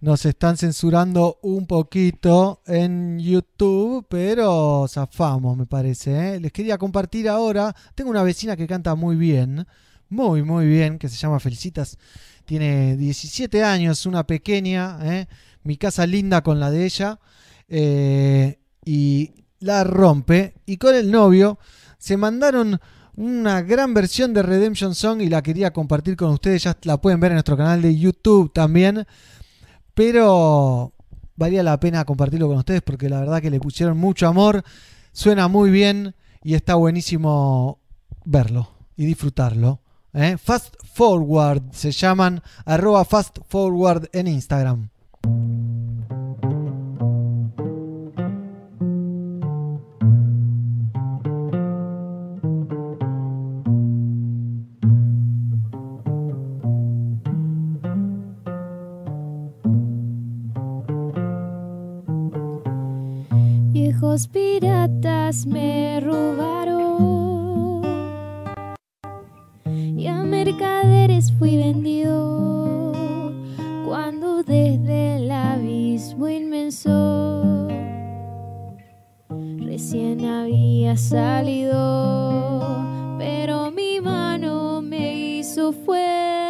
nos 0.00 0.24
están 0.24 0.56
censurando 0.56 1.38
un 1.42 1.66
poquito 1.66 2.62
en 2.66 3.18
YouTube, 3.18 4.06
pero 4.08 4.86
zafamos, 4.88 5.56
me 5.56 5.66
parece. 5.66 6.36
¿eh? 6.36 6.40
Les 6.40 6.52
quería 6.52 6.78
compartir 6.78 7.28
ahora. 7.28 7.74
Tengo 7.94 8.10
una 8.10 8.22
vecina 8.22 8.56
que 8.56 8.66
canta 8.66 8.94
muy 8.94 9.16
bien, 9.16 9.66
muy, 10.08 10.42
muy 10.42 10.66
bien, 10.66 10.98
que 10.98 11.08
se 11.08 11.16
llama 11.16 11.38
Felicitas. 11.40 11.98
Tiene 12.44 12.96
17 12.96 13.62
años, 13.62 14.06
una 14.06 14.26
pequeña. 14.26 14.98
¿eh? 15.02 15.26
Mi 15.64 15.76
casa 15.76 16.06
linda 16.06 16.42
con 16.42 16.58
la 16.60 16.70
de 16.70 16.84
ella. 16.86 17.18
eh, 17.68 18.58
y 18.84 19.34
la 19.60 19.84
rompe. 19.84 20.54
Y 20.66 20.78
con 20.78 20.94
el 20.94 21.10
novio 21.10 21.58
se 21.98 22.16
mandaron 22.16 22.80
una 23.20 23.60
gran 23.60 23.92
versión 23.92 24.32
de 24.32 24.42
Redemption 24.42 24.94
Song 24.94 25.20
y 25.20 25.28
la 25.28 25.42
quería 25.42 25.74
compartir 25.74 26.16
con 26.16 26.30
ustedes. 26.30 26.62
Ya 26.62 26.76
la 26.84 26.98
pueden 26.98 27.20
ver 27.20 27.32
en 27.32 27.34
nuestro 27.34 27.54
canal 27.54 27.82
de 27.82 27.94
YouTube 27.94 28.50
también. 28.50 29.06
Pero 29.92 30.94
valía 31.36 31.62
la 31.62 31.78
pena 31.78 32.06
compartirlo 32.06 32.48
con 32.48 32.56
ustedes 32.56 32.80
porque 32.80 33.10
la 33.10 33.20
verdad 33.20 33.42
que 33.42 33.50
le 33.50 33.60
pusieron 33.60 33.98
mucho 33.98 34.26
amor. 34.26 34.64
Suena 35.12 35.48
muy 35.48 35.70
bien 35.70 36.14
y 36.42 36.54
está 36.54 36.76
buenísimo 36.76 37.78
verlo 38.24 38.70
y 38.96 39.04
disfrutarlo. 39.04 39.82
¿eh? 40.14 40.38
Fast 40.42 40.76
Forward 40.94 41.62
se 41.72 41.92
llaman 41.92 42.42
arroba 42.64 43.04
Fast 43.04 43.40
Forward 43.48 44.08
en 44.14 44.28
Instagram. 44.28 44.88
Viejos 64.00 64.28
piratas 64.28 65.44
me 65.44 66.00
robaron 66.00 67.82
y 69.66 70.06
a 70.06 70.22
mercaderes 70.22 71.30
fui 71.38 71.58
vendido 71.58 72.92
cuando 73.84 74.42
desde 74.42 75.16
el 75.16 75.30
abismo 75.30 76.30
inmenso 76.30 77.68
recién 79.58 80.24
había 80.24 80.96
salido, 80.96 82.64
pero 83.18 83.70
mi 83.70 84.00
mano 84.00 84.80
me 84.80 85.14
hizo 85.14 85.72
fuerte. 85.72 86.49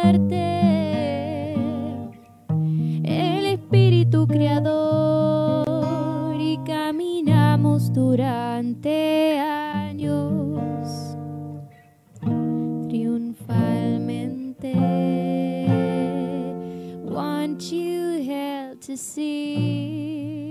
See 19.13 20.47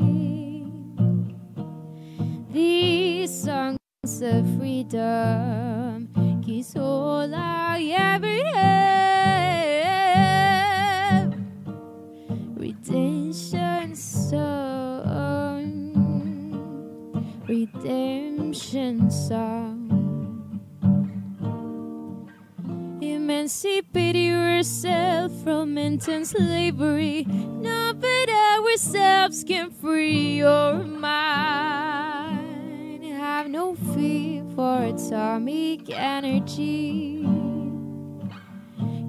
these 2.53 3.33
songs 3.45 3.79
of 4.21 4.45
freedom. 4.59 6.09
Kiss 6.45 6.77
all 6.77 7.35
I 7.35 7.81
ever 7.97 8.45
have. 8.59 9.01
Redemption 12.57 13.95
song. 13.95 14.51
Redemption 17.49 19.11
song. 19.11 19.80
Emancipate 23.31 24.17
yourself 24.17 25.31
from 25.45 25.79
intense 25.79 26.31
slavery. 26.31 27.25
Not 27.29 28.01
but 28.01 28.29
ourselves 28.29 29.45
can 29.45 29.71
free 29.71 30.39
your 30.39 30.83
mind. 30.83 32.35
Have 33.05 33.49
no 33.49 33.77
fear 33.95 34.45
for 34.57 34.83
atomic 34.83 35.89
energy. 35.91 37.25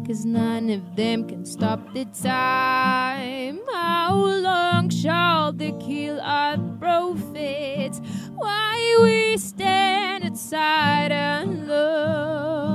Cause 0.06 0.24
none 0.24 0.70
of 0.70 0.96
them 0.96 1.28
can 1.28 1.44
stop 1.44 1.92
the 1.96 2.06
time. 2.06 3.60
How 3.74 4.14
long 4.14 4.92
shall 4.92 5.52
they 5.52 5.72
kill 5.80 6.22
our 6.22 6.60
prophets? 6.80 8.00
Why 8.36 9.00
we 9.02 9.38
stand 9.38 10.26
aside 10.26 11.12
and 11.12 11.68
look? 11.68 12.71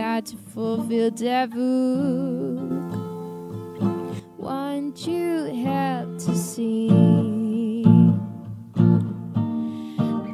Got 0.00 0.24
to 0.26 0.36
fulfill 0.38 1.10
book. 1.10 1.58
Want 4.38 5.06
you 5.06 5.44
help 5.62 6.16
to 6.20 6.34
see 6.34 6.88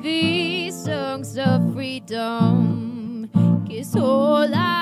these 0.01 0.85
songs 0.85 1.37
of 1.37 1.73
freedom? 1.75 3.29
Kiss 3.69 3.97
all 3.97 4.55
I 4.55 4.76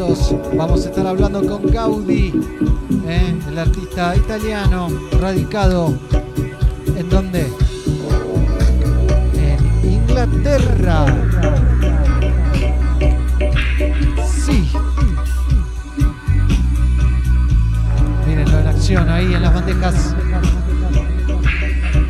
Vamos 0.00 0.86
a 0.86 0.88
estar 0.88 1.06
hablando 1.06 1.46
con 1.46 1.70
Gaudí, 1.70 2.32
¿eh? 3.06 3.38
el 3.46 3.58
artista 3.58 4.16
italiano 4.16 4.88
radicado 5.20 5.94
en 6.96 7.06
donde? 7.10 7.46
En 9.34 9.92
Inglaterra. 9.92 11.04
Sí. 14.26 14.70
Mírenlo 18.26 18.58
en 18.58 18.66
acción 18.68 19.06
ahí 19.10 19.34
en 19.34 19.42
las 19.42 19.52
bandejas. 19.52 20.16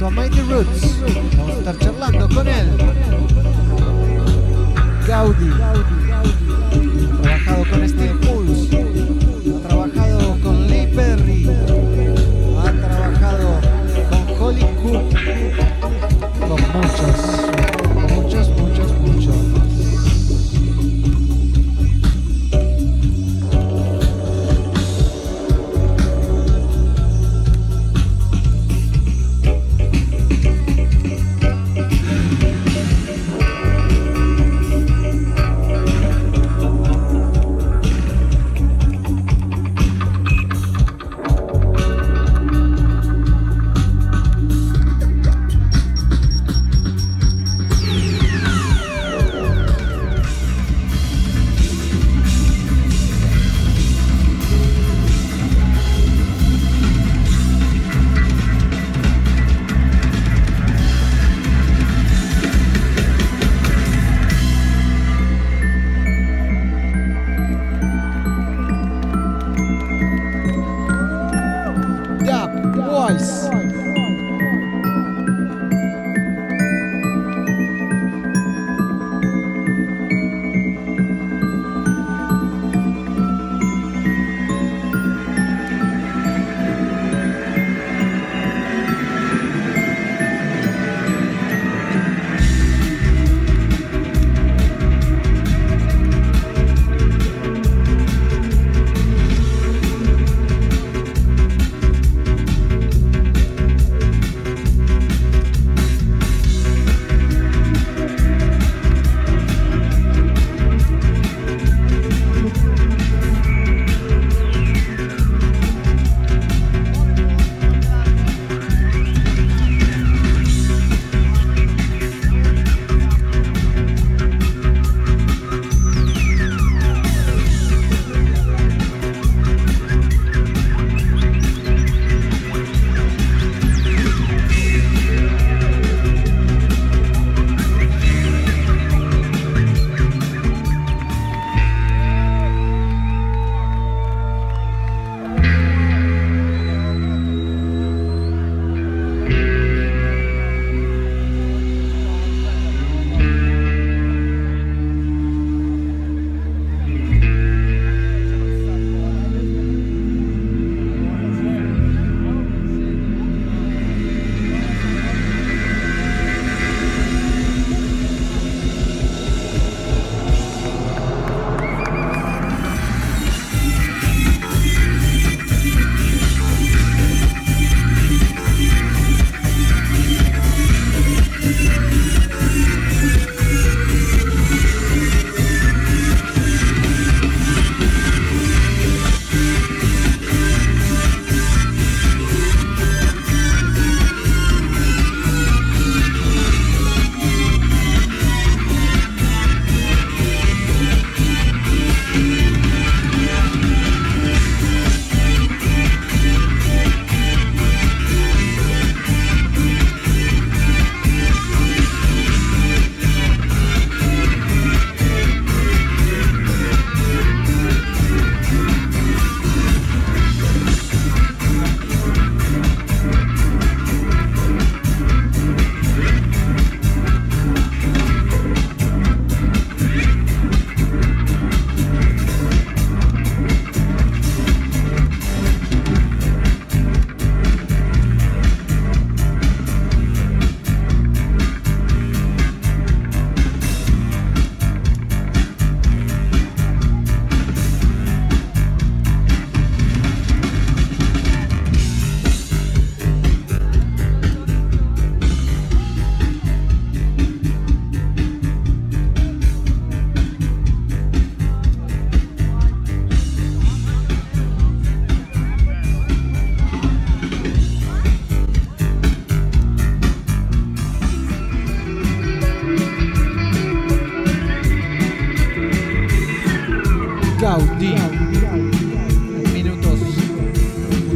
A 0.01 0.11
Mighty 0.11 0.41
Roots. 0.43 1.01
Vamos 1.37 1.57
a 1.57 1.59
estar 1.59 1.79
charlando 1.79 2.29
con 2.29 2.47
él. 2.47 2.71
Gaudí. 5.09 5.51
Con 7.69 7.87
Steel 7.87 8.40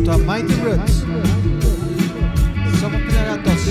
con 0.05 0.27
Mighty 0.27 0.55
Roots. 0.63 1.05
Somos 2.81 3.01
Pelagatos 3.03 3.69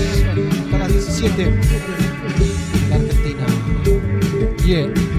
hasta 0.64 0.78
las 0.78 0.92
17 0.92 1.42
en 1.42 2.90
la 2.90 2.96
Argentina. 2.96 3.46
Yeah. 4.64 5.13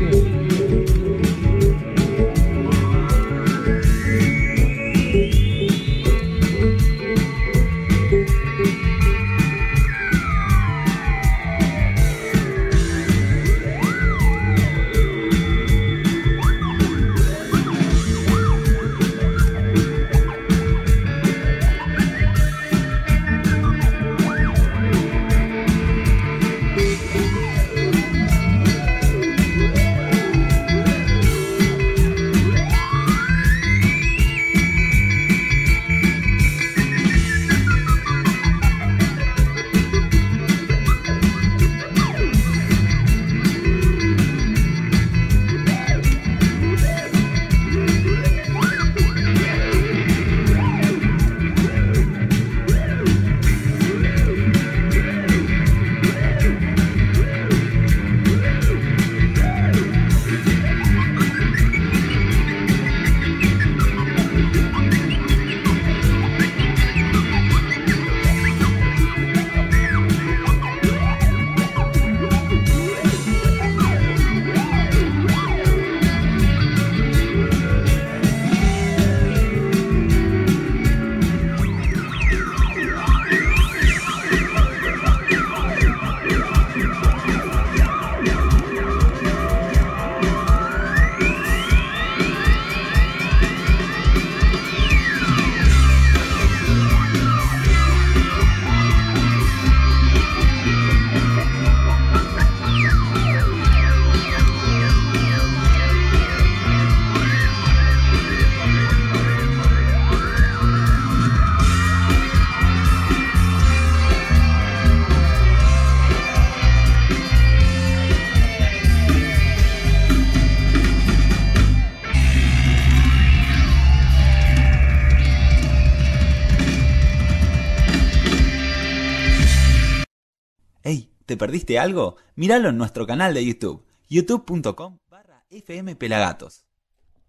¿Te 131.36 131.38
perdiste 131.38 131.78
algo? 131.78 132.16
Míralo 132.36 132.70
en 132.70 132.78
nuestro 132.78 133.06
canal 133.06 133.34
de 133.34 133.46
YouTube, 133.46 133.84
youtube.com 134.08 135.00
barra 135.10 135.46
fmpelagatos. 135.50 136.64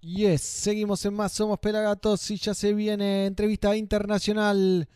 Yes, 0.01 0.43
seguimos 0.43 1.05
en 1.05 1.15
más, 1.15 1.33
somos 1.33 1.59
Pelagatos 1.59 2.31
y 2.31 2.37
ya 2.37 2.55
se 2.55 2.73
viene 2.73 3.27
entrevista 3.27 3.75
internacional 3.75 4.89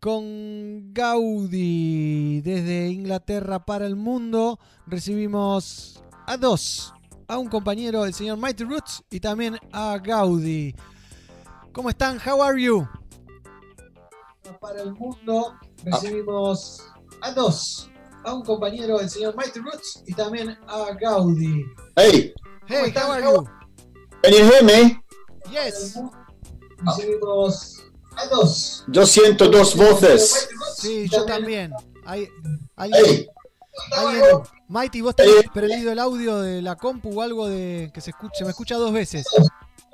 con 0.00 0.92
Gaudi 0.92 2.40
desde 2.40 2.88
Inglaterra 2.88 3.64
para 3.64 3.86
el 3.86 3.94
mundo. 3.94 4.58
Recibimos 4.88 6.02
a 6.26 6.36
dos, 6.36 6.92
a 7.28 7.38
un 7.38 7.48
compañero, 7.48 8.04
el 8.04 8.14
señor 8.14 8.38
Mighty 8.38 8.64
Roots, 8.64 9.04
y 9.08 9.20
también 9.20 9.56
a 9.70 9.96
Gaudi. 9.98 10.74
¿Cómo 11.72 11.90
están? 11.90 12.18
How 12.26 12.42
are 12.42 12.60
you? 12.60 12.88
Para 14.60 14.82
el 14.82 14.94
mundo 14.94 15.54
recibimos 15.84 16.82
a 17.20 17.30
dos, 17.32 17.88
a 18.24 18.34
un 18.34 18.42
compañero, 18.44 19.00
el 19.00 19.08
señor 19.08 19.34
Mighty 19.36 19.60
Roots, 19.60 20.02
y 20.06 20.14
también 20.14 20.58
a 20.66 20.92
Gaudi. 21.00 21.64
Hey, 21.96 22.32
Hey, 22.66 22.92
how 22.94 23.12
are 23.12 23.22
you? 23.24 23.44
can 24.22 24.32
you 24.32 24.44
hear 24.50 24.62
me? 24.62 25.00
Yes. 25.50 25.98
Recibimos 26.78 27.82
a 28.16 28.26
dos. 28.26 28.84
Yo 28.88 29.06
siento 29.06 29.48
dos 29.48 29.74
voces. 29.74 30.48
Sí, 30.76 31.08
yo 31.08 31.24
también. 31.24 31.72
Hay, 32.04 32.28
alguien, 32.76 33.26
alguien- 33.92 34.24
Mighty, 34.68 35.00
vos 35.00 35.16
tenés 35.16 35.48
prendido 35.52 35.92
el 35.92 35.98
audio 35.98 36.38
de 36.38 36.60
la 36.62 36.76
compu 36.76 37.18
o 37.18 37.22
algo 37.22 37.48
de 37.48 37.90
que 37.94 38.00
se 38.00 38.10
escuche, 38.10 38.34
se 38.38 38.44
me 38.44 38.50
escucha 38.50 38.76
dos 38.76 38.92
veces. 38.92 39.26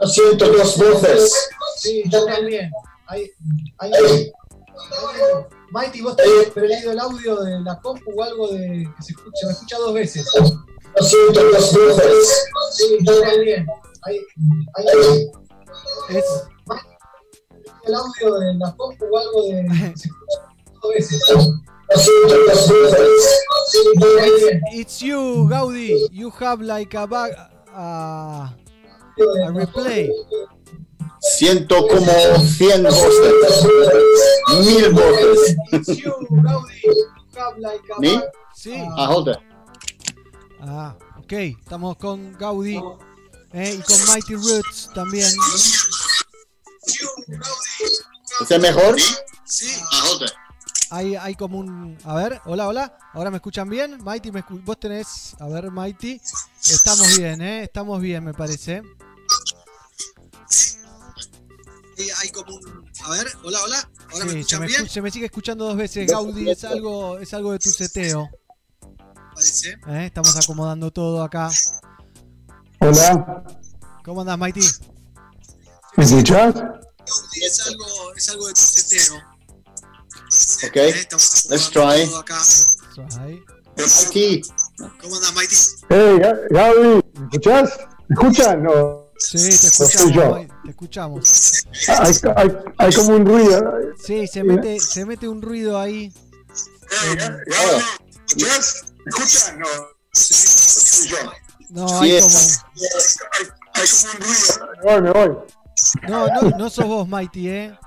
Yo 0.01 0.07
siento 0.09 0.49
dos 0.51 0.77
voces. 0.77 1.49
Sí, 1.77 2.03
yo 2.09 2.25
también. 2.27 2.71
Hay, 3.07 3.31
alguien- 3.79 4.03
alguien- 4.03 4.33
Mighty, 5.75 6.03
vos 6.03 6.15
tenés 6.17 6.51
prendido 6.51 6.93
el 6.93 7.01
audio 7.01 7.43
de 7.43 7.59
la 7.61 7.81
compu 7.81 8.13
o 8.17 8.23
algo 8.23 8.47
de 8.53 8.89
que 8.97 9.03
se 9.03 9.13
me 9.47 9.53
escucha 9.53 9.77
dos 9.79 9.93
veces. 9.93 10.25
Yo 10.37 11.05
siento 11.05 11.43
dos 11.51 11.73
voces. 11.75 12.45
Sí, 12.73 12.99
yo 13.03 13.21
también. 13.23 13.67
Hay, 14.03 14.21
hay- 14.77 15.31
es 16.17 16.25
el 17.87 17.95
audio 17.95 18.35
de 18.39 18.55
la 18.55 18.73
compu 18.77 19.05
o 19.11 19.19
algo 19.19 19.43
de 19.49 19.65
que 19.65 19.97
se 19.99 20.09
escucha 20.09 20.39
dos 20.81 20.95
veces. 20.95 21.25
Siento. 23.67 24.07
It's, 24.25 24.75
it's 24.75 24.99
you, 25.01 25.49
Gaudi. 25.49 26.09
You 26.13 26.31
have 26.41 26.63
like 26.63 26.95
a 26.97 27.07
bag, 27.07 27.33
a, 27.75 28.55
a 28.55 29.51
replay. 29.53 30.09
Siento 31.33 31.87
como 31.89 32.13
cien 32.57 32.83
voces. 32.85 33.67
Mil 34.61 34.91
voces. 34.91 35.57
¿Me? 37.99 38.23
Sí. 38.55 38.75
Ah, 38.97 39.11
it. 39.29 39.39
Ah, 40.61 40.97
ok. 41.19 41.33
Estamos 41.33 41.97
con 41.97 42.33
Gaudi 42.39 42.77
eh, 43.53 43.79
y 43.79 43.83
con 43.83 43.97
Mighty 44.15 44.35
Roots 44.35 44.91
también. 44.95 45.31
¿Es 48.41 48.51
el 48.51 48.61
mejor? 48.61 48.97
Sí. 49.45 49.69
Ah, 49.93 50.05
hold 50.11 50.23
it. 50.23 50.31
Hay, 50.91 51.17
hay 51.17 51.35
como 51.35 51.59
un. 51.59 51.99
A 52.05 52.15
ver, 52.15 52.41
hola, 52.45 52.69
hola. 52.69 52.99
¿Ahora 53.15 53.31
me 53.31 53.39
escuchan 53.39 53.69
bien? 53.69 53.99
Mighty, 54.05 54.31
me 54.31 54.45
escu- 54.45 54.63
vos 54.65 54.79
tenés. 54.79 55.35
A 55.41 55.49
ver, 55.49 55.71
Mighty. 55.71 56.21
Estamos 56.71 57.17
bien, 57.17 57.41
¿eh? 57.43 57.65
Estamos 57.65 58.01
bien, 58.01 58.23
me 58.25 58.33
parece. 58.35 58.83
Hay 62.21 62.29
como 62.31 62.55
un. 62.57 62.91
A 63.05 63.11
ver, 63.11 63.27
hola, 63.43 63.59
hola. 63.65 63.91
¿Ahora 64.13 64.25
me 64.27 64.33
escuchan 64.41 64.67
bien? 64.67 64.89
se 64.89 65.03
me 65.03 65.11
sigue 65.11 65.27
escuchando 65.27 65.65
dos 65.67 65.77
veces, 65.77 66.11
Gaudi. 66.11 66.51
Es 66.51 66.65
algo, 66.65 67.19
es 67.19 67.33
algo 67.35 67.53
de 67.53 67.59
tu 67.59 67.71
seteo. 67.71 68.29
Parece. 69.35 69.71
¿Eh? 69.89 70.07
Estamos 70.07 70.37
acomodando 70.37 70.91
todo 70.91 71.23
acá. 71.23 71.51
Hola, 72.81 73.45
¿Cómo 74.05 74.21
andás, 74.21 74.39
Mighty? 74.39 74.61
¿me 75.97 76.05
escuchas? 76.05 76.55
Es 77.41 77.67
algo, 77.67 77.87
es 78.17 78.29
algo 78.29 78.47
de 78.49 78.53
tu 78.55 78.61
seteo. 78.61 79.15
Okay, 80.69 80.93
let's 81.49 81.71
try. 81.71 82.11
Aquí. 84.07 84.43
¿Cómo 85.01 85.17
andás, 85.17 85.35
Mighty? 85.35 85.57
Hey, 85.89 86.17
Ga- 86.19 86.41
Gaby, 86.51 87.01
¿me 87.15 87.27
escuchas? 87.33 87.79
¿Me 88.09 88.15
escuchan? 88.15 88.63
No. 88.63 89.04
Sí, 89.31 89.39
te 89.39 89.57
soy 89.71 89.87
escuchamos. 89.87 90.47
Te 90.65 90.71
escuchamos. 90.71 91.67
Hay, 91.89 92.15
hay, 92.37 92.57
hay 92.79 92.93
como 92.93 93.17
un 93.17 93.27
ruido. 93.27 93.63
Sí, 94.05 94.27
se 94.27 94.45
mete, 94.45 94.79
se 94.79 95.05
mete 95.07 95.27
un 95.29 95.41
ruido 95.41 95.79
ahí. 95.79 96.13
¿Me 98.37 98.43
escuchan? 99.07 99.59
No. 99.59 99.67
Soy 100.13 101.09
yo. 101.09 101.17
No, 101.71 102.01
hay 102.01 102.21
como. 102.21 102.39
Hay 103.73 103.87
como 103.89 104.13
un 104.13 104.21
ruido. 104.21 104.69
Me 104.77 104.93
voy, 104.93 105.03
me 105.03 105.11
voy. 105.13 105.37
No, 106.09 106.27
no, 106.29 106.57
no 106.59 106.71
sos 106.71 106.87
vos, 106.87 107.09
Mighty, 107.09 107.49
¿eh? 107.49 107.79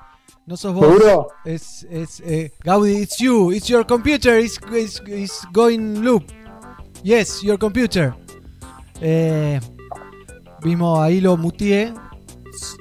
No 0.45 0.57
sos 0.57 0.73
vos. 0.73 0.85
¿Seguro? 0.85 1.27
Es, 1.45 1.85
es 1.89 2.19
eh, 2.21 2.51
Gaudi, 2.63 2.97
it's 2.97 3.17
you. 3.17 3.51
It's 3.51 3.67
your 3.67 3.85
computer. 3.85 4.37
It's, 4.39 4.59
it's, 4.73 5.01
it's 5.07 5.45
going 5.53 6.01
loop. 6.01 6.23
Yes, 7.03 7.41
your 7.43 7.59
computer. 7.59 8.15
Eh, 9.01 9.59
vimos 10.61 10.99
ahí 10.99 11.21
lo 11.21 11.37
mutié. 11.37 11.93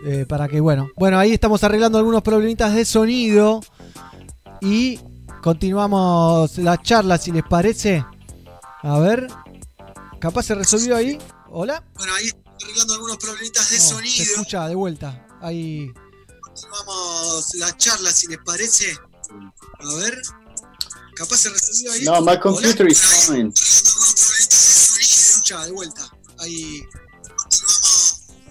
eh, 0.07 0.25
para 0.29 0.49
que, 0.49 0.61
bueno. 0.61 0.89
Bueno, 0.97 1.19
ahí 1.19 1.33
estamos 1.33 1.63
arreglando 1.65 1.99
algunos 1.99 2.23
problemitas 2.23 2.75
de 2.75 2.85
sonido. 2.85 3.61
Y 4.61 4.99
continuamos 5.43 6.57
la 6.59 6.81
charla, 6.81 7.19
si 7.19 7.31
les 7.33 7.45
parece. 7.45 8.05
A 8.83 8.99
ver. 8.99 9.29
Capaz 10.21 10.45
se 10.45 10.55
resolvió 10.55 10.97
ahí. 10.97 11.19
Hola. 11.51 11.85
Bueno, 11.95 12.15
ahí 12.15 12.31
arreglando 12.63 12.95
algunos 12.95 13.17
problemitas 13.19 13.71
de 13.71 13.79
sonido. 13.79 14.17
Se 14.17 14.23
escucha 14.23 14.67
de 14.69 14.75
vuelta. 14.75 15.27
Ahí. 15.43 15.93
Continuamos 16.41 17.55
la 17.57 17.77
charla, 17.77 18.11
si 18.13 18.27
les 18.29 18.39
parece. 18.39 18.97
A 19.81 19.95
ver. 19.97 20.21
Capaz 21.15 21.37
se 21.37 21.51
resolvió 21.51 21.93
ahí. 21.93 22.05
No, 22.05 22.21
my 22.23 22.39
computer 22.39 22.87
is 22.89 23.01
fine. 23.01 23.51
Se 23.55 25.01
escucha 25.01 25.65
de 25.67 25.73
vuelta. 25.73 26.03
Ahí. 26.39 26.83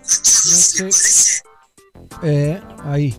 No 0.05 0.91
sé. 0.91 1.41
Eh, 2.23 2.61
ahí. 2.83 3.15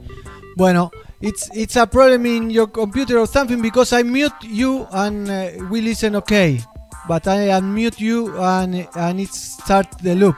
Bueno, 0.56 0.90
it's 1.20 1.48
it's 1.54 1.76
a 1.76 1.86
problem 1.86 2.26
in 2.26 2.50
your 2.50 2.70
computer 2.70 3.18
or 3.18 3.26
something 3.26 3.60
because 3.60 3.92
I 3.92 4.02
mute 4.02 4.34
you 4.42 4.86
and 4.92 5.28
uh, 5.28 5.50
we 5.70 5.80
listen 5.80 6.16
okay, 6.16 6.60
but 7.08 7.26
I 7.26 7.48
unmute 7.48 8.00
you 8.00 8.36
and 8.38 8.86
and 8.94 9.20
it 9.20 9.32
start 9.34 9.86
the 10.02 10.14
loop. 10.14 10.36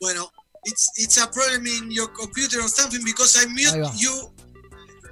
Bueno, 0.00 0.30
it's 0.64 0.90
it's 0.96 1.18
a 1.18 1.26
problem 1.26 1.66
in 1.66 1.90
your 1.90 2.08
computer 2.08 2.60
or 2.60 2.68
something 2.68 3.02
because 3.04 3.36
I 3.36 3.46
mute 3.46 3.90
you. 3.96 4.12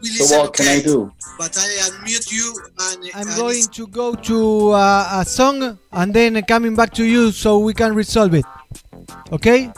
We 0.03 0.09
So 0.09 0.39
what 0.39 0.55
can 0.55 0.67
I 0.67 0.81
do? 0.81 1.13
But 1.37 1.57
I 1.59 1.69
unmute 1.89 2.33
you 2.33 2.55
and 2.79 3.11
I'm 3.15 3.37
going 3.37 3.65
to 3.73 3.87
go 3.87 4.15
to 4.15 4.71
uh, 4.71 5.21
a 5.21 5.25
song 5.27 5.79
and 5.93 6.15
then 6.15 6.43
coming 6.45 6.75
back 6.75 6.95
to 6.95 7.05
you 7.05 7.33
so 7.33 7.59
we 7.59 7.75
can 7.75 7.95
resolve 7.95 8.35
it. 8.35 8.47
¿Ok? 9.31 9.71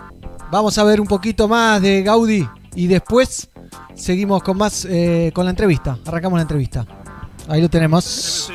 Vamos 0.52 0.76
a 0.78 0.84
ver 0.84 1.00
un 1.00 1.06
poquito 1.06 1.48
más 1.48 1.80
de 1.80 2.02
Gaudi 2.02 2.46
y 2.74 2.86
después 2.86 3.48
seguimos 3.94 4.42
con 4.42 4.58
más 4.58 4.84
eh, 4.88 5.32
con 5.34 5.44
la 5.46 5.50
entrevista. 5.50 5.96
Arrancamos 6.06 6.36
la 6.38 6.42
entrevista. 6.42 6.84
Ahí 7.48 7.60
lo 7.62 7.68
tenemos. 7.70 8.52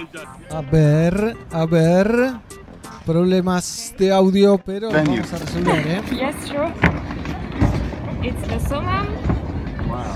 A 0.51 0.61
ver, 0.61 1.35
a 1.51 1.65
ver. 1.65 2.33
Problemas 3.05 3.95
de 3.97 4.11
audio, 4.11 4.57
pero 4.57 4.91
vamos 4.91 5.31
a 5.33 5.37
resolver, 5.37 5.87
¿eh? 5.87 6.01
Yes, 6.11 6.35
sure. 6.47 6.71
It's 8.21 8.47
the 8.49 8.59
summer. 8.67 9.07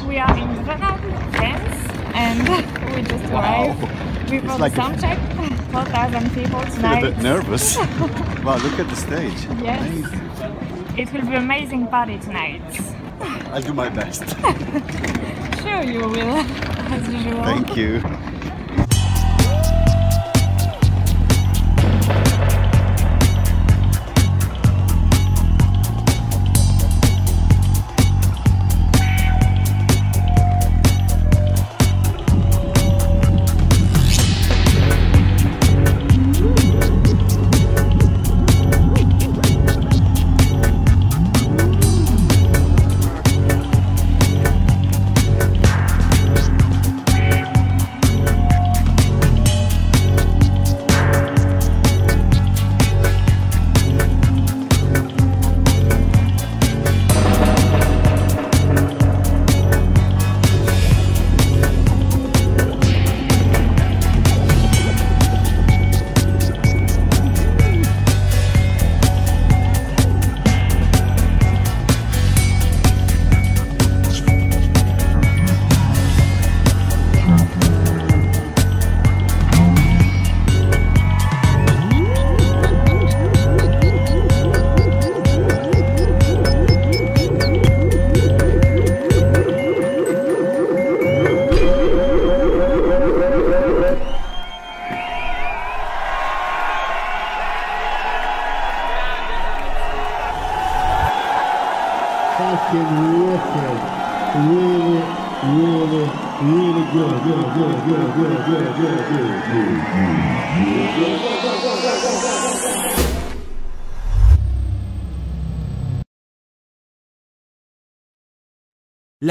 We 0.07 0.19
are 0.19 0.37
in 0.37 0.47
Grenada, 0.65 0.97
France, 1.31 1.77
and 2.13 2.49
we 2.95 3.01
just 3.03 3.31
Wow. 3.31 3.39
arrived 3.39 3.79
before 4.29 4.51
It's 4.51 4.59
like 4.59 4.73
a- 4.73 4.75
sound 4.75 4.99
check. 4.99 5.17
4,000 5.71 6.29
people 6.33 6.59
I 6.59 6.65
feel 6.65 6.65
a 6.65 6.69
tonight. 6.75 7.01
bit 7.01 7.17
nervous. 7.23 7.77
wow, 8.43 8.57
look 8.57 8.77
at 8.77 8.89
the 8.89 8.95
stage. 8.95 9.47
Yes. 9.63 9.79
Amazing. 9.79 10.70
It 11.01 11.11
will 11.11 11.25
be 11.25 11.33
amazing 11.33 11.87
party 11.87 12.19
tonight. 12.19 12.61
I'll 13.51 13.59
do 13.59 13.73
my 13.73 13.89
best. 13.89 14.23
Sure 15.63 15.83
you 15.83 16.07
will, 16.07 16.37
as 16.95 17.07
usual. 17.07 17.43
Thank 17.43 17.75
you. 17.75 18.40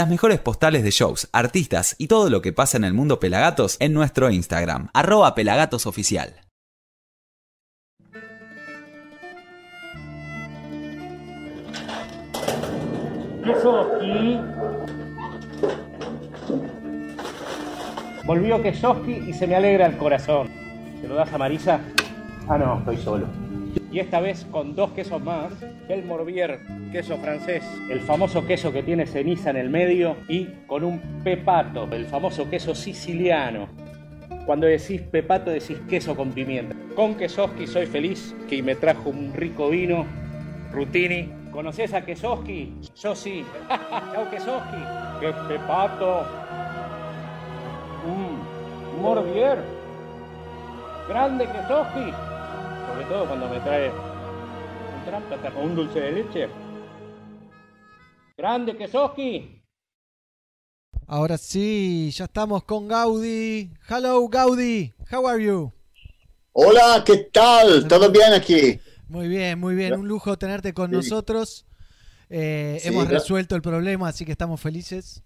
Las 0.00 0.08
mejores 0.08 0.40
postales 0.40 0.82
de 0.82 0.92
shows, 0.92 1.28
artistas 1.30 1.94
y 1.98 2.06
todo 2.06 2.30
lo 2.30 2.40
que 2.40 2.54
pasa 2.54 2.78
en 2.78 2.84
el 2.84 2.94
mundo 2.94 3.20
Pelagatos 3.20 3.76
en 3.80 3.92
nuestro 3.92 4.30
Instagram, 4.30 4.88
arroba 4.94 5.34
pelagatosoficial. 5.34 6.36
Kesoski. 13.44 14.40
Volvió 18.24 18.62
Kesoski 18.62 19.12
y 19.28 19.34
se 19.34 19.46
me 19.46 19.56
alegra 19.56 19.84
el 19.84 19.98
corazón. 19.98 20.48
¿Se 21.02 21.08
lo 21.08 21.14
das 21.14 21.30
a 21.30 21.36
Marisa? 21.36 21.78
Ah, 22.48 22.56
no, 22.56 22.78
estoy 22.78 22.96
solo. 22.96 23.49
Y 23.92 23.98
esta 23.98 24.20
vez 24.20 24.46
con 24.50 24.76
dos 24.76 24.92
quesos 24.92 25.20
más. 25.22 25.52
El 25.88 26.04
Morbier, 26.04 26.60
queso 26.92 27.18
francés, 27.18 27.64
el 27.90 28.00
famoso 28.00 28.46
queso 28.46 28.72
que 28.72 28.82
tiene 28.82 29.06
ceniza 29.06 29.50
en 29.50 29.56
el 29.56 29.68
medio, 29.68 30.16
y 30.28 30.46
con 30.66 30.84
un 30.84 31.00
pepato, 31.24 31.88
el 31.90 32.06
famoso 32.06 32.48
queso 32.48 32.74
siciliano. 32.74 33.68
Cuando 34.46 34.66
decís 34.66 35.02
pepato 35.02 35.50
decís 35.50 35.78
queso 35.88 36.16
con 36.16 36.30
pimienta. 36.30 36.74
Con 36.94 37.14
Kesoski 37.14 37.66
soy 37.66 37.86
feliz, 37.86 38.34
que 38.48 38.62
me 38.62 38.74
trajo 38.74 39.10
un 39.10 39.32
rico 39.34 39.70
vino, 39.70 40.06
Rutini. 40.72 41.28
¿Conoces 41.50 41.92
a 41.94 42.04
Kesoski? 42.04 42.72
Yo 42.96 43.14
sí. 43.14 43.44
Chau 44.12 44.30
Kesoski. 44.30 44.82
¡Qué 45.20 45.32
pepato! 45.48 46.24
Mm, 48.06 49.02
Morbier. 49.02 49.58
Grande 51.08 51.46
Kesoski. 51.46 52.29
Sobre 52.92 53.04
todo 53.06 53.26
cuando 53.26 53.48
me 53.48 53.60
trae 53.60 53.90
un 53.90 55.04
trámpata 55.06 55.52
o 55.56 55.62
un 55.62 55.74
dulce 55.76 56.00
de 56.00 56.12
leche. 56.12 56.48
Grande 58.36 58.76
Kesoski. 58.76 59.62
Ahora 61.06 61.36
sí, 61.38 62.10
ya 62.12 62.24
estamos 62.24 62.64
con 62.64 62.88
Gaudi. 62.88 63.70
Hello, 63.88 64.28
Gaudi. 64.28 64.92
How 65.10 65.26
are 65.28 65.44
you? 65.44 65.72
Hola, 66.52 67.02
¿qué 67.04 67.16
tal? 67.32 67.86
¿Todo 67.88 68.10
bien 68.10 68.32
aquí? 68.32 68.78
Muy 69.08 69.28
bien, 69.28 69.58
muy 69.58 69.74
bien. 69.74 69.94
Un 69.94 70.06
lujo 70.08 70.36
tenerte 70.38 70.72
con 70.72 70.90
Sí. 70.90 70.96
nosotros. 70.96 71.66
Eh, 72.28 72.78
Sí, 72.80 72.88
hemos 72.88 73.08
resuelto 73.08 73.56
el 73.56 73.62
problema, 73.62 74.08
así 74.08 74.24
que 74.24 74.32
estamos 74.32 74.60
felices. 74.60 75.22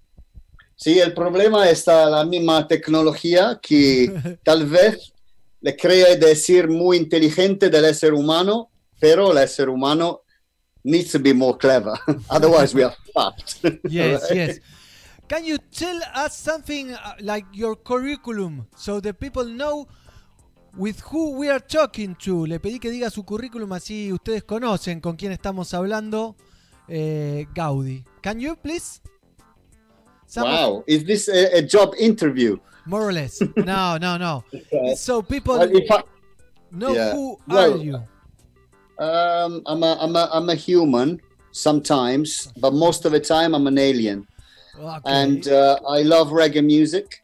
Sí, 0.77 0.99
el 0.99 1.13
problema 1.15 1.69
está 1.69 2.09
la 2.11 2.25
misma 2.25 2.67
tecnología 2.67 3.59
que 3.63 4.07
tal 4.43 4.67
vez 4.67 5.14
le 5.65 5.77
cree 5.77 6.19
decir 6.19 6.69
muy 6.69 6.99
inteligente 6.99 7.71
del 7.71 7.95
ser 7.95 8.13
humano, 8.13 8.71
pero 9.01 9.33
el 9.33 9.49
ser 9.49 9.71
humano 9.71 10.21
needs 10.83 11.11
to 11.11 11.19
be 11.19 11.33
more 11.33 11.57
clever. 11.57 11.95
Otherwise 12.29 12.75
we 12.75 12.85
are 12.85 12.95
fucked. 13.15 13.65
Yes, 13.89 14.31
yes. 14.31 14.61
Can 15.27 15.47
you 15.47 15.57
tell 15.57 15.99
us 16.15 16.37
something 16.37 16.93
uh, 16.93 17.15
like 17.21 17.47
your 17.55 17.77
curriculum 17.77 18.67
so 18.77 19.01
the 19.01 19.15
people 19.15 19.47
know 19.47 19.89
with 20.77 21.01
who 21.01 21.39
we 21.39 21.49
are 21.49 21.61
talking 21.61 22.15
to? 22.17 22.45
Le 22.45 22.59
pedí 22.59 22.79
que 22.79 22.91
diga 22.91 23.09
su 23.09 23.25
currículum 23.25 23.73
así 23.73 24.13
ustedes 24.13 24.45
conocen 24.45 25.01
con 25.01 25.17
quién 25.17 25.33
estamos 25.33 25.73
hablando. 25.73 26.37
Eh, 26.89 27.47
Gaudi. 27.55 28.05
Can 28.21 28.39
you 28.39 28.55
please? 28.57 29.01
Some 30.27 30.45
Wow, 30.45 30.85
is 30.87 31.05
this 31.05 31.29
a, 31.29 31.57
a 31.57 31.63
job 31.63 31.95
interview? 31.99 32.59
More 32.87 33.03
or 33.09 33.13
less. 33.13 33.41
No, 33.57 33.97
no, 33.97 34.17
no. 34.17 34.45
Okay. 34.55 34.95
So 34.97 35.23
people 35.23 35.61
I- 35.61 36.03
know 36.71 36.93
Yeah. 36.95 37.13
who 37.13 37.39
Well, 37.49 37.75
are 37.75 37.77
you. 37.77 37.95
Um, 38.99 39.63
I'm 39.67 39.83
a, 39.83 39.97
I'm 40.01 40.15
a, 40.17 40.29
I'm 40.33 40.49
a 40.51 40.55
human 40.55 41.21
sometimes, 41.53 42.49
but 42.61 42.73
most 42.73 43.05
of 43.05 43.13
the 43.13 43.21
time 43.21 43.55
I'm 43.55 43.67
an 43.67 43.79
alien. 43.79 44.27
And 45.05 45.47
uh, 45.49 45.79
I 45.89 46.03
love 46.03 46.29
reggae 46.31 46.65
music. 46.65 47.23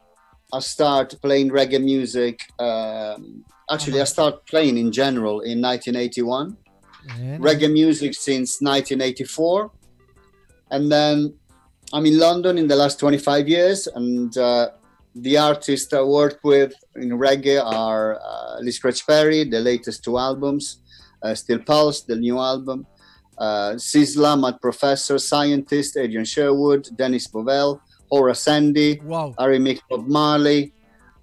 I 0.53 0.59
start 0.59 1.15
playing 1.21 1.49
reggae 1.51 1.81
music. 1.83 2.39
Um, 2.59 3.43
actually, 3.69 3.99
I 4.01 4.05
start 4.05 4.45
playing 4.47 4.77
in 4.77 4.91
general 4.91 5.41
in 5.41 5.61
1981. 5.61 6.57
Reggae 7.39 7.71
music 7.71 8.13
since 8.13 8.61
1984, 8.61 9.71
and 10.69 10.91
then 10.91 11.33
I'm 11.91 12.05
in 12.05 12.19
London 12.19 12.57
in 12.59 12.67
the 12.67 12.75
last 12.75 12.99
25 12.99 13.47
years. 13.49 13.87
And 13.87 14.37
uh, 14.37 14.69
the 15.15 15.37
artists 15.37 15.91
I 15.93 16.01
work 16.01 16.39
with 16.43 16.73
in 16.95 17.09
reggae 17.09 17.63
are 17.63 18.19
uh, 18.21 18.59
Lee 18.59 18.71
Scratch 18.71 19.05
Perry, 19.05 19.43
the 19.43 19.59
latest 19.59 20.03
two 20.03 20.17
albums, 20.17 20.81
uh, 21.21 21.35
Still 21.35 21.59
Pulse, 21.59 22.01
the 22.01 22.15
new 22.15 22.39
album, 22.39 22.85
uh, 23.37 23.73
Sizzla, 23.75 24.39
Mad 24.39 24.61
Professor, 24.61 25.17
Scientist, 25.17 25.97
Adrian 25.97 26.25
Sherwood, 26.25 26.87
Dennis 26.95 27.27
Bovell, 27.27 27.81
Horace 28.09 28.41
Sandy, 28.41 28.99
wow. 29.03 29.33
Harry 29.37 29.59
Mick 29.59 29.79
Bob 29.89 30.07
Marley, 30.07 30.73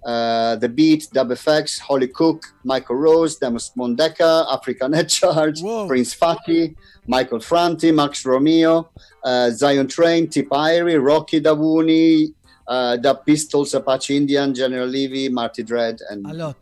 uh, 0.05 0.55
The 0.55 0.69
Beat, 0.69 1.07
Dub 1.11 1.29
FX, 1.29 1.79
Holly 1.79 2.07
Cook, 2.07 2.43
Michael 2.63 2.95
Rose, 2.95 3.37
Demos 3.37 3.71
Mondeka, 3.77 4.45
African 4.53 4.93
Head 4.93 5.09
Charge, 5.09 5.61
Prince 5.87 6.13
Fatty, 6.13 6.75
Michael 7.07 7.39
Franti, 7.39 7.91
Max 7.91 8.25
Romeo, 8.25 8.89
uh, 9.23 9.49
Zion 9.51 9.87
Train, 9.87 10.29
Tip 10.29 10.49
Irie, 10.49 11.03
Rocky 11.03 11.41
Davuni, 11.41 12.33
uh, 12.69 13.01
The 13.01 13.15
Pistols, 13.25 13.73
Apache 13.75 14.15
Indian, 14.15 14.53
General 14.55 14.89
Levy, 14.89 15.29
Marty 15.29 15.63
Dredd, 15.63 15.97
and, 16.09 16.25
uh, 16.25 16.53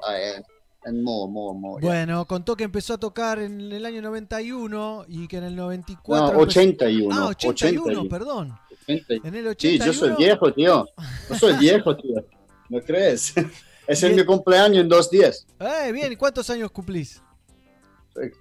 and 0.86 1.04
more, 1.04 1.30
more, 1.32 1.54
more. 1.60 1.82
yeah. 1.82 1.90
Bueno, 1.90 2.26
contó 2.26 2.56
que 2.56 2.64
empezó 2.64 2.94
a 2.94 2.98
tocar 2.98 3.40
en 3.40 3.60
el 3.72 3.86
año 3.86 4.02
91 4.02 5.06
y 5.10 5.28
que 5.28 5.38
en 5.38 5.44
el 5.44 5.56
94. 5.56 6.26
No, 6.34 6.42
empezó- 6.44 6.60
81, 6.62 7.16
Ah, 7.16 7.28
81, 7.28 7.82
81. 7.84 8.10
perdón. 8.10 8.58
80. 8.88 9.28
En 9.28 9.36
el 9.36 9.56
Sí, 9.60 9.78
yo 9.78 9.92
soy 9.94 10.12
81. 10.12 10.18
viejo, 10.18 10.54
tío. 10.54 10.88
Yo 11.30 11.36
soy 11.36 11.54
viejo, 11.60 11.96
tío. 11.98 12.26
¿No 12.70 12.80
crees? 12.82 13.34
Es 13.88 14.04
el 14.04 14.16
mi 14.16 14.26
cumpleaños 14.26 14.80
en 14.82 14.90
dos 14.90 15.10
días. 15.10 15.48
Eh, 15.62 15.94
bien, 15.94 16.12
¿y 16.12 16.18
cuántos 16.18 16.50
años 16.50 16.70
cumplís? 16.72 17.22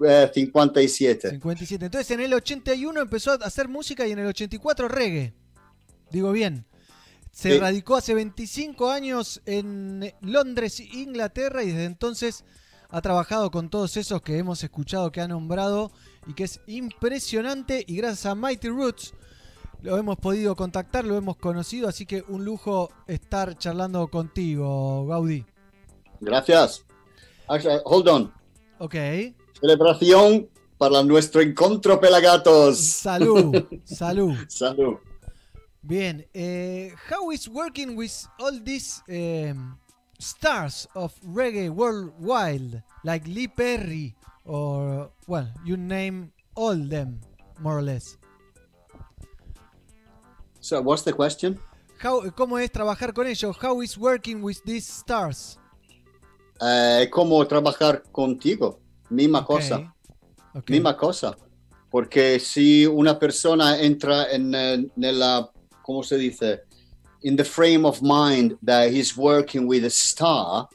Eh, 0.04 0.30
57. 0.34 1.30
57. 1.30 1.84
Entonces 1.84 2.10
en 2.10 2.20
el 2.20 2.34
81 2.34 3.00
empezó 3.00 3.30
a 3.30 3.34
hacer 3.36 3.68
música 3.68 4.04
y 4.08 4.10
en 4.10 4.18
el 4.18 4.26
84 4.26 4.88
reggae. 4.88 5.34
Digo 6.10 6.32
bien. 6.32 6.64
Se 7.36 7.52
Sí. 7.52 7.58
radicó 7.58 7.96
hace 7.96 8.14
25 8.14 8.88
años 8.88 9.42
en 9.44 10.10
Londres, 10.22 10.80
Inglaterra, 10.80 11.62
y 11.62 11.66
desde 11.66 11.84
entonces 11.84 12.46
ha 12.88 13.02
trabajado 13.02 13.50
con 13.50 13.68
todos 13.68 13.98
esos 13.98 14.22
que 14.22 14.38
hemos 14.38 14.64
escuchado, 14.64 15.12
que 15.12 15.20
ha 15.20 15.28
nombrado, 15.28 15.92
y 16.26 16.32
que 16.32 16.44
es 16.44 16.60
impresionante. 16.66 17.84
Y 17.86 17.96
gracias 17.98 18.24
a 18.24 18.34
Mighty 18.34 18.70
Roots 18.70 19.12
lo 19.82 19.98
hemos 19.98 20.16
podido 20.16 20.56
contactar, 20.56 21.04
lo 21.04 21.14
hemos 21.14 21.36
conocido, 21.36 21.90
así 21.90 22.06
que 22.06 22.24
un 22.26 22.42
lujo 22.42 22.88
estar 23.06 23.58
charlando 23.58 24.08
contigo, 24.08 25.06
Gaudí. 25.06 25.44
Gracias. 26.22 26.86
Actually, 27.48 27.80
hold 27.84 28.08
on. 28.08 28.32
Ok. 28.78 28.94
Celebración 29.60 30.48
para 30.78 31.02
nuestro 31.02 31.42
encuentro 31.42 32.00
pelagatos. 32.00 32.78
Salud, 32.80 33.54
salud. 33.84 34.34
Salud. 34.48 34.94
Bien, 35.86 36.26
eh, 36.34 36.90
how 37.08 37.30
is 37.30 37.48
working 37.48 37.94
with 37.94 38.26
all 38.40 38.58
these 38.64 39.04
um, 39.08 39.78
stars 40.18 40.88
of 40.96 41.14
reggae 41.22 41.70
worldwide, 41.70 42.82
like 43.04 43.24
Lee 43.28 43.46
Perry, 43.46 44.16
or 44.44 45.12
well, 45.28 45.46
you 45.64 45.76
name 45.76 46.32
all 46.56 46.74
them, 46.74 47.20
more 47.60 47.78
or 47.78 47.82
less. 47.82 48.18
So, 50.58 50.82
what's 50.82 51.04
the 51.04 51.12
question? 51.12 51.60
How, 51.98 52.20
¿Cómo 52.32 52.58
es 52.58 52.72
trabajar 52.72 53.14
con 53.14 53.28
ellos? 53.28 53.56
How 53.62 53.80
is 53.80 53.96
working 53.96 54.42
with 54.42 54.58
these 54.64 54.88
stars? 54.88 55.56
Eh, 56.60 57.08
¿Cómo 57.12 57.46
trabajar 57.46 58.02
contigo? 58.10 58.80
Misma 59.08 59.44
cosa. 59.44 59.94
ok. 60.52 60.68
Misma 60.68 60.96
cosa. 60.96 61.36
Porque 61.88 62.40
si 62.40 62.84
una 62.86 63.16
persona 63.20 63.78
entra 63.80 64.24
en, 64.32 64.52
eh, 64.52 64.84
nella, 64.96 65.48
¿cómo 65.86 66.04
se 66.04 66.16
dice? 66.18 66.60
In 67.22 67.36
the 67.36 67.44
frame 67.44 67.84
of 67.86 68.02
mind 68.02 68.58
that 68.62 68.90
he's 68.90 69.16
working 69.16 69.66
with 69.66 69.84
a 69.84 69.90
star, 69.90 70.68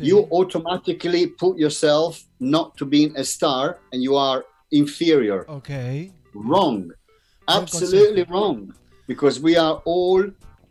you 0.00 0.28
automatically 0.32 1.28
put 1.28 1.58
yourself 1.58 2.24
not 2.40 2.76
to 2.76 2.84
being 2.84 3.16
a 3.16 3.24
star 3.24 3.78
and 3.92 4.02
you 4.02 4.16
are 4.16 4.44
inferior. 4.72 5.48
Okay. 5.48 6.12
Wrong. 6.34 6.90
Absolutely 7.48 8.24
wrong. 8.24 8.74
Because 9.06 9.40
we 9.40 9.56
are 9.56 9.80
all 9.84 10.28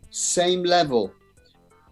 same 0.10 0.64
level. 0.64 1.14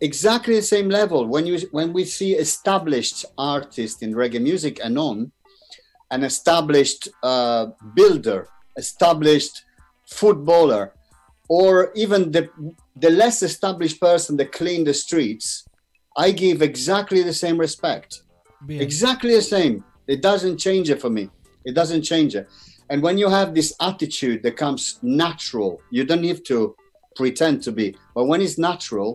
Exactly 0.02 0.56
the 0.56 0.61
same 0.61 0.90
level. 0.90 1.26
When 1.26 1.45
you 1.45 1.60
when 1.72 1.94
we 1.94 2.03
see 2.03 2.34
established 2.34 3.26
artists 3.38 4.02
in 4.02 4.14
reggae 4.14 4.41
music 4.41 4.82
and 4.84 4.98
on, 4.98 5.32
an 6.11 6.24
established 6.24 7.07
uh, 7.24 7.68
builder, 7.95 8.49
established 8.76 9.64
footballer, 10.06 10.94
or 11.57 11.91
even 12.03 12.21
the 12.35 12.43
the 13.05 13.11
less 13.21 13.38
established 13.49 13.97
person 14.09 14.38
that 14.38 14.49
clean 14.59 14.81
the 14.89 14.93
streets, 15.05 15.47
I 16.25 16.27
give 16.43 16.57
exactly 16.61 17.21
the 17.23 17.38
same 17.43 17.57
respect. 17.67 18.09
Bien. 18.67 18.81
Exactly 18.88 19.34
the 19.39 19.47
same. 19.55 19.75
It 20.13 20.19
doesn't 20.30 20.57
change 20.67 20.88
it 20.93 20.99
for 21.03 21.11
me. 21.17 21.23
It 21.69 21.73
doesn't 21.80 22.03
change 22.11 22.31
it. 22.39 22.45
And 22.89 23.01
when 23.05 23.17
you 23.21 23.30
have 23.30 23.49
this 23.53 23.69
attitude 23.89 24.39
that 24.43 24.55
comes 24.63 24.84
natural, 25.01 25.71
you 25.95 26.03
don't 26.09 26.23
have 26.31 26.43
to 26.53 26.57
pretend 27.19 27.55
to 27.65 27.71
be. 27.71 27.88
But 28.15 28.25
when 28.30 28.41
it's 28.45 28.57
natural, 28.69 29.09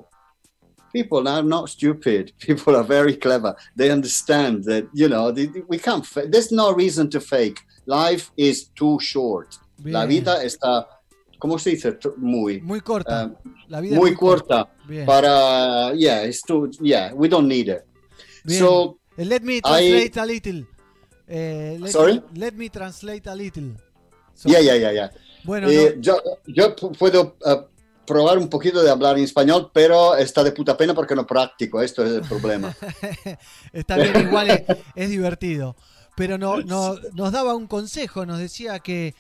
people 0.93 1.23
are 1.35 1.43
not 1.55 1.65
stupid. 1.77 2.33
People 2.49 2.75
are 2.77 2.85
very 2.99 3.17
clever. 3.25 3.53
They 3.77 3.91
understand 3.99 4.55
that, 4.71 4.85
you 5.01 5.09
know, 5.13 5.27
they- 5.37 5.63
we 5.73 5.79
can't, 5.87 6.05
there's 6.33 6.51
no 6.53 6.73
reason 6.83 7.05
to 7.15 7.21
fake. 7.21 7.59
Life 7.87 8.25
is 8.37 8.57
too 8.81 8.97
short. 9.13 9.49
La 9.85 10.07
vida 10.07 10.35
está, 10.49 10.87
¿cómo 11.39 11.59
se 11.59 11.71
dice? 11.71 11.99
Muy. 12.17 12.61
Muy 12.61 12.81
corta. 12.81 13.27
uh, 13.27 13.49
La 13.69 13.81
vida 13.81 13.97
muy 13.97 14.11
muy 14.11 14.17
corta. 14.17 14.65
corta. 14.87 15.07
Para, 15.07 15.95
yeah, 15.95 16.25
it's 16.27 16.43
too, 16.43 16.71
yeah, 16.81 17.13
we 17.15 17.29
don't 17.29 17.47
need 17.49 17.69
it. 17.69 17.85
Bien. 18.45 18.59
So, 18.61 18.99
Eh, 19.17 19.25
let 19.25 19.41
me 19.43 19.57
I- 19.57 19.61
translate 19.61 20.21
a 20.21 20.27
little. 20.27 20.67
Eh, 21.27 21.77
let, 21.81 21.91
Sorry? 21.91 22.23
Let 22.35 22.53
me 22.53 22.71
translate 22.71 23.29
a 23.29 23.35
little. 23.35 23.75
So- 24.35 24.49
yeah, 24.49 24.61
yeah, 24.61 24.77
yeah, 24.77 24.93
yeah. 24.93 25.11
Bueno, 25.45 25.69
Eh, 25.69 25.95
no- 25.97 26.01
yo, 26.03 26.17
yo 26.47 26.77
pu- 26.77 26.97
puedo 26.97 27.37
eh, 27.45 27.57
probar 28.07 28.39
un 28.39 28.49
poquito 28.49 28.83
de 28.83 28.91
hablar 28.91 29.19
en 29.19 29.25
español, 29.25 29.71
pero 29.75 30.17
está 30.17 30.43
de 30.43 30.53
puta 30.53 30.77
pena 30.77 30.95
porque 30.95 31.15
no 31.15 31.27
practico. 31.27 31.83
Esto 31.83 32.05
es 32.05 32.13
el 32.13 32.23
problema. 32.23 32.75
Está 33.73 33.97
bien, 33.97 34.29
igual 34.29 34.51
es, 34.51 34.63
es 34.95 35.11
divertido. 35.11 35.77
Pero 36.17 36.39
no, 36.39 36.59
no- 36.63 36.97
nos 37.15 37.33
daba 37.33 37.55
un 37.55 37.67
consejo, 37.67 38.25
nos 38.27 38.39
decía 38.39 38.79
que, 38.81 39.15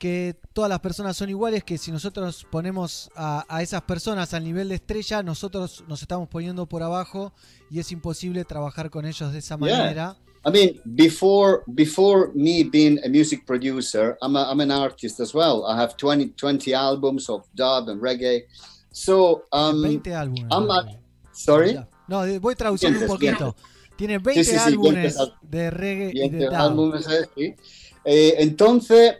que 0.00 0.34
todas 0.54 0.70
las 0.70 0.80
personas 0.80 1.14
son 1.14 1.28
iguales, 1.28 1.62
que 1.62 1.76
si 1.76 1.92
nosotros 1.92 2.46
ponemos 2.50 3.10
a, 3.14 3.44
a 3.48 3.60
esas 3.62 3.82
personas 3.82 4.32
al 4.32 4.42
nivel 4.42 4.70
de 4.70 4.76
estrella, 4.76 5.22
nosotros 5.22 5.84
nos 5.88 6.00
estamos 6.00 6.26
poniendo 6.26 6.64
por 6.64 6.82
abajo 6.82 7.34
y 7.70 7.80
es 7.80 7.92
imposible 7.92 8.46
trabajar 8.46 8.88
con 8.88 9.04
ellos 9.04 9.30
de 9.30 9.38
esa 9.40 9.58
Yeah. 9.58 9.76
manera. 9.78 10.16
I 10.46 10.50
mean, 10.50 10.80
before 10.86 11.60
before 11.66 12.30
me 12.34 12.64
being 12.64 12.98
a 13.04 13.10
music 13.10 13.44
producer, 13.44 14.16
I'm, 14.22 14.36
a, 14.36 14.50
I'm 14.50 14.60
an 14.62 14.70
artist 14.70 15.20
as 15.20 15.34
well. 15.34 15.64
I 15.68 15.78
have 15.78 15.94
20, 15.98 16.32
20 16.34 16.72
albums 16.72 17.28
of 17.28 17.42
dub 17.54 17.90
and 17.90 18.00
reggae. 18.00 18.46
So, 18.90 19.44
um, 19.52 19.82
20 19.82 20.14
álbumes. 20.14 20.48
I'm 20.50 20.70
a- 20.70 20.98
sorry? 21.32 21.78
No, 22.08 22.22
voy 22.40 22.54
traduciendo 22.54 23.00
un 23.00 23.06
poquito. 23.06 23.54
Tiene 23.96 24.16
20 24.18 24.42
Sí, 24.42 24.50
sí, 24.52 24.56
sí, 24.56 24.64
álbumes 24.66 25.18
de 25.42 25.70
reggae 25.70 26.08
y 26.08 26.12
Bien, 26.12 26.38
de 26.38 26.46
dub. 26.46 26.54
álbumes, 26.54 27.06
eh. 27.36 27.54
Eh, 28.02 28.34
entonces, 28.38 29.16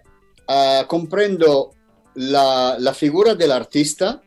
ah, 0.52 0.84
comprendo 0.86 1.70
la, 2.14 2.76
la 2.78 2.92
figura 2.92 3.34
dell'artista, 3.34 4.20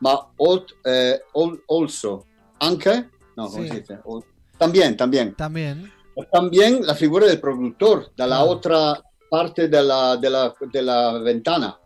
ma 0.00 0.14
ol- 0.36 0.64
eh, 0.84 1.20
ol- 1.32 1.60
also, 1.68 2.24
anche, 2.60 3.10
no, 3.36 3.48
¿cómo 3.50 3.64
Sí. 3.64 3.82
Ol- 4.04 4.24
también, 4.58 4.96
también. 4.96 5.34
También. 5.34 5.92
También 6.32 6.86
la 6.86 6.94
figura 6.94 7.26
del 7.26 7.40
productor, 7.40 8.10
dalla 8.16 8.36
Claro. 8.36 8.50
otra 8.50 9.02
parte 9.28 9.68
della, 9.68 10.16
della, 10.16 10.54
della 10.72 11.18
ventana. 11.18 11.76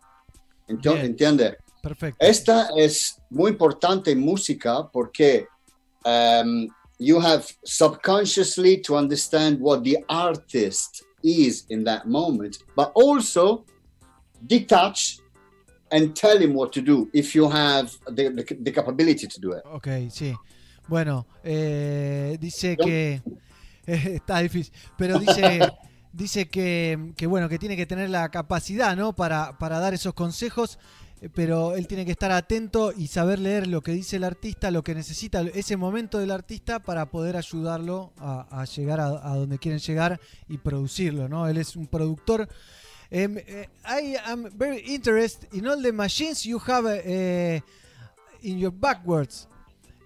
Ento- 0.68 0.92
Bien. 0.92 1.06
¿Entiende? 1.06 1.56
Perfecto. 1.82 2.24
Esta 2.24 2.68
es 2.76 3.16
muy 3.30 3.50
importante 3.52 4.10
en 4.12 4.20
música 4.20 4.88
porque 4.92 5.46
um, 6.04 6.68
you 6.98 7.18
have 7.20 7.42
subconsciously 7.64 8.80
to 8.82 8.94
understand 8.96 9.58
what 9.60 9.82
the 9.82 10.04
artist 10.08 11.02
is 11.22 11.66
in 11.68 11.84
that 11.84 12.06
moment, 12.06 12.58
but 12.76 12.92
also 12.94 13.64
detach 14.46 15.18
and 15.90 16.14
tell 16.14 16.38
him 16.38 16.54
what 16.54 16.72
to 16.72 16.80
do 16.80 17.08
if 17.12 17.34
you 17.34 17.48
have 17.48 17.90
the, 18.06 18.30
the, 18.30 18.56
the 18.62 18.72
capability 18.72 19.26
to 19.26 19.40
do 19.40 19.52
it. 19.52 19.62
Ok, 19.66 19.88
sí. 20.10 20.34
Bueno, 20.88 21.26
eh, 21.44 22.36
dice 22.40 22.76
que 22.76 23.22
está 23.86 24.40
difícil, 24.40 24.72
pero 24.96 25.18
dice 25.18 25.60
dice 26.12 26.48
que, 26.48 27.12
que, 27.16 27.26
bueno 27.26 27.48
que 27.48 27.58
tiene 27.58 27.76
que 27.76 27.86
tener 27.86 28.10
la 28.10 28.28
capacidad, 28.30 28.96
¿no? 28.96 29.14
Para, 29.14 29.58
para 29.58 29.78
dar 29.78 29.94
esos 29.94 30.14
consejos, 30.14 30.78
eh, 30.78 30.99
pero 31.34 31.74
él 31.74 31.86
tiene 31.86 32.06
que 32.06 32.12
estar 32.12 32.32
atento 32.32 32.92
y 32.96 33.08
saber 33.08 33.38
leer 33.38 33.66
lo 33.66 33.82
que 33.82 33.92
dice 33.92 34.16
el 34.16 34.24
artista, 34.24 34.70
lo 34.70 34.82
que 34.82 34.94
necesita 34.94 35.42
ese 35.54 35.76
momento 35.76 36.18
del 36.18 36.30
artista 36.30 36.80
para 36.80 37.10
poder 37.10 37.36
ayudarlo 37.36 38.12
a, 38.18 38.62
a 38.62 38.64
llegar 38.64 39.00
a, 39.00 39.06
a, 39.06 39.36
donde 39.36 39.58
quieren 39.58 39.80
llegar 39.80 40.18
y 40.48 40.56
producirlo, 40.56 41.28
¿no? 41.28 41.46
Él 41.46 41.58
es 41.58 41.76
un 41.76 41.86
productor. 41.86 42.48
Um, 43.12 43.38
I 43.84 44.16
am 44.24 44.48
very 44.56 44.78
interested 44.86 45.52
in 45.52 45.66
all 45.66 45.82
the 45.82 45.92
machines 45.92 46.44
you 46.44 46.60
have 46.66 46.86
uh, 46.86 47.60
in 48.42 48.58
your 48.58 48.72
backwards. 48.72 49.48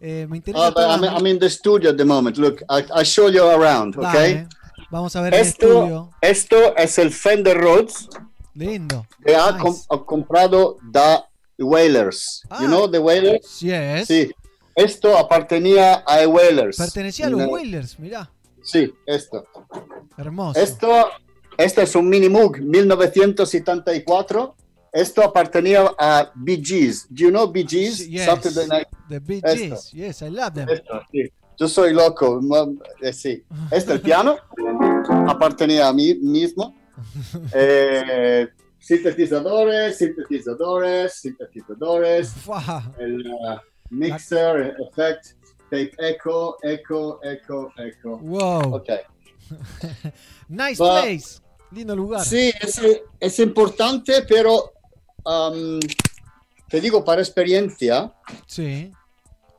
Eh, 0.01 0.27
me 0.29 0.39
interesa. 0.39 0.73
Oh, 0.75 0.91
I'm, 0.91 1.05
I'm, 1.05 1.27
in 1.27 1.39
the 1.39 1.49
studio 1.49 1.91
at 1.91 1.97
the 1.97 2.05
moment. 2.05 2.39
Look, 2.39 2.63
I, 2.69 2.85
I 2.95 3.05
show 3.05 3.29
you 3.29 3.45
around, 3.45 3.97
okay? 3.97 4.35
Dale. 4.35 4.49
Vamos 4.91 5.15
a 5.17 5.23
ver 5.23 5.35
esto, 5.35 5.67
el 5.67 5.73
estudio. 5.73 6.11
Esto 6.21 6.77
es 6.77 6.99
el 6.99 7.11
Fender 7.11 7.57
Rhodes. 7.57 8.09
Lindo. 8.55 9.07
Ha, 9.27 9.53
nice. 9.53 9.63
com 9.63 9.77
ha 9.91 10.05
comprado 10.05 10.77
da 10.91 11.29
Whalers. 11.59 12.43
Ah, 12.51 12.63
you 12.63 12.69
know 12.69 12.89
the 12.89 12.99
Whalers? 12.99 13.61
Yes. 13.61 14.07
Sí. 14.09 14.31
Esto 14.75 15.17
apartenía 15.17 16.03
a 16.07 16.27
Whalers. 16.27 16.77
Pertenecía 16.77 17.27
a 17.27 17.31
los 17.31 17.47
Whalers, 17.47 17.99
mirá. 17.99 18.31
Sí, 18.63 18.93
esto. 19.07 19.45
Hermoso. 20.17 20.59
Esto, 20.59 20.89
este 21.57 21.83
es 21.83 21.95
un 21.95 22.09
Mini 22.09 22.29
Moog 22.29 22.59
1974. 22.61 24.57
Esto 24.93 25.23
apartenía 25.23 25.93
a 25.99 26.33
Bee 26.35 26.63
Gees. 26.65 27.07
Do 27.11 27.25
you 27.25 27.31
know 27.31 27.51
Bee 27.51 27.67
Gees? 27.69 28.09
Yes. 28.09 28.25
Saturday 28.25 28.67
Night. 28.67 28.89
The 29.09 29.21
Bee 29.21 29.41
Esto. 29.45 29.77
Gees. 29.77 29.93
Yes, 29.93 30.23
I 30.23 30.31
love 30.31 30.55
them. 30.55 30.69
Esto, 30.69 31.03
sí. 31.11 31.31
Yo 31.59 31.69
soy 31.69 31.93
loco. 31.93 32.41
Eh, 33.01 33.13
sí. 33.13 33.45
Este 33.71 33.93
el 33.93 34.01
piano. 34.01 34.37
apartenía 35.29 35.89
a 35.89 35.93
mí 35.93 36.15
mismo. 36.15 36.75
Eh, 37.55 38.49
sintetizadores, 38.79 39.99
sintetizadores, 39.99 41.15
sintetizadores. 41.15 42.33
El 42.99 43.27
uh, 43.27 43.59
mixer, 43.91 44.57
el 44.57 44.77
effect, 44.89 45.27
tape 45.71 45.93
echo, 45.99 46.57
echo, 46.63 47.21
echo, 47.23 47.69
echo. 47.79 48.19
Wow. 48.19 48.75
Ok. 48.77 48.89
nice 50.49 50.79
But- 50.83 51.03
place. 51.03 51.41
Lindo 51.73 51.97
lugar. 51.97 52.25
Sí, 52.25 52.53
es, 52.61 52.81
es 53.19 53.39
importante, 53.41 54.23
pero 54.29 54.73
um, 55.25 55.81
te 56.69 56.81
digo 56.81 57.05
para 57.05 57.21
experiencia, 57.21 58.15
Sí. 58.47 58.93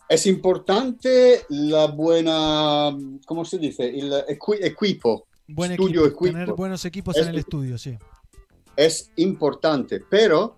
es 0.08 0.26
importante 0.26 1.46
la 1.50 1.88
buena, 1.88 2.96
¿cómo 3.26 3.44
se 3.44 3.58
dice? 3.58 3.90
El 3.90 4.14
equi- 4.30 4.60
equipo. 4.64 5.28
Buen 5.48 5.72
Estudio 5.72 6.06
equipo. 6.06 6.26
equipo. 6.26 6.40
Tener 6.40 6.54
buenos 6.56 6.86
equipos 6.86 7.16
Es- 7.16 7.24
en 7.24 7.30
el 7.30 7.38
estudio, 7.40 7.78
sí. 7.78 7.98
Es 8.76 9.12
importante, 9.18 10.00
pero 10.10 10.58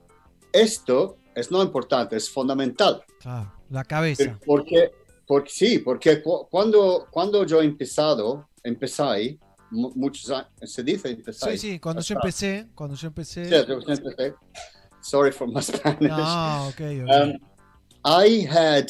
esto 0.51 1.17
es 1.35 1.51
no 1.51 1.61
importante, 1.61 2.15
es 2.15 2.29
fundamental. 2.29 3.03
Claro, 3.19 3.53
la 3.69 3.83
cabeza. 3.83 4.39
Porque, 4.45 4.91
porque 5.27 5.49
sí, 5.51 5.79
porque 5.79 6.21
cu- 6.23 6.47
cuando, 6.49 7.05
cuando 7.11 7.45
yo 7.45 7.61
he 7.61 7.65
empezado, 7.65 8.47
empecé, 8.63 9.37
mu- 9.69 9.91
muchos 9.95 10.31
años, 10.31 10.49
se 10.63 10.83
dice 10.83 11.09
empezar. 11.09 11.51
Sí, 11.51 11.57
sí, 11.57 11.79
cuando 11.79 12.01
yo 12.01 12.15
empecé, 12.15 12.67
cuando 12.73 12.95
yo 12.95 13.07
empecé. 13.09 13.45
Sí, 13.45 13.51
yo 13.67 13.73
empecé. 13.75 14.33
Sorry 15.01 15.31
for 15.31 15.47
my 15.47 15.61
Spanish. 15.61 16.09
No, 16.09 16.67
ok, 16.69 16.81
ok. 17.03 17.09
Um, 17.09 17.37
I 18.03 18.45
had 18.49 18.87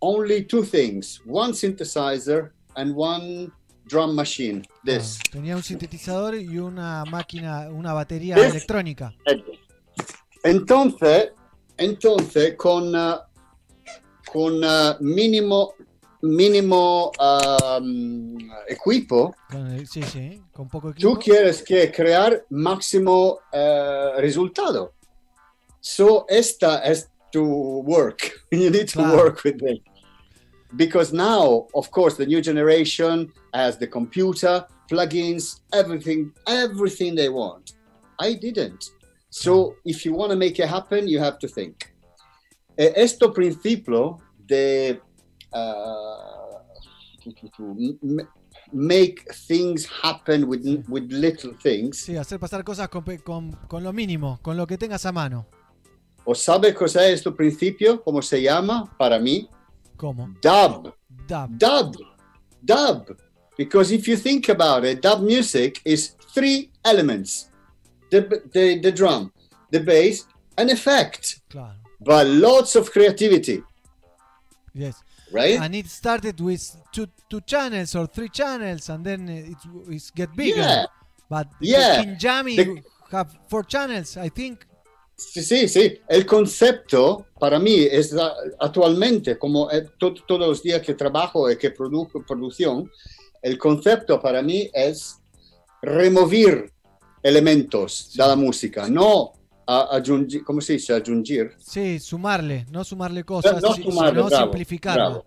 only 0.00 0.44
two 0.44 0.62
things: 0.64 1.20
one 1.26 1.52
synthesizer 1.52 2.52
and 2.76 2.94
one 2.96 3.50
drum 3.84 4.14
machine. 4.14 4.62
This. 4.84 5.18
Tenía 5.30 5.56
un 5.56 5.62
sintetizador 5.62 6.34
y 6.34 6.58
una 6.58 7.04
máquina, 7.04 7.68
una 7.70 7.92
batería 7.92 8.36
electrónica. 8.36 9.14
Entonces, 10.42 11.32
entonces 11.76 12.56
con, 12.56 12.94
uh, 12.94 13.16
con 14.32 14.64
uh, 14.64 14.96
mínimo, 15.00 15.74
mínimo 16.22 17.12
um, 17.18 18.36
equipo, 18.68 19.34
Con 19.50 19.86
sí, 19.86 20.02
sí, 20.02 20.42
con 20.52 20.68
poco 20.68 20.90
equipo. 20.90 21.10
tú 21.10 21.18
quieres 21.18 21.62
que 21.62 21.90
crear 21.92 22.44
máximo 22.50 23.38
uh, 23.52 24.20
resultado. 24.20 24.94
So 25.80 26.26
esta 26.28 26.78
es 26.84 27.10
to 27.32 27.42
work. 27.84 28.32
You 28.52 28.70
need 28.70 28.88
to 28.88 29.00
work 29.02 29.42
with 29.44 29.62
it. 29.62 29.82
Because 30.76 31.12
now, 31.12 31.66
of 31.74 31.90
course, 31.90 32.16
the 32.16 32.26
new 32.26 32.40
generation 32.40 33.30
has 33.52 33.76
the 33.76 33.86
computer, 33.86 34.64
plugins, 34.90 35.60
everything, 35.72 36.32
everything 36.46 37.14
they 37.14 37.28
want. 37.28 37.72
I 38.18 38.34
didn't. 38.34 38.90
So 39.30 39.76
if 39.84 40.04
you 40.04 40.14
want 40.14 40.30
to 40.30 40.36
make 40.36 40.58
it 40.58 40.68
happen, 40.68 41.08
you 41.08 41.18
have 41.18 41.38
to 41.40 41.48
think. 41.48 41.92
Esto 42.76 43.32
principio 43.32 44.18
de 44.46 44.98
uh, 45.52 46.58
make 48.72 49.22
things 49.46 49.86
happen 50.02 50.48
with, 50.48 50.64
with 50.88 51.10
little 51.12 51.52
things. 51.62 51.98
Sí, 52.06 52.16
hacer 52.16 52.38
pasar 52.38 52.64
cosas 52.64 52.88
con, 52.88 53.04
con- 53.24 53.52
con 53.68 53.82
lo 53.82 53.92
mínimo, 53.92 54.38
con 54.42 54.56
lo 54.56 54.66
que 54.66 54.78
tengas 54.78 55.04
a 55.06 55.12
mano. 55.12 55.46
¿O 56.24 56.34
sabe 56.34 56.72
cosa 56.72 57.06
es 57.06 57.14
este 57.14 57.32
principio? 57.32 58.02
¿Cómo 58.02 58.22
se 58.22 58.40
llama 58.40 58.94
para 58.96 59.18
mí? 59.18 59.48
¿Cómo? 60.02 60.34
Dub. 60.40 60.92
Dub. 61.28 61.56
Dub. 61.58 61.96
Dub. 62.64 63.16
Because 63.56 63.92
if 63.92 64.08
you 64.08 64.16
think 64.16 64.48
about 64.48 64.84
it, 64.84 65.00
dub 65.00 65.22
music 65.22 65.80
is 65.84 66.16
three 66.34 66.70
elements 66.84 67.50
the, 68.10 68.20
the, 68.52 68.80
the 68.80 68.90
drum, 68.90 69.32
the 69.70 69.78
bass, 69.80 70.26
and 70.58 70.70
effect. 70.70 71.40
Claro. 71.48 71.74
But 72.00 72.26
lots 72.26 72.74
of 72.74 72.90
creativity, 72.90 73.62
Yes. 74.74 75.00
right? 75.30 75.60
And 75.60 75.74
it 75.74 75.86
started 75.86 76.40
with 76.40 76.76
two 76.92 77.06
two 77.30 77.40
channels 77.42 77.94
or 77.94 78.06
three 78.08 78.28
channels, 78.28 78.88
and 78.88 79.04
then 79.04 79.28
it 79.28 79.56
it 79.88 80.10
get 80.16 80.34
bigger. 80.34 80.56
Yeah. 80.58 80.86
But 81.30 81.46
Yeah. 81.60 82.02
in 82.02 82.18
Jammy 82.18 82.56
The- 82.56 82.82
have 83.12 83.30
four 83.48 83.62
channels, 83.62 84.16
I 84.16 84.28
think. 84.30 84.66
Sí, 85.30 85.42
sí, 85.42 85.68
sí. 85.68 85.98
El 86.08 86.26
concepto 86.26 87.26
para 87.38 87.58
mí 87.58 87.74
es 87.90 88.14
ah, 88.14 88.34
actualmente, 88.60 89.38
como 89.38 89.70
eh, 89.70 89.88
to- 89.98 90.14
todos 90.26 90.46
los 90.48 90.62
días 90.62 90.82
que 90.82 90.94
trabajo 90.94 91.50
y 91.50 91.56
que 91.56 91.70
produzco 91.70 92.24
producción, 92.26 92.90
el 93.40 93.56
concepto 93.58 94.20
para 94.20 94.42
mí 94.42 94.68
es 94.72 95.16
remover 95.80 96.70
elementos 97.22 98.12
de 98.14 98.26
la 98.26 98.36
música, 98.36 98.88
no 98.88 99.32
a- 99.66 100.02
¿cómo 100.44 100.60
se 100.60 100.74
dice? 100.74 100.92
Aggiungir. 100.94 101.52
Sí, 101.58 101.98
sumarle, 101.98 102.66
no 102.70 102.84
sumarle 102.84 103.24
cosas, 103.24 103.62
no 103.62 103.74
sumarle, 103.74 104.10
sino 104.20 104.26
bravo, 104.26 104.42
simplificarla. 104.52 105.08
bravo. 105.08 105.24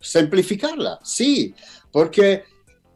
Simplificarla, 0.00 0.98
sí, 1.04 1.54
porque, 1.92 2.42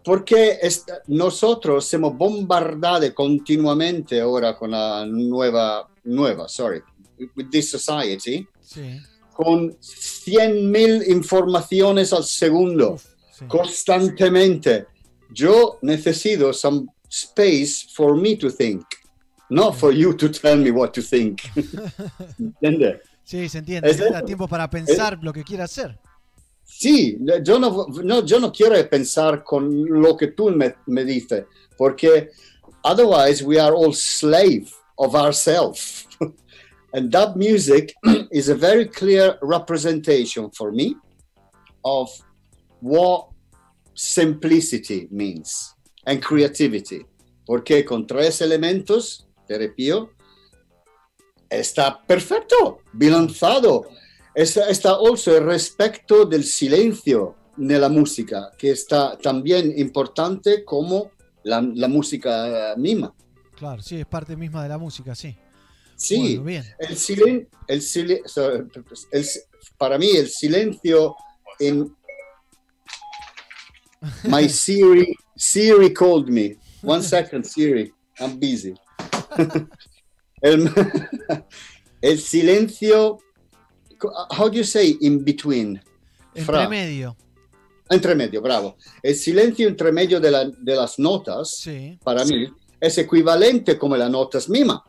porque 0.04 0.58
nosotros 1.06 1.84
somos 1.86 2.16
bombardados 2.16 3.10
continuamente 3.12 4.20
ahora 4.20 4.56
con 4.56 4.72
la 4.72 5.06
nueva, 5.06 5.88
nueva, 6.06 6.48
sorry, 6.48 6.82
with 7.36 7.50
this 7.50 7.70
society, 7.70 8.46
Sí. 8.60 8.98
con 9.34 9.76
100.000 9.80 11.04
informaciones 11.08 12.12
al 12.12 12.24
segundo, 12.24 12.98
constantemente. 13.48 14.86
Yo 15.32 15.78
necesito 15.82 16.52
some 16.52 16.86
space 17.08 17.86
for 17.94 18.16
me 18.16 18.36
to 18.36 18.50
think, 18.50 18.84
not 19.50 19.74
for 19.74 19.92
you 19.92 20.14
to 20.16 20.30
tell 20.30 20.56
me 20.56 20.70
what 20.70 20.92
to 20.92 21.02
think. 21.02 21.40
¿Entiendes? 22.38 23.00
Sí, 23.24 23.48
se 23.48 23.58
entiende. 23.58 23.90
Es 23.90 23.98
eso. 24.00 24.24
tiempo 24.24 24.46
para 24.46 24.70
pensar 24.70 25.18
lo 25.22 25.32
que 25.32 25.42
quiera 25.42 25.64
hacer. 25.64 25.98
Sí, 26.64 27.18
yo 27.42 27.58
no, 27.58 27.86
no- 28.02 28.24
yo 28.24 28.38
no 28.40 28.52
quiero 28.52 28.74
pensar 28.88 29.42
con 29.44 29.84
lo 30.00 30.16
que 30.16 30.28
tú 30.28 30.50
me, 30.50 30.74
me 30.86 31.04
dices, 31.04 31.44
porque 31.76 32.30
otherwise 32.82 33.42
we 33.44 33.58
are 33.60 33.74
all 33.74 33.92
slave 33.94 34.66
of 34.98 35.14
ourselves. 35.14 36.06
and 36.94 37.12
that 37.12 37.36
music 37.36 37.94
is 38.32 38.48
a 38.48 38.54
very 38.54 38.86
clear 38.86 39.38
representation 39.42 40.50
for 40.50 40.72
me 40.72 40.96
of 41.84 42.08
what 42.80 43.28
simplicity 43.94 45.08
means 45.10 45.74
and 46.06 46.22
creativity. 46.22 47.04
Porque 47.46 47.84
con 47.84 48.06
tres 48.06 48.40
elementos, 48.40 49.26
te 49.46 49.56
repito, 49.56 50.10
está 51.48 52.04
perfecto, 52.06 52.78
bilanzado. 52.92 53.86
Está, 54.34 54.90
also 54.90 55.36
el 55.36 55.44
respecto 55.44 56.26
del 56.26 56.44
silencio 56.44 57.36
en 57.56 57.80
la 57.80 57.88
música, 57.88 58.50
que 58.58 58.70
está 58.70 59.16
también 59.16 59.72
importante 59.78 60.62
como 60.64 61.12
la, 61.42 61.62
la 61.62 61.88
música 61.88 62.74
misma. 62.76 63.14
Claro, 63.56 63.82
sí, 63.82 63.98
es 64.00 64.06
parte 64.06 64.36
misma 64.36 64.62
de 64.62 64.68
la 64.68 64.78
música, 64.78 65.14
sí. 65.14 65.36
Sí, 65.96 66.36
Bueno, 66.36 66.44
bien. 66.44 66.64
el 66.78 66.96
silen, 66.96 67.48
el 67.68 67.80
silen- 67.80 68.22
el- 69.12 69.26
para 69.78 69.96
mí 69.98 70.10
el 70.10 70.28
silencio 70.28 71.16
en 71.58 71.96
my 74.24 74.48
Siri 74.48 75.14
Siri 75.36 75.92
called 75.94 76.28
me. 76.28 76.56
One 76.82 77.02
second, 77.02 77.44
Siri, 77.44 77.92
I'm 78.20 78.38
busy. 78.38 78.74
el, 80.42 80.70
el 82.02 82.18
silencio, 82.20 83.18
how 84.30 84.48
do 84.48 84.56
you 84.58 84.64
say 84.64 84.96
in 85.00 85.24
between? 85.24 85.80
Fra. 86.44 86.64
Entre 86.64 86.68
medio. 86.68 87.16
Entre 87.88 88.14
medio, 88.14 88.42
bravo. 88.42 88.76
El 89.02 89.14
silencio 89.14 89.68
entre 89.68 89.92
medio 89.92 90.20
de, 90.20 90.30
la- 90.30 90.44
de 90.50 90.74
las 90.76 90.98
notas, 90.98 91.56
Sí. 91.58 91.98
para 92.04 92.24
mí, 92.24 92.48
es 92.80 92.98
equivalente 92.98 93.78
como 93.78 93.96
las 93.96 94.10
notas 94.10 94.48
mismas. 94.48 94.80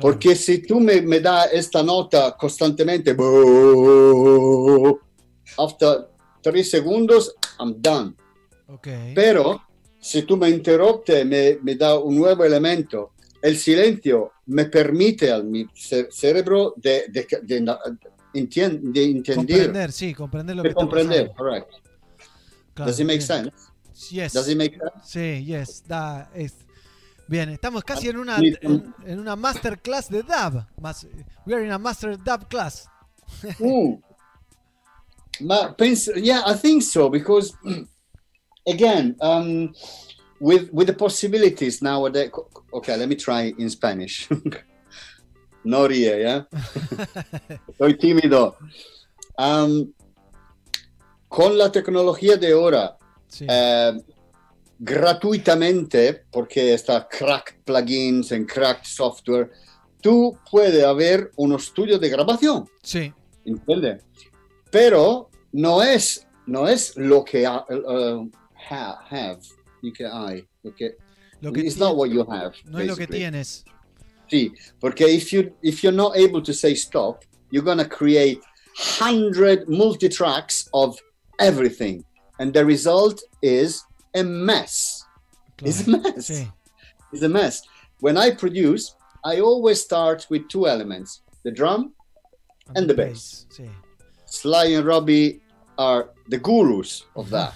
Porque 0.00 0.36
si 0.36 0.58
tú 0.62 0.78
me, 0.78 1.00
me 1.00 1.20
das 1.20 1.48
esta 1.52 1.82
nota 1.82 2.36
constantemente, 2.36 3.16
after 5.58 6.08
tres 6.42 6.70
segundos, 6.70 7.34
I'm 7.58 7.74
done. 7.80 8.14
Ok. 8.68 8.88
Pero 9.14 9.62
si 10.00 10.22
tú 10.22 10.36
me 10.36 10.50
interruptes, 10.50 11.24
me, 11.24 11.58
me 11.62 11.74
da 11.76 11.98
un 11.98 12.16
nuevo 12.16 12.44
elemento, 12.44 13.12
el 13.42 13.56
silencio 13.56 14.32
me 14.46 14.66
permite 14.66 15.30
al 15.30 15.44
mi 15.44 15.66
ce- 15.74 16.08
cerebro 16.10 16.74
de, 16.76 17.06
de, 17.08 17.26
de, 17.42 17.56
entender, 18.34 19.24
Comprender, 19.34 19.92
sí, 19.92 20.12
comprender 20.14 20.56
lo 20.56 20.62
que 20.62 20.74
comprender, 20.74 21.28
pasando. 21.28 21.36
correct. 21.42 21.70
Claro, 22.74 22.90
Does 22.90 23.00
it 23.00 23.06
make 23.06 23.22
sense? 23.22 23.50
Yes. 24.10 24.34
Does 24.34 24.48
it 24.48 24.58
make 24.58 24.76
sense? 24.76 24.92
Sí, 25.06 25.44
yes, 25.46 25.82
da, 25.86 26.30
es. 26.34 26.54
Bien, 27.28 27.48
estamos 27.50 27.82
casi 27.82 28.08
en 28.08 28.18
una, 28.18 28.38
en, 28.38 28.94
en 29.04 29.18
una 29.18 29.34
masterclass 29.36 30.08
de 30.08 30.22
dub. 30.22 30.64
Mas- 30.80 31.06
we 31.44 31.54
are 31.54 31.64
in 31.64 31.72
a 31.72 31.78
master 31.78 32.16
dub 32.16 32.48
class. 32.48 32.88
Mm. 33.58 34.02
Ma 35.40 35.74
penso, 35.76 36.12
yeah, 36.16 36.42
I 36.46 36.54
think 36.54 36.82
so 36.82 37.10
because 37.10 37.52
again, 38.66 39.16
um, 39.20 39.74
with 40.40 40.70
with 40.72 40.86
the 40.86 40.94
possibilities 40.94 41.82
nowadays. 41.82 42.30
Okay, 42.72 42.96
let 42.96 43.08
me 43.08 43.16
try 43.16 43.52
in 43.58 43.68
Spanish. 43.68 44.28
no 45.64 45.86
ríe, 45.86 46.20
yeah. 46.20 46.44
Soy 47.78 47.94
tímido. 47.98 48.56
Um, 49.38 49.92
con 51.28 51.58
la 51.58 51.70
tecnología 51.70 52.36
de 52.38 52.52
ahora, 52.52 52.96
eh, 53.40 53.92
gratuitamente, 54.78 56.24
porque 56.30 56.74
está 56.74 57.08
cracked 57.08 57.62
plugins 57.64 58.32
en 58.32 58.44
cracked 58.46 58.84
software, 58.84 59.50
tú 60.00 60.38
puedes 60.50 60.84
haber 60.84 61.30
un 61.36 61.54
estudio 61.54 61.98
de 61.98 62.08
grabación. 62.08 62.68
Sí. 62.82 63.12
¿Entiendes? 63.44 64.02
Pero 64.70 65.30
no 65.52 65.82
es, 65.82 66.26
no 66.46 66.66
es 66.68 66.96
lo 66.96 67.24
que 67.24 67.46
ha- 67.46 67.64
uh, 67.70 68.30
ha- 68.70 68.98
have, 69.10 69.40
you 69.82 69.92
que 69.92 70.06
hay. 70.06 70.44
Lo 70.62 70.74
que, 70.74 70.96
Lo 71.40 71.52
que 71.52 71.60
it's 71.60 71.78
not 71.78 71.96
what 71.96 72.08
you 72.08 72.22
have. 72.30 72.52
No 72.64 72.78
es 72.80 72.86
lo 72.86 72.96
que 72.96 73.06
basically. 73.06 73.18
tienes. 73.18 73.64
Sí, 74.28 74.52
porque 74.80 75.06
if 75.08 75.30
you 75.32 75.52
if 75.62 75.82
you're 75.84 75.96
not 75.96 76.16
able 76.16 76.42
to 76.42 76.52
say 76.52 76.74
stop, 76.74 77.22
you're 77.52 77.64
gonna 77.64 77.88
create 77.88 78.40
hundred 78.98 79.68
multi 79.68 80.08
tracks 80.08 80.68
of 80.72 80.98
everything, 81.38 82.02
and 82.40 82.52
the 82.52 82.64
result 82.64 83.22
is 83.40 83.84
a 84.16 84.24
mess. 84.24 85.04
It's 85.62 85.86
a 85.86 85.90
mess. 85.90 86.30
Sí. 86.30 86.52
It's 87.12 87.22
a 87.22 87.28
mess. 87.28 87.62
When 88.00 88.16
I 88.18 88.30
produce, 88.30 88.94
I 89.24 89.40
always 89.40 89.80
start 89.82 90.26
with 90.30 90.48
two 90.48 90.66
elements: 90.66 91.22
the 91.44 91.50
drum 91.50 91.92
and 92.74 92.88
the 92.88 92.94
bass. 92.94 93.46
Sí. 93.50 93.68
Sly 94.26 94.74
and 94.74 94.84
Robbie 94.86 95.40
are 95.78 96.10
the 96.28 96.38
gurus 96.38 97.04
of 97.14 97.30
that, 97.30 97.54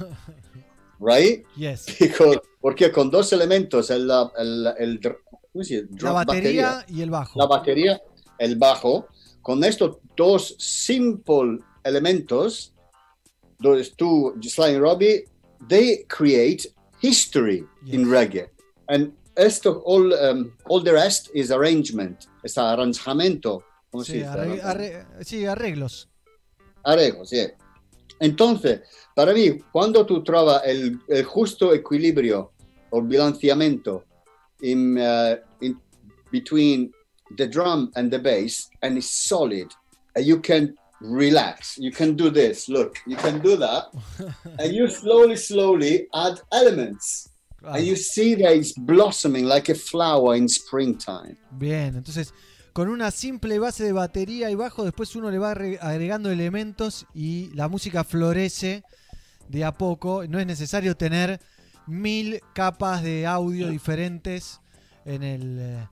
right? 1.00 1.44
Yes. 1.56 1.86
Because, 1.98 2.38
porque 2.62 2.92
con 2.92 3.10
dos 3.10 3.32
elementos, 3.32 3.90
el, 3.90 4.10
el, 4.38 4.66
el, 4.78 4.98
dr- 5.00 5.16
¿cómo 5.52 5.64
se 5.64 5.82
dice? 5.82 5.88
La 6.02 6.10
Drum- 6.12 6.26
batería 6.26 6.84
y 6.88 7.02
el 7.02 7.10
bajo. 7.10 7.38
la 7.38 7.46
batería, 7.46 8.00
el 8.38 8.56
bajo, 8.56 9.08
con 9.42 9.62
estos 9.64 9.96
dos 10.16 10.54
simple 10.58 11.58
elementos, 11.84 12.72
those 13.62 13.90
two, 13.96 14.34
Sly 14.42 14.74
and 14.74 14.82
Robbie, 14.82 15.24
they 15.68 16.04
create 16.08 16.66
history 17.00 17.64
in 17.86 18.06
reggae. 18.06 18.48
And 18.88 19.12
esto, 19.36 19.80
all, 19.84 20.12
um, 20.14 20.52
all 20.66 20.82
the 20.82 20.92
rest 20.92 21.30
is 21.34 21.50
arrangement, 21.50 22.26
es 22.44 22.56
arranjamiento. 22.56 23.62
¿Cómo 23.92 24.04
se 24.04 24.12
Sí, 24.12 24.18
dice? 24.18 24.28
arre- 24.28 24.62
arre- 24.62 25.06
sí, 25.24 25.46
arreglos. 25.46 26.08
Arreglo, 26.84 27.24
sí. 27.24 27.46
Entonces, 28.20 28.80
para 29.14 29.32
mí, 29.32 29.58
cuando 29.72 30.04
tú 30.04 30.22
trovas 30.22 30.62
el, 30.64 30.98
el 31.08 31.24
justo 31.24 31.72
equilibrio 31.74 32.52
o 32.90 33.00
bilanciamiento 33.02 34.04
in, 34.62 34.98
uh, 34.98 35.36
in 35.60 35.78
between 36.30 36.92
the 37.36 37.46
drum 37.46 37.90
and 37.96 38.10
the 38.10 38.18
bass, 38.18 38.68
and 38.82 38.98
it's 38.98 39.10
solid, 39.10 39.68
and 40.14 40.26
you 40.26 40.40
can 40.40 40.74
relax, 41.00 41.76
you 41.78 41.90
can 41.90 42.14
do 42.16 42.30
this, 42.30 42.68
look, 42.68 42.98
you 43.06 43.16
can 43.16 43.40
do 43.40 43.56
that, 43.56 43.84
and 44.58 44.72
you 44.72 44.88
slowly, 44.88 45.36
slowly 45.36 46.06
add 46.14 46.40
elements, 46.52 47.28
and 47.62 47.84
you 47.84 47.96
see 47.96 48.34
that 48.34 48.52
it's 48.54 48.72
blossoming 48.78 49.44
like 49.46 49.68
a 49.70 49.74
flower 49.74 50.36
in 50.36 50.48
springtime. 50.48 51.36
Bien, 51.50 51.96
entonces 51.96 52.32
con 52.72 52.88
una 52.88 53.10
simple 53.10 53.58
base 53.58 53.84
de 53.84 53.92
batería 53.92 54.50
y 54.50 54.54
bajo, 54.54 54.84
después 54.84 55.14
uno 55.16 55.30
le 55.30 55.38
va 55.38 55.54
agre- 55.54 55.78
agregando 55.80 56.30
elementos 56.30 57.06
y 57.14 57.50
la 57.54 57.68
música 57.68 58.04
florece 58.04 58.84
de 59.48 59.64
a 59.64 59.72
poco. 59.72 60.24
No 60.28 60.38
es 60.38 60.46
necesario 60.46 60.96
tener 60.96 61.40
mil 61.86 62.40
capas 62.54 63.02
de 63.02 63.26
audio 63.26 63.68
diferentes 63.68 64.60
en, 65.04 65.22
el, 65.24 65.58
eh, 65.58 65.88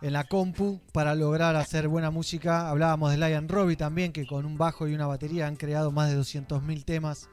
en 0.00 0.12
la 0.12 0.24
compu 0.24 0.80
para 0.92 1.14
lograr 1.14 1.56
hacer 1.56 1.88
buena 1.88 2.10
música. 2.10 2.68
Hablábamos 2.68 3.10
de 3.10 3.18
Lion 3.18 3.48
Robbie 3.48 3.76
también, 3.76 4.12
que 4.12 4.26
con 4.26 4.44
un 4.46 4.56
bajo 4.56 4.86
y 4.88 4.94
una 4.94 5.06
batería 5.06 5.46
han 5.46 5.56
creado 5.56 5.90
más 5.90 6.10
de 6.10 6.16
200.000 6.16 6.84
temas. 6.84 7.28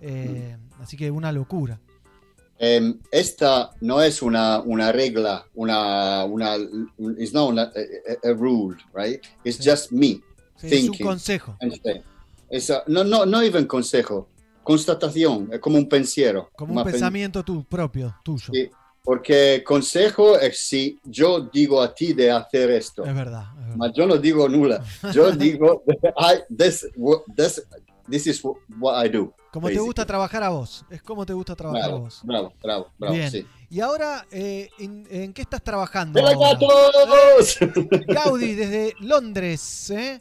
Eh, 0.00 0.56
Así 0.80 0.96
que 0.96 1.10
una 1.10 1.32
locura. 1.32 1.80
Em, 2.58 2.98
esta 3.10 3.70
no 3.80 4.00
es 4.00 4.22
una, 4.22 4.60
una 4.60 4.92
regla, 4.92 5.44
una, 5.54 6.24
una, 6.24 6.56
it's 7.18 7.32
not 7.34 7.50
una, 7.50 7.62
a, 7.62 7.66
a- 7.66 8.30
a 8.30 8.32
rule, 8.32 8.76
right? 8.94 9.20
It's 9.42 9.58
just 9.62 9.90
me 9.90 10.06
Sí, 10.06 10.20
es 10.60 10.62
un 10.62 10.68
thinking. 10.92 11.06
consejo. 11.06 11.56
It's 12.50 12.70
a- 12.70 12.84
no, 12.86 13.02
no, 13.02 13.26
no 13.26 13.42
even 13.42 13.66
consejo, 13.66 14.28
constatación, 14.62 15.48
es 15.52 15.58
como 15.58 15.78
un 15.78 15.88
pensiero. 15.88 16.48
Como 16.56 16.72
un 16.72 16.76
Una 16.78 16.84
pen- 16.84 16.92
pensamiento 16.92 17.42
tu, 17.44 17.64
propio, 17.64 18.14
tuyo. 18.22 18.52
Sí, 18.52 18.70
porque 19.04 19.62
consejo 19.64 20.38
es 20.38 20.58
si 20.58 20.98
yo 21.04 21.40
digo 21.52 21.80
a 21.82 21.94
ti 21.94 22.14
de 22.14 22.30
hacer 22.30 22.70
esto. 22.70 23.04
Es 23.04 23.14
verdad. 23.14 23.44
Ma 23.76 23.92
yo 23.92 24.06
no 24.06 24.16
digo 24.16 24.48
nula. 24.48 24.82
Yo 25.12 25.30
digo, 25.36 25.82
I, 26.16 26.38
this, 26.54 26.86
this, 27.36 27.62
this 28.08 28.26
is 28.26 28.42
what 28.80 29.04
I 29.04 29.08
do. 29.10 29.32
Como 29.52 29.68
te 29.68 29.78
gusta 29.78 30.04
trabajar 30.04 30.42
a 30.42 30.48
vos. 30.48 30.84
Es 30.90 31.00
como 31.02 31.24
te 31.24 31.32
gusta 31.32 31.54
trabajar 31.54 31.84
a 31.84 31.86
Bravo, 31.88 32.00
vos. 32.04 32.20
bravo, 32.24 32.52
bravo, 32.60 32.88
bravo, 32.98 33.14
Bien. 33.14 33.30
sí. 33.30 33.46
Y 33.70 33.80
ahora, 33.80 34.26
eh, 34.32 34.68
¿en, 34.78 35.06
en 35.10 35.32
qué 35.32 35.42
estás 35.42 35.62
trabajando? 35.62 36.18
¡Hola, 36.20 36.32
ahora? 36.32 36.58
gatos! 36.58 37.58
Gaudí, 38.08 38.54
desde 38.54 38.94
Londres, 39.00 39.90
¿eh? 39.90 40.18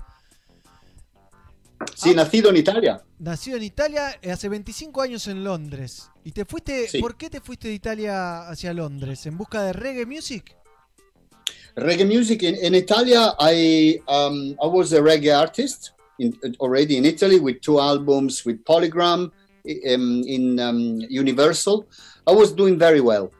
Sí, 1.95 2.13
nacido 2.13 2.49
en 2.49 2.57
Italia. 2.57 3.01
Nacido 3.19 3.57
en 3.57 3.63
Italia, 3.63 4.17
eh, 4.21 4.31
hace 4.31 4.49
25 4.49 5.01
años 5.01 5.27
en 5.27 5.43
Londres. 5.43 6.09
¿Y 6.23 6.31
te 6.31 6.45
fuiste, 6.45 6.87
Sí. 6.87 6.99
por 6.99 7.15
qué 7.17 7.29
te 7.29 7.41
fuiste 7.41 7.67
de 7.67 7.73
Italia 7.73 8.47
hacia 8.49 8.73
Londres? 8.73 9.25
¿En 9.25 9.37
busca 9.37 9.61
de 9.63 9.73
reggae 9.73 10.05
music? 10.05 10.55
reggae 11.75 12.05
music 12.05 12.43
in, 12.43 12.55
in 12.63 12.75
Italia. 12.75 13.33
I 13.39 13.99
um, 14.07 14.55
I 14.61 14.67
was 14.67 14.93
a 14.93 15.01
reggae 15.01 15.31
artist 15.35 15.93
in, 16.19 16.37
already 16.59 16.97
in 16.97 17.05
Italy 17.05 17.39
with 17.39 17.61
two 17.61 17.79
albums 17.79 18.45
with 18.45 18.63
Polygram 18.63 19.31
um, 19.87 20.23
in 20.27 20.59
um, 20.59 21.01
Universal. 21.09 21.87
I 22.27 22.31
was 22.31 22.53
doing 22.53 22.77
very 22.77 23.01
well, 23.01 23.31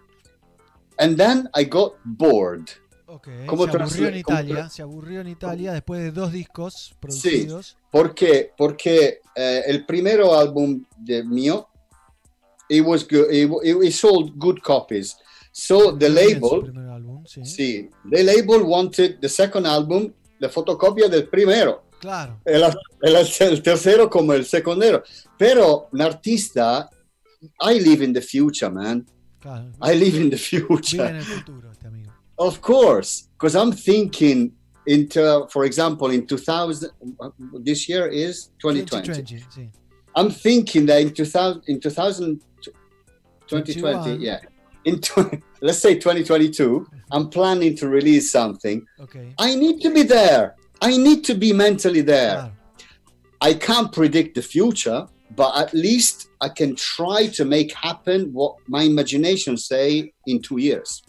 and 0.98 1.15
then 1.18 1.48
I 1.53 1.64
got 1.64 1.94
bored. 2.06 2.72
Ok, 3.15 3.27
¿Cómo 3.45 3.65
se 3.68 3.77
aburrió 3.77 4.07
en 4.07 4.22
cómo 4.23 4.38
Italia, 4.40 4.56
tra- 4.65 4.69
se 4.69 4.81
aburrió 4.81 5.22
en 5.22 5.27
Italia 5.27 5.73
después 5.73 6.02
de 6.02 6.11
dos 6.11 6.31
discos 6.31 6.73
Sí, 6.90 6.95
producidos. 6.99 7.77
porque 7.91 8.52
porque 8.57 9.19
eh, 9.35 9.64
el 9.68 9.85
primero 9.85 10.34
álbum 10.34 10.84
de 10.98 11.23
mío, 11.23 11.68
it 12.69 12.84
was 12.84 13.07
good. 13.07 13.30
It, 13.31 13.49
it, 13.64 13.77
it 13.84 13.91
sold 13.94 14.34
good 14.35 14.57
copies. 14.64 15.15
So 15.52 15.95
the 15.95 16.10
label, 16.10 16.61
primer 16.64 16.90
álbum, 16.90 17.23
sí. 17.27 17.45
see, 17.45 17.90
the 18.10 18.23
label 18.23 18.64
wanted 18.64 19.19
the 19.19 19.30
second 19.30 19.68
album. 19.68 20.11
de 20.40 20.49
fotocopia 20.49 21.07
del 21.07 21.30
primero. 21.30 21.84
Claro. 22.02 22.41
El, 22.44 22.64
el, 22.64 23.15
el 23.40 23.61
tercero 23.64 24.10
como 24.10 24.34
el 24.34 24.44
secundero. 24.45 25.03
Pero 25.38 25.88
un 25.94 26.02
artista, 26.02 26.90
I 27.61 27.80
live 27.80 28.03
in 28.03 28.11
the 28.11 28.22
future, 28.22 28.69
man. 28.69 29.06
Claro. 29.40 29.72
I 29.81 29.95
live 29.95 30.18
in 30.19 30.30
the 30.30 30.35
Vive 30.35 30.65
future. 30.68 31.07
en 31.07 31.15
el 31.18 31.23
futuro. 31.23 31.72
Of 32.44 32.61
course, 32.61 33.30
because 33.34 33.56
I'm 33.56 33.72
thinking 33.72 34.52
into, 34.86 35.48
for 35.49 35.64
example, 35.64 36.10
in 36.11 36.28
2000, 36.28 36.90
this 37.61 37.88
year 37.88 38.07
is 38.07 38.49
2020. 38.60 39.07
2020. 39.07 39.72
I'm 40.15 40.30
thinking 40.30 40.86
that 40.88 41.02
in 41.02 41.14
2000, 41.14 41.64
in 41.68 41.80
2000, 41.80 42.41
2020, 43.48 43.80
21. 43.80 44.22
yeah, 44.22 44.40
in 44.86 44.99
tw- 44.99 45.41
let's 45.61 45.80
say 45.80 45.95
2022, 45.95 46.86
I'm 47.11 47.30
planning 47.30 47.76
to 47.78 47.88
release 47.88 48.32
something. 48.32 48.86
Okay. 48.99 49.34
I 49.40 49.56
need 49.56 49.82
to 49.82 49.94
be 49.94 50.03
there. 50.03 50.56
I 50.82 50.98
need 50.98 51.24
to 51.26 51.36
be 51.36 51.53
mentally 51.53 52.02
there. 52.02 52.52
I 53.40 53.53
can't 53.53 53.91
predict 53.91 54.36
the 54.36 54.41
future, 54.41 55.07
but 55.36 55.56
at 55.57 55.74
least 55.74 56.30
I 56.41 56.49
can 56.49 56.76
try 56.76 57.28
to 57.28 57.45
make 57.45 57.74
happen 57.74 58.34
what 58.34 58.56
my 58.68 58.84
imagination 58.84 59.57
say 59.57 60.11
in 60.28 60.41
two 60.41 60.57
years, 60.60 61.03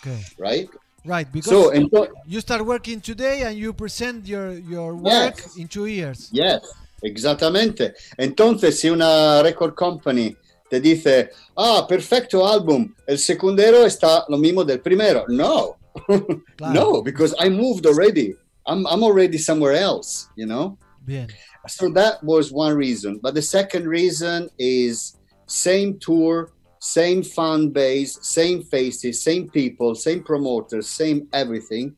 Okay. 0.00 0.20
right? 0.38 0.68
Right, 1.06 1.30
because 1.30 1.50
So, 1.50 1.70
ento- 1.70 2.08
you 2.26 2.40
start 2.40 2.64
working 2.64 3.00
today 3.00 3.42
and 3.42 3.58
you 3.58 3.72
present 3.74 4.26
your, 4.26 4.52
your 4.52 4.94
work 4.94 5.36
Yes. 5.36 5.56
in 5.56 5.68
two 5.68 5.84
years. 5.86 6.30
Yes, 6.32 6.62
exactamente. 7.02 7.92
Entonces, 8.18 8.80
si 8.80 8.88
una 8.88 9.42
record 9.42 9.74
company 9.74 10.34
te 10.70 10.80
dice, 10.80 11.28
ah, 11.56 11.84
perfecto 11.86 12.46
álbum, 12.46 12.94
el 13.06 13.18
secundero 13.18 13.84
está 13.84 14.24
lo 14.28 14.38
mismo 14.38 14.64
del 14.64 14.78
primero. 14.80 15.24
No, 15.28 15.76
no, 16.60 17.02
because 17.02 17.34
I 17.38 17.48
moved 17.50 17.86
already. 17.86 18.34
I'm, 18.66 18.86
I'm 18.86 19.02
already 19.04 19.36
somewhere 19.36 19.74
else, 19.74 20.28
you 20.36 20.46
know? 20.46 20.78
Bien. 21.04 21.28
So 21.68 21.90
that 21.90 22.22
was 22.24 22.50
one 22.50 22.74
reason. 22.74 23.20
But 23.22 23.34
the 23.34 23.42
second 23.42 23.86
reason 23.86 24.48
is 24.58 25.16
same 25.46 25.98
tour, 25.98 26.50
same 26.84 27.22
fan 27.22 27.70
base, 27.70 28.18
same 28.20 28.62
faces, 28.62 29.22
same 29.22 29.48
people, 29.48 29.94
same 29.94 30.22
promoters, 30.22 30.86
same 30.90 31.26
everything. 31.32 31.96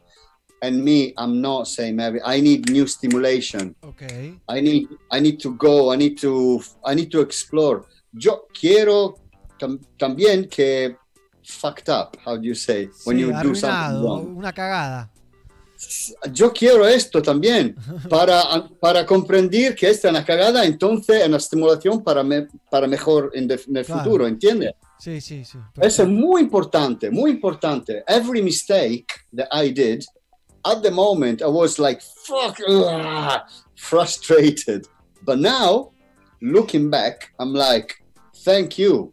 And 0.63 0.83
me, 0.85 1.13
I'm 1.19 1.41
not 1.43 1.67
same 1.69 2.01
every. 2.01 2.21
I 2.25 2.41
need 2.41 2.71
new 2.71 2.87
stimulation. 2.87 3.75
Okay. 3.85 4.35
I 4.49 4.61
need 4.61 4.89
I 5.11 5.19
need 5.21 5.39
to 5.41 5.51
go. 5.55 5.91
I 5.93 5.97
need 5.97 6.17
to 6.19 6.63
I 6.85 6.95
need 6.95 7.11
to 7.13 7.21
explore. 7.21 7.85
Yo 8.15 8.47
quiero 8.59 9.17
tam- 9.59 9.81
también 9.99 10.49
que 10.51 10.97
fucked 11.45 11.89
up. 11.91 12.17
How 12.25 12.37
do 12.37 12.47
you 12.47 12.55
say 12.55 12.89
when 13.05 13.17
Sí, 13.19 13.21
you 13.21 13.33
do 13.43 13.55
something 13.55 14.03
wrong? 14.03 14.37
una 14.39 14.53
cagada. 14.53 15.11
Yo 16.33 16.53
quiero 16.53 16.87
esto 16.87 17.21
también 17.23 17.75
para 18.09 18.69
para 18.81 19.05
comprender 19.07 19.75
que 19.75 19.89
esta 19.91 20.09
es 20.09 20.13
una 20.13 20.25
cagada. 20.25 20.65
Entonces, 20.65 21.23
en 21.25 21.31
la 21.33 21.37
estimulación 21.39 22.03
para 22.03 22.23
me- 22.23 22.49
para 22.71 22.87
mejor 22.87 23.31
en, 23.35 23.47
de- 23.49 23.61
en 23.69 23.77
el 23.77 23.85
Claro. 23.85 24.03
futuro. 24.05 24.27
¿Entiendes? 24.27 24.73
Sí, 24.99 25.21
sí, 25.21 25.45
sí. 25.45 25.59
Eso 25.81 26.03
es 26.05 26.09
muy 26.09 26.41
importante, 26.43 27.11
muy 27.11 27.31
importante. 27.33 28.03
Every 28.09 28.43
mistake 28.43 29.07
that 29.37 29.49
I 29.53 29.71
did, 29.71 30.03
at 30.65 30.81
the 30.83 30.91
moment, 30.91 31.43
I 31.43 31.47
was 31.47 31.79
like, 31.79 32.01
fuck, 32.25 32.59
ugh, 32.67 33.41
frustrated. 33.77 34.87
But 35.23 35.39
now, 35.39 35.93
looking 36.41 36.91
back, 36.91 37.33
I'm 37.39 37.53
like, 37.55 37.95
thank 38.45 38.79
you, 38.79 39.13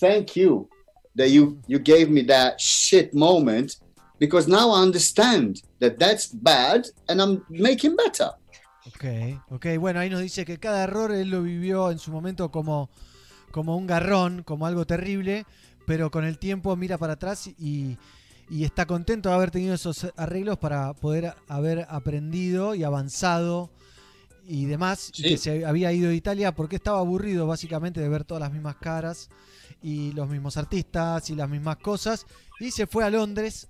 thank 0.00 0.36
you 0.36 0.68
that 1.16 1.30
you 1.30 1.58
you 1.66 1.78
gave 1.80 2.08
me 2.10 2.22
that 2.26 2.60
shit 2.60 3.12
moment 3.12 3.76
because 4.20 4.48
now 4.48 4.70
I 4.70 4.82
understand 4.82 5.62
that 5.80 5.96
that's 5.98 6.30
bad 6.32 6.86
and 7.08 7.20
I'm 7.20 7.44
making 7.48 7.96
better. 7.96 8.30
Ok, 8.86 9.04
ok. 9.50 9.66
Bueno, 9.78 10.00
ahí 10.00 10.10
nos 10.10 10.20
dice 10.20 10.44
que 10.44 10.58
cada 10.58 10.84
error 10.84 11.12
él 11.12 11.30
lo 11.30 11.42
vivió 11.42 11.90
en 11.90 11.98
su 11.98 12.10
momento 12.10 12.50
como, 12.50 12.90
como 13.50 13.76
un 13.76 13.86
garrón, 13.86 14.42
como 14.42 14.66
algo 14.66 14.86
terrible, 14.86 15.44
pero 15.86 16.10
con 16.10 16.24
el 16.24 16.38
tiempo 16.38 16.74
mira 16.76 16.96
para 16.96 17.14
atrás 17.14 17.48
y, 17.58 17.98
y 18.48 18.64
está 18.64 18.86
contento 18.86 19.28
de 19.28 19.34
haber 19.34 19.50
tenido 19.50 19.74
esos 19.74 20.06
arreglos 20.16 20.58
para 20.58 20.94
poder 20.94 21.34
haber 21.48 21.86
aprendido 21.90 22.74
y 22.74 22.84
avanzado 22.84 23.70
y 24.46 24.64
demás, 24.64 25.12
y 25.18 25.22
que 25.22 25.36
se 25.36 25.66
había 25.66 25.92
ido 25.92 26.08
de 26.08 26.16
Italia 26.16 26.54
porque 26.54 26.76
estaba 26.76 27.00
aburrido 27.00 27.46
básicamente 27.46 28.00
de 28.00 28.08
ver 28.08 28.24
todas 28.24 28.40
las 28.40 28.50
mismas 28.50 28.76
caras 28.76 29.28
y 29.82 30.12
los 30.12 30.26
mismos 30.26 30.56
artistas 30.56 31.28
y 31.28 31.34
las 31.34 31.50
mismas 31.50 31.76
cosas, 31.76 32.24
y 32.58 32.70
se 32.70 32.86
fue 32.86 33.04
a 33.04 33.10
Londres 33.10 33.68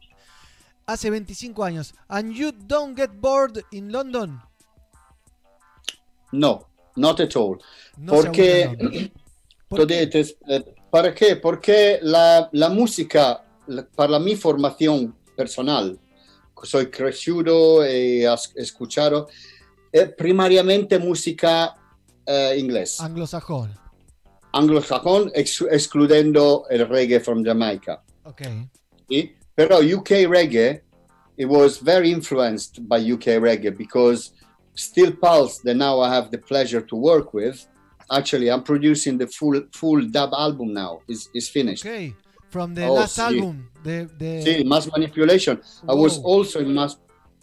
hace 0.89 1.11
25 1.11 1.63
años. 1.63 1.95
And 2.09 2.33
you 2.35 2.51
don't 2.53 2.97
get 2.97 3.11
bored 3.21 3.63
in 3.71 3.93
London? 3.93 4.41
No, 6.33 6.67
not 6.97 7.21
at 7.21 7.37
all. 7.37 7.59
No 7.99 8.15
Porque, 8.15 9.13
Te- 9.87 10.07
te- 10.07 10.37
eh, 10.49 10.65
¿para 10.91 11.15
qué? 11.15 11.37
Porque 11.37 11.99
la, 12.03 12.49
la 12.53 12.69
música, 12.71 13.45
la- 13.67 13.87
para 13.87 14.19
mi 14.19 14.35
formación 14.35 15.15
personal, 15.37 15.99
soy 16.63 16.91
crecido 16.91 17.87
y 17.87 18.25
escuchado, 18.57 19.29
es 19.93 20.11
primariamente 20.15 20.99
música 20.99 21.75
eh, 22.27 22.57
inglés, 22.59 23.01
Anglosajón. 23.01 23.75
anglosajón, 24.53 25.31
ex- 25.35 25.65
excluyendo 25.71 26.65
el 26.71 26.87
reggae 26.89 27.21
from 27.21 27.45
Jamaica. 27.45 28.03
Ok. 28.25 28.43
¿sí? 29.09 29.35
Pero 29.59 29.79
UK 29.81 30.11
reggae, 30.37 30.81
it 31.37 31.47
was 31.47 31.79
very 31.79 32.13
influenced 32.13 32.87
by 32.89 32.99
UK 32.99 33.27
reggae 33.49 33.77
because 33.77 34.33
Steel 34.75 35.11
Pulse, 35.13 35.59
that 35.65 35.75
now 35.75 35.99
I 36.01 36.15
have 36.15 36.31
the 36.31 36.39
pleasure 36.39 36.81
to 36.91 36.95
work 36.95 37.35
with, 37.35 37.67
actually 38.19 38.49
I'm 38.53 38.63
producing 38.63 39.19
the 39.19 39.27
full 39.27 39.61
full 39.81 40.01
dub 40.17 40.31
album 40.47 40.69
now. 40.83 40.93
is 41.09 41.29
is 41.35 41.49
finished. 41.49 41.85
Ok. 41.85 42.15
From 42.55 42.73
the 42.75 42.85
Oh, 42.87 42.95
last 42.95 43.19
sí. 43.19 43.25
album. 43.29 43.69
De, 43.85 44.05
de- 44.21 44.43
See, 44.45 44.65
mass 44.65 44.87
manipulation. 44.97 45.61
I 45.89 45.95
was 46.05 46.15
also 46.33 46.61
in 46.61 46.73
mass 46.73 46.97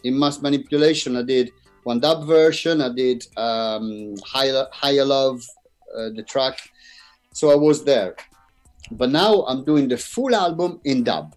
in 0.08 0.18
mass 0.18 0.42
manipulation. 0.42 1.18
I 1.18 1.24
did 1.24 1.52
one 1.84 2.00
dub 2.00 2.20
version. 2.26 2.76
I 2.82 2.90
did 3.04 3.28
um, 3.38 4.16
higher 4.34 4.66
higher 4.72 5.06
love, 5.06 5.38
uh, 5.98 6.10
the 6.18 6.24
track. 6.24 6.56
So 7.34 7.52
I 7.52 7.56
was 7.68 7.84
there. 7.84 8.16
But 9.00 9.10
now 9.12 9.44
I'm 9.50 9.62
doing 9.66 9.86
the 9.94 9.98
full 10.14 10.34
album 10.34 10.80
in 10.86 11.04
dub. 11.04 11.36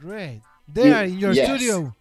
Great. 0.00 0.42
There 0.72 1.04
in 1.06 1.18
your 1.18 1.32
Yes. 1.32 1.46
studio. 1.48 1.94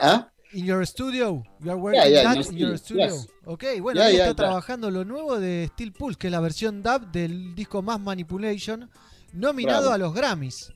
Huh? 0.00 0.24
In 0.52 0.64
your 0.64 0.84
studio. 0.86 1.42
You 1.62 1.70
are 1.72 1.76
working 1.76 2.00
Yeah, 2.00 2.08
yeah, 2.08 2.34
that 2.34 2.46
in 2.50 2.56
your 2.56 2.78
studio, 2.78 3.06
yes. 3.06 3.26
Ok, 3.44 3.64
bueno, 3.80 4.00
Yeah, 4.00 4.06
ahí 4.08 4.16
yeah, 4.16 4.28
está 4.30 4.34
trabajando 4.34 4.90
lo 4.90 5.04
nuevo 5.04 5.38
de 5.38 5.68
Steel 5.72 5.92
Pulse, 5.92 6.18
que 6.18 6.28
es 6.28 6.32
la 6.32 6.40
versión 6.40 6.82
dub 6.82 7.10
del 7.12 7.54
disco 7.54 7.82
Mass 7.82 8.00
Manipulation, 8.00 8.88
nominado 9.34 9.88
Bravo. 9.90 9.94
a 9.94 9.98
los 9.98 10.14
Grammys. 10.14 10.72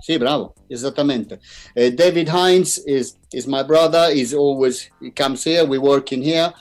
Sí, 0.00 0.18
bravo, 0.18 0.54
exactamente. 0.68 1.36
Uh, 1.74 1.90
David 1.96 2.28
Hines 2.28 2.78
is 2.86 3.16
is 3.32 3.46
my 3.46 3.62
brother. 3.62 4.12
He's 4.14 4.34
always 4.34 4.90
he 5.00 5.10
comes 5.10 5.42
here. 5.44 5.64
We 5.64 5.78
work 5.78 6.12
in 6.12 6.22
here. 6.22 6.52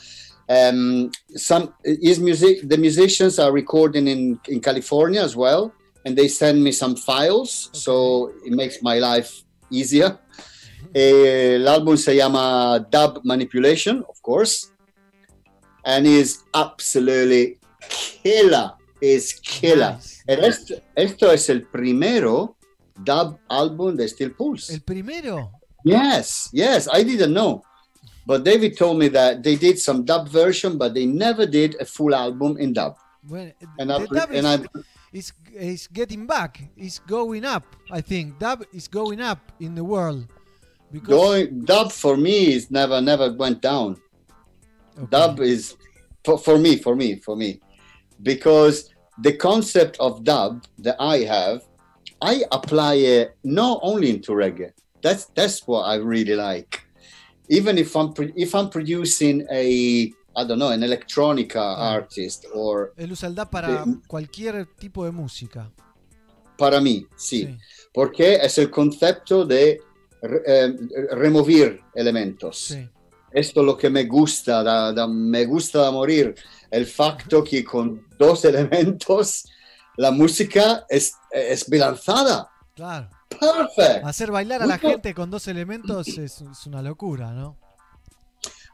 Um, 0.47 1.11
some 1.35 1.73
his 1.83 2.19
music. 2.19 2.61
The 2.67 2.77
musicians 2.77 3.39
are 3.39 3.51
recording 3.51 4.07
in 4.07 4.39
in 4.47 4.61
California 4.61 5.21
as 5.21 5.35
well, 5.35 5.73
and 6.05 6.15
they 6.17 6.27
send 6.27 6.63
me 6.63 6.71
some 6.71 6.95
files, 6.95 7.69
so 7.73 8.31
it 8.45 8.51
makes 8.51 8.81
my 8.81 8.99
life 8.99 9.43
easier. 9.69 10.19
Eh, 10.93 11.55
el 11.55 11.67
álbum 11.67 11.97
se 11.97 12.15
llama 12.15 12.85
Dub 12.91 13.21
Manipulation, 13.23 14.03
of 14.07 14.21
course, 14.21 14.71
and 15.85 16.05
is 16.05 16.43
absolutely 16.53 17.57
killer. 17.89 18.71
Is 19.01 19.33
killer. 19.33 19.97
And 20.27 20.39
esto, 20.45 20.75
esto 20.95 21.29
es 21.31 21.49
el 21.49 21.63
primero 21.63 22.55
dub 23.03 23.37
album 23.49 23.97
de 23.97 24.07
Steel 24.07 24.31
Pulse. 24.31 24.73
El 24.73 24.81
primero. 24.81 25.51
Yes, 25.83 26.49
yes, 26.53 26.87
I 26.87 27.03
didn't 27.03 27.33
know. 27.33 27.63
But 28.25 28.45
David 28.45 28.77
told 28.77 28.99
me 28.99 29.09
that 29.09 29.43
they 29.43 29.57
did 29.57 29.77
some 29.77 30.05
dub 30.05 30.29
version, 30.29 30.77
but 30.77 30.93
they 30.93 31.05
never 31.05 31.45
did 31.45 31.75
a 31.81 31.85
full 31.85 32.15
album 32.15 32.57
in 32.57 32.71
dub. 32.71 32.95
Bueno, 33.21 33.51
And 33.77 33.91
I, 33.91 34.05
dub 34.05 34.31
and 34.31 34.47
I, 34.47 34.59
is, 35.13 35.31
is, 35.53 35.87
getting 35.87 36.25
back. 36.25 36.61
It's 36.75 36.99
going 36.99 37.45
up, 37.45 37.75
I 37.91 38.01
think. 38.01 38.39
Dub 38.39 38.63
is 38.73 38.87
going 38.87 39.21
up 39.21 39.51
in 39.59 39.75
the 39.75 39.83
world. 39.83 40.27
Because 40.91 41.09
going 41.09 41.65
dub 41.65 41.91
for 41.91 42.17
me 42.17 42.53
is 42.53 42.69
never, 42.69 42.99
never 42.99 43.31
went 43.33 43.61
down. 43.61 44.01
Dub 45.09 45.39
is 45.39 45.75
for, 46.23 46.37
for 46.37 46.57
me, 46.57 46.77
for 46.77 46.95
me, 46.95 47.15
for 47.15 47.35
me, 47.35 47.59
because 48.21 48.93
the 49.19 49.33
concept 49.33 49.97
of 49.99 50.23
dub 50.23 50.65
that 50.79 50.95
I 50.99 51.19
have, 51.19 51.63
I 52.21 52.43
apply 52.51 52.95
it 52.95 53.35
not 53.43 53.79
only 53.81 54.09
into 54.09 54.31
reggae. 54.31 54.71
That's 55.01 55.25
that's 55.35 55.67
what 55.67 55.81
I 55.81 55.95
really 55.95 56.35
like. 56.35 56.85
Even 57.49 57.77
if 57.77 57.95
I'm 57.95 58.13
if 58.35 58.55
I'm 58.55 58.69
producing 58.69 59.45
a 59.51 60.13
I 60.35 60.45
don't 60.47 60.55
know 60.57 60.69
an 60.69 60.81
electronica 60.83 61.75
artist 61.93 62.45
or 62.53 62.93
él 62.97 63.11
usa 63.11 63.27
el 63.29 63.35
dub 63.35 63.49
para 63.49 63.85
de- 63.85 63.97
cualquier 64.07 64.65
tipo 64.77 65.05
de 65.05 65.11
música. 65.11 65.69
para 66.57 66.79
mí, 66.81 67.05
sí, 67.15 67.57
porque 67.93 68.35
es 68.35 68.57
el 68.57 68.69
concepto 68.69 69.45
de 69.45 69.79
eh, 70.21 70.73
remover 71.11 71.81
elementos. 71.93 72.57
Sí. 72.67 72.89
Esto 73.31 73.61
es 73.61 73.65
lo 73.65 73.75
que 73.77 73.89
me 73.89 74.05
gusta, 74.05 74.63
da- 74.63 74.93
da- 74.93 75.07
me 75.07 75.45
gusta 75.45 75.89
morir. 75.91 76.35
El 76.71 76.85
facto 76.85 77.43
que 77.43 77.63
con 77.63 78.07
dos 78.17 78.45
elementos 78.51 79.45
la 79.97 80.11
música 80.11 80.85
es, 80.89 81.13
es 81.31 81.69
bilanzada. 81.69 82.49
Claro. 82.75 83.09
Perfect. 83.27 84.05
Hacer 84.05 84.31
bailar 84.31 84.61
a 84.61 84.65
la 84.67 84.77
gente 84.77 85.13
con 85.13 85.29
dos 85.31 85.47
elementos 85.47 86.07
es, 86.07 86.41
es 86.41 86.65
una 86.67 86.81
locura, 86.81 87.31
¿no? 87.31 87.57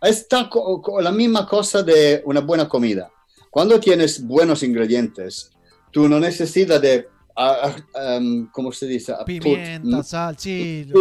Está 0.02 0.50
la 1.02 1.11
misma 1.11 1.45
cosa 1.48 1.84
de 1.84 2.22
una 2.26 2.40
buena 2.42 2.68
comida. 2.68 3.11
Cuando 3.50 3.80
tienes 3.80 4.24
buenos 4.26 4.64
ingredientes, 4.64 5.52
tú 5.92 6.08
no 6.08 6.19
necesitas 6.19 6.82
de, 6.82 7.08
um, 8.19 8.48
¿cómo 8.52 8.72
se 8.72 8.86
dice? 8.86 9.14
Put- 9.14 9.26
Pimienta, 9.26 10.03
sal, 10.03 10.36
chile, 10.38 10.94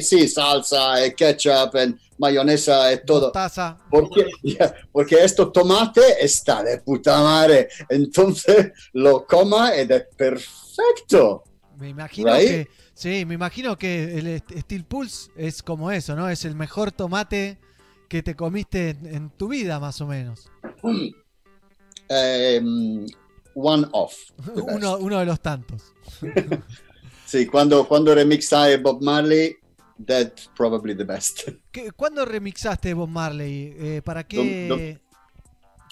sí, 0.00 0.28
salsa, 0.28 1.04
eh, 1.04 1.14
ketchup, 1.14 1.74
eh, 1.74 1.94
mayonesa, 2.18 2.92
y 2.92 3.04
todo. 3.04 3.32
taza. 3.32 3.76
Porque, 3.90 4.26
porque 4.92 5.16
esto 5.22 5.50
tomate 5.52 6.00
está 6.24 6.62
de 6.62 6.78
puta 6.78 7.20
madre. 7.20 7.68
Entonces 7.88 8.72
lo 8.92 9.26
coma 9.26 9.72
y 9.76 9.80
es 9.80 10.04
perfecto. 10.16 11.42
Me 11.78 11.90
imagino 11.90 12.32
Right? 12.34 12.48
que. 12.48 12.68
Sí, 12.94 13.24
me 13.24 13.34
imagino 13.34 13.78
que 13.78 14.18
el 14.18 14.42
Steel 14.62 14.84
Pulse 14.84 15.30
es 15.36 15.62
como 15.62 15.92
eso, 15.92 16.16
¿no? 16.16 16.28
Es 16.28 16.44
el 16.44 16.56
mejor 16.56 16.90
tomate 16.90 17.56
que 18.08 18.22
te 18.22 18.34
comiste 18.34 18.90
en, 18.90 19.06
en 19.06 19.30
tu 19.30 19.48
vida, 19.48 19.78
más 19.78 20.00
o 20.00 20.06
menos. 20.06 20.50
Um, 20.82 21.10
one 23.54 23.86
off. 23.92 24.14
Uno, 24.54 24.96
uno 24.98 25.18
de 25.18 25.26
los 25.26 25.40
tantos. 25.40 25.92
Sí, 27.26 27.44
cuando, 27.46 27.86
cuando 27.86 28.14
remixai 28.14 28.80
Bob 28.80 29.02
Marley, 29.02 29.54
that's 30.06 30.48
probably 30.56 30.96
the 30.96 31.04
best. 31.04 31.46
¿Qué- 31.70 31.92
¿Cuándo 31.92 32.24
remixaste 32.24 32.94
Bob 32.94 33.10
Marley? 33.10 33.74
Eh, 33.78 34.00
¿Para 34.02 34.26
qué? 34.26 34.98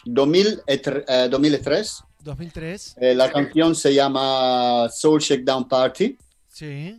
2003, 0.06 1.04
eh, 1.06 1.28
2003 1.30 2.02
2003. 2.24 2.96
eh, 3.02 3.14
la 3.14 3.30
canción 3.30 3.74
se 3.74 3.92
llama 3.92 4.88
Soul 4.88 5.20
Shakedown 5.20 5.68
Party 5.68 6.16
Sí. 6.48 6.98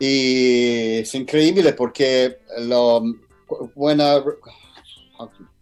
y 0.00 0.98
es 0.98 1.14
increíble 1.14 1.72
porque 1.74 2.38
lo 2.62 3.02
buena 3.74 4.22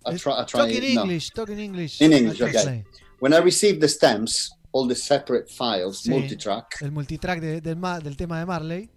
I 0.06 0.16
try, 0.16 0.40
I 0.40 0.44
try- 0.44 0.60
Talk 0.60 0.70
in 0.70 0.94
no. 0.94 1.02
English, 1.02 1.30
talk 1.30 1.48
in 1.50 1.58
English. 1.58 2.00
In 2.00 2.12
English, 2.12 2.40
I 2.40 2.44
okay. 2.48 2.84
When 3.20 3.32
I 3.32 3.38
received 3.38 3.80
the 3.80 3.88
stems, 3.88 4.50
all 4.72 4.86
the 4.86 4.94
separate 4.94 5.48
files, 5.50 6.02
Sí. 6.02 6.10
multitrack, 6.10 6.82
El 6.82 6.90
multitrack 6.90 7.40
de- 7.40 7.60
del, 7.60 7.76
del 8.02 8.16
tema 8.16 8.38
de 8.40 8.46
Marley. 8.46 8.88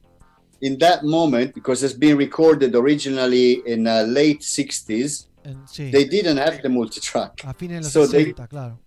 in 0.61 0.77
that 0.79 1.03
moment, 1.03 1.53
because 1.53 1.83
it's 1.83 1.93
been 1.97 2.17
recorded 2.17 2.75
originally 2.75 3.61
in 3.67 3.85
uh, 3.87 4.03
late 4.07 4.39
60s, 4.41 5.27
En- 5.45 5.65
sí. 5.67 5.91
they 5.91 6.05
didn't 6.05 6.37
have 6.37 6.61
the 6.63 6.67
multitrack. 6.69 7.43
A 7.45 7.53
fines 7.53 7.93
de 7.93 7.99
los 7.99 8.07
So 8.07 8.07
they- 8.07 8.33
claro. 8.33 8.79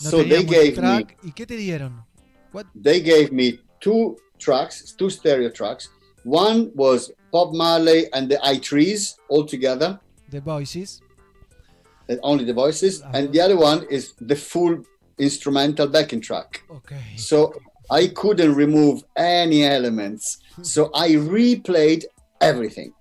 No 0.00 0.10
so 0.10 0.22
they 0.22 0.44
gave 0.44 0.78
me 0.80 1.04
¿Y 1.24 1.32
qué 1.32 1.44
te 1.46 1.56
dieron? 1.56 2.04
What? 2.52 2.66
they 2.74 3.00
gave 3.00 3.30
me 3.32 3.58
two 3.80 4.16
tracks, 4.38 4.94
two 4.96 5.10
stereo 5.10 5.50
tracks. 5.50 5.90
One 6.24 6.70
was 6.74 7.10
Bob 7.32 7.54
Marley 7.54 8.12
and 8.12 8.28
the 8.28 8.38
I 8.44 8.58
Trees 8.58 9.16
all 9.28 9.44
together, 9.46 10.00
The 10.30 10.40
Voices. 10.40 11.00
uh, 12.08 12.16
only 12.22 12.44
the 12.44 12.54
voices, 12.54 13.02
and 13.12 13.32
the 13.32 13.40
other 13.40 13.56
one 13.56 13.86
is 13.90 14.14
the 14.20 14.36
full 14.36 14.82
instrumental 15.18 15.86
backing 15.86 16.20
track. 16.20 16.62
Okay. 16.70 17.16
So 17.16 17.52
I 17.90 18.08
couldn't 18.08 18.54
remove 18.54 19.04
any 19.16 19.64
elements. 19.64 20.38
So 20.62 20.90
I 20.94 21.10
replayed 21.10 22.04
everything. 22.40 22.92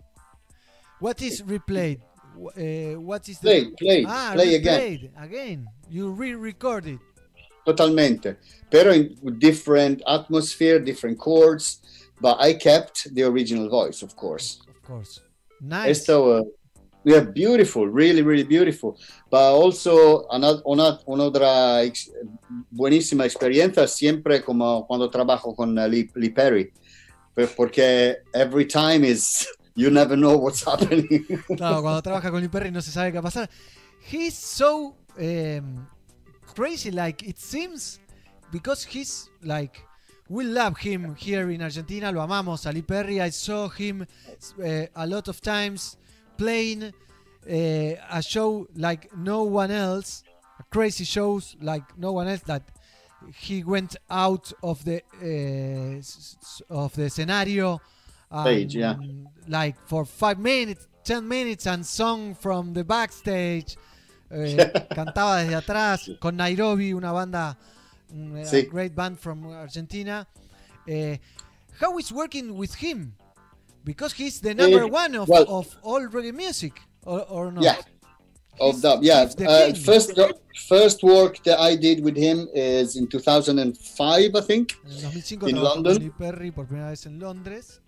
What 0.99 1.21
is 1.21 1.41
replayed? 1.41 1.99
Eh, 2.55 2.95
what 2.95 3.27
is 3.29 3.39
the... 3.39 3.47
Play, 3.47 3.71
play, 3.77 4.05
ah, 4.07 4.31
play 4.33 4.55
again. 4.55 5.09
again. 5.19 5.67
You 5.89 6.11
re-recorded. 6.11 6.99
Totalmente. 7.65 8.37
Pero 8.69 8.93
in 8.93 9.15
different 9.39 10.01
atmosphere, 10.07 10.79
different 10.79 11.17
chords, 11.19 11.79
but 12.21 12.37
I 12.39 12.53
kept 12.53 13.13
the 13.13 13.23
original 13.23 13.69
voice, 13.69 14.01
of 14.03 14.15
course. 14.15 14.59
Of 14.67 14.81
course. 14.83 15.21
Nice. 15.61 15.99
Esto, 15.99 16.39
uh, 16.39 16.43
yeah, 17.03 17.21
beautiful, 17.21 17.87
really, 17.87 18.21
really 18.21 18.43
beautiful. 18.43 18.97
But 19.29 19.53
also, 19.53 20.27
ana- 20.29 20.61
una, 20.65 20.99
una 21.07 21.23
otra 21.25 21.83
ex- 21.83 22.11
buenísima 22.71 23.25
experiencia 23.25 23.87
siempre 23.87 24.41
como 24.43 24.85
cuando 24.87 25.09
trabajo 25.09 25.55
con 25.55 25.73
Lee, 25.75 26.09
Lee 26.15 26.29
Perry. 26.29 26.71
Porque 27.55 28.17
every 28.33 28.65
time 28.65 29.03
is, 29.03 29.47
you 29.75 29.89
never 29.91 30.15
know 30.17 30.37
what's 30.37 30.63
happening. 30.63 31.25
Claro, 31.55 31.81
cuando 31.81 32.01
trabaja 32.01 32.31
con 32.31 32.41
Lee 32.41 32.49
Perry 32.49 32.71
no 32.71 32.81
se 32.81 32.91
sabe 32.91 33.11
qué 33.11 33.19
va 33.21 33.29
a 33.29 33.31
pasar. 33.31 33.49
He's 34.11 34.35
so 34.35 34.95
um, 35.19 35.87
crazy, 36.55 36.91
like 36.91 37.23
it 37.27 37.37
seems, 37.37 37.99
because 38.51 38.83
he's 38.85 39.29
like, 39.43 39.79
we 40.29 40.43
love 40.43 40.77
him 40.77 41.15
here 41.15 41.49
in 41.49 41.61
Argentina, 41.61 42.11
lo 42.11 42.21
amamos 42.21 42.65
a 42.65 42.71
Lee 42.71 42.81
Perry. 42.81 43.21
I 43.21 43.29
saw 43.29 43.69
him 43.69 44.05
uh, 44.61 44.85
a 44.95 45.07
lot 45.07 45.27
of 45.27 45.41
times 45.41 45.97
playing 46.37 46.83
uh, 46.83 46.91
a 47.49 48.21
show 48.21 48.67
like 48.75 49.15
no 49.15 49.43
one 49.43 49.71
else, 49.71 50.23
crazy 50.69 51.05
shows 51.05 51.55
like 51.61 51.83
no 51.97 52.11
one 52.11 52.27
else 52.27 52.41
that 52.41 52.63
he 53.35 53.63
went 53.63 53.95
out 54.09 54.51
of 54.61 54.83
the 54.85 55.01
uh, 55.21 56.73
of 56.73 56.93
the 56.95 57.09
scenario 57.09 57.81
Stage, 58.41 58.75
yeah. 58.75 58.95
like 59.47 59.75
for 59.87 60.03
five 60.03 60.37
minutes, 60.37 60.87
ten 61.03 61.25
minutes, 61.27 61.65
and 61.65 61.85
song 61.85 62.35
from 62.35 62.73
the 62.73 62.83
backstage. 62.83 63.77
Eh, 64.29 64.57
cantaba 64.95 65.37
desde 65.37 65.55
atrás 65.55 66.11
con 66.19 66.35
Nairobi, 66.35 66.93
una 66.93 67.13
banda, 67.13 67.57
mm, 68.13 68.53
a 68.53 68.61
great 68.63 68.95
band 68.95 69.19
from 69.19 69.45
Argentina. 69.47 70.25
Eh, 70.87 71.17
how 71.79 71.97
is 71.97 72.11
working 72.11 72.55
with 72.55 72.75
him? 72.75 73.13
Because 73.83 74.13
he's 74.13 74.39
the 74.41 74.53
number 74.53 74.81
Eh, 74.83 74.85
one 74.85 75.15
of, 75.15 75.27
well- 75.29 75.45
of 75.49 75.75
all 75.83 76.01
reggae 76.07 76.33
music, 76.33 76.73
or, 77.05 77.21
or 77.29 77.51
not? 77.51 77.63
Yeah. 77.63 77.77
Of 78.59 78.81
that, 78.81 79.03
yeah. 79.03 79.29
Uh, 79.47 79.71
first, 79.75 80.19
first 80.67 81.03
work 81.03 81.43
that 81.43 81.59
I 81.59 81.75
did 81.75 82.03
with 82.03 82.17
him 82.17 82.47
is 82.55 82.95
in 82.95 83.05
2005, 83.07 84.35
I 84.35 84.41
think. 84.41 84.73
En 84.83 85.05
el 85.05 85.11
2005 85.11 85.49
in 85.49 85.55
London. 85.61 86.11
Perry 86.17 86.49
por 86.51 86.65
primera 86.65 86.89
vez 86.89 87.05
en 87.05 87.19
Londres. 87.19 87.79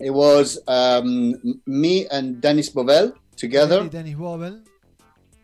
It 0.00 0.10
was 0.10 0.58
um, 0.66 1.36
me 1.66 2.08
and 2.08 2.40
Dennis 2.40 2.68
Bovell 2.68 3.12
together. 3.36 3.88
Dennis 3.88 4.16
Bobel. 4.16 4.64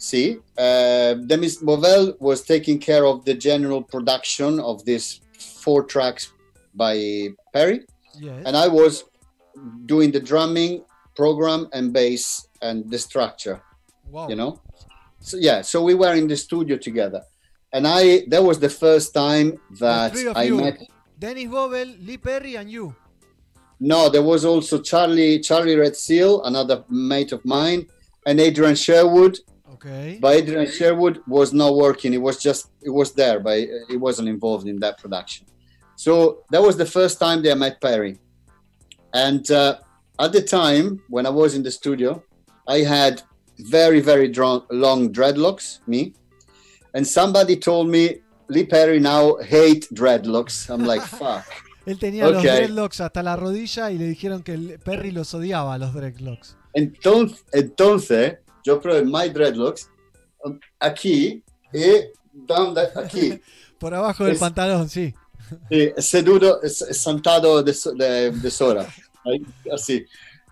See, 0.01 0.39
uh, 0.57 1.13
Dennis 1.29 1.63
Bovell 1.63 2.19
was 2.21 2.41
taking 2.43 2.79
care 2.79 3.05
of 3.05 3.23
the 3.27 3.35
general 3.35 3.83
production 3.83 4.59
of 4.59 4.83
these 4.87 5.21
four 5.63 5.83
tracks 5.85 6.33
by 6.75 7.29
Perry, 7.53 7.81
Yes. 8.19 8.43
and 8.47 8.57
I 8.57 8.67
was 8.67 9.05
doing 9.85 10.11
the 10.11 10.21
drumming, 10.21 10.85
program, 11.15 11.69
and 11.75 11.93
bass 11.93 12.49
and 12.63 12.91
the 12.91 12.99
structure. 12.99 13.61
Wow. 14.11 14.29
You 14.31 14.37
know, 14.37 14.61
so 15.21 15.37
yeah, 15.37 15.61
so 15.61 15.83
we 15.85 15.95
were 15.95 16.15
in 16.15 16.27
the 16.29 16.37
studio 16.37 16.79
together, 16.79 17.21
and 17.75 17.87
I 17.87 18.25
that 18.29 18.43
was 18.43 18.59
the 18.59 18.71
first 18.71 19.13
time 19.13 19.61
that 19.81 20.17
I 20.35 20.45
you. 20.45 20.57
met. 20.65 20.79
Dennis 21.19 21.45
Bovell, 21.45 21.91
Lee 22.07 22.17
Perry, 22.17 22.55
and 22.57 22.71
you. 22.71 22.95
No, 23.79 24.09
there 24.09 24.23
was 24.23 24.47
also 24.47 24.81
Charlie 24.81 25.41
Charlie 25.41 25.77
Red 25.77 25.95
Seal, 25.95 26.43
another 26.45 26.85
mate 26.89 27.33
of 27.33 27.45
mine, 27.45 27.87
and 28.25 28.41
Adrian 28.41 28.75
Sherwood. 28.77 29.39
Okay. 29.83 30.19
But 30.21 30.37
Adrian 30.37 30.71
Sherwood 30.71 31.23
was 31.27 31.53
not 31.55 31.75
working. 31.75 32.13
It 32.13 32.21
was 32.21 32.37
just 32.39 32.69
it 32.83 32.91
was 32.91 33.13
there, 33.15 33.41
but 33.41 33.57
it 33.59 33.99
wasn't 33.99 34.29
involved 34.29 34.67
in 34.69 34.79
that 34.81 34.99
production. 34.99 35.47
So 35.97 36.45
that 36.51 36.61
was 36.63 36.77
the 36.77 36.85
first 36.87 37.19
time 37.19 37.43
that 37.43 37.53
I 37.53 37.55
met 37.55 37.81
Perry. 37.81 38.19
And 39.15 39.51
uh, 39.51 39.79
at 40.19 40.33
the 40.33 40.43
time 40.43 41.01
when 41.09 41.25
I 41.27 41.31
was 41.31 41.55
in 41.55 41.63
the 41.63 41.71
studio, 41.71 42.23
I 42.69 42.79
had 42.81 43.23
very 43.59 44.01
very 44.01 44.29
long 44.71 45.13
dreadlocks, 45.13 45.81
me, 45.87 46.13
and 46.95 47.07
somebody 47.07 47.57
told 47.57 47.89
me 47.89 48.21
Lee 48.49 48.67
Perry 48.67 49.01
now 49.01 49.37
hate 49.37 49.89
dreadlocks. 49.95 50.69
I'm 50.69 50.85
like 50.85 51.03
fuck. 51.21 51.45
Él 51.87 51.99
tenía 51.99 52.29
los 52.31 52.39
Okay. 52.45 52.67
dreadlocks 52.67 53.01
hasta 53.01 53.23
la 53.23 53.37
rodilla 53.37 53.91
y 53.91 53.97
le 53.99 54.05
dijeron 54.05 54.43
que 54.43 54.79
Perry 54.85 55.11
los 55.11 55.33
odiaba, 55.35 55.79
los 55.79 55.95
dreadlocks. 55.95 56.57
Entonces, 56.75 57.45
entonces 57.53 58.37
yo 58.65 58.81
probé 58.81 59.05
my 59.05 59.29
dreadlocks 59.29 59.89
aquí 60.81 61.43
y 61.73 62.11
down 62.47 62.75
the- 62.75 62.91
aquí. 62.97 63.41
Por 63.79 63.95
abajo 63.95 64.25
del 64.25 64.35
Es- 64.35 64.41
pantalón, 64.41 64.89
sí. 64.89 65.15
Sí, 65.71 65.91
seduto, 65.99 66.63
s- 66.63 66.93
sentado 66.95 67.63
de, 67.63 67.73
de, 67.97 68.31
de 68.31 68.51
sola. 68.51 68.87
Ahí, 69.25 69.45
Así. 69.73 70.05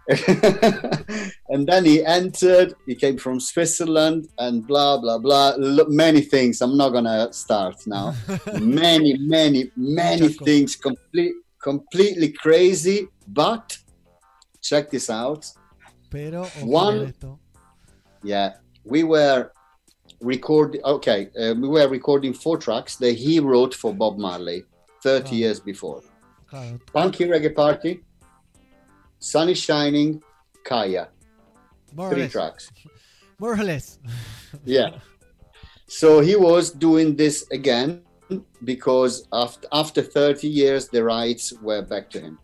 and 1.50 1.68
then 1.68 1.84
he 1.84 2.04
entered, 2.04 2.74
he 2.86 2.94
came 2.94 3.16
from 3.18 3.38
Switzerland 3.38 4.26
and 4.38 4.66
blah, 4.66 4.96
blah, 4.98 5.18
blah. 5.18 5.54
Many 5.88 6.22
things. 6.22 6.60
I'm 6.62 6.76
not 6.76 6.90
going 6.90 7.04
to 7.04 7.28
start 7.32 7.76
now. 7.86 8.14
many, 8.60 9.16
many, 9.18 9.70
many 9.76 10.28
things 10.28 10.76
complete, 10.76 11.34
completely 11.62 12.32
crazy, 12.32 13.08
but 13.26 13.76
check 14.62 14.90
this 14.90 15.10
out. 15.10 15.46
Pero, 16.10 16.44
One, 16.64 17.08
esto. 17.08 17.38
Yeah, 18.22 18.54
we 18.84 19.04
were 19.04 19.50
recording. 20.20 20.82
Okay, 20.84 21.30
uh, 21.40 21.54
we 21.54 21.68
were 21.68 21.88
recording 21.88 22.32
four 22.32 22.56
tracks 22.56 22.96
that 22.96 23.12
he 23.12 23.40
wrote 23.40 23.74
for 23.74 23.94
Bob 23.94 24.18
Marley 24.18 24.64
30 25.02 25.36
years 25.36 25.60
before. 25.60 26.02
Claro, 26.48 26.78
Funky 26.92 27.24
Reggae 27.26 27.54
Party, 27.54 28.00
Sun 29.18 29.50
is 29.50 29.58
Shining, 29.58 30.22
Kaya. 30.64 31.08
More 31.94 32.10
Three 32.10 32.28
tracks. 32.28 32.70
more 33.38 33.54
or 33.54 33.64
less. 33.64 33.98
Yeah. 34.64 35.00
So 35.88 36.20
he 36.20 36.36
was 36.36 36.70
doing 36.70 37.16
this 37.16 37.46
again 37.50 38.02
because 38.64 39.28
after 39.32 39.68
after 39.72 40.02
30 40.02 40.48
years 40.48 40.88
the 40.88 41.04
rights 41.04 41.52
were 41.62 41.82
back 41.82 42.08
to 42.10 42.20
him. 42.20 42.38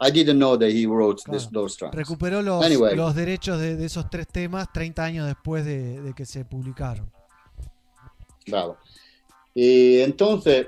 I 0.00 0.10
didn't 0.10 0.38
know 0.38 0.56
that 0.58 0.70
he 0.70 0.86
wrote 0.86 1.22
this, 1.30 1.48
those 1.50 1.76
tracks. 1.76 1.94
Recuperó 1.96 2.42
los, 2.42 2.64
Anyway. 2.64 2.94
los 2.96 3.14
derechos 3.14 3.58
de, 3.60 3.76
de 3.76 3.86
esos 3.86 4.08
tres 4.10 4.26
temas 4.28 4.72
30 4.72 5.02
años 5.04 5.26
después 5.26 5.64
de, 5.64 6.00
de 6.02 6.12
que 6.14 6.24
se 6.26 6.44
publicaron. 6.44 7.10
Bravo. 8.46 8.76
Y 9.54 10.00
entonces, 10.00 10.66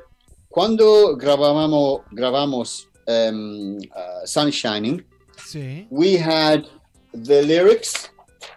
cuando 0.48 1.16
grabamos, 1.16 2.02
grabamos 2.10 2.88
um, 3.06 3.76
uh, 3.76 4.26
Sun 4.26 4.50
Shining, 4.50 5.04
Sí. 5.46 5.86
we 5.90 6.16
had 6.18 6.64
the 7.12 7.42
lyrics 7.42 8.10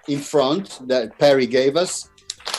in 0.08 0.20
front 0.20 0.80
that 0.88 1.12
Perry 1.20 1.46
gave 1.46 1.76
us 1.76 2.10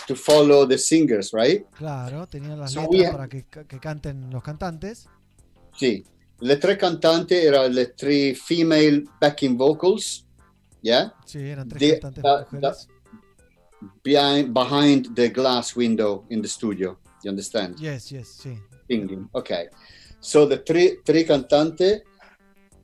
to 0.06 0.14
follow 0.14 0.66
the 0.66 0.78
singers, 0.78 1.32
right? 1.32 1.64
Claro, 1.76 2.26
tenían 2.26 2.58
las 2.60 2.72
So 2.72 2.82
letras 2.90 3.10
para 3.12 3.28
que, 3.28 3.44
que 3.44 3.80
canten 3.80 4.30
los 4.30 4.42
cantantes. 4.42 5.08
Sì, 5.76 6.04
le 6.42 6.56
tre 6.58 6.76
cantanti 6.76 7.34
erano 7.34 7.68
le 7.68 7.94
tre 7.94 8.34
female 8.34 9.02
backing 9.20 9.56
vocals, 9.56 10.24
yeah? 10.82 11.12
Sí, 11.24 11.38
eran 11.38 11.68
tres 11.68 12.00
cantantes 12.00 12.22
mujeres. 12.52 12.88
behind, 14.04 14.52
behind 14.52 15.14
the 15.14 15.28
glass 15.30 15.74
window 15.76 16.24
in 16.30 16.42
the 16.42 16.48
studio, 16.48 16.98
you 17.22 17.30
understand? 17.30 17.78
Yes, 17.78 18.10
yes, 18.10 18.28
sí. 18.42 18.58
Singing, 18.88 19.28
okay. 19.32 19.68
So 20.20 20.46
the 20.46 20.58
three, 20.58 20.98
three 21.04 21.24
cantantes 21.24 22.02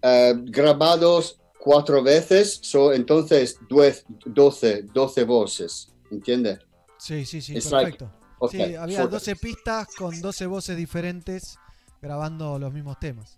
uh, 0.02 0.34
grabados 0.50 1.38
cuatro 1.60 2.02
veces, 2.02 2.60
so 2.62 2.92
entonces 2.92 3.58
due- 3.68 3.92
doce, 4.26 4.82
doce 4.94 5.24
voces, 5.24 5.88
¿entiendes? 6.10 6.58
Sí, 6.98 7.24
sí, 7.26 7.40
sí, 7.40 7.56
It's 7.56 7.70
like- 7.70 7.96
perfecto. 7.98 8.10
okay, 8.40 8.68
sí, 8.70 8.74
había 8.76 9.00
for- 9.02 9.10
12 9.10 9.36
pistas 9.36 9.88
con 9.96 10.20
12 10.20 10.46
voces 10.46 10.76
diferentes 10.76 11.56
grabando 12.00 12.58
los 12.58 12.72
mismos 12.72 12.98
temas. 13.00 13.36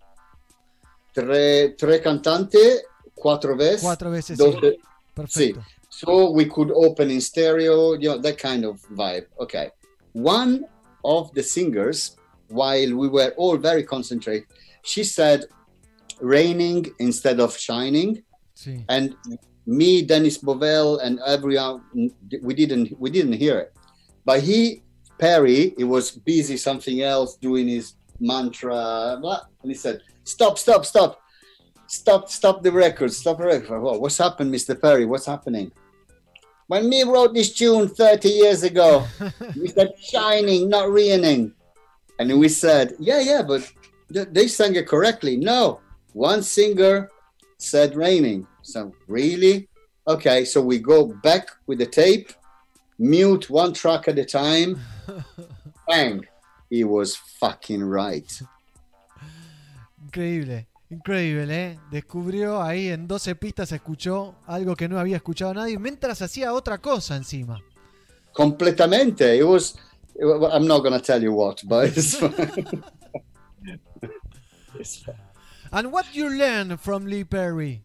Tre, 1.13 1.75
tre 1.75 2.01
cantanti, 2.01 2.81
quattro 3.15 3.57
veces. 3.57 3.83
Cuatro 3.83 4.11
veces, 4.11 4.39
doce- 4.39 4.79
sí. 5.27 5.53
Sì. 5.53 5.55
So 5.89 6.31
we 6.31 6.47
could 6.47 6.71
open 6.71 7.11
in 7.11 7.21
stereo, 7.21 7.95
you 7.95 8.09
know, 8.09 8.19
that 8.19 8.39
kind 8.39 8.65
of 8.65 8.81
vibe. 8.93 9.27
Okay. 9.41 9.71
One 10.13 10.65
of 11.05 11.33
the 11.35 11.43
singers, 11.43 12.17
while 12.49 12.95
we 12.95 13.09
were 13.09 13.35
all 13.37 13.57
very 13.57 13.83
concentrated, 13.83 14.47
she 14.83 15.05
said 15.05 15.45
raining 16.21 16.87
instead 17.01 17.41
of 17.41 17.57
shining. 17.57 18.23
Sí. 18.55 18.85
And 18.89 19.17
me, 19.67 20.03
Dennis 20.03 20.39
Bovell, 20.39 21.01
and 21.03 21.19
everyone, 21.27 21.83
we 22.43 22.55
didn't 22.55 22.99
we 22.99 23.11
didn't 23.11 23.35
hear 23.35 23.59
it. 23.59 23.73
But 24.25 24.43
he, 24.43 24.83
Perry, 25.19 25.75
he 25.77 25.85
was 25.85 26.13
busy 26.13 26.57
something 26.57 27.03
else, 27.03 27.37
doing 27.37 27.69
his 27.69 27.95
mantra, 28.21 29.19
blah, 29.21 29.41
and 29.63 29.71
he 29.71 29.77
said, 29.77 30.01
"Stop, 30.31 30.59
stop, 30.59 30.87
stop, 30.87 31.21
stop, 31.87 32.31
stop 32.31 32.63
the 32.63 32.73
record, 32.73 33.13
stop 33.13 33.39
the 33.39 33.47
record." 33.47 33.81
What's 33.81 34.19
happened, 34.19 34.55
Mr. 34.55 34.81
Perry? 34.81 35.07
What's 35.07 35.27
happening? 35.27 35.73
When 36.71 36.89
me 36.89 37.03
wrote 37.03 37.35
this 37.35 37.53
tune 37.53 37.89
30 37.89 38.29
years 38.29 38.63
ago, 38.63 39.05
we 39.57 39.67
said 39.69 39.91
shining, 40.01 40.69
not 40.69 40.93
raining. 40.93 41.53
And 42.21 42.39
we 42.39 42.49
said, 42.49 42.95
yeah, 43.01 43.19
yeah, 43.21 43.43
but 43.43 43.69
th- 44.13 44.29
they 44.31 44.47
sang 44.47 44.77
it 44.77 44.87
correctly. 44.87 45.37
No, 45.37 45.81
one 46.13 46.45
singer 46.45 47.11
said 47.59 47.97
raining. 47.97 48.47
So, 48.63 48.95
really? 49.09 49.69
Okay, 50.07 50.45
so 50.45 50.63
we 50.63 50.79
go 50.79 51.07
back 51.07 51.49
with 51.67 51.79
the 51.79 51.87
tape, 51.87 52.31
mute 53.01 53.51
one 53.51 53.73
track 53.73 54.07
at 54.07 54.19
a 54.19 54.25
time. 54.25 54.79
Bang! 55.89 56.25
He 56.69 56.85
was 56.85 57.17
fucking 57.17 57.83
right. 57.83 58.31
Increíble, 60.15 60.67
increíble, 60.91 61.67
¿eh? 61.71 61.79
Descubrió 61.93 62.61
ahí 62.61 62.89
en 62.89 63.07
12 63.07 63.37
pistas, 63.37 63.71
escuchó 63.71 64.35
algo 64.45 64.75
que 64.75 64.89
no 64.89 64.99
había 64.99 65.15
escuchado 65.19 65.55
nadie 65.55 65.79
mientras 65.79 66.21
hacía 66.21 66.53
otra 66.53 66.79
cosa 66.79 67.15
encima. 67.15 67.61
Completamente. 68.33 69.37
It 69.37 69.45
was, 69.45 69.77
I'm 70.21 70.67
not 70.67 70.83
going 70.83 70.95
to 70.95 71.01
tell 71.01 71.23
you 71.23 71.33
what, 71.33 71.63
but 71.65 71.97
it's 71.97 72.17
fine. 72.17 72.33
It's 74.81 74.97
fine. 75.05 75.15
And 75.73 75.93
what 75.93 76.07
you 76.13 76.29
learn 76.29 76.77
from 76.77 77.07
Lee 77.07 77.23
Perry? 77.25 77.83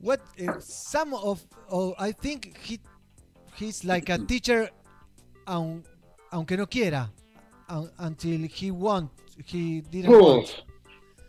What 0.00 0.20
uh, 0.40 0.58
some 0.60 1.12
of 1.12 1.44
oh, 1.70 1.94
I 1.98 2.12
think 2.12 2.56
he 2.62 2.80
he's 3.56 3.84
like 3.84 4.08
a 4.08 4.16
teacher 4.18 4.70
aun- 5.46 5.82
aunque 6.32 6.56
no 6.56 6.66
quiera 6.66 7.10
un- 7.68 7.90
until 7.98 8.46
he 8.48 8.70
want 8.70 9.10
he 9.44 9.82
didn't 9.82 10.14
Oh, 10.14 10.36
want. 10.36 10.64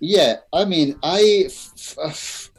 Yeah, 0.01 0.37
I 0.51 0.65
mean, 0.65 0.97
I, 1.03 1.47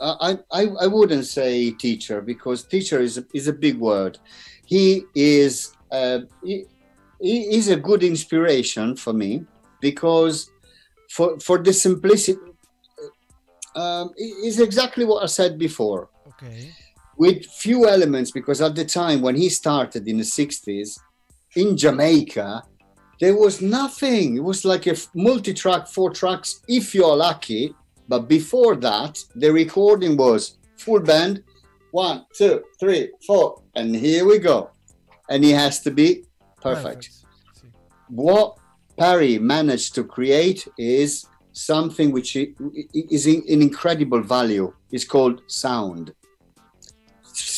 I, 0.01 0.39
I 0.53 0.87
wouldn't 0.87 1.27
say 1.27 1.73
teacher 1.73 2.23
because 2.23 2.63
teacher 2.63 3.01
is 3.01 3.19
a, 3.19 3.25
is 3.35 3.49
a 3.49 3.53
big 3.53 3.79
word. 3.79 4.19
He 4.65 5.05
is, 5.17 5.77
uh, 5.91 6.21
he, 6.45 6.67
he 7.21 7.57
is 7.57 7.69
a 7.69 7.77
good 7.77 8.05
inspiration 8.05 8.95
for 8.95 9.13
me 9.13 9.45
because 9.81 10.51
for 11.11 11.39
for 11.41 11.59
the 11.59 11.73
simplicity, 11.73 12.41
um, 13.75 14.13
is 14.17 14.61
exactly 14.61 15.05
what 15.05 15.25
I 15.25 15.27
said 15.27 15.59
before. 15.59 16.11
Okay. 16.29 16.73
with 17.17 17.45
few 17.47 17.89
elements 17.89 18.31
because 18.31 18.61
at 18.61 18.75
the 18.75 18.85
time 18.85 19.21
when 19.21 19.37
he 19.37 19.49
started 19.49 20.09
in 20.09 20.17
the 20.17 20.25
60s 20.25 20.99
in 21.55 21.77
Jamaica 21.77 22.63
there 23.23 23.37
was 23.37 23.63
nothing. 23.63 24.37
It 24.37 24.43
was 24.43 24.65
like 24.65 24.89
a 24.89 24.97
multi-track 25.15 25.87
four 25.87 26.11
tracks 26.11 26.61
if 26.67 26.93
you're 26.93 27.17
lucky. 27.29 27.73
But 28.09 28.23
before 28.29 28.75
that 28.89 29.15
the 29.37 29.53
recording 29.53 30.17
was 30.17 30.59
full 30.77 30.99
band. 30.99 31.45
One 31.93 32.27
two 32.39 32.65
three 32.81 33.13
four 33.25 33.63
and 33.77 33.95
here 33.95 34.25
we 34.31 34.41
go. 34.41 34.71
And 35.31 35.45
it 35.45 35.55
has 35.55 35.81
to 35.83 35.91
be 35.93 36.25
perfect. 36.61 37.11
What 38.09 38.59
Perry 38.99 39.39
managed 39.39 39.95
to 39.95 40.03
create 40.03 40.67
is 40.77 41.25
something 41.53 42.11
which 42.11 42.31
is 43.15 43.27
in, 43.33 43.43
in 43.53 43.63
incredible 43.63 44.23
value. 44.37 44.75
It's 44.91 45.05
called 45.05 45.43
sound 45.47 46.13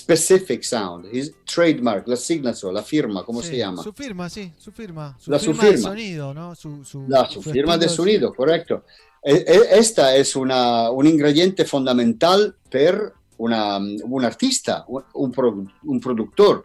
specific 0.05 0.62
sound. 0.65 1.07
His 1.12 1.33
trademark 1.44 2.07
la 2.07 2.16
signature 2.16 2.73
la 2.73 2.83
firma 2.83 3.24
como 3.24 3.41
Sí, 3.42 3.49
se 3.49 3.57
llama 3.58 3.83
Su 3.83 3.92
firma, 3.92 4.28
sí, 4.28 4.52
su 4.58 4.70
firma. 4.70 5.16
Su 5.18 5.31
La 5.31 5.39
su 5.39 5.47
firma 5.52 5.65
de 5.65 5.70
firma. 5.73 5.89
sonido, 5.89 6.34
¿no? 6.34 6.55
Su, 6.55 6.84
su, 6.84 7.07
la 7.08 7.26
su 7.26 7.42
su 7.42 7.50
firma 7.50 7.78
de 7.78 7.89
sonido 7.89 8.34
correcto. 8.34 8.84
E- 9.23 9.44
e- 9.47 9.78
esta 9.78 10.15
es 10.15 10.36
una, 10.36 10.91
un 10.91 11.07
ingrediente 11.07 11.65
fondamentale 11.65 12.52
per 12.70 13.12
una- 13.39 13.78
un 13.78 14.24
artista 14.24 14.84
un, 14.89 15.02
un 15.15 15.33
pro- 15.33 15.65
un 15.84 16.00
productor. 16.00 16.65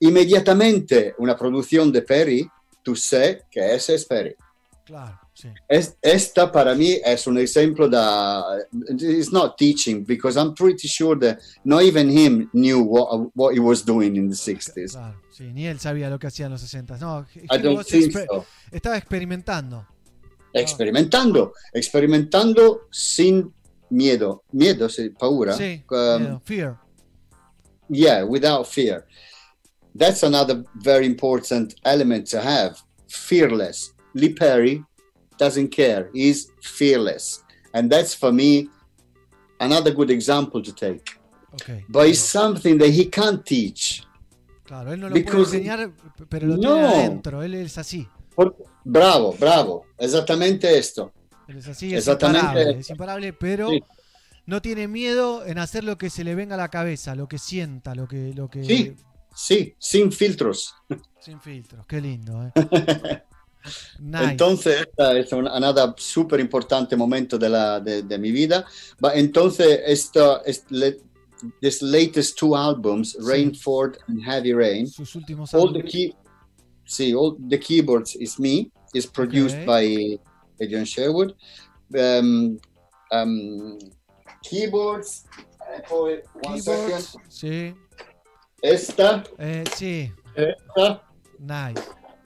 Inmediatamente 0.00 1.14
una 1.18 1.36
producción 1.36 1.90
de 1.92 2.02
Perry 2.02 2.48
tú 2.82 2.94
sé 2.94 3.42
que 3.50 3.74
ese 3.74 3.94
es 3.96 4.04
Perry. 4.04 4.34
Claro, 4.84 5.18
sí. 5.38 5.48
Es- 5.68 5.96
esta 6.02 6.50
para 6.50 6.74
mí 6.74 6.98
es 7.04 7.26
un 7.26 7.38
ejemplo 7.38 7.88
da 7.88 8.44
it's 8.98 9.32
not 9.32 9.56
teaching 9.56 10.04
because 10.04 10.36
I'm 10.38 10.54
pretty 10.54 10.88
sure 10.88 11.16
that 11.20 11.38
not 11.64 11.82
even 11.82 12.08
him 12.10 12.48
knew 12.52 12.80
what, 12.82 13.30
what 13.34 13.54
he 13.54 13.60
was 13.60 13.84
doing 13.84 14.16
in 14.16 14.28
the 14.28 14.34
60s. 14.36 14.92
Claro, 14.92 15.20
sí, 15.30 15.52
ni 15.52 15.66
él 15.66 15.78
sabía 15.78 16.10
lo 16.10 16.18
que 16.18 16.26
hacía 16.26 16.46
en 16.46 16.52
los 16.52 16.60
60. 16.60 16.98
No, 16.98 17.24
I 17.50 17.58
don't 17.58 17.86
think 17.86 18.12
exper- 18.12 18.26
so. 18.28 18.44
Estaba 18.72 18.96
experimentando. 18.96 19.86
Experimentando, 20.52 21.52
experimentando 21.72 22.88
sin 22.90 23.52
miedo, 23.90 24.42
miedo, 24.52 24.88
sí, 24.88 25.10
paura. 25.10 25.54
Sí, 25.54 25.84
Um, 25.90 26.22
miedo, 26.22 26.40
fear. 26.44 26.76
yeah, 27.88 28.24
without 28.24 28.66
fear. 28.66 29.06
That's 29.96 30.22
another 30.22 30.64
very 30.74 31.06
important 31.06 31.74
element 31.84 32.28
to 32.30 32.38
have. 32.40 32.76
Fearless. 33.08 33.94
Lee 34.14 34.34
Perry 34.34 34.84
doesn't 35.38 35.68
care. 35.70 36.10
He's 36.12 36.50
fearless. 36.60 37.42
And 37.72 37.90
that's 37.90 38.14
for 38.16 38.32
me 38.32 38.68
another 39.60 39.92
good 39.94 40.10
example 40.10 40.62
to 40.62 40.72
take. 40.72 41.02
Okay. 41.54 41.84
But 41.88 42.08
it's 42.08 42.18
something 42.20 42.78
that 42.78 42.90
he 42.90 43.06
can't 43.08 43.44
teach. 43.44 44.02
Claro, 44.64 44.92
él 44.92 45.00
no 45.00 45.08
lo 45.08 45.14
puede 45.14 45.24
Because- 45.24 45.54
enseñar, 45.56 45.92
pero 46.28 46.46
lo 46.46 46.56
No. 46.56 46.74
tiene 46.74 46.86
adentro. 46.88 47.42
Él 47.42 47.54
es 47.54 47.78
así. 47.78 48.06
Bravo, 48.84 49.34
bravo. 49.38 49.86
Esattamente 49.98 50.76
esto. 50.78 51.12
Él 51.48 51.56
es 51.58 51.68
así, 51.68 51.86
es 51.94 52.00
Exactamente. 52.06 52.46
imparable, 52.46 52.78
es 52.80 52.90
imparable, 52.90 53.32
pero 53.32 53.70
Sí. 53.70 53.82
no 54.46 54.60
tiene 54.60 54.86
miedo 54.86 55.44
en 55.46 55.58
hacer 55.58 55.84
lo 55.84 55.96
que 55.96 56.10
se 56.10 56.22
le 56.22 56.34
venga 56.34 56.54
a 56.54 56.58
la 56.58 56.68
cabeza, 56.68 57.14
lo 57.14 57.26
que 57.28 57.38
sienta, 57.38 57.94
lo 57.94 58.06
que, 58.06 58.32
lo 58.34 58.48
que 58.50 58.64
Sí, 58.64 58.94
sí, 59.34 59.74
sin 59.78 60.12
filtros. 60.12 60.74
sin 61.20 61.40
filtros. 61.40 61.86
Qué 61.86 62.00
lindo, 62.02 62.44
¿eh? 62.44 62.52
Nice. 64.00 64.30
Entonces, 64.32 64.80
esta 64.88 65.18
es 65.18 65.32
un 65.32 65.46
another 65.48 65.94
súper 65.96 66.40
importante 66.40 66.96
momento 66.96 67.38
de, 67.38 67.48
la, 67.48 67.80
de, 67.80 68.02
de 68.02 68.18
mi 68.18 68.30
vida. 68.32 68.64
But 69.00 69.12
entonces, 69.14 69.80
esta, 69.86 70.42
es 70.44 70.64
le- 70.70 70.98
this 71.60 71.82
latest 71.82 72.36
two 72.38 72.56
albums, 72.56 73.16
Rainford 73.20 73.96
and 74.08 74.20
Heavy 74.22 74.52
Rain, 74.52 74.86
Sus 74.86 75.14
últimos 75.14 75.54
all 75.54 75.72
the 75.72 75.82
key, 75.84 76.12
sí, 76.84 77.14
all 77.14 77.36
the 77.48 77.58
keyboards 77.58 78.16
is 78.16 78.38
me. 78.38 78.70
Is 78.94 79.06
produced 79.06 79.54
Okay. 79.56 79.66
by 79.66 80.64
Adrian 80.64 80.84
Sherwood. 80.86 81.34
Um, 81.94 82.58
um, 83.12 83.78
keyboards. 84.42 85.24
eh, 85.70 85.82
one 86.42 86.60
second. 86.60 86.86
Keyboards, 86.88 87.16
sí. 87.28 87.74
Esta, 88.62 89.22
Eh, 89.38 89.64
sí, 89.76 90.10
esta, 90.34 91.02
nice. 91.38 91.80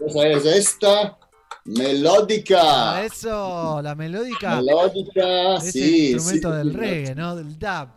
esa 0.07 0.29
es 0.29 0.47
esta, 0.47 1.19
melódica. 1.65 2.97
Ah, 2.97 3.05
eso, 3.05 3.81
la 3.83 3.95
melódica. 3.95 4.57
Melódica, 4.57 5.57
es 5.57 5.73
sí. 5.73 6.07
el 6.09 6.13
instrumento 6.13 6.51
sí, 6.51 6.57
del 6.57 6.71
sí. 6.71 6.77
reggae, 6.77 7.15
¿no? 7.15 7.37
Del 7.37 7.59
dub. 7.59 7.89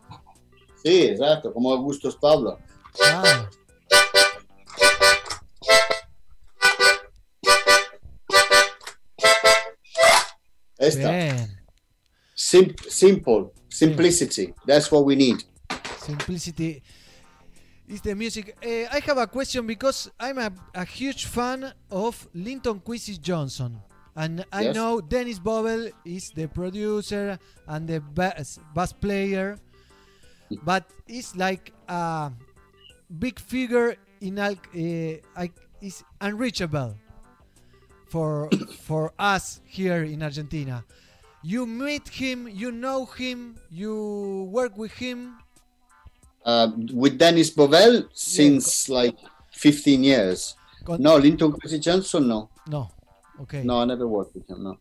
Sí, 0.83 1.01
exacto, 1.03 1.53
como 1.53 1.71
Augustus 1.73 2.15
Pablo. 2.15 2.59
Ah, 3.03 3.49
Esta. 10.77 11.11
bien. 11.11 11.61
Sim- 12.35 12.75
simple, 12.89 13.51
simplicity. 13.69 14.53
That's 14.67 14.91
what 14.91 15.05
we 15.05 15.15
need. 15.15 15.37
Simplicity 16.05 16.83
is 17.87 18.01
the 18.01 18.15
music. 18.15 18.55
Eh, 18.61 18.87
I 18.91 18.99
have 18.99 19.17
a 19.17 19.27
question 19.27 19.65
because 19.67 20.09
I'm 20.19 20.37
a, 20.37 20.51
a 20.73 20.85
huge 20.85 21.25
fan 21.25 21.73
of 21.91 22.27
Linton 22.33 22.79
Quincy 22.79 23.17
Johnson. 23.17 23.81
And 24.15 24.45
I 24.51 24.63
Yes. 24.63 24.75
know 24.75 25.01
Dennis 25.01 25.39
Bobel 25.39 25.91
is 26.05 26.31
the 26.31 26.47
producer 26.47 27.37
and 27.67 27.87
the 27.87 27.99
bass, 27.99 28.59
bass 28.73 28.93
player, 28.93 29.57
but 30.63 30.89
it's 31.07 31.35
like 31.35 31.73
a 31.89 32.31
big 33.19 33.39
figure 33.39 33.97
in 34.21 34.39
uh, 34.39 34.55
I, 35.35 35.51
is 35.81 36.03
unreachable 36.21 36.95
for 38.07 38.49
for 38.83 39.11
us 39.19 39.59
here 39.65 40.03
in 40.03 40.23
Argentina. 40.23 40.85
You 41.43 41.65
meet 41.65 42.07
him, 42.07 42.47
you 42.47 42.71
know 42.71 43.05
him, 43.05 43.57
you 43.69 44.47
work 44.49 44.77
with 44.77 44.93
him. 44.93 45.37
Uh, 46.45 46.71
with 46.93 47.17
Dennis 47.17 47.49
Bovell 47.49 48.07
since 48.13 48.87
like 48.87 49.17
15 49.51 50.03
years. 50.03 50.55
Con- 50.85 51.01
No, 51.01 51.17
Linton 51.17 51.51
Kwesi 51.51 51.81
Johnson, 51.81 52.27
no. 52.27 52.49
No, 52.69 52.91
okay. 53.41 53.63
No, 53.63 53.81
I 53.81 53.85
never 53.85 54.07
worked 54.07 54.35
with 54.35 54.47
him, 54.49 54.63
no. 54.63 54.77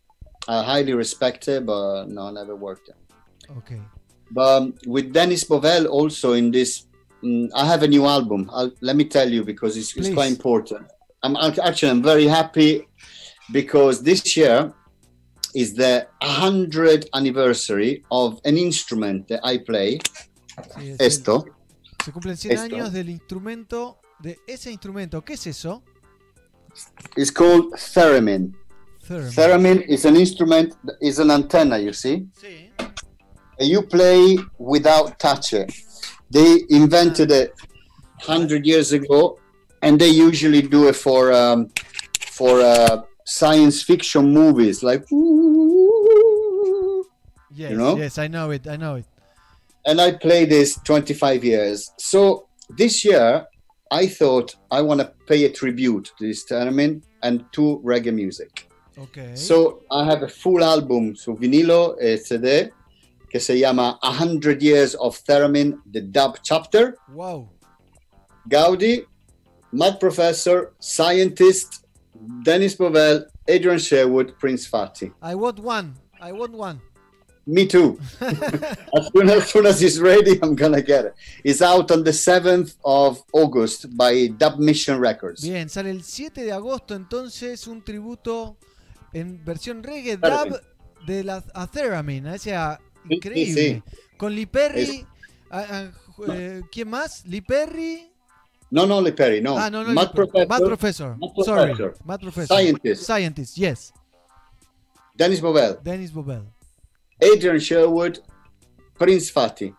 I 0.47 0.63
highly 0.63 0.93
respect 0.93 1.45
him, 1.47 1.65
but 1.65 2.05
no, 2.05 2.27
I 2.27 2.31
never 2.31 2.55
worked 2.55 2.89
him. 2.89 2.95
Okay. 3.57 3.81
But 4.31 4.61
um, 4.61 4.73
with 4.85 5.11
Dennis 5.11 5.43
Bovell 5.43 5.87
also 5.87 6.33
in 6.33 6.51
this, 6.51 6.85
mm, 7.23 7.49
I 7.55 7.65
have 7.65 7.81
a 7.81 7.87
new 7.87 8.05
album. 8.05 8.49
I'll, 8.53 8.71
let 8.81 8.95
me 8.95 9.05
tell 9.05 9.27
you 9.27 9.43
because 9.43 9.75
it's, 9.75 9.95
it's 9.97 10.09
quite 10.13 10.29
important. 10.29 10.85
I'm 11.23 11.35
actually 11.35 11.89
I'm 11.89 12.03
very 12.03 12.27
happy 12.27 12.87
because 13.51 14.03
this 14.03 14.37
year 14.37 14.71
is 15.55 15.73
the 15.73 16.07
100th 16.21 17.07
anniversary 17.15 18.03
of 18.11 18.39
an 18.45 18.57
instrument 18.57 19.27
that 19.29 19.39
I 19.43 19.57
play. 19.57 19.99
Sí, 20.77 20.95
Esto. 20.99 21.45
Se 22.05 22.11
cumplen 22.11 22.37
100 22.37 22.53
Esto. 22.53 22.75
años 22.75 22.93
del 22.93 23.09
instrumento, 23.09 23.97
de 24.19 24.37
ese 24.45 24.71
instrumento. 24.71 25.23
¿Qué 25.23 25.33
es 25.33 25.47
eso? 25.47 25.81
It's 27.15 27.31
called 27.31 27.73
theremin. 27.93 28.55
Theremin. 29.07 29.33
Theremin 29.35 29.83
is 29.87 30.05
an 30.05 30.15
instrument, 30.15 30.75
is 31.01 31.17
an 31.19 31.31
antenna, 31.31 31.79
you 31.79 31.93
see? 31.93 32.27
And 33.59 33.69
you 33.69 33.81
play 33.81 34.37
without 34.59 35.17
touch 35.17 35.53
it. 35.53 35.73
They 36.29 36.65
invented 36.69 37.31
it 37.31 37.53
100 38.25 38.65
years 38.65 38.91
ago, 38.91 39.39
and 39.81 39.99
they 39.99 40.09
usually 40.09 40.61
do 40.61 40.87
it 40.87 40.95
for 40.95 41.31
um, 41.33 41.69
for 42.19 42.61
uh, 42.61 43.01
science 43.23 43.81
fiction 43.81 44.31
movies, 44.31 44.83
like. 44.83 45.05
Yes, 47.51 47.71
know? 47.71 47.95
yes, 47.95 48.17
I 48.17 48.27
know 48.27 48.51
it, 48.51 48.67
I 48.67 48.75
know 48.75 48.95
it. 48.95 49.05
And 49.85 50.01
I 50.01 50.11
played 50.11 50.49
this 50.49 50.79
25 50.83 51.43
years. 51.43 51.91
So 51.97 52.47
this 52.69 53.05
year, 53.05 53.45
I 53.91 54.07
thought 54.07 54.55
I 54.71 54.81
want 54.81 55.01
to 55.01 55.11
pay 55.27 55.45
a 55.45 55.51
tribute 55.51 56.11
to 56.17 56.25
this 56.27 56.45
theremin 56.49 57.03
and 57.21 57.45
to 57.53 57.81
reggae 57.83 58.13
music. 58.13 58.69
Okay. 58.97 59.35
So 59.35 59.83
I 59.91 60.05
have 60.05 60.23
a 60.23 60.27
full 60.27 60.63
album 60.63 61.15
su 61.15 61.35
vinilo 61.35 61.97
e 62.01 62.17
CD 62.17 62.71
che 63.29 63.39
si 63.39 63.55
chiama 63.55 63.97
100 64.01 64.61
Years 64.61 64.95
of 64.95 65.21
Theremin, 65.25 65.81
the 65.91 66.01
dub 66.01 66.37
chapter. 66.41 66.97
Wow. 67.13 67.49
Gaudi, 68.49 69.05
Mad 69.73 69.99
Professor, 69.99 70.73
Scientist, 70.79 71.85
Dennis 72.43 72.75
Bovell, 72.75 73.25
Adrian 73.47 73.79
Sherwood, 73.79 74.39
Prince 74.39 74.69
Fati. 74.69 75.11
I 75.21 75.35
want 75.35 75.59
one. 75.59 75.95
I 76.21 76.31
want 76.31 76.53
one. 76.53 76.79
Me 77.47 77.67
too. 77.67 77.99
as, 78.21 79.07
soon, 79.13 79.29
as 79.29 79.49
soon 79.49 79.65
as 79.67 79.81
it's 79.83 79.99
ready, 79.99 80.39
I'm 80.41 80.55
gonna 80.55 80.81
get 80.81 81.05
it. 81.05 81.15
It's 81.43 81.61
out 81.61 81.91
on 81.91 82.03
the 82.03 82.11
7th 82.11 82.75
of 82.83 83.21
August 83.33 83.95
by 83.95 84.27
Dub 84.37 84.57
Mission 84.57 84.99
Records. 84.99 85.43
Bien, 85.43 85.69
sale 85.69 85.91
el 85.91 86.03
7 86.03 86.43
de 86.43 86.51
agosto 86.51 86.95
entonces 86.95 87.67
un 87.67 87.83
tributo 87.83 88.57
en 89.13 89.43
versión 89.45 89.83
reggae 89.83 90.17
dub 90.17 90.59
de 91.05 91.23
la 91.23 91.43
a 91.53 91.67
Theremin. 91.67 92.27
O 92.27 92.37
sea, 92.39 92.79
Sí, 93.07 93.13
increíble. 93.13 93.53
sí, 93.53 93.83
Con 94.17 94.33
Lee 94.33 94.47
Perry. 94.47 94.81
Es- 94.81 95.05
ah, 95.51 95.65
ah, 95.69 95.91
eh, 96.33 96.63
¿Quién 96.71 96.89
más? 96.89 97.23
Lee 97.27 97.41
Perry. 97.41 98.11
No, 98.71 98.87
no, 98.87 98.99
Lee 98.99 99.11
Perry, 99.11 99.41
no. 99.41 99.55
Ah, 99.55 99.69
no, 99.69 99.83
no. 99.83 99.93
Mad 99.93 100.07
Lee 100.07 100.25
Perry. 100.25 100.67
Professor. 100.67 101.15
Mad 101.17 101.31
Professor. 101.33 101.45
Sorry. 101.45 101.75
Professor. 101.75 102.05
Mad 102.05 102.19
Professor. 102.21 102.57
Scientist. 102.57 103.03
Scientist, 103.03 103.55
yes. 103.55 103.93
Dennis 105.15 105.39
Bovell. 105.39 105.77
Dennis 105.83 106.11
Bobel. 106.11 106.54
Adrian 107.21 107.59
Sherwood, 107.59 108.19
Prince 108.97 109.31
Fati. 109.31 109.73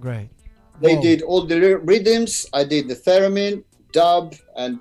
Great. 0.00 0.28
They 0.80 0.96
Wow. 0.96 1.02
did 1.02 1.22
all 1.22 1.46
the 1.46 1.78
rhythms. 1.84 2.46
I 2.52 2.64
did 2.64 2.88
the 2.88 2.96
theremin, 2.96 3.62
dub, 3.92 4.34
and 4.56 4.78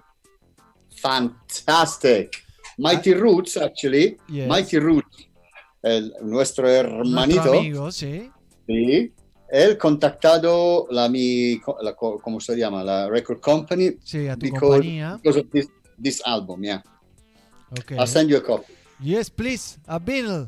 fantastic. 0.95 2.43
Mighty 2.77 3.14
Roots, 3.14 3.57
actually. 3.57 4.17
Yes. 4.30 4.48
Mighty 4.48 4.80
Roots, 4.80 5.27
el, 5.83 6.11
nuestro 6.23 6.67
hermanito. 6.67 7.43
Nuestro 7.43 7.59
amigo, 7.59 7.91
sí. 7.91 8.31
Sí. 8.67 9.11
Él 9.51 9.77
contactado 9.77 10.88
la 10.90 11.09
mi, 11.09 11.59
la, 11.81 11.93
¿cómo 11.93 12.40
se 12.40 12.56
llama? 12.56 12.83
La 12.83 13.09
record 13.09 13.41
company. 13.41 13.98
Sí, 14.03 14.27
a 14.27 14.35
tu 14.35 14.45
because, 14.45 14.80
compañía. 14.80 15.17
because 15.22 15.40
of 15.41 15.49
this, 15.51 15.67
this 16.01 16.22
album, 16.25 16.64
yeah. 16.64 16.81
Okay. 17.80 17.98
I'll 17.98 18.07
send 18.07 18.30
you 18.30 18.38
a 18.38 18.41
copy. 18.41 18.73
Yes, 19.01 19.30
please. 19.30 19.77
A 19.88 19.99
vinyl. 19.99 20.48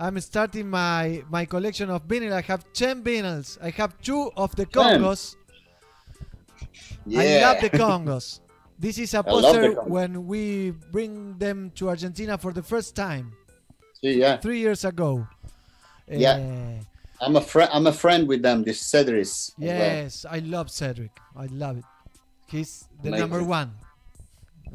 I'm 0.00 0.20
starting 0.20 0.70
my 0.70 1.22
my 1.28 1.44
collection 1.44 1.90
of 1.90 2.06
vinyl. 2.06 2.32
I 2.32 2.40
have 2.42 2.64
10 2.72 3.02
vinyls. 3.02 3.58
I 3.62 3.70
have 3.70 4.00
two 4.00 4.30
of 4.36 4.54
the. 4.56 4.66
Congos. 4.66 5.34
I 6.50 6.66
Yeah. 7.06 7.48
love 7.50 7.60
the 7.60 7.70
Congos. 7.70 8.40
This 8.78 8.98
is 8.98 9.14
a 9.14 9.22
poster 9.24 9.72
when 9.82 10.26
we 10.26 10.70
bring 10.92 11.36
them 11.38 11.72
to 11.74 11.88
Argentina 11.88 12.38
for 12.38 12.52
the 12.52 12.62
first 12.62 12.94
time. 12.94 13.32
Sí, 14.02 14.16
yeah. 14.16 14.36
Three 14.36 14.60
years 14.60 14.84
ago. 14.84 15.26
Yeah. 16.06 16.36
Eh, 16.38 16.78
I'm 17.20 17.34
a 17.34 17.40
friend. 17.40 17.68
I'm 17.72 17.86
a 17.88 17.92
friend 17.92 18.28
with 18.28 18.42
them. 18.42 18.62
This 18.62 18.80
Cedris. 18.80 19.50
as 19.50 19.54
well. 19.58 19.68
yes, 19.68 20.24
I 20.30 20.38
love 20.38 20.70
Cedric. 20.70 21.10
I 21.34 21.46
love 21.46 21.78
it. 21.78 21.84
He's 22.46 22.86
the 23.02 23.08
Amazing. 23.08 23.20
number 23.20 23.42
one. 23.42 23.72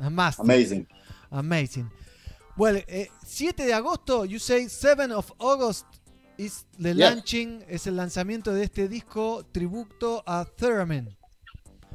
A 0.02 0.10
master. 0.10 0.42
Amazing. 0.44 0.88
Amazing. 1.32 1.90
Well, 2.58 2.82
eh, 2.88 3.08
7 3.26 3.66
de 3.66 3.74
agosto, 3.74 4.24
you 4.30 4.40
say 4.40 4.68
7 4.68 5.12
of 5.12 5.32
August 5.40 5.86
is 6.38 6.66
the 6.80 6.94
Yes. 6.94 7.10
launching, 7.14 7.64
es 7.68 7.88
el 7.88 7.96
lanzamiento 7.96 8.54
de 8.54 8.64
este 8.64 8.88
disco 8.88 9.44
tributo 9.52 10.22
a 10.26 10.46
Theremin. 10.58 11.08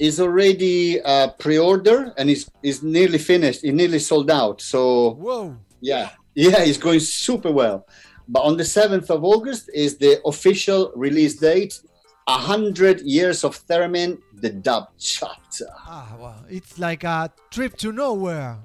It's 0.00 0.20
already 0.20 1.00
uh, 1.00 1.28
pre-order 1.38 2.12
and 2.16 2.30
it's, 2.30 2.48
it's 2.62 2.82
nearly 2.82 3.18
finished. 3.18 3.64
It 3.64 3.72
nearly 3.72 3.98
sold 3.98 4.30
out. 4.30 4.60
So 4.60 5.14
Whoa. 5.14 5.56
yeah, 5.80 6.10
yeah, 6.34 6.60
it's 6.62 6.78
going 6.78 7.00
super 7.00 7.50
well. 7.52 7.86
But 8.28 8.40
on 8.40 8.56
the 8.56 8.62
7th 8.64 9.10
of 9.10 9.24
August 9.24 9.70
is 9.72 9.96
the 9.96 10.20
official 10.24 10.92
release 10.94 11.36
date. 11.36 11.80
Hundred 12.28 13.00
years 13.00 13.42
of 13.42 13.56
Theremin, 13.68 14.18
the 14.34 14.50
dub 14.50 14.88
chapter. 14.98 15.64
Ah, 15.86 16.14
wow. 16.18 16.34
It's 16.50 16.78
like 16.78 17.02
a 17.04 17.32
trip 17.50 17.74
to 17.78 17.90
nowhere. 17.90 18.58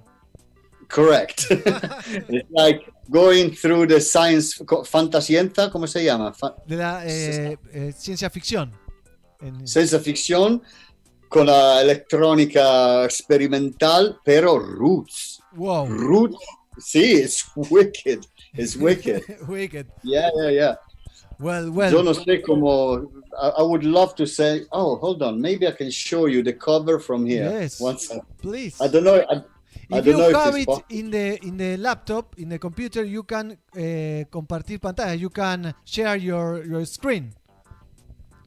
Correct. 0.94 1.48
it's 1.50 2.50
like 2.52 2.82
going 3.10 3.52
through 3.52 3.88
the 3.88 4.00
science 4.00 4.56
fantascienza, 4.86 5.70
¿cómo 5.72 5.88
se 5.88 6.04
llama? 6.04 6.32
Fa- 6.34 6.56
De 6.68 6.78
la 6.78 7.04
eh, 7.06 7.58
eh, 7.74 7.92
ciencia 7.98 8.30
ficción. 8.30 8.72
En- 9.42 9.68
ciencia 9.68 10.00
ficción 10.00 10.62
con 11.28 11.48
la 11.48 11.82
electrónica 11.82 13.04
experimental, 13.04 14.20
pero 14.24 14.60
roots. 14.60 15.42
Wow. 15.56 15.88
Roots. 15.88 16.38
Sí, 16.80 17.16
it's 17.24 17.46
wicked. 17.56 18.26
It's 18.56 18.76
wicked. 18.76 19.24
Wicked. 19.48 19.88
Yeah, 20.04 20.30
yeah, 20.36 20.50
yeah. 20.50 20.76
Well, 21.40 21.72
well. 21.72 21.92
Yo 21.92 22.04
no 22.04 22.14
sé 22.14 22.42
cómo. 22.42 23.10
I, 23.40 23.50
I 23.60 23.64
would 23.64 23.84
love 23.84 24.16
to 24.16 24.26
say. 24.28 24.62
Oh, 24.72 24.96
hold 24.98 25.24
on. 25.24 25.42
Maybe 25.42 25.68
I 25.68 25.72
can 25.72 25.90
show 25.90 26.28
you 26.28 26.44
the 26.44 26.54
cover 26.54 27.00
from 27.00 27.26
here. 27.26 27.50
Yes. 27.50 27.78
Second. 27.78 28.22
Please. 28.40 28.80
I 28.80 28.88
don't 28.88 29.04
know. 29.04 29.24
I 29.30 29.42
If 29.98 30.06
you 30.06 30.18
have 30.20 30.56
it 30.58 30.70
in 30.90 31.10
the 31.12 31.40
in 31.46 31.58
the 31.58 31.78
laptop, 31.78 32.36
in 32.38 32.50
the 32.50 32.60
computer, 32.60 33.04
you 33.04 33.24
can 33.24 33.58
eh, 33.76 34.26
compartir 34.30 34.80
pantalla. 34.80 35.16
You 35.18 35.30
can 35.30 35.74
share 35.86 36.18
your 36.18 36.66
your 36.66 36.86
screen. 36.86 37.34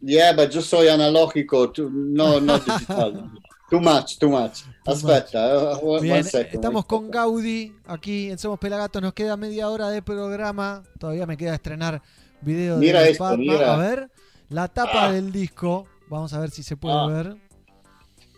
Yeah, 0.02 0.32
but 0.34 0.52
yo 0.52 0.60
soy 0.60 0.88
analógico. 0.88 1.72
Too, 1.72 1.90
no, 1.90 2.38
no 2.38 2.58
digital. 2.58 3.30
too 3.70 3.80
much, 3.80 4.18
too 4.18 4.28
much. 4.28 4.62
Aspetta, 4.86 5.78
uh, 5.82 5.88
one, 5.94 6.02
Bien, 6.02 6.24
estamos 6.24 6.84
con 6.86 7.10
Gaudi 7.10 7.72
aquí 7.86 8.30
en 8.30 8.38
Somos 8.38 8.58
Pelagatos. 8.58 9.02
Nos 9.02 9.14
queda 9.14 9.36
media 9.36 9.68
hora 9.68 9.88
de 9.90 10.02
programa. 10.02 10.82
Todavía 10.98 11.26
me 11.26 11.36
queda 11.36 11.54
estrenar 11.54 12.02
video 12.42 12.76
Mira 12.76 13.00
de 13.02 13.10
esto, 13.10 13.36
mira. 13.36 13.74
A 13.74 13.76
ver, 13.78 14.10
la 14.50 14.68
tapa 14.68 15.06
Ah. 15.06 15.12
del 15.12 15.32
disco. 15.32 15.86
Vamos 16.08 16.32
a 16.34 16.38
ver 16.38 16.50
si 16.50 16.62
se 16.62 16.76
puede 16.76 16.94
Ah. 16.96 17.06
ver. 17.06 17.36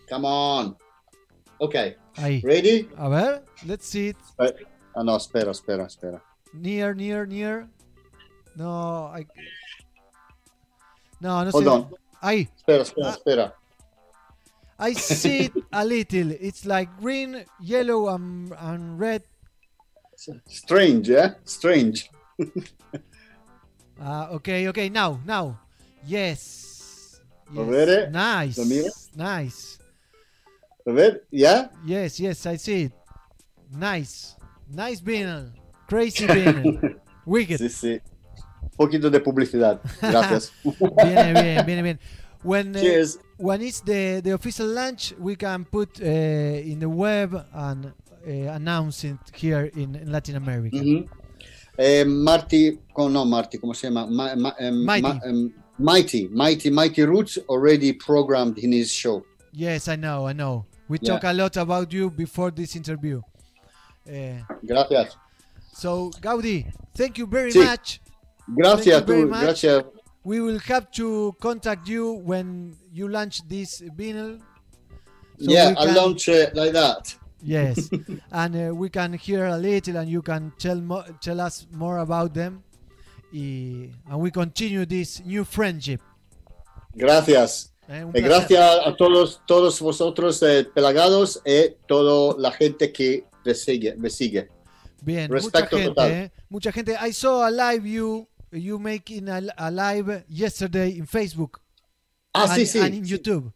Come 0.08 0.26
on. 0.26 0.76
Okay. 1.60 1.96
Ahí. 2.16 2.42
Ready? 2.42 2.88
A 2.96 3.08
ver, 3.08 3.42
let's 3.66 3.86
see 3.86 4.08
it. 4.08 4.16
Ah, 4.94 5.02
no, 5.02 5.16
espera, 5.16 5.50
espera, 5.50 5.86
espera. 5.86 6.22
Near, 6.52 6.94
near, 6.94 7.26
near. 7.26 7.68
No, 8.56 9.06
I- 9.14 9.26
no, 11.20 11.44
no 11.44 11.50
Hold 11.50 11.64
sé. 11.64 11.70
on. 11.70 11.90
Ahí. 12.22 12.48
Espera, 12.56 12.82
espera, 12.82 13.06
Ah. 13.08 13.16
espera. 13.16 13.52
I 14.80 14.92
see 14.94 15.46
it 15.46 15.52
a 15.72 15.84
little. 15.84 16.30
It's 16.40 16.64
like 16.64 16.88
green, 17.00 17.44
yellow, 17.60 18.08
and, 18.14 18.52
and 18.60 18.98
red. 18.98 19.22
Strange, 20.46 21.08
yeah? 21.08 21.34
Strange. 21.44 22.08
Ah, 24.00 24.28
okay, 24.30 24.68
okay. 24.68 24.88
Now, 24.88 25.18
now. 25.26 25.58
Yes. 26.06 27.20
Yes. 27.52 27.88
eh. 27.88 28.08
Nice. 28.10 29.10
Nice. 29.16 29.77
A 30.88 30.92
ver, 30.92 31.26
¿ya? 31.30 31.70
Yes, 31.84 32.18
yes, 32.18 32.46
I 32.46 32.56
see 32.56 32.82
it. 32.84 32.92
Nice. 33.70 34.36
Nice 34.70 35.02
vinyl. 35.02 35.52
Crazy 35.86 36.26
vinyl. 36.26 36.98
Wicked. 37.26 37.58
Sí, 37.58 37.68
sí. 37.68 38.00
Un 38.62 38.70
poquito 38.76 39.10
de 39.10 39.20
publicidad. 39.20 39.80
Gracias. 40.00 40.50
Viene 41.04 41.32
bien, 41.42 41.66
viene 41.66 41.82
bien. 41.82 41.98
When 42.42 42.74
uh, 42.74 43.06
when 43.36 43.60
it's 43.62 43.80
the 43.82 44.20
the 44.22 44.30
official 44.32 44.66
launch, 44.68 45.12
we 45.18 45.36
can 45.36 45.64
put 45.66 46.00
uh, 46.00 46.04
in 46.06 46.78
the 46.78 46.88
web 46.88 47.34
and 47.52 47.86
uh, 48.26 48.30
announce 48.54 49.04
it 49.04 49.18
here 49.34 49.70
in, 49.74 49.94
in 49.94 50.10
Latin 50.10 50.36
America. 50.36 50.76
Mhm. 50.76 51.06
Eh, 51.78 52.04
Marty, 52.04 52.78
oh, 52.96 53.08
no, 53.08 53.24
Marty, 53.24 53.58
¿cómo 53.58 53.74
se 53.74 53.88
llama? 53.88 54.06
Ma- 54.06 54.34
ma- 54.36 54.54
em, 54.58 54.84
Mighty. 54.84 55.02
ma- 55.02 55.20
em, 55.26 55.52
Mighty, 55.78 56.28
Mighty, 56.28 56.70
Mighty 56.70 57.02
Roots 57.02 57.38
already 57.48 57.92
programmed 57.92 58.58
in 58.58 58.72
his 58.72 58.90
show. 58.90 59.22
Yes, 59.52 59.86
I 59.88 59.96
know, 59.96 60.26
I 60.26 60.32
know. 60.32 60.64
We 60.88 60.98
Yeah. 61.00 61.12
talk 61.14 61.24
a 61.24 61.32
lot 61.32 61.56
about 61.56 61.92
you 61.92 62.10
before 62.10 62.50
this 62.50 62.74
interview. 62.76 63.20
Uh, 64.08 64.40
Gracias. 64.66 65.16
so, 65.72 66.10
Gaudi, 66.20 66.66
thank 66.94 67.18
you 67.18 67.26
very 67.26 67.52
Sí. 67.52 67.64
much. 67.64 68.00
Gracias, 68.56 69.02
very 69.04 69.24
much. 69.26 69.40
gracias. 69.44 69.84
We 70.24 70.40
will 70.40 70.58
have 70.60 70.90
to 70.92 71.32
contact 71.40 71.88
you 71.88 72.12
when 72.12 72.76
you 72.92 73.08
launch 73.08 73.46
this 73.48 73.82
vinyl. 73.96 74.40
So 75.38 75.50
yeah, 75.50 75.74
I 75.78 75.92
launch 75.92 76.28
it 76.28 76.54
like 76.54 76.72
that. 76.72 77.14
Yes, 77.42 77.88
and 78.32 78.56
uh, 78.70 78.74
we 78.74 78.88
can 78.88 79.12
hear 79.12 79.46
a 79.46 79.56
little, 79.56 79.96
and 79.96 80.08
you 80.10 80.22
can 80.22 80.52
tell 80.58 80.80
tell 81.20 81.40
us 81.40 81.66
more 81.70 81.98
about 81.98 82.34
them, 82.34 82.64
and 83.32 83.92
we 84.18 84.30
continue 84.30 84.84
this 84.86 85.20
new 85.24 85.44
friendship. 85.44 86.00
Gracias. 86.96 87.70
Eh, 87.88 88.04
Eh, 88.14 88.20
gracias 88.20 88.60
a 88.84 88.94
todos, 88.96 89.40
todos 89.46 89.80
vosotros 89.80 90.42
eh, 90.42 90.64
pelagados 90.74 91.40
y 91.44 91.74
toda 91.86 92.36
la 92.38 92.52
gente 92.52 92.92
que 92.92 93.24
me 93.44 93.54
sigue. 93.54 93.94
Me 93.96 94.10
sigue. 94.10 94.48
Bien, 95.00 95.30
Respecto 95.30 95.76
mucha 95.76 95.76
gente, 95.76 95.88
total. 95.88 96.10
eh, 96.10 96.32
mucha 96.50 96.72
gente. 96.72 96.96
I 97.00 97.12
saw 97.12 97.44
a 97.44 97.50
live 97.50 97.88
you 97.88 98.28
you 98.52 98.78
making 98.78 99.28
a, 99.28 99.40
a 99.56 99.70
live 99.70 100.24
yesterday 100.28 100.98
in 100.98 101.06
Facebook. 101.06 101.60
Ah, 102.34 102.44
and, 102.44 102.52
sí, 102.54 102.66
sí, 102.66 102.78
and 102.78 102.94
in 102.94 103.04
sí. 103.04 103.10
YouTube. 103.12 103.52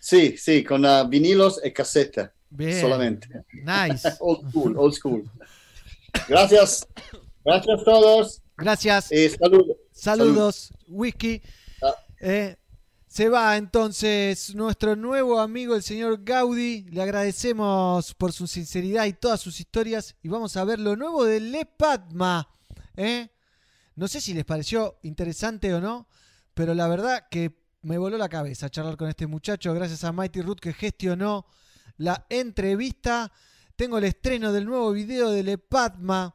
Sí, 0.00 0.36
sí, 0.36 0.62
con 0.62 0.84
ah, 0.84 1.02
vinilos 1.04 1.60
y 1.64 1.72
caseta. 1.72 2.32
Bien. 2.50 2.80
Solamente. 2.80 3.28
Nice. 3.52 4.08
old 4.20 4.48
school, 4.50 4.78
old 4.78 4.94
school. 4.94 5.24
Gracias. 6.28 6.86
Gracias 7.44 7.80
a 7.80 7.84
todos. 7.84 8.42
Gracias. 8.56 9.10
Y 9.12 9.28
saludos. 9.30 9.76
Saludos, 9.92 10.72
Whisky. 10.86 11.42
Ah. 11.82 11.94
Se 13.08 13.30
va 13.30 13.56
entonces 13.56 14.54
nuestro 14.54 14.94
nuevo 14.94 15.40
amigo, 15.40 15.74
el 15.74 15.82
señor 15.82 16.22
Gaudi. 16.22 16.82
Le 16.90 17.00
agradecemos 17.00 18.14
por 18.14 18.34
su 18.34 18.46
sinceridad 18.46 19.06
y 19.06 19.14
todas 19.14 19.40
sus 19.40 19.58
historias. 19.60 20.14
Y 20.22 20.28
vamos 20.28 20.58
a 20.58 20.64
ver 20.64 20.78
lo 20.78 20.94
nuevo 20.94 21.24
de 21.24 21.40
Le 21.40 21.64
Padma. 21.64 22.50
¿eh? 22.96 23.30
No 23.96 24.08
sé 24.08 24.20
si 24.20 24.34
les 24.34 24.44
pareció 24.44 24.98
interesante 25.02 25.72
o 25.72 25.80
no, 25.80 26.06
pero 26.52 26.74
la 26.74 26.86
verdad 26.86 27.28
que 27.30 27.58
me 27.80 27.96
voló 27.96 28.18
la 28.18 28.28
cabeza 28.28 28.68
charlar 28.68 28.98
con 28.98 29.08
este 29.08 29.26
muchacho. 29.26 29.72
Gracias 29.72 30.04
a 30.04 30.12
Mighty 30.12 30.42
Root 30.42 30.60
que 30.60 30.74
gestionó 30.74 31.46
la 31.96 32.26
entrevista. 32.28 33.32
Tengo 33.74 33.96
el 33.96 34.04
estreno 34.04 34.52
del 34.52 34.66
nuevo 34.66 34.92
video 34.92 35.30
de 35.30 35.42
Le 35.42 35.56
Padma 35.56 36.34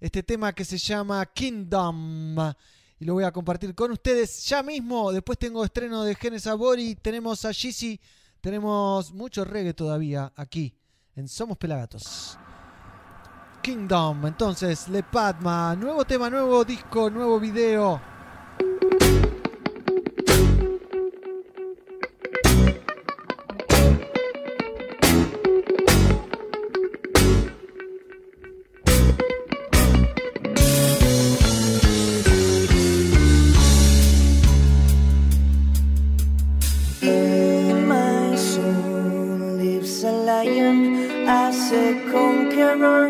este 0.00 0.22
tema 0.22 0.54
que 0.54 0.64
se 0.64 0.78
llama 0.78 1.26
Kingdom 1.26 2.54
y 3.00 3.06
lo 3.06 3.14
voy 3.14 3.24
a 3.24 3.32
compartir 3.32 3.74
con 3.74 3.90
ustedes 3.90 4.46
ya 4.46 4.62
mismo. 4.62 5.10
Después 5.10 5.38
tengo 5.38 5.64
estreno 5.64 6.04
de 6.04 6.14
Genes 6.14 6.42
Sabori, 6.42 6.94
tenemos 6.96 7.44
a 7.46 7.50
Yeezy, 7.50 7.98
tenemos 8.42 9.12
mucho 9.12 9.44
reggae 9.44 9.72
todavía 9.72 10.30
aquí 10.36 10.74
en 11.16 11.26
Somos 11.26 11.56
Pelagatos. 11.56 12.38
Kingdom, 13.62 14.26
entonces 14.26 14.86
Le 14.88 15.02
Padma, 15.02 15.74
nuevo 15.76 16.04
tema, 16.04 16.28
nuevo 16.28 16.62
disco, 16.62 17.08
nuevo 17.08 17.40
video. 17.40 18.00
Conqueror, 42.10 43.06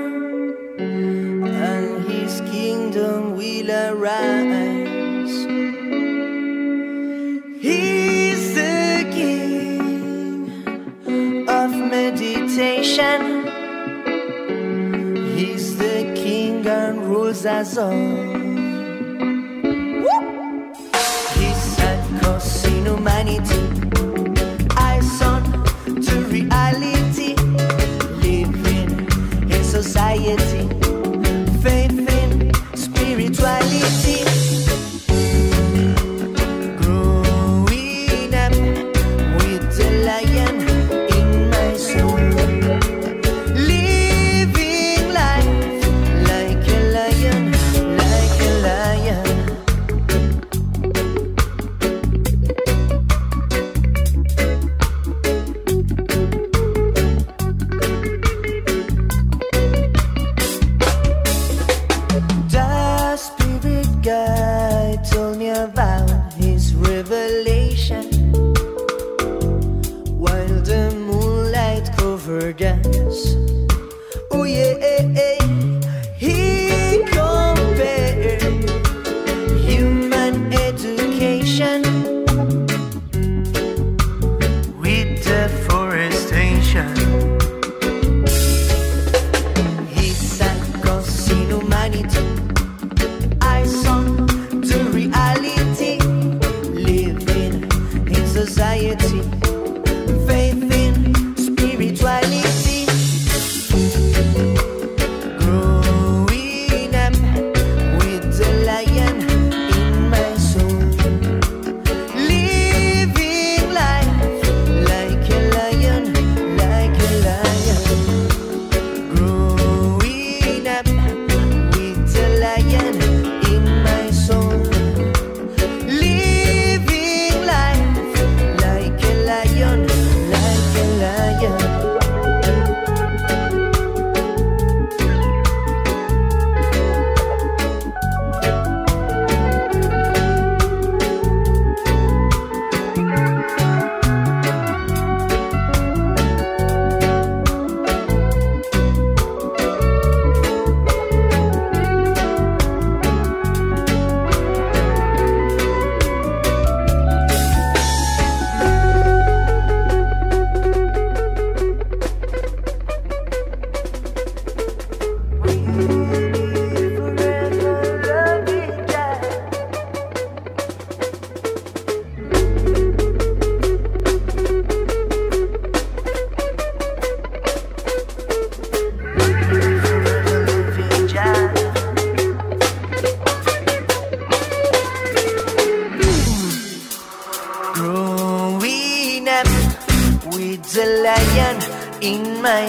and 0.79 2.05
his 2.11 2.41
kingdom 2.53 3.37
will 3.37 3.71
arise. 3.71 5.37
He's 7.61 8.55
the 8.55 9.09
king 9.13 10.49
of 11.49 11.71
meditation. 11.71 13.21
He's 15.37 15.77
the 15.77 16.13
king 16.15 16.67
and 16.67 17.07
rules 17.07 17.45
us 17.47 17.77
all. 17.77 17.93
He's 21.39 21.79
at 21.91 22.01
cause 22.23 22.65
in 22.67 22.85
humanity. 22.87 23.50
Society. 30.17 30.80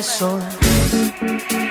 Soul. 0.01 0.41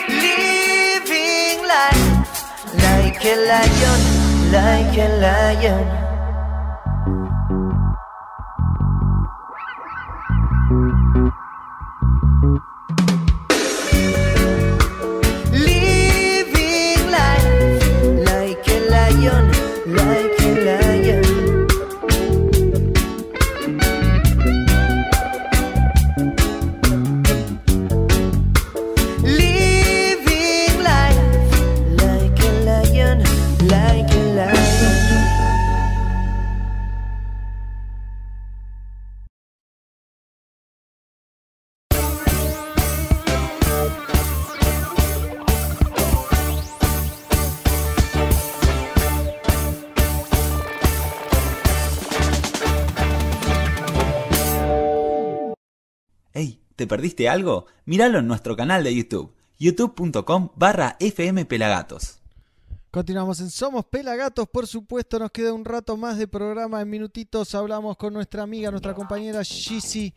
Living 0.09 1.60
life 1.67 2.42
like 2.78 3.25
a 3.25 3.34
lion, 3.49 4.00
like 4.52 4.99
a 4.99 5.09
lion. 5.20 5.90
Perdiste 56.91 57.28
algo? 57.28 57.67
Míralo 57.86 58.19
en 58.19 58.27
nuestro 58.27 58.57
canal 58.57 58.83
de 58.83 58.93
YouTube, 58.93 59.33
youtube.com 59.60 60.49
barra 60.57 60.97
fmpelagatos. 60.99 62.19
Continuamos 62.91 63.41
en 63.41 63.51
Somos 63.51 63.85
Pelagatos, 63.85 64.49
por 64.49 64.67
supuesto, 64.67 65.20
nos 65.20 65.31
queda 65.31 65.52
un 65.52 65.65
rato 65.65 65.97
más 65.97 66.19
de 66.19 66.27
programa. 66.27 66.81
En 66.81 66.91
minutitos 66.91 67.55
hablamos 67.55 67.97
con 67.97 68.12
nuestra 68.12 68.43
amiga, 68.43 68.73
nuestra 68.73 68.93
compañera 68.93 69.41
Shizzy. 69.44 70.12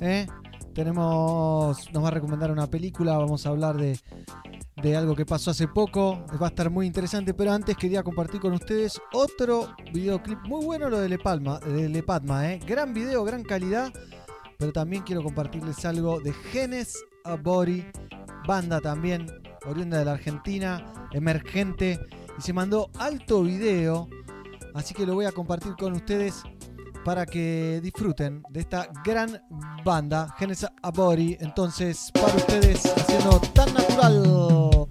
¿eh? 0.00 0.26
Tenemos, 0.74 1.88
nos 1.92 2.02
va 2.02 2.08
a 2.08 2.10
recomendar 2.10 2.50
una 2.50 2.66
película, 2.66 3.16
vamos 3.16 3.46
a 3.46 3.50
hablar 3.50 3.76
de, 3.76 4.00
de 4.82 4.96
algo 4.96 5.14
que 5.14 5.24
pasó 5.24 5.52
hace 5.52 5.68
poco. 5.68 6.26
Va 6.42 6.46
a 6.46 6.50
estar 6.50 6.68
muy 6.68 6.88
interesante, 6.88 7.32
pero 7.32 7.52
antes 7.52 7.76
quería 7.76 8.02
compartir 8.02 8.40
con 8.40 8.54
ustedes 8.54 9.00
otro 9.12 9.68
videoclip 9.92 10.40
muy 10.48 10.64
bueno, 10.64 10.90
lo 10.90 10.98
de 10.98 11.08
Le 11.08 11.18
Palma, 11.18 11.60
de 11.60 11.88
Le 11.88 12.02
Padma, 12.02 12.52
¿eh? 12.52 12.58
Gran 12.66 12.92
video, 12.92 13.22
gran 13.22 13.44
calidad. 13.44 13.92
Pero 14.58 14.72
también 14.72 15.04
quiero 15.04 15.22
compartirles 15.22 15.84
algo 15.84 16.18
de 16.18 16.32
Genes 16.32 17.04
a 17.24 17.36
Body, 17.36 17.86
banda 18.44 18.80
también 18.80 19.26
oriunda 19.64 19.98
de 19.98 20.04
la 20.04 20.12
Argentina, 20.14 21.08
emergente, 21.12 22.00
y 22.36 22.42
se 22.42 22.52
mandó 22.52 22.90
alto 22.98 23.44
video, 23.44 24.08
así 24.74 24.94
que 24.94 25.06
lo 25.06 25.14
voy 25.14 25.26
a 25.26 25.32
compartir 25.32 25.76
con 25.78 25.92
ustedes 25.92 26.42
para 27.04 27.24
que 27.24 27.78
disfruten 27.80 28.42
de 28.50 28.58
esta 28.58 28.88
gran 29.04 29.40
banda, 29.84 30.34
Genes 30.36 30.64
a 30.64 30.90
Body. 30.90 31.36
Entonces, 31.38 32.10
para 32.12 32.34
ustedes, 32.34 32.84
haciendo 32.84 33.40
tan 33.54 33.72
natural. 33.72 34.88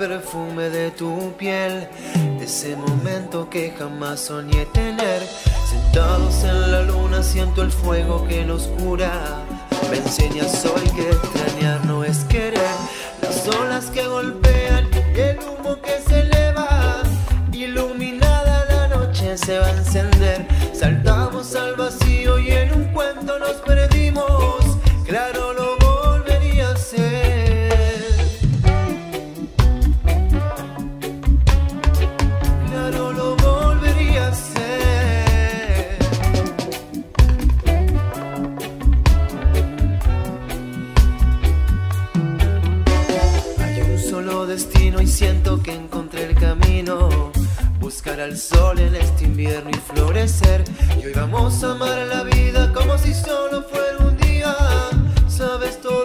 Perfume 0.00 0.70
de 0.70 0.90
tu 0.92 1.30
piel, 1.36 1.86
ese 2.40 2.74
momento 2.74 3.50
que 3.50 3.74
jamás 3.78 4.20
soñé 4.20 4.64
tener. 4.72 5.20
Sentados 5.68 6.42
en 6.42 6.72
la 6.72 6.82
luna 6.84 7.22
siento 7.22 7.60
el 7.60 7.70
fuego 7.70 8.26
que 8.26 8.42
nos 8.46 8.62
cura. 8.80 9.12
Me 9.90 9.98
enseñas 9.98 10.64
hoy 10.64 10.88
que 10.96 11.10
extrañar 11.10 11.84
no 11.84 12.02
es 12.02 12.20
querer. 12.30 12.78
Las 13.20 13.46
olas 13.48 13.90
que 13.90 14.06
golpean 14.06 14.88
y 14.94 15.20
el 15.20 15.38
humo 15.40 15.76
que 15.82 16.00
se 16.08 16.20
eleva. 16.20 17.02
Iluminada 17.52 18.64
la 18.70 18.96
noche 18.96 19.36
se 19.36 19.58
va 19.58 19.66
a 19.66 19.76
encender. 19.76 20.46
Saltamos 20.72 21.54
al 21.54 21.76
vacío 21.76 22.38
y 22.38 22.52
en 22.52 22.72
un 22.72 22.84
cuento 22.94 23.38
nos 23.38 23.56
perdimos. 23.66 23.79
Ver 48.20 48.30
al 48.30 48.36
sol 48.36 48.78
en 48.78 48.94
este 48.94 49.24
invierno 49.24 49.70
y 49.70 49.92
florecer. 49.92 50.64
Y 51.00 51.06
hoy 51.06 51.12
vamos 51.14 51.62
a 51.64 51.72
amar 51.72 52.06
la 52.06 52.22
vida 52.24 52.72
como 52.72 52.98
si 52.98 53.14
solo 53.14 53.62
fuera 53.62 53.98
un 53.98 54.16
día. 54.18 54.54
Sabes, 55.28 55.80
todo 55.80 55.99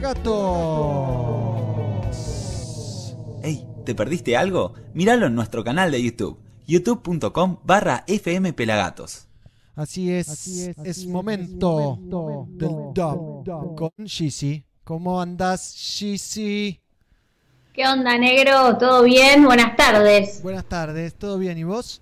Pelagatos. 0.00 1.44
Ey, 3.42 3.66
¿te 3.84 3.94
perdiste 3.94 4.34
algo? 4.34 4.72
Míralo 4.94 5.26
en 5.26 5.34
nuestro 5.34 5.62
canal 5.62 5.90
de 5.90 6.02
YouTube, 6.02 6.38
youtube.com 6.66 7.58
barra 7.64 8.06
fmpelagatos. 8.08 9.28
Así 9.76 10.10
es, 10.10 10.72
es, 10.84 11.06
momento, 11.06 11.98
del 12.48 12.70
dub 12.94 13.76
con 13.76 13.90
Shizzy. 14.06 14.64
¿Cómo 14.84 15.20
andas, 15.20 15.74
Shizzy? 15.76 16.80
¿Qué 17.74 17.86
onda, 17.86 18.16
negro? 18.16 18.78
¿Todo 18.78 19.02
bien? 19.02 19.44
Buenas 19.44 19.76
tardes. 19.76 20.42
Buenas 20.42 20.64
tardes, 20.64 21.14
¿todo 21.14 21.36
bien? 21.36 21.58
¿Y 21.58 21.64
vos? 21.64 22.00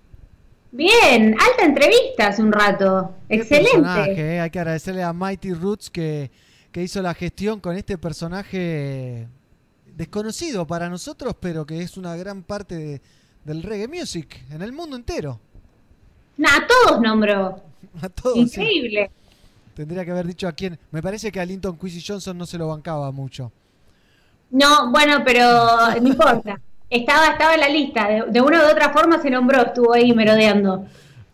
Bien, 0.71 1.35
alta 1.37 1.65
entrevista 1.65 2.27
hace 2.27 2.41
un 2.43 2.53
rato. 2.53 3.13
Excelente. 3.27 3.71
Personaje, 3.71 4.35
eh, 4.35 4.39
Hay 4.39 4.49
que 4.51 4.59
agradecerle 4.59 5.03
a 5.03 5.11
Mighty 5.11 5.53
Roots 5.53 5.89
que, 5.89 6.31
que 6.71 6.83
hizo 6.83 7.01
la 7.01 7.13
gestión 7.13 7.59
con 7.59 7.75
este 7.75 7.97
personaje 7.97 9.27
desconocido 9.95 10.65
para 10.67 10.89
nosotros, 10.89 11.35
pero 11.39 11.65
que 11.65 11.81
es 11.81 11.97
una 11.97 12.15
gran 12.15 12.43
parte 12.43 12.75
de- 12.75 13.01
del 13.43 13.63
reggae 13.63 13.87
music 13.87 14.43
en 14.51 14.61
el 14.61 14.71
mundo 14.71 14.95
entero. 14.95 15.39
A 16.45 16.67
todos 16.67 17.01
nombró. 17.01 17.61
A 18.01 18.09
todos. 18.09 18.35
sí. 18.35 18.41
Increíble. 18.61 19.11
Tendría 19.73 20.03
que 20.03 20.11
haber 20.11 20.27
dicho 20.27 20.45
a 20.47 20.51
quién. 20.51 20.77
Me 20.91 21.01
parece 21.01 21.31
que 21.31 21.39
a 21.39 21.45
Linton 21.45 21.77
Quincy 21.77 22.03
Johnson 22.05 22.37
no 22.37 22.45
se 22.45 22.57
lo 22.57 22.67
bancaba 22.67 23.11
mucho. 23.11 23.51
No, 24.51 24.91
bueno, 24.91 25.21
pero 25.25 25.41
no 26.01 26.07
importa. 26.07 26.59
Estaba, 26.89 27.27
estaba 27.27 27.53
en 27.53 27.59
la 27.61 27.69
lista. 27.69 28.07
De, 28.09 28.23
de 28.29 28.41
una 28.41 28.63
u 28.63 28.71
otra 28.71 28.91
forma 28.91 29.21
se 29.21 29.29
nombró, 29.29 29.61
estuvo 29.67 29.93
ahí 29.93 30.11
merodeando. 30.13 30.85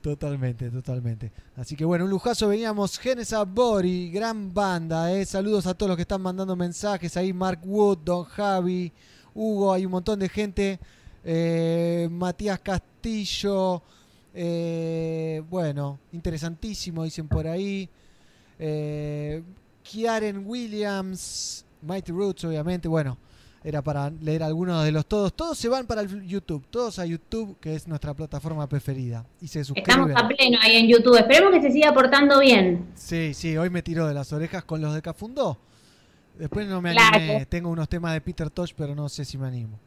Totalmente, 0.06 0.70
totalmente. 0.70 1.32
Así 1.56 1.76
que 1.76 1.84
bueno, 1.84 2.06
un 2.06 2.12
lujazo. 2.12 2.48
Veníamos 2.48 3.00
Genesis 3.00 3.40
Bori, 3.48 4.12
gran 4.12 4.54
banda. 4.54 5.12
Eh. 5.12 5.26
Saludos 5.26 5.66
a 5.66 5.74
todos 5.74 5.88
los 5.90 5.96
que 5.96 6.04
están 6.04 6.22
mandando 6.22 6.56
mensajes. 6.56 7.18
Ahí 7.18 7.34
Mark 7.34 7.62
Wood, 7.64 7.98
Don 8.06 8.24
Javi, 8.24 8.94
Hugo, 9.34 9.74
hay 9.74 9.84
un 9.84 9.94
montón 9.94 10.20
de 10.20 10.30
gente. 10.30 10.80
Eh, 11.24 12.08
Matías 12.12 12.60
Castillo. 12.60 13.82
eh, 14.36 15.42
bueno, 15.50 15.98
interesantísimo, 16.12 17.04
dicen 17.04 17.28
por 17.28 17.48
ahí. 17.48 17.90
Eh, 18.60 19.42
Kiaren 19.82 20.44
Williams, 20.46 21.66
Mighty 21.82 22.12
Roots, 22.12 22.44
obviamente. 22.44 22.88
Bueno, 22.88 23.18
era 23.66 23.82
para 23.82 24.12
leer 24.12 24.44
algunos 24.44 24.84
de 24.86 24.92
los 24.92 25.08
todos. 25.08 25.34
Todos 25.34 25.58
se 25.58 25.68
van 25.68 25.88
para 25.88 26.02
el 26.02 26.28
YouTube, 26.28 26.64
todos 26.70 27.00
a 27.00 27.06
YouTube, 27.08 27.58
que 27.60 27.74
es 27.74 27.88
nuestra 27.88 28.14
plataforma 28.14 28.68
preferida. 28.70 29.26
Y 29.42 29.48
se 29.48 29.64
suscriben. 29.64 29.90
Estamos 30.10 30.24
a 30.24 30.28
pleno 30.28 30.60
ahí 30.62 30.76
en 30.76 30.88
YouTube. 30.88 31.18
Esperemos 31.18 31.52
que 31.52 31.62
se 31.64 31.72
siga 31.72 31.92
portando 31.92 32.40
bien. 32.42 32.86
Sí, 32.94 33.34
sí, 33.34 33.58
hoy 33.58 33.72
me 33.72 33.82
tiró 33.82 34.08
de 34.08 34.14
las 34.14 34.32
orejas 34.32 34.64
con 34.66 34.82
los 34.82 34.94
de 34.94 35.02
Cafundó. 35.02 35.58
Después 36.38 36.68
no 36.68 36.80
me 36.80 36.92
Claro. 36.92 37.16
animé. 37.16 37.46
Tengo 37.48 37.72
unos 37.72 37.90
temas 37.90 38.14
de 38.14 38.22
Peter 38.22 38.52
Tosh, 38.52 38.74
pero 38.78 38.94
no 38.94 39.10
sé 39.10 39.26
si 39.26 39.36
me 39.36 39.48
animo. 39.48 39.80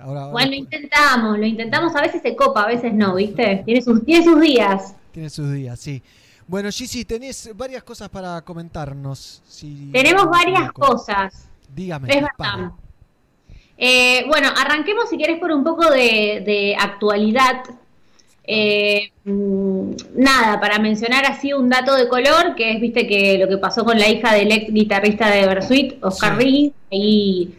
Ahora, 0.00 0.22
ahora 0.22 0.32
Bueno, 0.32 0.50
lo 0.50 0.56
intentamos, 0.56 1.38
lo 1.38 1.46
intentamos. 1.46 1.94
A 1.94 2.00
veces 2.00 2.22
se 2.22 2.34
copa, 2.34 2.64
a 2.64 2.66
veces 2.66 2.92
no, 2.92 3.14
¿viste? 3.14 3.62
Tiene 3.64 3.82
sus, 3.82 4.04
tiene 4.04 4.24
sus 4.24 4.40
días. 4.40 4.96
tiene 5.12 5.30
sus 5.30 5.52
días, 5.52 5.78
sí. 5.78 6.02
Bueno, 6.48 6.70
Gigi, 6.72 7.04
tenés 7.04 7.50
varias 7.54 7.84
cosas 7.84 8.08
para 8.08 8.40
comentarnos. 8.42 9.42
Si 9.46 9.90
Tenemos 9.92 10.26
varias 10.28 10.72
cosas. 10.72 11.46
Dígame. 11.72 12.08
Es. 12.12 12.24
Eh, 13.84 14.24
bueno, 14.28 14.48
arranquemos 14.56 15.10
si 15.10 15.18
querés 15.18 15.40
por 15.40 15.50
un 15.50 15.64
poco 15.64 15.90
de, 15.90 16.40
de 16.46 16.76
actualidad. 16.78 17.64
Eh, 18.44 19.10
mm, 19.24 19.90
nada, 20.14 20.60
para 20.60 20.78
mencionar 20.78 21.26
así 21.26 21.52
un 21.52 21.68
dato 21.68 21.96
de 21.96 22.06
color, 22.06 22.54
que 22.54 22.74
es, 22.74 22.80
viste, 22.80 23.08
que 23.08 23.38
lo 23.38 23.48
que 23.48 23.58
pasó 23.58 23.84
con 23.84 23.98
la 23.98 24.08
hija 24.08 24.34
del 24.34 24.52
ex 24.52 24.72
guitarrista 24.72 25.28
de 25.30 25.48
Bersuit, 25.48 25.94
Oscar 26.00 26.38
Riggs, 26.38 26.76
ahí 26.92 27.54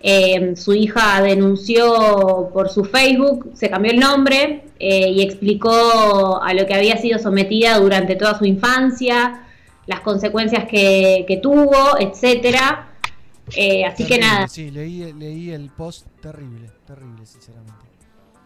eh, 0.00 0.56
su 0.56 0.72
hija 0.72 1.20
denunció 1.20 2.48
por 2.54 2.70
su 2.70 2.84
Facebook, 2.86 3.50
se 3.52 3.68
cambió 3.68 3.92
el 3.92 4.00
nombre 4.00 4.62
eh, 4.78 5.10
y 5.10 5.20
explicó 5.20 6.40
a 6.42 6.54
lo 6.54 6.64
que 6.64 6.72
había 6.72 6.96
sido 6.96 7.18
sometida 7.18 7.78
durante 7.78 8.16
toda 8.16 8.38
su 8.38 8.46
infancia, 8.46 9.42
las 9.86 10.00
consecuencias 10.00 10.64
que, 10.64 11.26
que 11.28 11.36
tuvo, 11.36 11.98
etcétera. 12.00 12.95
Eh, 13.54 13.84
así 13.84 14.04
que 14.04 14.18
nada, 14.18 14.48
Sí, 14.48 14.70
leí, 14.70 15.12
leí 15.12 15.50
el 15.50 15.70
post 15.70 16.06
terrible, 16.20 16.68
terrible, 16.86 17.24
sinceramente. 17.26 17.86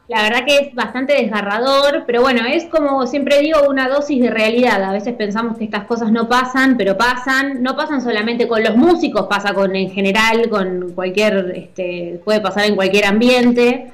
La 0.09 0.23
verdad 0.25 0.45
que 0.45 0.57
es 0.57 0.75
bastante 0.75 1.13
desgarrador, 1.13 2.03
pero 2.05 2.21
bueno, 2.21 2.45
es 2.45 2.65
como 2.65 3.07
siempre 3.07 3.41
digo, 3.41 3.61
una 3.69 3.89
dosis 3.89 4.21
de 4.21 4.29
realidad. 4.29 4.83
A 4.83 4.91
veces 4.91 5.15
pensamos 5.15 5.57
que 5.57 5.63
estas 5.63 5.85
cosas 5.85 6.11
no 6.11 6.29
pasan, 6.29 6.77
pero 6.77 6.99
pasan. 6.99 7.63
No 7.63 7.77
pasan 7.77 8.03
solamente 8.03 8.49
con 8.49 8.65
los 8.65 8.77
músicos, 8.77 9.29
pasa 9.29 9.55
con 9.55 9.77
en 9.77 9.89
general, 9.91 10.51
con 10.51 10.95
cualquier, 10.97 11.53
este, 11.55 12.21
puede 12.25 12.41
pasar 12.41 12.65
en 12.65 12.75
cualquier 12.75 13.05
ambiente. 13.05 13.93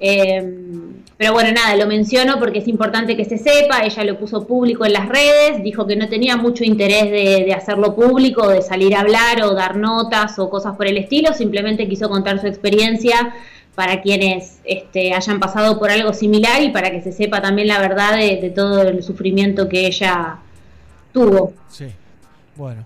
Eh, 0.00 0.91
pero 1.22 1.34
bueno, 1.34 1.52
nada, 1.52 1.76
lo 1.76 1.86
menciono 1.86 2.40
porque 2.40 2.58
es 2.58 2.66
importante 2.66 3.16
que 3.16 3.24
se 3.24 3.38
sepa. 3.38 3.84
Ella 3.84 4.02
lo 4.02 4.18
puso 4.18 4.44
público 4.44 4.84
en 4.84 4.92
las 4.92 5.08
redes, 5.08 5.62
dijo 5.62 5.86
que 5.86 5.94
no 5.94 6.08
tenía 6.08 6.36
mucho 6.36 6.64
interés 6.64 7.12
de, 7.12 7.54
hacerlo 7.54 7.94
público, 7.94 8.48
de 8.48 8.60
salir 8.60 8.96
a 8.96 9.02
hablar 9.02 9.40
o 9.44 9.54
dar 9.54 9.76
notas 9.76 10.36
o 10.40 10.50
cosas 10.50 10.74
por 10.74 10.88
el 10.88 10.96
estilo. 10.96 11.32
Simplemente 11.32 11.88
quiso 11.88 12.08
contar 12.08 12.40
su 12.40 12.48
experiencia 12.48 13.36
para 13.76 14.02
quienes 14.02 14.58
este, 14.64 15.14
hayan 15.14 15.38
pasado 15.38 15.78
por 15.78 15.92
algo 15.92 16.12
similar 16.12 16.60
y 16.60 16.70
para 16.70 16.90
que 16.90 17.00
se 17.00 17.12
sepa 17.12 17.40
también 17.40 17.68
la 17.68 17.78
verdad 17.78 18.16
de, 18.16 18.38
de 18.40 18.50
todo 18.50 18.82
el 18.82 19.00
sufrimiento 19.04 19.68
que 19.68 19.86
ella 19.86 20.40
tuvo. 21.12 21.52
Sí, 21.68 21.86
bueno. 22.56 22.84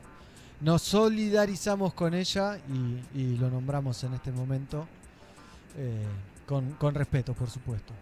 Nos 0.60 0.82
solidarizamos 0.82 1.94
con 1.94 2.12
ella 2.12 2.58
y, 3.14 3.18
y 3.18 3.38
lo 3.38 3.48
nombramos 3.48 4.04
en 4.04 4.12
este 4.12 4.30
momento 4.30 4.86
eh, 5.78 6.04
con, 6.44 6.72
con 6.72 6.94
respeto, 6.94 7.32
por 7.32 7.48
supuesto. 7.48 7.94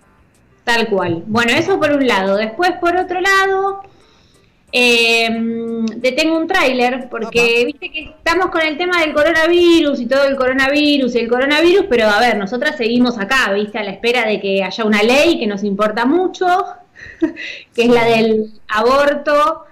Tal 0.65 0.89
cual. 0.89 1.23
Bueno, 1.27 1.53
eso 1.53 1.79
por 1.79 1.93
un 1.93 2.07
lado. 2.07 2.37
Después, 2.37 2.73
por 2.81 2.97
otro 2.97 3.21
lado, 3.21 3.83
eh, 4.73 5.29
detengo 5.97 6.37
un 6.37 6.49
tráiler 6.49 7.09
porque 7.09 7.65
viste 7.67 7.93
que 7.93 8.15
estamos 8.17 8.47
con 8.47 8.63
el 8.63 8.77
tema 8.77 9.01
del 9.01 9.15
coronavirus 9.15 10.01
y 10.01 10.07
todo 10.07 10.25
el 10.25 10.37
coronavirus 10.37 11.15
y 11.15 11.19
el 11.19 11.29
coronavirus, 11.29 11.87
pero 11.89 12.09
a 12.09 12.19
ver, 12.19 12.37
nosotras 12.37 12.77
seguimos 12.77 13.17
acá, 13.19 13.53
viste, 13.53 13.79
a 13.79 13.85
la 13.85 13.93
espera 13.93 14.27
de 14.27 14.41
que 14.41 14.65
haya 14.65 14.85
una 14.85 15.03
ley 15.03 15.39
que 15.39 15.47
nos 15.47 15.63
importa 15.63 16.07
mucho, 16.07 16.47
que 17.75 17.83
es 17.83 17.89
la 17.89 18.05
del 18.05 18.51
aborto 18.67 19.67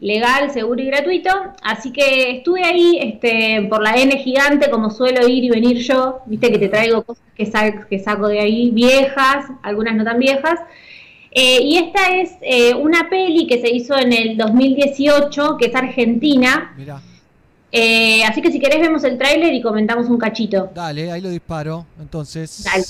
legal, 0.00 0.50
seguro 0.52 0.80
y 0.82 0.86
gratuito. 0.86 1.30
Así 1.62 1.92
que 1.92 2.36
estuve 2.38 2.64
ahí 2.64 2.98
este, 3.02 3.66
por 3.68 3.82
la 3.82 3.96
N 3.96 4.16
gigante, 4.18 4.70
como 4.70 4.90
suelo 4.90 5.26
ir 5.28 5.44
y 5.44 5.50
venir 5.50 5.78
yo. 5.78 6.20
Viste 6.26 6.50
que 6.52 6.58
te 6.58 6.68
traigo 6.68 7.02
cosas 7.02 7.24
que, 7.34 7.46
sa- 7.46 7.86
que 7.86 7.98
saco 7.98 8.28
de 8.28 8.40
ahí, 8.40 8.70
viejas, 8.70 9.46
algunas 9.62 9.94
no 9.96 10.04
tan 10.04 10.18
viejas. 10.18 10.60
Eh, 11.30 11.60
y 11.62 11.76
esta 11.76 12.16
es 12.16 12.32
eh, 12.40 12.74
una 12.74 13.10
peli 13.10 13.46
que 13.46 13.60
se 13.60 13.70
hizo 13.74 13.96
en 13.98 14.12
el 14.12 14.36
2018, 14.36 15.56
que 15.58 15.66
es 15.66 15.74
argentina. 15.74 16.74
Mirá, 16.76 17.00
Eh, 17.70 18.24
así 18.24 18.40
que 18.40 18.50
si 18.50 18.58
querés 18.58 18.80
vemos 18.80 19.04
el 19.04 19.18
tráiler 19.18 19.52
y 19.52 19.60
comentamos 19.60 20.08
un 20.08 20.16
cachito. 20.18 20.70
dale, 20.74 21.12
ahí 21.12 21.20
lo 21.20 21.28
disparo. 21.28 21.84
Entonces, 22.00 22.64
Dale. 22.64 22.84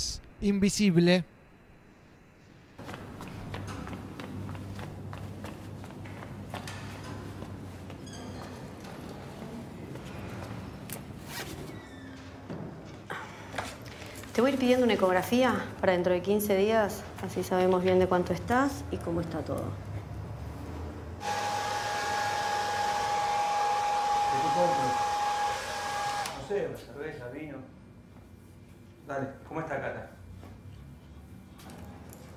invisible. 0.48 1.24
Te 14.39 14.42
voy 14.42 14.52
a 14.52 14.55
ir 14.55 14.60
pidiendo 14.60 14.84
una 14.84 14.94
ecografía 14.94 15.52
para 15.81 15.94
dentro 15.94 16.12
de 16.12 16.23
15 16.23 16.57
días, 16.57 17.02
así 17.26 17.42
sabemos 17.42 17.83
bien 17.83 17.99
de 17.99 18.07
cuánto 18.07 18.33
estás 18.33 18.84
y 18.92 18.97
cómo 18.99 19.20
está 19.20 19.41
todo. 19.41 19.65
No 26.36 26.47
sé, 26.47 26.68
una 26.68 26.78
cerveza, 26.78 27.28
vino. 27.31 27.57
Dale, 29.08 29.26
¿cómo 29.49 29.58
está 29.58 29.81
Cata? 29.81 30.10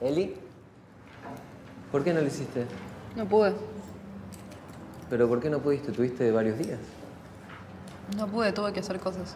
Eli, 0.02 0.34
¿por 1.92 2.04
qué 2.04 2.16
no 2.16 2.22
lo 2.22 2.26
hiciste? 2.26 2.66
No 3.16 3.28
pude. 3.28 3.54
¿Pero 5.08 5.30
por 5.30 5.40
qué 5.40 5.52
no 5.52 5.60
pudiste? 5.60 5.92
¿Tuviste 5.92 6.32
varios 6.32 6.58
días? 6.58 6.80
No 8.18 8.26
pude, 8.26 8.52
tuve 8.54 8.74
que 8.74 8.80
hacer 8.80 9.00
cosas. 9.00 9.36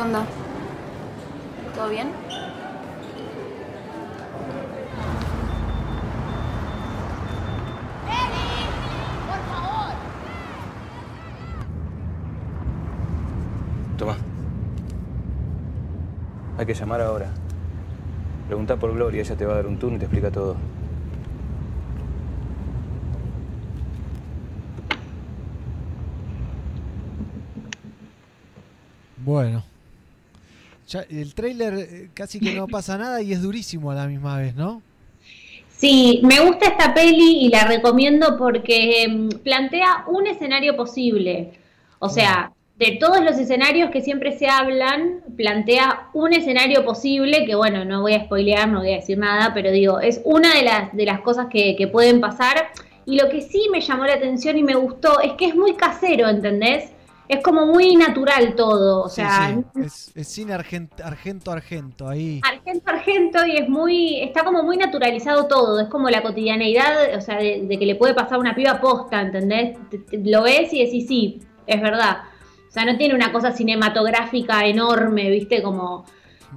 ¿Qué 0.00 0.04
onda? 0.04 0.24
¿Todo 1.74 1.90
bien? 1.90 2.08
Toma. 13.98 14.16
Hay 16.56 16.64
que 16.64 16.72
llamar 16.72 17.02
ahora. 17.02 17.30
Pregunta 18.46 18.76
por 18.76 18.94
Gloria, 18.94 19.20
ella 19.20 19.36
te 19.36 19.44
va 19.44 19.52
a 19.52 19.56
dar 19.56 19.66
un 19.66 19.78
turno 19.78 19.96
y 19.96 19.98
te 19.98 20.06
explica 20.06 20.30
todo. 20.30 20.56
Bueno. 29.18 29.62
Ya, 30.90 31.06
el 31.08 31.34
trailer 31.34 31.74
eh, 31.74 32.10
casi 32.14 32.40
que 32.40 32.52
no 32.52 32.66
pasa 32.66 32.98
nada 32.98 33.22
y 33.22 33.32
es 33.32 33.42
durísimo 33.42 33.92
a 33.92 33.94
la 33.94 34.08
misma 34.08 34.38
vez, 34.38 34.56
¿no? 34.56 34.82
Sí, 35.70 36.20
me 36.24 36.40
gusta 36.40 36.66
esta 36.66 36.92
peli 36.92 37.44
y 37.44 37.48
la 37.48 37.64
recomiendo 37.64 38.36
porque 38.36 39.06
mm, 39.08 39.28
plantea 39.44 40.04
un 40.08 40.26
escenario 40.26 40.74
posible. 40.76 41.52
O 42.00 42.08
sea, 42.08 42.50
de 42.76 42.96
todos 42.96 43.22
los 43.22 43.38
escenarios 43.38 43.90
que 43.90 44.00
siempre 44.00 44.36
se 44.36 44.48
hablan, 44.48 45.20
plantea 45.36 46.08
un 46.12 46.32
escenario 46.32 46.84
posible 46.84 47.44
que, 47.46 47.54
bueno, 47.54 47.84
no 47.84 48.00
voy 48.00 48.14
a 48.14 48.24
spoilear, 48.24 48.68
no 48.68 48.80
voy 48.80 48.92
a 48.92 48.96
decir 48.96 49.16
nada, 49.16 49.54
pero 49.54 49.70
digo, 49.70 50.00
es 50.00 50.20
una 50.24 50.56
de 50.56 50.62
las, 50.62 50.92
de 50.92 51.06
las 51.06 51.20
cosas 51.20 51.46
que, 51.52 51.76
que 51.76 51.86
pueden 51.86 52.20
pasar. 52.20 52.72
Y 53.06 53.16
lo 53.16 53.28
que 53.28 53.42
sí 53.42 53.68
me 53.70 53.80
llamó 53.80 54.06
la 54.06 54.14
atención 54.14 54.58
y 54.58 54.64
me 54.64 54.74
gustó 54.74 55.20
es 55.20 55.34
que 55.34 55.46
es 55.46 55.54
muy 55.54 55.74
casero, 55.74 56.28
¿entendés? 56.28 56.90
Es 57.30 57.42
como 57.44 57.64
muy 57.66 57.94
natural 57.96 58.54
todo. 58.56 59.02
O 59.04 59.08
sea, 59.08 59.54
sí, 59.74 59.80
Es, 59.84 60.12
es 60.14 60.28
cine 60.28 60.52
argent- 60.54 61.00
argento 61.02 61.52
argento, 61.52 62.08
ahí. 62.08 62.40
Argento 62.42 62.90
Argento 62.90 63.46
y 63.46 63.56
es 63.56 63.68
muy, 63.68 64.20
está 64.20 64.42
como 64.44 64.62
muy 64.64 64.76
naturalizado 64.76 65.46
todo, 65.46 65.78
es 65.80 65.88
como 65.88 66.10
la 66.10 66.22
cotidianeidad, 66.22 67.14
o 67.16 67.20
sea, 67.20 67.36
de, 67.38 67.62
de 67.66 67.78
que 67.78 67.86
le 67.86 67.94
puede 67.94 68.14
pasar 68.14 68.38
una 68.38 68.54
piba 68.54 68.80
posta, 68.80 69.20
¿entendés? 69.20 69.78
Te- 69.90 69.98
te- 69.98 70.18
lo 70.18 70.42
ves 70.42 70.72
y 70.72 70.84
decís, 70.84 71.06
sí, 71.06 71.40
es 71.66 71.80
verdad. 71.80 72.18
O 72.68 72.72
sea, 72.72 72.84
no 72.84 72.96
tiene 72.96 73.14
una 73.14 73.32
cosa 73.32 73.52
cinematográfica 73.52 74.66
enorme, 74.66 75.30
¿viste? 75.30 75.62
Como 75.62 76.04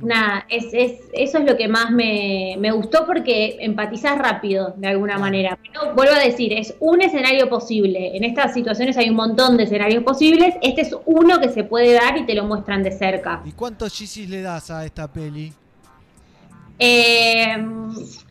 una, 0.01 0.45
es, 0.49 0.65
es, 0.73 0.99
eso 1.13 1.37
es 1.37 1.45
lo 1.45 1.55
que 1.55 1.67
más 1.67 1.91
me, 1.91 2.55
me 2.59 2.71
gustó 2.71 3.05
porque 3.05 3.57
empatizás 3.59 4.17
rápido, 4.17 4.73
de 4.77 4.87
alguna 4.87 5.17
manera. 5.17 5.57
Pero 5.61 5.93
vuelvo 5.93 6.13
a 6.13 6.19
decir, 6.19 6.53
es 6.53 6.75
un 6.79 7.01
escenario 7.01 7.49
posible. 7.49 8.15
En 8.15 8.23
estas 8.23 8.53
situaciones 8.53 8.97
hay 8.97 9.09
un 9.09 9.15
montón 9.15 9.57
de 9.57 9.63
escenarios 9.63 10.03
posibles. 10.03 10.55
Este 10.61 10.81
es 10.81 10.95
uno 11.05 11.39
que 11.39 11.49
se 11.49 11.63
puede 11.63 11.93
dar 11.93 12.17
y 12.17 12.25
te 12.25 12.33
lo 12.33 12.45
muestran 12.45 12.83
de 12.83 12.91
cerca. 12.91 13.41
¿Y 13.45 13.51
cuántos 13.51 13.93
chisis 13.93 14.29
le 14.29 14.41
das 14.41 14.71
a 14.71 14.85
esta 14.85 15.11
peli? 15.11 15.53
Eh, 16.79 17.55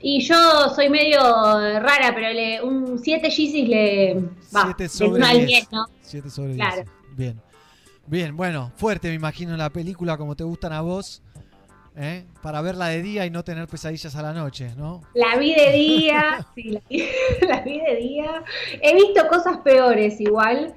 Y 0.01 0.21
yo 0.21 0.69
soy 0.75 0.91
medio 0.91 1.21
rara, 1.21 2.13
pero 2.15 2.33
le, 2.33 2.61
un 2.61 2.99
7 2.99 3.31
Yeezys 3.31 3.69
le 3.69 4.15
va. 4.55 4.65
Siete 4.65 4.83
del 4.83 4.91
sobre 4.91 5.11
uno 5.13 5.27
al 5.27 5.37
10. 5.39 5.47
10, 5.47 5.73
¿no? 5.73 5.87
7 6.03 6.31
sobre 6.31 6.55
10. 6.55 6.57
Claro. 6.57 6.91
Bien. 7.17 7.41
Bien, 8.05 8.37
bueno, 8.37 8.73
fuerte 8.77 9.09
me 9.09 9.15
imagino 9.15 9.57
la 9.57 9.71
película 9.71 10.17
como 10.17 10.35
te 10.35 10.43
gustan 10.45 10.73
a 10.73 10.81
vos. 10.81 11.23
¿Eh? 11.97 12.27
Para 12.41 12.61
verla 12.63 12.89
de 12.89 13.03
día 13.03 13.27
y 13.27 13.31
no 13.31 13.45
tener 13.45 13.69
pesadillas 13.69 14.15
a 14.17 14.23
la 14.23 14.33
noche, 14.33 14.75
¿no? 14.77 15.09
La 15.15 15.37
vi 15.37 15.55
de 15.55 15.73
día, 15.73 16.47
sí, 16.55 16.71
la 16.71 16.81
vi, 16.89 17.05
la 17.49 17.61
vi 17.63 17.81
de 17.81 17.97
día. 17.97 18.45
He 18.81 18.95
visto 18.95 19.27
cosas 19.29 19.59
peores 19.59 20.21
igual. 20.21 20.75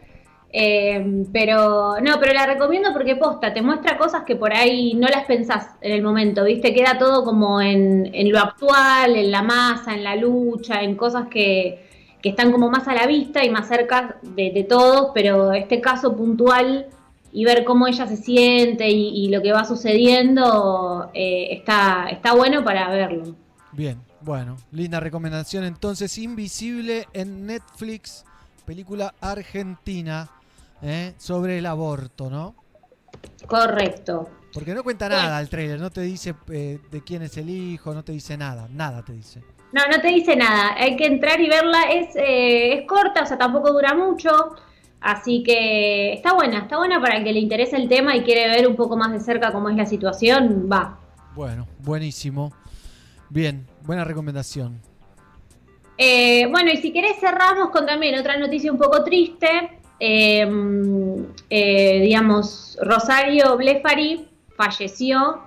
eh, 0.50 1.26
pero 1.34 1.95
no, 2.02 2.19
pero 2.19 2.34
la 2.34 2.45
recomiendo 2.45 2.94
porque 2.94 3.16
posta, 3.18 3.53
te 3.53 3.61
muestra 3.61 3.98
cosas 3.98 4.24
que 4.26 4.35
por 4.38 4.53
ahí 4.53 4.94
no 4.95 5.08
las 5.08 5.26
pensás 5.26 5.68
en 5.82 5.92
el 5.94 6.02
momento, 6.03 6.44
¿viste? 6.45 6.74
Queda 6.74 6.98
todo 6.98 7.24
como 7.26 7.61
en, 7.61 8.10
en 8.14 8.32
lo 8.32 8.40
actual, 8.40 9.16
en 9.16 9.32
la 9.32 9.42
masa, 9.44 9.94
en 9.94 10.03
la 10.03 10.16
lucha, 10.16 10.82
en 10.84 10.95
cosas 10.95 11.27
que, 11.30 11.85
que 12.22 12.30
están 12.30 12.52
como 12.52 12.69
más 12.69 12.88
a 12.88 12.94
la 12.94 13.06
vista 13.08 13.44
y 13.44 13.50
más 13.50 13.68
cerca 13.68 14.18
de, 14.22 14.52
de 14.52 14.64
todos, 14.64 15.11
pero 15.14 15.52
este 15.53 15.82
caso 15.82 16.16
puntual 16.16 16.88
y 17.36 17.44
ver 17.44 17.66
cómo 17.66 17.86
ella 17.86 18.08
se 18.08 18.16
siente 18.16 18.90
y, 18.90 19.10
y 19.10 19.28
lo 19.28 19.42
que 19.42 19.52
va 19.52 19.66
sucediendo 19.66 21.12
eh, 21.14 21.50
está, 21.52 22.08
está 22.10 22.34
bueno 22.34 22.64
para 22.64 22.88
verlo. 22.90 23.36
Bien, 23.74 24.02
bueno, 24.22 24.56
linda 24.72 25.02
recomendación. 25.02 25.66
Entonces, 25.66 26.18
Invisible 26.18 27.10
en 27.12 27.46
Netflix, 27.46 28.24
película 28.66 29.14
argentina 29.20 30.30
¿eh? 30.82 31.14
sobre 31.18 31.58
el 31.58 31.66
aborto, 31.66 32.30
¿no? 32.30 32.56
Correcto. 33.46 34.30
Porque 34.54 34.74
no 34.74 34.82
cuenta 34.82 35.10
nada 35.10 35.42
el 35.42 35.50
trailer, 35.50 35.78
no 35.78 35.90
te 35.90 36.02
dice 36.02 36.36
eh, 36.48 36.80
de 36.90 37.04
quién 37.04 37.22
es 37.24 37.36
el 37.36 37.50
hijo, 37.50 37.94
no 37.94 38.06
te 38.06 38.14
dice 38.14 38.38
nada, 38.38 38.70
nada 38.72 39.04
te 39.04 39.12
dice. 39.12 39.42
No, 39.74 39.82
no 39.92 40.00
te 40.00 40.08
dice 40.08 40.38
nada. 40.38 40.74
Hay 40.78 40.96
que 40.96 41.06
entrar 41.06 41.42
y 41.42 41.50
verla. 41.50 41.82
Es, 41.92 42.16
eh, 42.16 42.76
es 42.76 42.88
corta, 42.88 43.24
o 43.24 43.26
sea, 43.26 43.38
tampoco 43.38 43.74
dura 43.74 43.94
mucho. 43.94 44.56
Así 45.06 45.43
que 45.43 46.14
está 46.14 46.34
buena, 46.34 46.61
está 46.61 46.77
buena 46.77 47.00
para 47.00 47.17
el 47.17 47.24
que 47.24 47.32
le 47.32 47.40
interesa 47.40 47.77
el 47.77 47.88
tema 47.88 48.16
y 48.16 48.24
quiere 48.24 48.48
ver 48.48 48.67
un 48.67 48.75
poco 48.75 48.98
más 48.98 49.11
de 49.11 49.19
cerca 49.19 49.51
cómo 49.51 49.69
es 49.69 49.75
la 49.75 49.85
situación. 49.85 50.67
Va. 50.67 50.98
Bueno, 51.35 51.67
buenísimo. 51.84 52.51
Bien, 53.30 53.67
buena 53.84 54.03
recomendación. 54.03 54.82
Eh, 55.95 56.48
bueno, 56.50 56.72
y 56.72 56.77
si 56.77 56.92
querés 56.92 57.19
cerramos 57.19 57.69
con 57.69 57.85
también 57.85 58.17
otra 58.17 58.40
noticia 58.40 58.72
un 58.72 58.80
poco 58.80 59.03
triste. 59.03 59.80
Eh, 60.00 60.50
eh, 61.51 62.00
digamos, 62.01 62.75
Rosario 62.82 63.58
Blefari 63.58 64.27
falleció. 64.58 65.43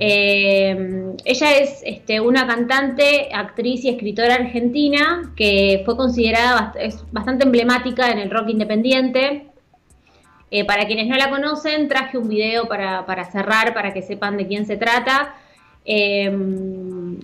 Eh, 0.00 1.12
ella 1.24 1.52
es 1.58 1.80
este, 1.84 2.20
una 2.20 2.46
cantante, 2.46 3.28
actriz 3.32 3.84
y 3.84 3.88
escritora 3.88 4.34
argentina 4.34 5.32
que 5.36 5.82
fue 5.84 5.96
considerada 5.96 6.72
bast- 6.72 6.76
es 6.80 7.04
bastante 7.12 7.44
emblemática 7.44 8.10
en 8.10 8.18
el 8.18 8.30
rock 8.30 8.50
independiente. 8.50 9.46
Eh, 10.50 10.64
para 10.64 10.86
quienes 10.86 11.08
no 11.08 11.16
la 11.16 11.28
conocen, 11.30 11.88
traje 11.88 12.16
un 12.16 12.28
video 12.28 12.68
para, 12.68 13.04
para 13.06 13.30
cerrar, 13.30 13.74
para 13.74 13.92
que 13.92 14.02
sepan 14.02 14.36
de 14.36 14.46
quién 14.46 14.66
se 14.66 14.76
trata. 14.76 15.34
Eh, 15.84 16.30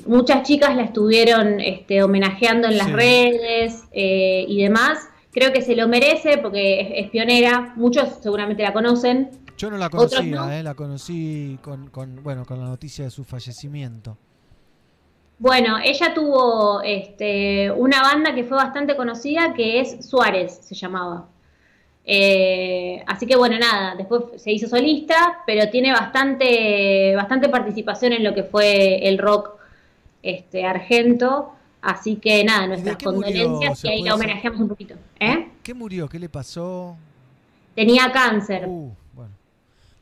muchas 0.07 0.43
chicas 0.43 0.75
la 0.77 0.83
estuvieron 0.85 1.61
este, 1.61 2.03
homenajeando 2.03 2.69
en 2.69 2.77
las 2.79 2.89
Sí. 2.89 2.93
redes 2.93 3.85
eh, 3.93 4.45
y 4.49 4.63
demás. 4.63 5.09
Creo 5.33 5.53
que 5.53 5.63
se 5.63 5.75
lo 5.77 5.89
merece 5.89 6.39
porque 6.39 6.81
es, 6.81 6.89
es 7.05 7.11
pionera. 7.11 7.73
Muchos 7.77 8.09
seguramente 8.23 8.63
la 8.63 8.73
conocen. 8.73 9.31
Yo 9.57 9.71
no 9.71 9.77
la 9.77 9.89
conocía, 9.89 10.37
no. 10.37 10.51
¿eh? 10.51 10.63
la 10.63 10.75
conocí 10.75 11.59
con, 11.63 11.89
con, 11.91 12.23
bueno, 12.23 12.45
con 12.45 12.59
la 12.61 12.67
noticia 12.67 13.05
de 13.05 13.11
su 13.11 13.25
fallecimiento. 13.25 14.17
Bueno, 15.39 15.79
ella 15.83 16.15
tuvo 16.15 16.81
este, 16.83 17.71
una 17.71 18.03
banda 18.03 18.35
que 18.35 18.45
fue 18.45 18.57
bastante 18.57 18.97
conocida 18.97 19.53
que 19.55 19.81
es 19.81 20.07
Suárez, 20.09 20.61
se 20.63 20.75
llamaba. 20.75 21.29
Eh, 22.07 23.03
así 23.07 23.27
que 23.27 23.35
bueno, 23.37 23.59
nada, 23.59 23.95
después 23.97 24.25
se 24.37 24.53
hizo 24.53 24.69
solista, 24.69 25.43
pero 25.47 25.71
tiene 25.71 25.93
bastante, 25.93 27.15
bastante 27.17 27.49
participación 27.49 28.13
en 28.13 28.23
lo 28.23 28.35
que 28.35 28.45
fue 28.45 29.09
el 29.09 29.19
rock 29.19 29.51
este, 30.23 30.65
argento. 30.65 31.53
Así 31.81 32.17
que 32.17 32.45
nada, 32.45 32.67
nuestras 32.67 32.97
condolencias 32.97 33.79
¿Se 33.79 33.89
y 33.89 33.91
ahí 33.91 34.03
la 34.03 34.15
homenajeamos 34.15 34.61
un 34.61 34.69
poquito. 34.69 34.95
¿eh? 35.21 35.49
¿Qué 35.63 35.75
murió? 35.75 36.09
¿Qué 36.09 36.19
le 36.19 36.29
pasó? 36.29 36.97
Tenía 37.75 38.11
cáncer. 38.13 38.67
Uh, 38.67 38.93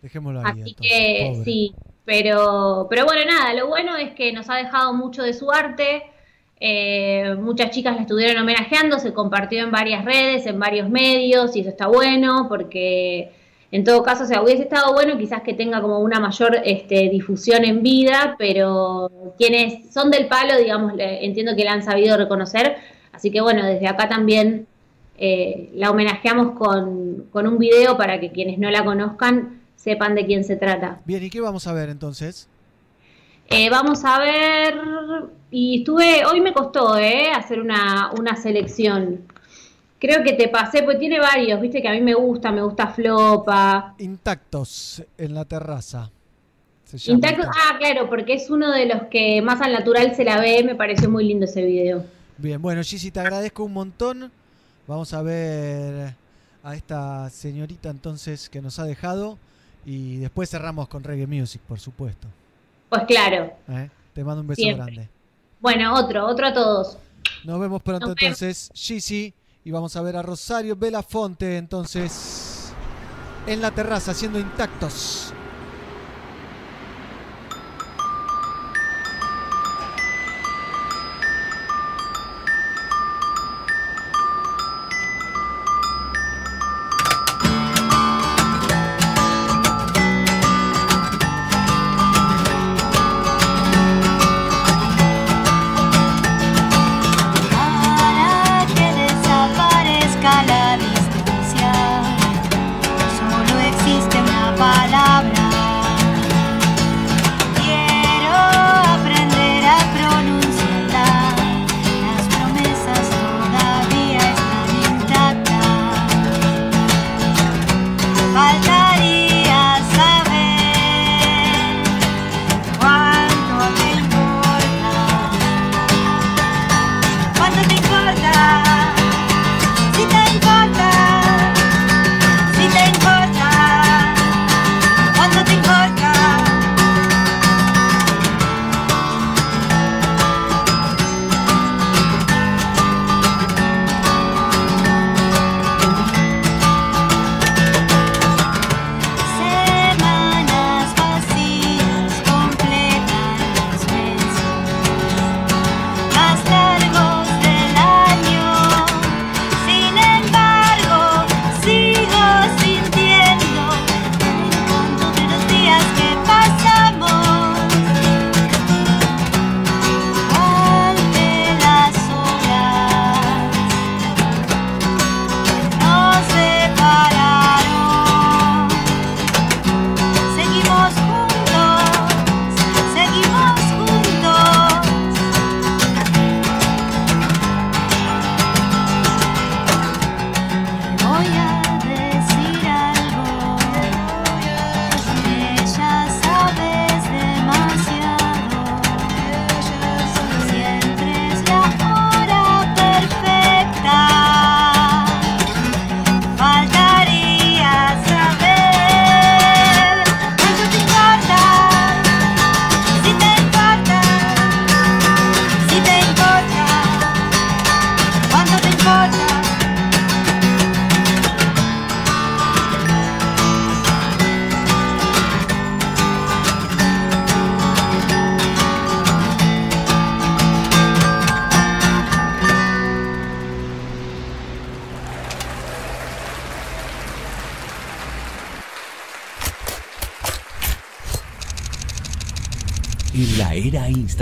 dejémoslo 0.03 0.41
ahí. 0.43 0.61
Así 0.61 0.63
entonces, 0.63 0.89
que 0.89 1.15
pobre. 1.17 1.45
sí, 1.45 1.75
pero, 2.05 2.87
pero 2.91 3.05
bueno, 3.05 3.23
nada, 3.27 3.55
lo 3.55 3.69
bueno 3.69 3.97
es 3.97 4.13
que 4.15 4.33
nos 4.33 4.51
ha 4.51 4.57
dejado 4.57 4.93
mucho 4.95 5.23
de 5.23 5.33
su 5.35 5.51
arte. 5.51 6.05
eh, 6.65 7.35
muchas 7.41 7.71
chicas 7.71 7.97
la 7.97 8.03
estuvieron 8.03 8.43
homenajeando, 8.43 8.99
se 9.01 9.13
compartió 9.13 9.63
en 9.65 9.73
varias 9.73 10.05
redes, 10.05 10.47
en 10.47 10.59
varios 10.61 10.89
medios, 10.89 11.57
y 11.57 11.61
eso 11.61 11.71
está 11.71 11.89
bueno, 11.89 12.47
porque 12.49 13.33
en 13.73 13.83
todo 13.85 14.03
caso, 14.05 14.25
o 14.25 14.27
sea, 14.27 14.43
hubiese 14.43 14.63
estado 14.65 14.93
bueno 14.93 15.19
quizás 15.19 15.43
que 15.43 15.55
tenga 15.55 15.81
como 15.83 15.99
una 16.01 16.21
mayor 16.21 16.59
este, 16.65 17.09
difusión 17.09 17.65
en 17.65 17.83
vida, 17.83 18.37
pero 18.39 19.11
quienes 19.39 19.93
son 19.93 20.11
del 20.11 20.27
palo, 20.29 20.57
digamos, 20.59 20.95
le- 20.95 21.25
entiendo 21.25 21.57
que 21.57 21.65
la 21.65 21.73
han 21.73 21.83
sabido 21.83 22.17
reconocer. 22.17 22.77
Así 23.13 23.31
que 23.33 23.41
bueno, 23.41 23.65
desde 23.67 23.89
acá 23.89 24.09
también 24.09 24.67
eh, 25.19 25.71
la 25.75 25.91
homenajeamos 25.91 26.53
con, 26.59 27.25
con 27.33 27.47
un 27.47 27.59
video 27.59 27.97
para 27.97 28.21
que 28.21 28.31
quienes 28.33 28.59
no 28.59 28.71
la 28.71 28.85
conozcan 28.85 29.62
sepan 29.83 30.15
de 30.15 30.25
quién 30.27 30.45
se 30.45 30.57
trata. 30.57 31.01
Bien, 31.05 31.23
¿y 31.25 31.31
qué 31.31 31.41
vamos 31.41 31.67
a 31.67 31.73
ver 31.73 31.89
entonces? 31.89 32.49
Eh, 33.49 33.69
vamos 33.69 34.05
a 34.05 34.19
ver, 34.21 34.75
y 35.51 35.81
estuve, 35.81 36.25
hoy 36.25 36.41
me 36.41 36.53
costó 36.53 36.97
eh, 36.97 37.33
hacer 37.35 37.61
una, 37.61 38.13
una 38.17 38.37
selección. 38.37 39.27
Creo 39.99 40.23
que 40.23 40.35
te 40.35 40.49
pasé, 40.49 40.85
pues 40.85 40.99
tiene 40.99 41.19
varios, 41.19 41.61
viste 41.61 41.83
que 41.83 41.89
a 41.89 41.93
mí 41.93 42.01
me 42.01 42.15
gusta, 42.15 42.53
me 42.53 42.63
gusta 42.63 42.89
Flopa. 42.89 43.95
Intactos 43.99 45.03
en 45.19 45.35
la 45.35 45.45
terraza. 45.45 46.11
Se 46.85 46.99
llama 46.99 47.17
Intacto, 47.17 47.49
ah, 47.49 47.77
claro, 47.79 48.09
porque 48.09 48.35
es 48.35 48.51
uno 48.51 48.71
de 48.71 48.87
los 48.87 49.03
que 49.11 49.43
más 49.43 49.61
al 49.61 49.73
natural 49.73 50.15
se 50.15 50.25
la 50.25 50.41
ve, 50.41 50.63
me 50.63 50.77
pareció 50.77 51.11
muy 51.11 51.25
lindo 51.25 51.45
ese 51.45 51.63
video. 51.63 52.05
Bien, 52.39 52.63
bueno, 52.63 52.83
Gigi, 52.85 53.11
te 53.11 53.21
agradezco 53.21 53.65
un 53.65 53.73
montón. 53.73 54.31
Vamos 54.87 55.13
a 55.13 55.23
ver 55.23 56.15
a 56.63 56.77
esta 56.77 57.29
señorita 57.31 57.91
entonces 57.91 58.49
que 58.49 58.63
nos 58.63 58.79
ha 58.79 58.85
dejado. 58.85 59.39
Y 59.85 60.17
después 60.19 60.49
cerramos 60.51 60.89
con 60.89 61.03
reggae 61.03 61.27
music, 61.27 61.61
por 61.63 61.79
supuesto. 61.81 62.29
Pues 62.89 63.03
claro. 63.07 63.53
¿eh? 63.69 63.91
Te 64.13 64.23
mando 64.25 64.43
un 64.43 64.47
beso 64.49 64.61
Siempre. 64.63 64.85
grande. 64.85 65.09
Bueno, 65.61 65.95
otro, 65.95 66.27
otro 66.27 66.47
a 66.47 66.53
todos. 66.53 66.99
Nos 67.45 67.61
vemos 67.61 67.83
pronto 67.83 68.07
Nos 68.09 68.15
vemos. 68.17 68.43
entonces, 68.43 68.71
Gigi. 68.75 69.35
Y 69.65 69.71
vamos 69.71 69.95
a 69.97 70.03
ver 70.03 70.17
a 70.17 70.23
Rosario 70.23 70.75
Belafonte 70.75 71.57
entonces 71.57 72.73
en 73.47 73.61
la 73.61 73.71
terraza 73.71 74.11
haciendo 74.11 74.41
intactos. 74.41 75.33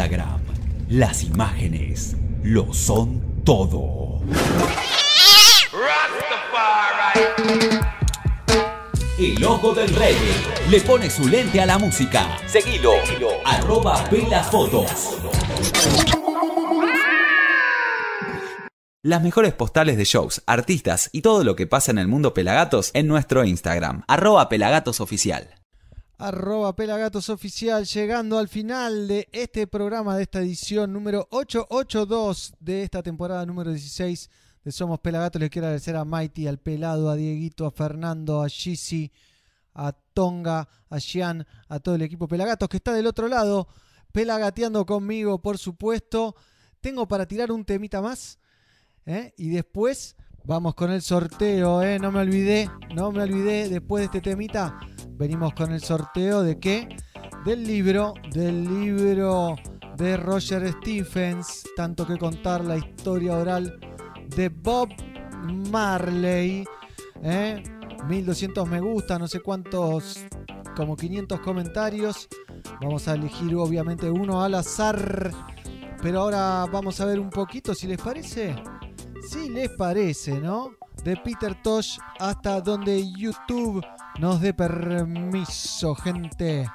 Instagram. 0.01 0.41
Las 0.89 1.25
imágenes 1.25 2.17
lo 2.43 2.73
son 2.73 3.43
todo. 3.45 4.23
El 9.19 9.45
ojo 9.45 9.75
del 9.75 9.95
rey 9.95 10.17
le 10.70 10.81
pone 10.81 11.11
su 11.11 11.29
lente 11.29 11.61
a 11.61 11.67
la 11.67 11.77
música. 11.77 12.39
Seguilo. 12.47 12.93
Arroba 13.45 14.03
Pelafotos. 14.09 15.19
Las 19.03 19.23
mejores 19.23 19.53
postales 19.53 19.99
de 19.99 20.05
shows, 20.05 20.43
artistas 20.47 21.11
y 21.12 21.20
todo 21.20 21.45
lo 21.45 21.57
que 21.57 21.67
pasa 21.67 21.91
en 21.91 21.99
el 21.99 22.09
mundo 22.09 22.33
Pelagatos 22.33 22.91
en 22.95 23.07
nuestro 23.07 23.45
Instagram. 23.45 24.05
Arroba 24.09 24.49
Pelagatos 24.49 25.03
Oficial. 25.03 25.60
Arroba 26.20 26.76
Pelagatos 26.76 27.31
Oficial, 27.31 27.86
llegando 27.86 28.39
al 28.39 28.47
final 28.47 29.08
de 29.08 29.26
este 29.32 29.66
programa, 29.66 30.15
de 30.15 30.24
esta 30.24 30.40
edición 30.40 30.92
número 30.92 31.26
882 31.31 32.52
de 32.60 32.82
esta 32.82 33.02
temporada 33.02 33.47
número 33.47 33.70
16 33.70 34.28
de 34.62 34.70
Somos 34.70 35.00
Pelagatos. 35.00 35.40
Les 35.40 35.49
quiero 35.49 35.68
agradecer 35.68 35.97
a 35.97 36.05
Mighty, 36.05 36.47
al 36.47 36.58
Pelado, 36.58 37.08
a 37.08 37.16
Dieguito, 37.16 37.65
a 37.65 37.70
Fernando, 37.70 38.42
a 38.42 38.50
Gisi, 38.50 39.10
a 39.73 39.92
Tonga, 39.92 40.68
a 40.90 41.00
Xian, 41.00 41.47
a 41.70 41.81
todo 41.81 41.94
el 41.94 42.02
equipo 42.02 42.28
Pelagatos 42.28 42.68
que 42.68 42.76
está 42.76 42.92
del 42.92 43.07
otro 43.07 43.26
lado, 43.26 43.66
pelagateando 44.12 44.84
conmigo, 44.84 45.40
por 45.40 45.57
supuesto. 45.57 46.36
Tengo 46.82 47.08
para 47.08 47.24
tirar 47.24 47.50
un 47.50 47.65
temita 47.65 48.02
más. 48.02 48.39
¿eh? 49.07 49.32
Y 49.39 49.49
después 49.49 50.16
vamos 50.44 50.74
con 50.74 50.90
el 50.90 51.00
sorteo, 51.00 51.81
¿eh? 51.82 51.99
no 51.99 52.12
me 52.12 52.20
olvidé, 52.20 52.68
no 52.94 53.10
me 53.10 53.23
olvidé, 53.23 53.70
después 53.70 54.02
de 54.02 54.05
este 54.05 54.20
temita, 54.20 54.78
venimos 55.20 55.52
con 55.52 55.70
el 55.70 55.82
sorteo 55.82 56.42
de 56.42 56.58
qué? 56.58 56.89
Del 57.44 57.66
libro, 57.66 58.15
del 58.32 58.65
libro 58.65 59.55
de 59.99 60.16
Roger 60.16 60.73
Stephens, 60.73 61.62
tanto 61.76 62.07
que 62.07 62.16
contar 62.16 62.65
la 62.65 62.78
historia 62.78 63.36
oral 63.36 63.78
de 64.34 64.49
Bob 64.49 64.89
Marley. 65.70 66.65
¿eh? 67.23 67.62
1200 68.08 68.66
me 68.66 68.81
gusta, 68.81 69.18
no 69.18 69.28
sé 69.28 69.40
cuántos, 69.40 70.24
como 70.74 70.97
500 70.97 71.40
comentarios. 71.40 72.26
Vamos 72.81 73.07
a 73.07 73.15
elegir 73.15 73.55
obviamente 73.57 74.10
uno 74.10 74.42
al 74.42 74.55
azar. 74.55 75.31
Pero 76.00 76.23
ahora 76.23 76.65
vamos 76.73 76.99
a 76.99 77.05
ver 77.05 77.20
un 77.20 77.28
poquito 77.28 77.74
si 77.74 77.86
les 77.86 78.00
parece. 78.00 78.57
Si 79.28 79.50
les 79.50 79.68
parece, 79.68 80.40
¿no? 80.40 80.80
De 81.05 81.17
Peter 81.17 81.55
Tosh 81.62 81.99
hasta 82.19 82.61
donde 82.61 83.03
YouTube 83.17 83.83
nos 84.19 84.41
dé 84.41 84.53
permiso, 84.53 85.95
gente. 85.95 86.67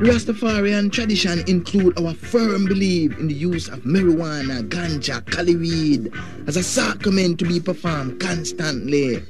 Rastafarian 0.00 0.90
tradition 0.90 1.44
include 1.46 1.98
our 1.98 2.12
firm 2.14 2.64
belief 2.64 3.16
in 3.18 3.28
the 3.28 3.34
use 3.34 3.68
of 3.68 3.84
marijuana, 3.84 4.68
ganja, 4.68 5.24
cali 5.30 5.54
weed 5.54 6.12
as 6.48 6.56
a 6.56 6.62
sacrament 6.62 7.38
to 7.38 7.44
be 7.44 7.60
performed 7.60 8.18
constantly. 8.20 9.22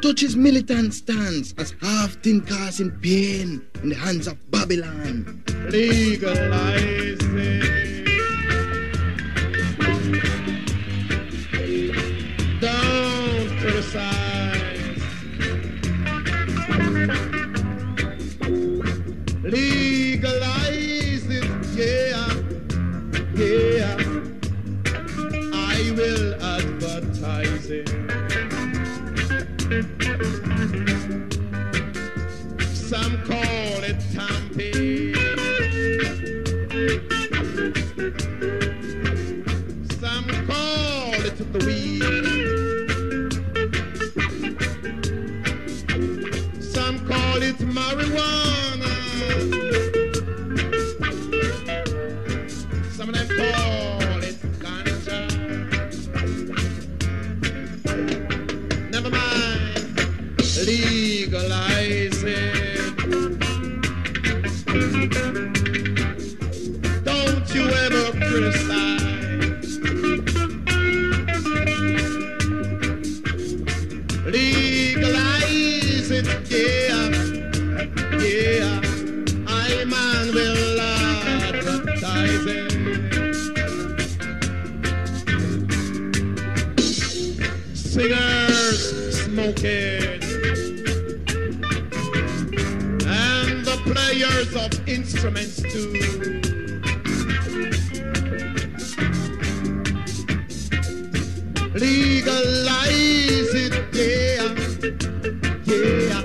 Touch's 0.00 0.36
militant 0.36 0.94
stance 0.94 1.54
as 1.58 1.74
often 1.82 2.40
causing 2.40 2.90
pain 3.02 3.60
in 3.82 3.90
the 3.90 3.94
hands 3.94 4.26
of 4.26 4.38
Babylon. 4.50 5.42
Legalize 5.70 7.16
Don't 7.18 7.75
Legalize 19.46 21.24
it, 21.30 21.44
yeah, 21.76 22.26
yeah. 23.36 23.96
I 25.54 25.92
will 25.96 26.34
advertise 26.42 27.70
it. 27.70 27.88
Some 32.74 33.22
call 33.22 33.84
it 33.84 34.00
tamping. 34.12 35.14
Some 40.00 40.28
call 40.48 41.22
it 41.24 41.36
the 41.52 41.58
weed. 41.64 42.02
Some 46.60 46.98
call 47.06 47.42
it 47.42 47.58
marijuana. 47.58 48.45
It, 89.64 90.22
and 93.06 93.64
the 93.64 93.76
players 93.84 94.54
of 94.54 94.88
instruments 94.88 95.62
too. 95.62 95.92
Legalize 101.74 103.54
it, 103.54 103.74
yeah, 103.92 104.54
yeah. 105.64 106.22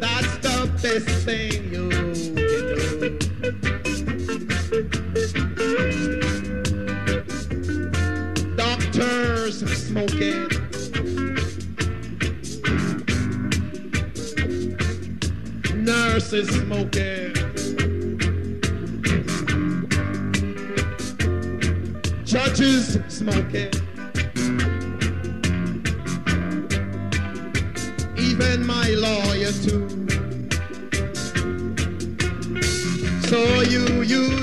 That's 0.00 0.34
the 0.38 0.56
best 0.82 1.08
thing 1.24 1.70
you 1.70 1.84
can 1.90 2.34
do. 8.44 8.56
Doctors 8.56 9.56
smoke 9.86 10.20
it. 16.32 16.46
Nurses 16.46 16.60
smoke 16.62 16.96
it. 16.96 17.34
Judges 22.24 22.98
smoke 23.08 23.54
it. 23.54 23.76
Even 28.18 28.66
my 28.66 28.88
lawyer 28.90 29.52
too. 29.52 29.88
So 33.28 33.62
you, 33.62 34.02
you, 34.02 34.41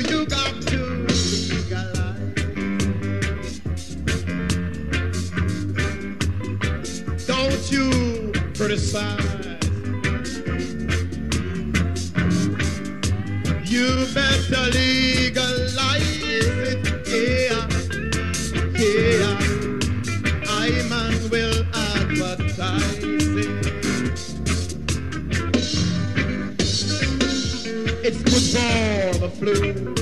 for 29.40 29.99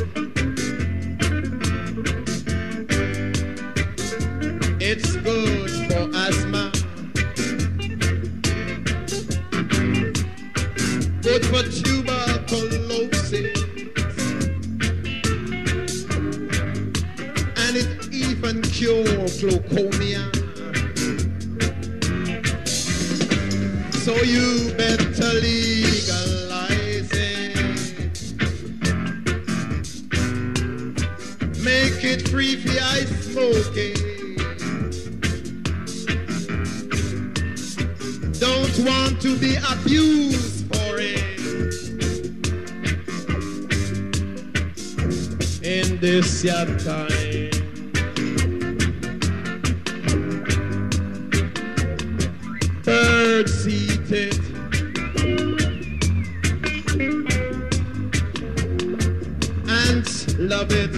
love 60.38 60.72
it. 60.72 60.91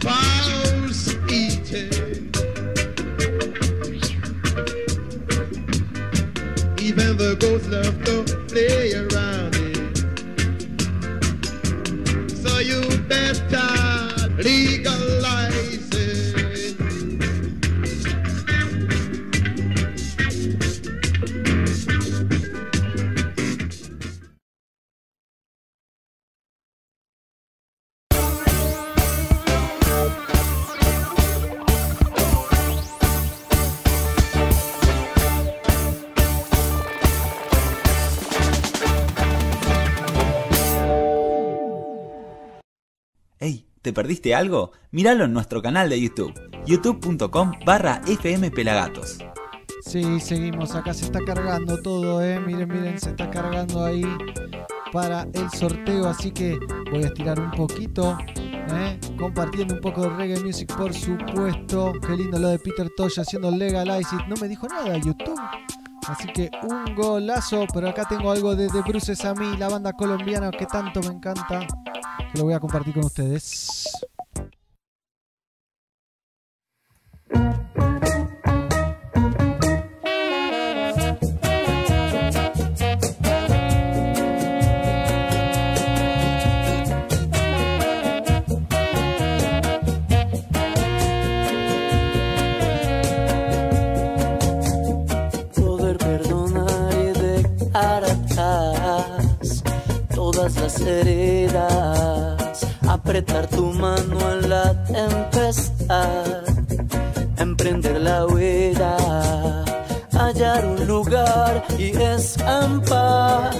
Fowls 0.00 1.14
eat 1.32 1.72
it. 1.72 2.36
Even 6.80 7.16
the 7.16 7.36
ghosts 7.40 7.68
love 7.68 8.04
to 8.04 8.22
play 8.46 8.92
around 8.94 9.56
it. 9.56 9.96
So 12.36 12.58
you 12.58 12.80
better 13.08 13.68
legalize 14.40 14.87
¿te 43.88 43.92
perdiste 43.94 44.34
algo? 44.34 44.72
Míralo 44.90 45.24
en 45.24 45.32
nuestro 45.32 45.62
canal 45.62 45.88
de 45.88 45.98
YouTube, 45.98 46.34
youtube.com 46.66 47.52
barra 47.64 48.02
fmpelagatos. 48.04 49.16
Sí, 49.80 50.20
seguimos. 50.20 50.74
Acá 50.74 50.92
se 50.92 51.06
está 51.06 51.20
cargando 51.24 51.80
todo, 51.80 52.22
¿eh? 52.22 52.38
Miren, 52.38 52.68
miren, 52.68 53.00
se 53.00 53.08
está 53.08 53.30
cargando 53.30 53.82
ahí 53.82 54.04
para 54.92 55.22
el 55.32 55.48
sorteo. 55.58 56.06
Así 56.06 56.32
que 56.32 56.58
voy 56.90 57.04
a 57.04 57.06
estirar 57.06 57.40
un 57.40 57.50
poquito, 57.52 58.18
¿eh? 58.36 59.00
Compartiendo 59.16 59.76
un 59.76 59.80
poco 59.80 60.02
de 60.02 60.10
reggae 60.10 60.44
music, 60.44 60.76
por 60.76 60.92
supuesto. 60.92 61.94
Qué 62.06 62.14
lindo 62.14 62.38
lo 62.38 62.48
de 62.48 62.58
Peter 62.58 62.90
Tosh 62.94 63.20
haciendo 63.20 63.50
Legalize. 63.50 64.16
No 64.28 64.36
me 64.38 64.48
dijo 64.48 64.68
nada 64.68 64.98
YouTube. 64.98 65.40
Así 66.06 66.28
que 66.34 66.50
un 66.62 66.94
golazo. 66.94 67.64
Pero 67.72 67.88
acá 67.88 68.04
tengo 68.06 68.30
algo 68.32 68.54
de 68.54 68.68
The 68.68 68.82
Bruces 68.82 69.24
a 69.24 69.32
mí, 69.32 69.56
la 69.56 69.70
banda 69.70 69.94
colombiana 69.94 70.50
que 70.50 70.66
tanto 70.66 71.00
me 71.00 71.14
encanta. 71.14 71.66
Lo 72.34 72.44
voy 72.44 72.52
a 72.52 72.60
compartir 72.60 72.94
con 72.94 73.04
ustedes. 73.04 73.84
Las 100.56 100.80
heridas, 100.80 102.66
apretar 102.88 103.46
tu 103.48 103.66
mano 103.66 104.32
en 104.32 104.48
la 104.48 104.84
tempestad, 104.84 106.44
emprender 107.36 108.00
la 108.00 108.24
huida, 108.26 108.96
hallar 110.12 110.66
un 110.66 110.86
lugar 110.86 111.64
y 111.78 111.90
escampar. 111.96 113.52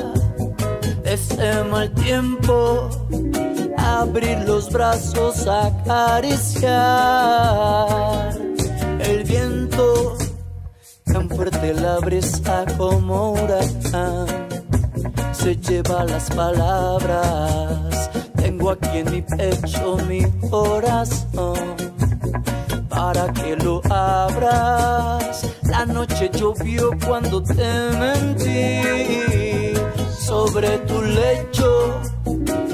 De 1.03 1.15
este 1.15 1.65
mal 1.65 1.93
tiempo, 1.93 2.89
abrir 3.77 4.39
los 4.47 4.71
brazos, 4.71 5.47
acariciar 5.47 6.69
el 9.01 9.25
viento 9.25 10.17
tan 11.05 11.29
fuerte 11.29 11.75
la 11.75 11.99
brisa 11.99 12.65
como 12.77 13.33
huracán 13.33 14.48
se 15.49 15.57
lleva 15.57 16.05
las 16.05 16.29
palabras. 16.31 18.11
Tengo 18.37 18.71
aquí 18.71 18.99
en 18.99 19.11
mi 19.11 19.23
pecho 19.23 19.97
mi 20.07 20.23
corazón 20.51 21.75
para 22.91 23.33
que 23.33 23.57
lo 23.57 23.81
abras. 23.91 25.47
La 25.63 25.87
noche 25.87 26.31
llovió 26.35 26.91
cuando 27.07 27.43
te 27.43 27.71
mentí 27.99 29.73
sobre 30.21 30.79
tu 30.81 31.01
lecho. 31.01 32.01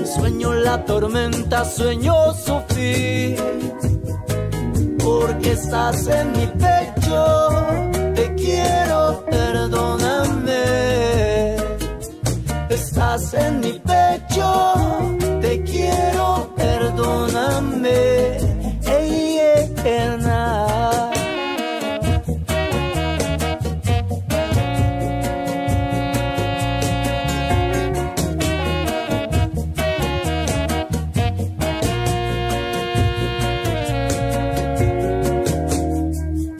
Sueño 0.04 0.54
la 0.54 0.84
tormenta, 0.84 1.64
sueño 1.64 2.34
su 2.34 2.60
fin 2.74 3.36
porque 4.98 5.52
estás 5.52 6.08
en 6.08 6.32
mi 6.32 6.46
pecho. 6.46 7.48
Te 8.16 8.34
quiero, 8.34 9.24
perdóname. 9.30 10.03
En 12.96 13.60
mi 13.60 13.72
pecho. 13.72 14.48
Te 15.40 15.62
quiero, 15.64 16.48
perdóname. 16.56 18.38
Ey, 18.86 19.38
eterna. 19.56 21.10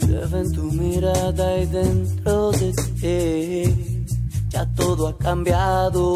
Lleva 0.00 0.38
en 0.38 0.52
tu 0.52 0.62
mirada 0.72 1.58
y 1.58 1.66
dentro 1.66 2.50
de 2.52 2.72
ti 2.72 4.04
ya 4.54 4.64
todo 4.76 5.08
ha 5.08 5.18
cambiado. 5.18 6.14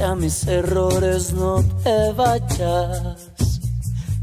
Pese 0.00 0.12
a 0.12 0.14
mis 0.14 0.46
errores, 0.46 1.34
no 1.34 1.62
te 1.84 2.12
vayas. 2.14 3.30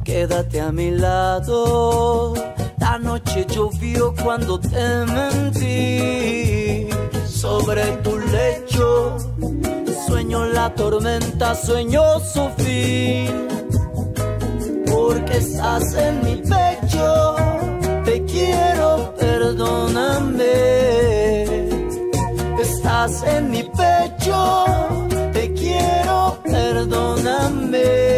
Quédate 0.04 0.60
a 0.60 0.72
mi 0.72 0.90
lado. 0.90 2.34
La 2.80 2.98
noche 2.98 3.46
llovió 3.48 4.12
cuando 4.24 4.60
te 4.60 5.06
mentí. 5.06 6.90
Sobre 7.28 7.84
tu 7.98 8.18
lecho, 8.18 9.18
sueño 10.08 10.46
la 10.46 10.74
tormenta, 10.74 11.54
sueño 11.54 12.02
su 12.22 12.50
fin 12.58 13.48
porque 14.92 15.38
estás 15.38 15.94
en 15.94 16.24
mi 16.26 16.38
pecho. 16.38 17.36
Te 18.04 18.26
quiero, 18.26 19.14
perdóname. 19.20 20.48
Estás 22.60 23.22
en 23.28 23.52
mi 23.52 23.62
pecho. 23.62 25.07
Perdóname. 26.44 28.18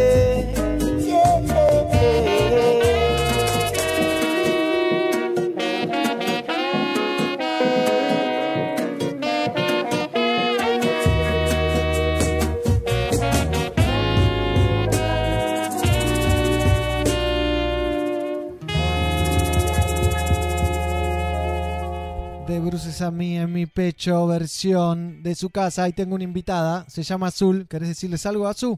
A 23.02 23.12
mí 23.12 23.38
en 23.38 23.54
mi 23.54 23.66
pecho, 23.66 24.28
versión 24.28 25.24
de 25.24 25.34
su 25.34 25.50
casa. 25.50 25.84
Ahí 25.84 25.94
tengo 25.94 26.16
una 26.16 26.26
invitada, 26.26 26.86
se 26.90 27.02
llama 27.04 27.28
Azul. 27.28 27.66
¿Querés 27.70 27.88
decirles 27.88 28.26
algo 28.26 28.46
a 28.46 28.50
Azul? 28.50 28.78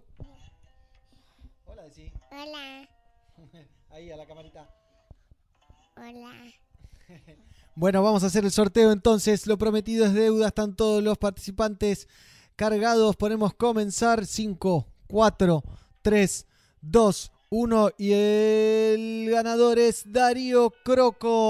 Hola. 1.66 2.88
Ahí 3.90 4.12
a 4.12 4.18
la 4.18 4.28
camarita. 4.28 4.70
Hola. 5.96 6.34
Bueno, 7.74 8.04
vamos 8.04 8.22
a 8.24 8.28
hacer 8.28 8.44
el 8.44 8.52
sorteo 8.52 8.92
entonces. 8.92 9.48
Lo 9.48 9.58
prometido 9.58 10.06
es 10.06 10.14
deuda. 10.14 10.50
Están 10.50 10.76
todos 10.76 11.02
los 11.02 11.18
participantes 11.18 12.08
cargados, 12.56 13.16
ponemos 13.16 13.54
comenzar. 13.54 14.26
5, 14.26 14.86
4, 15.08 15.64
3, 16.02 16.46
2, 16.82 17.32
1. 17.50 17.90
Y 17.98 18.12
el 18.12 19.30
ganador 19.32 19.80
es 19.80 20.04
Darío 20.06 20.72
Croco. 20.84 21.50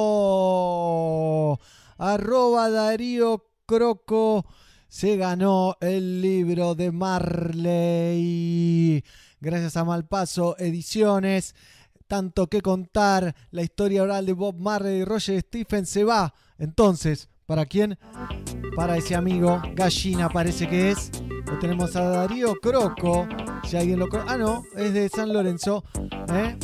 Arroba 2.01 2.69
Darío 2.71 3.45
Croco. 3.67 4.45
Se 4.87 5.17
ganó 5.17 5.77
el 5.81 6.19
libro 6.19 6.73
de 6.73 6.91
Marley. 6.91 8.23
Gracias 9.39 9.77
a 9.77 9.85
Malpaso 9.85 10.57
Ediciones. 10.57 11.53
Tanto 12.07 12.47
que 12.47 12.61
contar. 12.61 13.35
La 13.51 13.61
historia 13.61 14.01
oral 14.01 14.25
de 14.25 14.33
Bob 14.33 14.55
Marley 14.57 15.01
y 15.01 15.05
Roger 15.05 15.41
Stephen 15.41 15.85
se 15.85 16.03
va. 16.03 16.33
Entonces, 16.57 17.29
¿para 17.45 17.67
quién? 17.67 17.99
Para 18.75 18.97
ese 18.97 19.13
amigo. 19.13 19.61
Gallina 19.75 20.27
parece 20.27 20.67
que 20.67 20.89
es. 20.89 21.11
Lo 21.45 21.59
tenemos 21.59 21.95
a 21.95 22.01
Darío 22.01 22.55
Croco. 22.55 23.27
Si 23.63 23.77
alguien 23.77 23.99
lo. 23.99 24.07
Ah, 24.27 24.37
no. 24.37 24.63
Es 24.75 24.91
de 24.95 25.07
San 25.07 25.31
Lorenzo. 25.31 25.83
¿eh? 26.33 26.57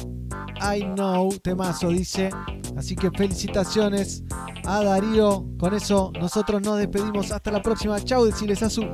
I 0.61 0.81
know. 0.95 1.29
Temazo 1.41 1.89
dice. 1.89 2.29
Así 2.77 2.95
que 2.95 3.11
felicitaciones 3.11 4.23
a 4.65 4.83
Darío. 4.83 5.45
Con 5.59 5.73
eso 5.73 6.11
nosotros 6.19 6.61
nos 6.61 6.77
despedimos. 6.77 7.31
Hasta 7.31 7.51
la 7.51 7.61
próxima. 7.61 7.99
Chau, 8.03 8.25
deciles 8.25 8.61
a 8.63 8.69
su. 8.69 8.85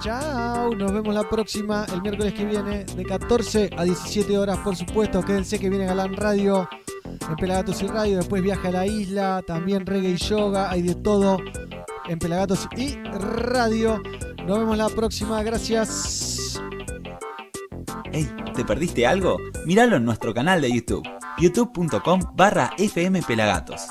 Chao, 0.00 0.74
nos 0.74 0.92
vemos 0.92 1.14
la 1.14 1.26
próxima, 1.26 1.86
el 1.90 2.02
miércoles 2.02 2.34
que 2.34 2.44
viene, 2.44 2.84
de 2.84 3.04
14 3.04 3.70
a 3.74 3.84
17 3.84 4.36
horas, 4.36 4.58
por 4.58 4.76
supuesto. 4.76 5.22
Quédense 5.22 5.58
que 5.58 5.70
viene 5.70 5.86
Galán 5.86 6.14
Radio, 6.14 6.68
en 7.26 7.36
Pelagatos 7.36 7.82
y 7.82 7.86
Radio. 7.86 8.18
Después 8.18 8.42
viaja 8.42 8.68
a 8.68 8.72
la 8.72 8.86
isla, 8.86 9.42
también 9.46 9.86
reggae 9.86 10.10
y 10.10 10.16
yoga, 10.16 10.70
hay 10.70 10.82
de 10.82 10.94
todo 10.96 11.38
en 12.06 12.18
Pelagatos 12.18 12.68
y 12.76 12.96
Radio. 12.96 14.02
Nos 14.46 14.58
vemos 14.58 14.76
la 14.76 14.90
próxima, 14.90 15.42
gracias. 15.42 16.60
Hey, 18.16 18.32
¿te 18.54 18.64
perdiste 18.64 19.08
algo? 19.08 19.38
Míralo 19.66 19.96
en 19.96 20.04
nuestro 20.04 20.32
canal 20.32 20.60
de 20.60 20.72
YouTube, 20.72 21.02
youtube.com 21.36 22.20
barra 22.36 22.70
fmpelagatos. 22.78 23.88